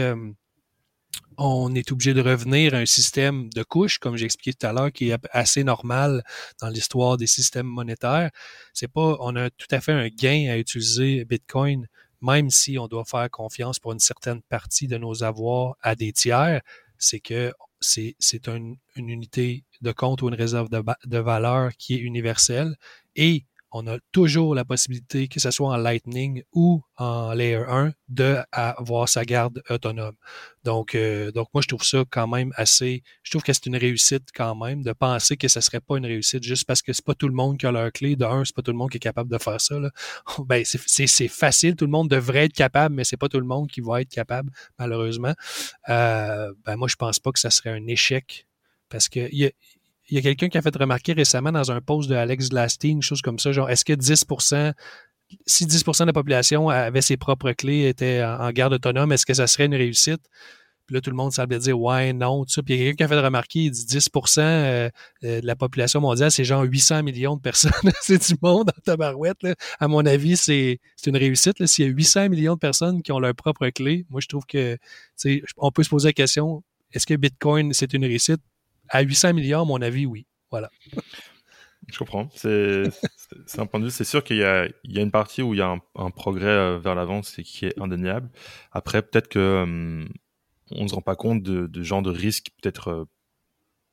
on 1.37 1.73
est 1.73 1.93
obligé 1.93 2.13
de 2.13 2.21
revenir 2.21 2.75
à 2.75 2.79
un 2.79 2.85
système 2.85 3.49
de 3.51 3.63
couches, 3.63 3.99
comme 3.99 4.17
j'ai 4.17 4.25
expliqué 4.25 4.53
tout 4.53 4.67
à 4.67 4.73
l'heure, 4.73 4.91
qui 4.91 5.11
est 5.11 5.17
assez 5.31 5.63
normal 5.63 6.21
dans 6.59 6.67
l'histoire 6.67 7.15
des 7.15 7.27
systèmes 7.27 7.67
monétaires. 7.67 8.31
C'est 8.73 8.89
pas, 8.89 9.15
on 9.21 9.33
a 9.37 9.49
tout 9.49 9.67
à 9.71 9.79
fait 9.79 9.93
un 9.93 10.09
gain 10.09 10.49
à 10.51 10.57
utiliser 10.57 11.23
Bitcoin, 11.23 11.87
même 12.21 12.49
si 12.49 12.77
on 12.77 12.87
doit 12.87 13.05
faire 13.05 13.31
confiance 13.31 13.79
pour 13.79 13.93
une 13.93 13.99
certaine 13.99 14.41
partie 14.41 14.89
de 14.89 14.97
nos 14.97 15.23
avoirs 15.23 15.77
à 15.81 15.95
des 15.95 16.11
tiers. 16.11 16.61
C'est 16.97 17.21
que 17.21 17.53
c'est, 17.81 18.15
c'est 18.19 18.47
une 18.47 18.77
unité 18.95 19.63
de 19.81 19.91
compte 19.91 20.21
ou 20.21 20.29
une 20.29 20.35
réserve 20.35 20.69
de, 20.69 20.83
de 21.05 21.17
valeur 21.17 21.71
qui 21.77 21.95
est 21.95 21.99
universelle 21.99 22.75
et 23.15 23.45
on 23.71 23.87
a 23.87 23.97
toujours 24.11 24.55
la 24.55 24.65
possibilité, 24.65 25.27
que 25.27 25.39
ce 25.39 25.51
soit 25.51 25.69
en 25.69 25.77
Lightning 25.77 26.43
ou 26.53 26.81
en 26.97 27.33
Layer 27.33 27.63
1, 27.67 27.93
d'avoir 28.07 29.07
sa 29.07 29.25
garde 29.25 29.61
autonome. 29.69 30.15
Donc, 30.63 30.95
euh, 30.95 31.31
donc 31.31 31.47
moi, 31.53 31.61
je 31.61 31.67
trouve 31.67 31.83
ça 31.83 32.03
quand 32.09 32.27
même 32.27 32.51
assez. 32.55 33.03
Je 33.23 33.31
trouve 33.31 33.43
que 33.43 33.53
c'est 33.53 33.67
une 33.67 33.75
réussite 33.77 34.29
quand 34.33 34.55
même 34.55 34.83
de 34.83 34.91
penser 34.91 35.37
que 35.37 35.47
ce 35.47 35.61
serait 35.61 35.79
pas 35.79 35.97
une 35.97 36.05
réussite 36.05 36.43
juste 36.43 36.65
parce 36.65 36.81
que 36.81 36.93
c'est 36.93 37.05
pas 37.05 37.15
tout 37.15 37.27
le 37.27 37.33
monde 37.33 37.57
qui 37.57 37.65
a 37.65 37.71
leur 37.71 37.91
clé. 37.91 38.15
De 38.15 38.25
un, 38.25 38.43
c'est 38.43 38.55
pas 38.55 38.61
tout 38.61 38.71
le 38.71 38.77
monde 38.77 38.89
qui 38.89 38.97
est 38.97 39.01
capable 39.01 39.31
de 39.31 39.37
faire 39.37 39.61
ça. 39.61 39.79
Là. 39.79 39.91
Ben, 40.49 40.63
c'est 40.65 41.27
facile, 41.27 41.75
tout 41.75 41.85
le 41.85 41.91
monde 41.91 42.09
devrait 42.09 42.45
être 42.45 42.53
capable, 42.53 42.95
mais 42.95 43.03
c'est 43.03 43.17
pas 43.17 43.29
tout 43.29 43.39
le 43.39 43.45
monde 43.45 43.69
qui 43.69 43.81
va 43.81 44.01
être 44.01 44.09
capable, 44.09 44.51
malheureusement. 44.79 45.33
Euh, 45.89 46.51
ben 46.65 46.75
moi, 46.75 46.87
je 46.87 46.95
pense 46.95 47.19
pas 47.19 47.31
que 47.31 47.39
ça 47.39 47.49
serait 47.49 47.69
un 47.69 47.85
échec 47.87 48.47
parce 48.89 49.07
que 49.07 49.29
y 49.31 49.49
il 50.09 50.15
y 50.15 50.17
a 50.17 50.21
quelqu'un 50.21 50.49
qui 50.49 50.57
a 50.57 50.61
fait 50.61 50.75
remarquer 50.75 51.13
récemment 51.13 51.51
dans 51.51 51.71
un 51.71 51.81
post 51.81 52.09
de 52.09 52.15
Alex 52.15 52.49
Glasting, 52.49 53.01
chose 53.01 53.21
comme 53.21 53.39
ça, 53.39 53.51
genre, 53.51 53.69
est-ce 53.69 53.85
que 53.85 53.93
10% 53.93 54.73
si 55.45 55.65
10% 55.65 56.01
de 56.01 56.05
la 56.07 56.13
population 56.13 56.69
avait 56.69 57.01
ses 57.01 57.17
propres 57.17 57.51
clés, 57.51 57.87
était 57.87 58.23
en, 58.23 58.51
garde 58.51 58.73
autonome, 58.73 59.11
est-ce 59.11 59.25
que 59.25 59.33
ça 59.33 59.47
serait 59.47 59.65
une 59.65 59.75
réussite? 59.75 60.21
Puis 60.85 60.95
là, 60.95 61.01
tout 61.01 61.11
le 61.11 61.15
monde 61.15 61.31
semblait 61.31 61.59
dire 61.59 61.79
ouais, 61.79 62.13
non, 62.13 62.45
tout 62.45 62.51
ça. 62.51 62.63
Puis 62.63 62.73
il 62.73 62.79
y 62.79 62.81
a 62.81 62.85
quelqu'un 62.85 63.05
qui 63.05 63.13
a 63.13 63.15
fait 63.15 63.23
remarquer, 63.23 63.59
il 63.59 63.71
dit 63.71 63.85
10% 63.85 64.39
euh, 64.39 64.89
euh, 65.23 65.39
de 65.39 65.45
la 65.45 65.55
population 65.55 66.01
mondiale, 66.01 66.31
c'est 66.31 66.43
genre 66.43 66.63
800 66.63 67.03
millions 67.03 67.35
de 67.35 67.41
personnes. 67.41 67.71
c'est 68.01 68.27
du 68.27 68.35
monde 68.41 68.71
en 68.75 68.81
tabarouette. 68.81 69.43
Là. 69.43 69.53
À 69.79 69.87
mon 69.87 70.03
avis, 70.07 70.35
c'est 70.35 70.79
une 71.05 71.17
réussite. 71.17 71.63
S'il 71.67 71.85
y 71.85 71.87
a 71.87 71.91
800 71.91 72.29
millions 72.29 72.55
de 72.55 72.59
personnes 72.59 73.03
qui 73.03 73.11
ont 73.11 73.19
leur 73.19 73.35
propre 73.35 73.69
clé, 73.69 74.07
moi, 74.09 74.19
je 74.19 74.27
trouve 74.27 74.47
que, 74.47 74.79
on 75.57 75.71
peut 75.71 75.83
se 75.83 75.89
poser 75.89 76.09
la 76.09 76.13
question, 76.13 76.63
est-ce 76.91 77.05
que 77.05 77.13
Bitcoin, 77.13 77.71
c'est 77.71 77.93
une 77.93 78.05
réussite? 78.05 78.41
À 78.89 79.01
800 79.01 79.33
milliards, 79.33 79.65
mon 79.65 79.81
avis, 79.81 80.05
oui. 80.05 80.25
Voilà. 80.51 80.69
Je 81.87 81.97
comprends. 81.97 82.29
C'est 82.33 82.89
un 83.57 83.65
point 83.65 83.79
de 83.79 83.85
vue. 83.85 83.91
C'est 83.91 84.03
sûr 84.03 84.23
qu'il 84.23 84.37
y, 84.37 84.43
a 84.43 84.67
une 84.83 85.11
partie 85.11 85.41
où 85.41 85.53
il 85.53 85.57
y 85.57 85.61
a 85.61 85.75
un, 85.95 86.11
progrès 86.11 86.47
euh, 86.47 86.79
vers 86.79 86.95
l'avant, 86.95 87.23
c'est 87.23 87.43
qui 87.43 87.65
est 87.65 87.79
indéniable. 87.79 88.29
Après, 88.71 89.01
peut-être 89.01 89.27
que 89.27 89.63
hum, 89.63 90.09
on 90.71 90.83
ne 90.83 90.87
se 90.87 90.95
rend 90.95 91.01
pas 91.01 91.15
compte 91.15 91.41
de, 91.41 91.83
genre 91.83 92.01
de 92.01 92.11
risque 92.11 92.49
peut-être 92.61 92.89
euh, 92.89 93.05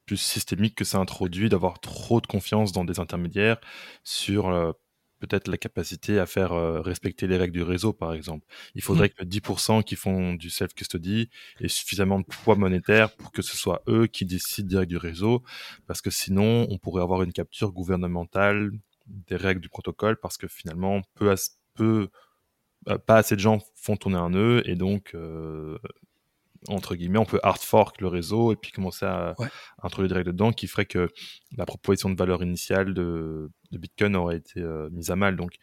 plus 0.07 0.18
systémique 0.18 0.74
que 0.74 0.84
ça 0.84 0.99
introduit 0.99 1.49
d'avoir 1.49 1.80
trop 1.80 2.20
de 2.20 2.26
confiance 2.26 2.72
dans 2.72 2.84
des 2.84 3.01
intermédiaires 3.01 3.59
sur 4.05 4.49
euh, 4.49 4.72
peut-être 5.19 5.49
la 5.49 5.57
capacité 5.57 6.19
à 6.19 6.27
faire 6.27 6.53
euh, 6.53 6.81
respecter 6.81 7.27
les 7.27 7.37
règles 7.37 7.55
du 7.55 7.62
réseau, 7.62 7.93
par 7.93 8.12
exemple. 8.12 8.47
Il 8.75 8.83
faudrait 8.83 9.09
mmh. 9.09 9.25
que 9.25 9.25
10% 9.25 9.85
qui 9.85 9.97
font 9.97 10.35
du 10.35 10.51
self-custody 10.51 11.31
aient 11.61 11.69
suffisamment 11.69 12.21
de 12.21 12.25
poids 12.25 12.57
monétaire 12.57 13.14
pour 13.17 13.33
que 13.33 13.43
ce 13.43 13.57
soit 13.57 13.83
eux 13.89 14.07
qui 14.07 14.25
décident 14.25 14.69
direct 14.69 14.89
du 14.89 14.97
réseau, 14.97 15.43
parce 15.87 16.01
que 16.01 16.11
sinon, 16.11 16.67
on 16.71 16.79
pourrait 16.79 17.03
avoir 17.03 17.23
une 17.23 17.33
capture 17.33 17.73
gouvernementale 17.73 18.71
des 19.07 19.37
règles 19.37 19.61
du 19.61 19.69
protocole, 19.69 20.17
parce 20.17 20.37
que 20.37 20.49
finalement, 20.49 21.01
peu, 21.14 21.35
peu 21.75 22.09
euh, 22.89 22.99
pas 22.99 23.17
assez 23.17 23.37
de 23.37 23.41
gens 23.41 23.59
font 23.75 23.97
tourner 23.97 24.19
un 24.19 24.31
nœud, 24.31 24.62
et 24.69 24.75
donc 24.77 25.12
euh, 25.14 25.79
entre 26.69 26.95
guillemets, 26.95 27.19
on 27.19 27.25
peut 27.25 27.41
hard 27.43 27.61
fork 27.61 28.01
le 28.01 28.09
réseau 28.09 28.53
et 28.53 28.57
puis 28.57 28.73
commencer 28.73 29.05
à 29.05 29.35
introduire 29.83 30.09
des 30.09 30.14
règles 30.17 30.33
dedans 30.33 30.53
qui 30.53 30.67
ferait 30.67 30.87
que 30.87 31.09
la 31.57 31.67
proposition 31.67 32.11
de 32.11 32.17
valeur 32.17 32.43
initiale 32.43 32.95
de, 32.95 33.51
Bitcoin 33.73 34.17
aurait 34.17 34.37
été 34.37 34.61
euh, 34.61 34.89
mise 34.91 35.11
à 35.11 35.17
mal. 35.17 35.37
Donc, 35.37 35.57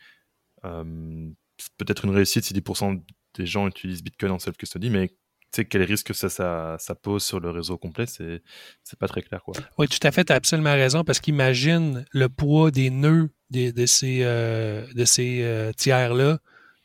euh, 0.66 1.30
c'est 1.58 1.74
peut-être 1.78 2.06
une 2.06 2.12
réussite 2.12 2.46
si 2.46 2.54
10% 2.54 3.02
des 3.36 3.46
gens 3.46 3.68
utilisent 3.68 4.04
Bitcoin 4.04 4.32
en 4.32 4.40
self-custody, 4.40 4.90
mais 4.90 5.10
tu 5.10 5.16
sais, 5.58 5.66
quel 5.66 5.84
risque 5.84 6.14
ça, 6.16 6.30
ça, 6.30 6.78
ça, 6.80 6.96
pose 6.96 7.24
sur 7.24 7.40
le 7.40 7.52
réseau 7.52 7.78
complet, 7.78 8.06
c'est, 8.08 8.42
c'est 8.84 8.98
pas 8.98 9.08
très 9.08 9.22
clair. 9.22 9.44
Quoi. 9.44 9.54
Oui, 9.78 9.88
tout 9.88 10.06
à 10.06 10.12
fait, 10.12 10.26
tu 10.26 10.34
as 10.34 10.36
absolument 10.36 10.74
raison, 10.74 11.04
parce 11.04 11.20
qu'imagine 11.20 12.06
le 12.12 12.28
poids 12.28 12.72
des 12.72 12.90
nœuds 12.90 13.30
de 13.52 13.86
ces, 13.86 14.20
euh, 14.24 14.86
de 14.94 15.06
ces 15.06 15.72
tiers-là 15.78 16.40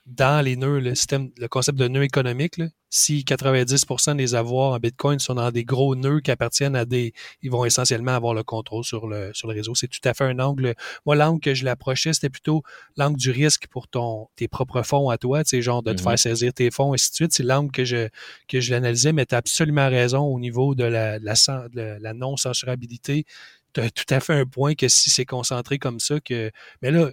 dans 0.08 0.42
les 0.42 0.56
nœuds, 0.56 0.80
le 0.80 0.94
système, 0.94 1.30
le 1.36 1.48
concept 1.48 1.78
de 1.78 1.86
nœud 1.86 2.02
économique, 2.02 2.60
si 2.88 3.24
90% 3.26 4.16
des 4.16 4.34
avoirs 4.34 4.72
en 4.72 4.78
Bitcoin 4.78 5.18
sont 5.18 5.34
dans 5.34 5.50
des 5.50 5.64
gros 5.64 5.94
nœuds 5.94 6.20
qui 6.20 6.30
appartiennent 6.30 6.76
à 6.76 6.86
des, 6.86 7.12
ils 7.42 7.50
vont 7.50 7.66
essentiellement 7.66 8.12
avoir 8.12 8.32
le 8.32 8.42
contrôle 8.42 8.84
sur 8.84 9.06
le, 9.06 9.30
sur 9.34 9.48
le 9.48 9.54
réseau. 9.54 9.74
C'est 9.74 9.88
tout 9.88 10.00
à 10.04 10.14
fait 10.14 10.24
un 10.24 10.38
angle. 10.38 10.74
Moi, 11.04 11.14
l'angle 11.14 11.40
que 11.40 11.52
je 11.52 11.64
l'approchais, 11.64 12.14
c'était 12.14 12.30
plutôt 12.30 12.62
l'angle 12.96 13.18
du 13.18 13.30
risque 13.30 13.66
pour 13.68 13.86
ton, 13.86 14.28
tes 14.34 14.48
propres 14.48 14.82
fonds 14.82 15.10
à 15.10 15.18
toi, 15.18 15.44
tu 15.44 15.50
sais, 15.50 15.62
genre 15.62 15.82
de 15.82 15.92
te 15.92 16.00
mm-hmm. 16.00 16.04
faire 16.04 16.18
saisir 16.18 16.52
tes 16.54 16.70
fonds, 16.70 16.94
et 16.94 16.96
ainsi 16.96 17.10
de 17.10 17.14
suite. 17.14 17.32
C'est 17.34 17.42
l'angle 17.42 17.70
que 17.70 17.84
je, 17.84 18.08
que 18.48 18.60
je 18.60 18.70
l'analysais, 18.70 19.12
mais 19.12 19.26
tu 19.26 19.34
as 19.34 19.38
absolument 19.38 19.88
raison 19.88 20.22
au 20.22 20.40
niveau 20.40 20.74
de 20.74 20.84
la, 20.84 21.18
la, 21.18 21.34
la 21.74 22.14
non-censurabilité. 22.14 23.26
Tu 23.74 23.80
as 23.80 23.90
tout 23.90 24.06
à 24.08 24.20
fait 24.20 24.34
un 24.34 24.46
point 24.46 24.74
que 24.74 24.88
si 24.88 25.10
c'est 25.10 25.26
concentré 25.26 25.78
comme 25.78 26.00
ça, 26.00 26.18
que, 26.20 26.50
mais 26.80 26.90
là, 26.90 27.10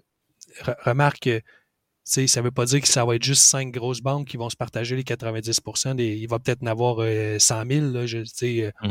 remarque, 0.85 1.29
ça 2.05 2.21
ne 2.21 2.45
veut 2.45 2.51
pas 2.51 2.65
dire 2.65 2.81
que 2.81 2.87
ça 2.87 3.03
va 3.03 3.15
être 3.15 3.23
juste 3.23 3.41
cinq 3.41 3.71
grosses 3.71 4.01
banques 4.01 4.27
qui 4.27 4.37
vont 4.37 4.49
se 4.49 4.55
partager 4.55 4.95
les 4.95 5.03
90% 5.03 5.99
Il 5.99 6.27
va 6.27 6.37
peut-être 6.37 6.61
en 6.61 6.67
avoir 6.67 6.97
100 6.97 7.63
000. 7.67 7.85
Là, 7.91 8.05
je, 8.05 8.19
On 8.19 8.21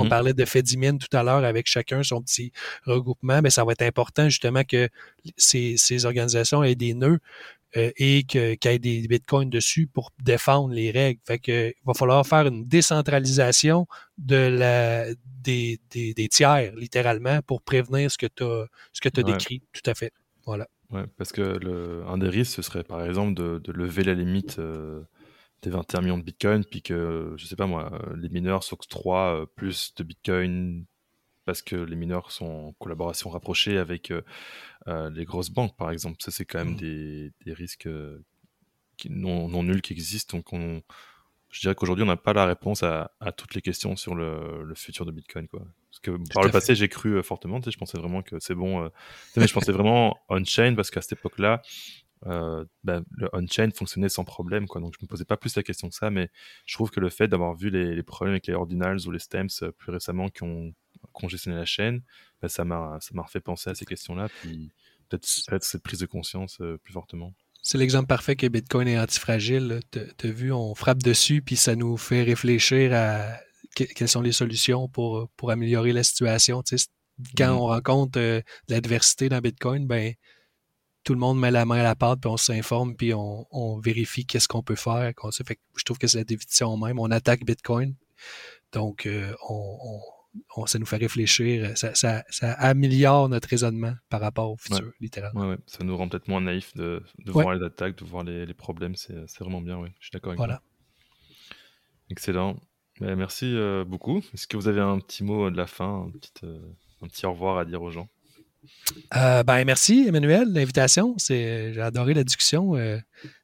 mm-hmm. 0.04 0.08
parlait 0.08 0.34
de 0.34 0.44
Fedimine 0.44 0.98
tout 0.98 1.16
à 1.16 1.22
l'heure 1.22 1.44
avec 1.44 1.66
chacun 1.66 2.02
son 2.02 2.20
petit 2.20 2.50
regroupement. 2.84 3.40
Mais 3.40 3.50
ça 3.50 3.64
va 3.64 3.72
être 3.72 3.82
important 3.82 4.28
justement 4.28 4.64
que 4.64 4.88
ces, 5.36 5.76
ces 5.76 6.06
organisations 6.06 6.64
aient 6.64 6.74
des 6.74 6.94
nœuds 6.94 7.20
euh, 7.76 7.92
et 7.96 8.24
qu'il 8.24 8.56
y 8.64 8.68
ait 8.68 8.78
des 8.78 9.06
bitcoins 9.08 9.50
dessus 9.50 9.86
pour 9.86 10.10
défendre 10.22 10.74
les 10.74 10.90
règles. 10.90 11.20
Fait 11.24 11.38
que, 11.38 11.68
il 11.68 11.86
va 11.86 11.94
falloir 11.94 12.26
faire 12.26 12.46
une 12.46 12.66
décentralisation 12.66 13.86
de 14.18 14.36
la, 14.36 15.06
des, 15.40 15.80
des, 15.90 16.14
des 16.14 16.28
tiers, 16.28 16.74
littéralement, 16.76 17.40
pour 17.42 17.62
prévenir 17.62 18.10
ce 18.10 18.18
que 18.18 18.26
tu 18.26 18.42
as, 18.42 18.66
ce 18.92 19.00
que 19.00 19.08
as 19.20 19.22
décrit. 19.22 19.62
Tout 19.72 19.88
à 19.88 19.94
fait. 19.94 20.12
Voilà. 20.46 20.68
Ouais, 20.90 21.06
parce 21.16 21.32
que 21.32 21.40
le, 21.40 22.04
un 22.06 22.18
des 22.18 22.28
risques, 22.28 22.54
ce 22.54 22.62
serait 22.62 22.84
par 22.84 23.04
exemple 23.04 23.34
de, 23.34 23.58
de 23.58 23.72
lever 23.72 24.04
la 24.04 24.14
limite 24.14 24.58
euh, 24.58 25.02
des 25.62 25.70
21 25.70 26.02
millions 26.02 26.18
de 26.18 26.22
bitcoins, 26.22 26.64
puis 26.64 26.82
que, 26.82 27.34
je 27.36 27.46
sais 27.46 27.56
pas 27.56 27.66
moi, 27.66 28.00
les 28.16 28.28
mineurs 28.28 28.62
s'octroient 28.62 29.42
euh, 29.42 29.46
plus 29.46 29.94
de 29.96 30.04
bitcoins 30.04 30.84
parce 31.46 31.62
que 31.62 31.76
les 31.76 31.96
mineurs 31.96 32.30
sont 32.30 32.46
en 32.46 32.72
collaboration 32.74 33.28
rapprochée 33.30 33.76
avec 33.78 34.10
euh, 34.10 35.10
les 35.10 35.24
grosses 35.24 35.50
banques, 35.50 35.76
par 35.76 35.90
exemple. 35.90 36.16
Ça, 36.20 36.30
c'est 36.30 36.46
quand 36.46 36.58
même 36.58 36.72
mmh. 36.72 36.76
des, 36.76 37.32
des, 37.44 37.52
risques 37.52 37.88
qui, 38.96 39.10
non, 39.10 39.48
non, 39.48 39.62
nuls 39.62 39.82
qui 39.82 39.92
existent. 39.92 40.38
Donc, 40.38 40.52
on, 40.54 40.82
je 41.54 41.60
dirais 41.60 41.74
qu'aujourd'hui, 41.74 42.02
on 42.02 42.08
n'a 42.08 42.16
pas 42.16 42.32
la 42.32 42.46
réponse 42.46 42.82
à, 42.82 43.12
à, 43.20 43.30
toutes 43.30 43.54
les 43.54 43.62
questions 43.62 43.94
sur 43.94 44.14
le, 44.14 44.64
le, 44.64 44.74
futur 44.74 45.06
de 45.06 45.12
Bitcoin. 45.12 45.46
Quoi. 45.46 45.62
Parce 45.90 46.00
que 46.00 46.10
par 46.32 46.42
le 46.42 46.50
passé, 46.50 46.74
j'ai 46.74 46.88
cru 46.88 47.22
fortement. 47.22 47.60
Tu 47.60 47.66
sais, 47.66 47.70
je 47.70 47.78
pensais 47.78 47.96
vraiment 47.96 48.22
que 48.22 48.40
c'est 48.40 48.56
bon. 48.56 48.90
mais 49.36 49.46
je 49.46 49.54
pensais 49.54 49.70
vraiment 49.70 50.18
on-chain 50.28 50.74
parce 50.74 50.90
qu'à 50.90 51.00
cette 51.00 51.12
époque-là, 51.12 51.62
euh, 52.26 52.64
bah, 52.82 53.02
le 53.12 53.28
on-chain 53.32 53.70
fonctionnait 53.70 54.08
sans 54.08 54.24
problème. 54.24 54.66
Quoi. 54.66 54.80
Donc 54.80 54.94
je 54.98 55.04
me 55.04 55.08
posais 55.08 55.24
pas 55.24 55.36
plus 55.36 55.54
la 55.54 55.62
question 55.62 55.88
que 55.88 55.94
ça, 55.94 56.10
mais 56.10 56.28
je 56.66 56.74
trouve 56.74 56.90
que 56.90 56.98
le 56.98 57.08
fait 57.08 57.28
d'avoir 57.28 57.54
vu 57.54 57.70
les, 57.70 57.94
les, 57.94 58.02
problèmes 58.02 58.32
avec 58.32 58.48
les 58.48 58.54
ordinals 58.54 59.06
ou 59.06 59.12
les 59.12 59.20
stems 59.20 59.48
plus 59.78 59.92
récemment 59.92 60.28
qui 60.28 60.42
ont 60.42 60.74
congestionner 61.12 61.56
la 61.56 61.64
chaîne, 61.64 62.02
bah, 62.40 62.48
ça 62.48 62.64
m'a 62.64 62.98
refait 63.16 63.40
penser 63.40 63.70
à 63.70 63.74
ces 63.74 63.84
questions-là, 63.84 64.28
puis 64.40 64.70
peut-être 65.08 65.64
cette 65.64 65.82
prise 65.82 66.00
de 66.00 66.06
conscience 66.06 66.60
euh, 66.60 66.78
plus 66.82 66.92
fortement. 66.92 67.34
C'est 67.66 67.78
l'exemple 67.78 68.08
parfait 68.08 68.36
que 68.36 68.46
Bitcoin 68.46 68.86
est 68.88 68.98
antifragile. 68.98 69.80
Tu 69.90 69.98
as 69.98 70.30
vu, 70.30 70.52
on 70.52 70.74
frappe 70.74 71.02
dessus, 71.02 71.40
puis 71.40 71.56
ça 71.56 71.74
nous 71.74 71.96
fait 71.96 72.22
réfléchir 72.22 72.92
à 72.92 73.38
quelles 73.74 74.08
sont 74.08 74.20
les 74.20 74.32
solutions 74.32 74.86
pour, 74.86 75.30
pour 75.38 75.50
améliorer 75.50 75.92
la 75.92 76.02
situation. 76.02 76.62
quand 76.62 76.76
mm-hmm. 77.18 77.48
on 77.48 77.66
rencontre 77.66 78.20
euh, 78.20 78.42
l'adversité 78.68 79.30
dans 79.30 79.40
Bitcoin, 79.40 79.86
ben 79.86 80.12
tout 81.04 81.14
le 81.14 81.20
monde 81.20 81.40
met 81.40 81.50
la 81.50 81.64
main 81.64 81.78
à 81.78 81.82
la 81.82 81.94
pâte, 81.94 82.20
puis 82.20 82.30
on 82.30 82.36
s'informe, 82.36 82.96
puis 82.96 83.14
on, 83.14 83.78
vérifie 83.78 84.26
qu'est-ce 84.26 84.46
qu'on 84.46 84.62
peut 84.62 84.74
faire. 84.74 85.12
Fait 85.46 85.58
je 85.76 85.84
trouve 85.84 85.98
que 85.98 86.06
c'est 86.06 86.18
la 86.18 86.24
définition 86.24 86.76
même. 86.76 86.98
On 86.98 87.10
attaque 87.10 87.46
Bitcoin. 87.46 87.94
Donc, 88.72 89.06
euh, 89.06 89.34
on, 89.48 90.00
ça 90.66 90.78
nous 90.78 90.86
fait 90.86 90.96
réfléchir, 90.96 91.72
ça, 91.76 92.22
améliore 92.58 93.28
notre 93.28 93.48
raisonnement 93.48 93.94
par 94.08 94.20
rapport 94.20 94.52
au 94.52 94.56
futur, 94.56 94.92
littéralement. 95.00 95.56
Ça 95.66 95.84
nous 95.84 95.96
rend 95.96 96.08
peut-être 96.08 96.28
moins 96.28 96.40
naïfs 96.40 96.74
de, 96.74 97.02
voir 97.26 97.54
les 97.54 97.64
attaques, 97.64 97.96
de 97.96 98.04
voir 98.04 98.24
les, 98.24 98.54
problèmes, 98.54 98.96
c'est 98.96 99.38
vraiment 99.40 99.60
bien, 99.60 99.78
oui. 99.78 99.88
Je 100.00 100.06
suis 100.06 100.12
d'accord 100.12 100.30
avec 100.30 100.38
voilà. 100.38 100.62
Excellent. 102.10 102.56
Ben, 103.00 103.16
merci 103.16 103.46
euh, 103.46 103.84
beaucoup. 103.84 104.22
Est-ce 104.34 104.46
que 104.46 104.56
vous 104.56 104.68
avez 104.68 104.80
un 104.80 104.98
petit 105.00 105.24
mot 105.24 105.50
de 105.50 105.56
la 105.56 105.66
fin, 105.66 106.06
un 106.06 106.10
petit, 106.10 106.30
euh, 106.44 106.60
un 107.02 107.08
petit 107.08 107.26
au 107.26 107.32
revoir 107.32 107.58
à 107.58 107.64
dire 107.64 107.82
aux 107.82 107.90
gens? 107.90 108.08
Euh, 109.16 109.42
ben, 109.42 109.64
merci, 109.64 110.04
Emmanuel, 110.06 110.52
l'invitation. 110.52 111.16
J'ai 111.18 111.80
adoré 111.80 112.14
la 112.14 112.24
discussion. 112.24 112.74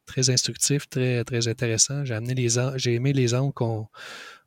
très 0.07 0.31
instructif, 0.31 0.89
très, 0.89 1.25
très 1.25 1.49
intéressant. 1.49 2.05
J'ai 2.05 2.15
amené 2.15 2.35
les 2.35 2.57
j'ai 2.77 2.95
aimé 2.95 3.13
les 3.13 3.35
angles 3.35 3.53
qu'on 3.53 3.89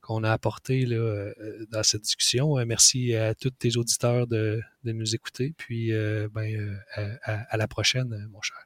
qu'on 0.03 0.23
a 0.23 0.31
apporté 0.31 0.85
là, 0.85 0.97
euh, 0.97 1.33
dans 1.71 1.81
cette 1.81 2.01
discussion. 2.01 2.59
Euh, 2.59 2.65
merci 2.65 3.15
à 3.15 3.33
tous 3.33 3.51
tes 3.51 3.77
auditeurs 3.77 4.27
de, 4.27 4.61
de 4.83 4.91
nous 4.91 5.15
écouter. 5.15 5.53
Puis 5.57 5.93
euh, 5.93 6.27
ben, 6.31 6.77
à, 7.23 7.57
la 7.57 7.67
prochaine, 7.67 8.27
mon 8.31 8.41
cher. 8.41 8.57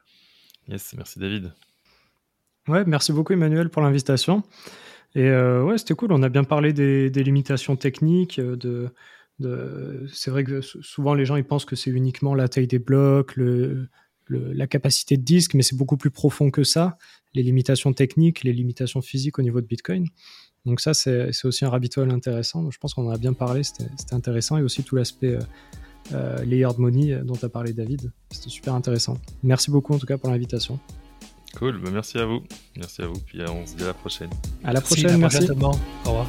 Yes, 0.66 0.92
merci 0.94 1.18
David. 1.18 1.52
Ouais, 2.66 2.84
merci 2.84 3.12
beaucoup 3.12 3.32
Emmanuel 3.32 3.70
pour 3.70 3.82
l'invitation. 3.82 4.42
Et 5.14 5.30
ouais, 5.30 5.78
c'était 5.78 5.94
cool. 5.94 6.12
On 6.12 6.22
a 6.22 6.28
bien 6.28 6.44
parlé 6.44 6.74
des, 6.74 7.08
des 7.08 7.24
limitations 7.24 7.76
techniques. 7.76 8.38
De, 8.38 8.90
de... 9.38 10.06
C'est 10.12 10.30
vrai 10.30 10.44
que 10.44 10.60
souvent 10.60 11.14
les 11.14 11.24
gens 11.24 11.36
ils 11.36 11.44
pensent 11.44 11.64
que 11.64 11.76
c'est 11.76 11.90
uniquement 11.90 12.34
la 12.34 12.48
taille 12.48 12.66
des 12.66 12.78
blocs, 12.78 13.34
le, 13.36 13.88
le, 14.26 14.52
la 14.52 14.66
capacité 14.66 15.16
de 15.16 15.22
disque, 15.22 15.54
mais 15.54 15.62
c'est 15.62 15.76
beaucoup 15.76 15.96
plus 15.96 16.10
profond 16.10 16.50
que 16.50 16.62
ça. 16.62 16.98
Les 17.32 17.42
limitations 17.42 17.94
techniques, 17.94 18.44
les 18.44 18.52
limitations 18.52 19.00
physiques 19.00 19.38
au 19.38 19.42
niveau 19.42 19.62
de 19.62 19.66
Bitcoin. 19.66 20.06
Donc 20.64 20.80
ça, 20.80 20.94
c'est 20.94 21.30
aussi 21.44 21.64
un 21.64 21.70
rabbit 21.70 21.90
hole 21.96 22.10
intéressant. 22.10 22.70
Je 22.70 22.78
pense 22.78 22.94
qu'on 22.94 23.08
en 23.08 23.10
a 23.10 23.18
bien 23.18 23.32
parlé, 23.32 23.62
c'était 23.62 23.88
intéressant. 24.12 24.58
Et 24.58 24.62
aussi 24.62 24.82
tout 24.82 24.96
l'aspect 24.96 25.34
euh, 25.34 25.40
euh 26.12 26.44
layered 26.44 26.78
money 26.78 27.12
euh, 27.12 27.22
dont 27.22 27.38
a 27.42 27.48
parlé 27.48 27.72
David. 27.72 28.12
C'était 28.30 28.50
super 28.50 28.74
intéressant. 28.74 29.18
Merci 29.42 29.70
beaucoup 29.70 29.94
en 29.94 29.98
tout 29.98 30.06
cas 30.06 30.18
pour 30.18 30.30
l'invitation. 30.30 30.78
Cool, 31.56 31.80
bah, 31.80 31.90
merci 31.92 32.18
à 32.18 32.26
vous. 32.26 32.42
Merci 32.76 33.02
à 33.02 33.06
vous. 33.06 33.18
Puis 33.26 33.40
on 33.42 33.66
se 33.66 33.76
dit 33.76 33.84
à 33.84 33.88
la 33.88 33.94
prochaine. 33.94 34.30
À 34.64 34.72
la 34.72 34.80
prochaine, 34.80 35.16
merci. 35.18 35.50
Au 35.50 35.54
revoir. 35.54 36.28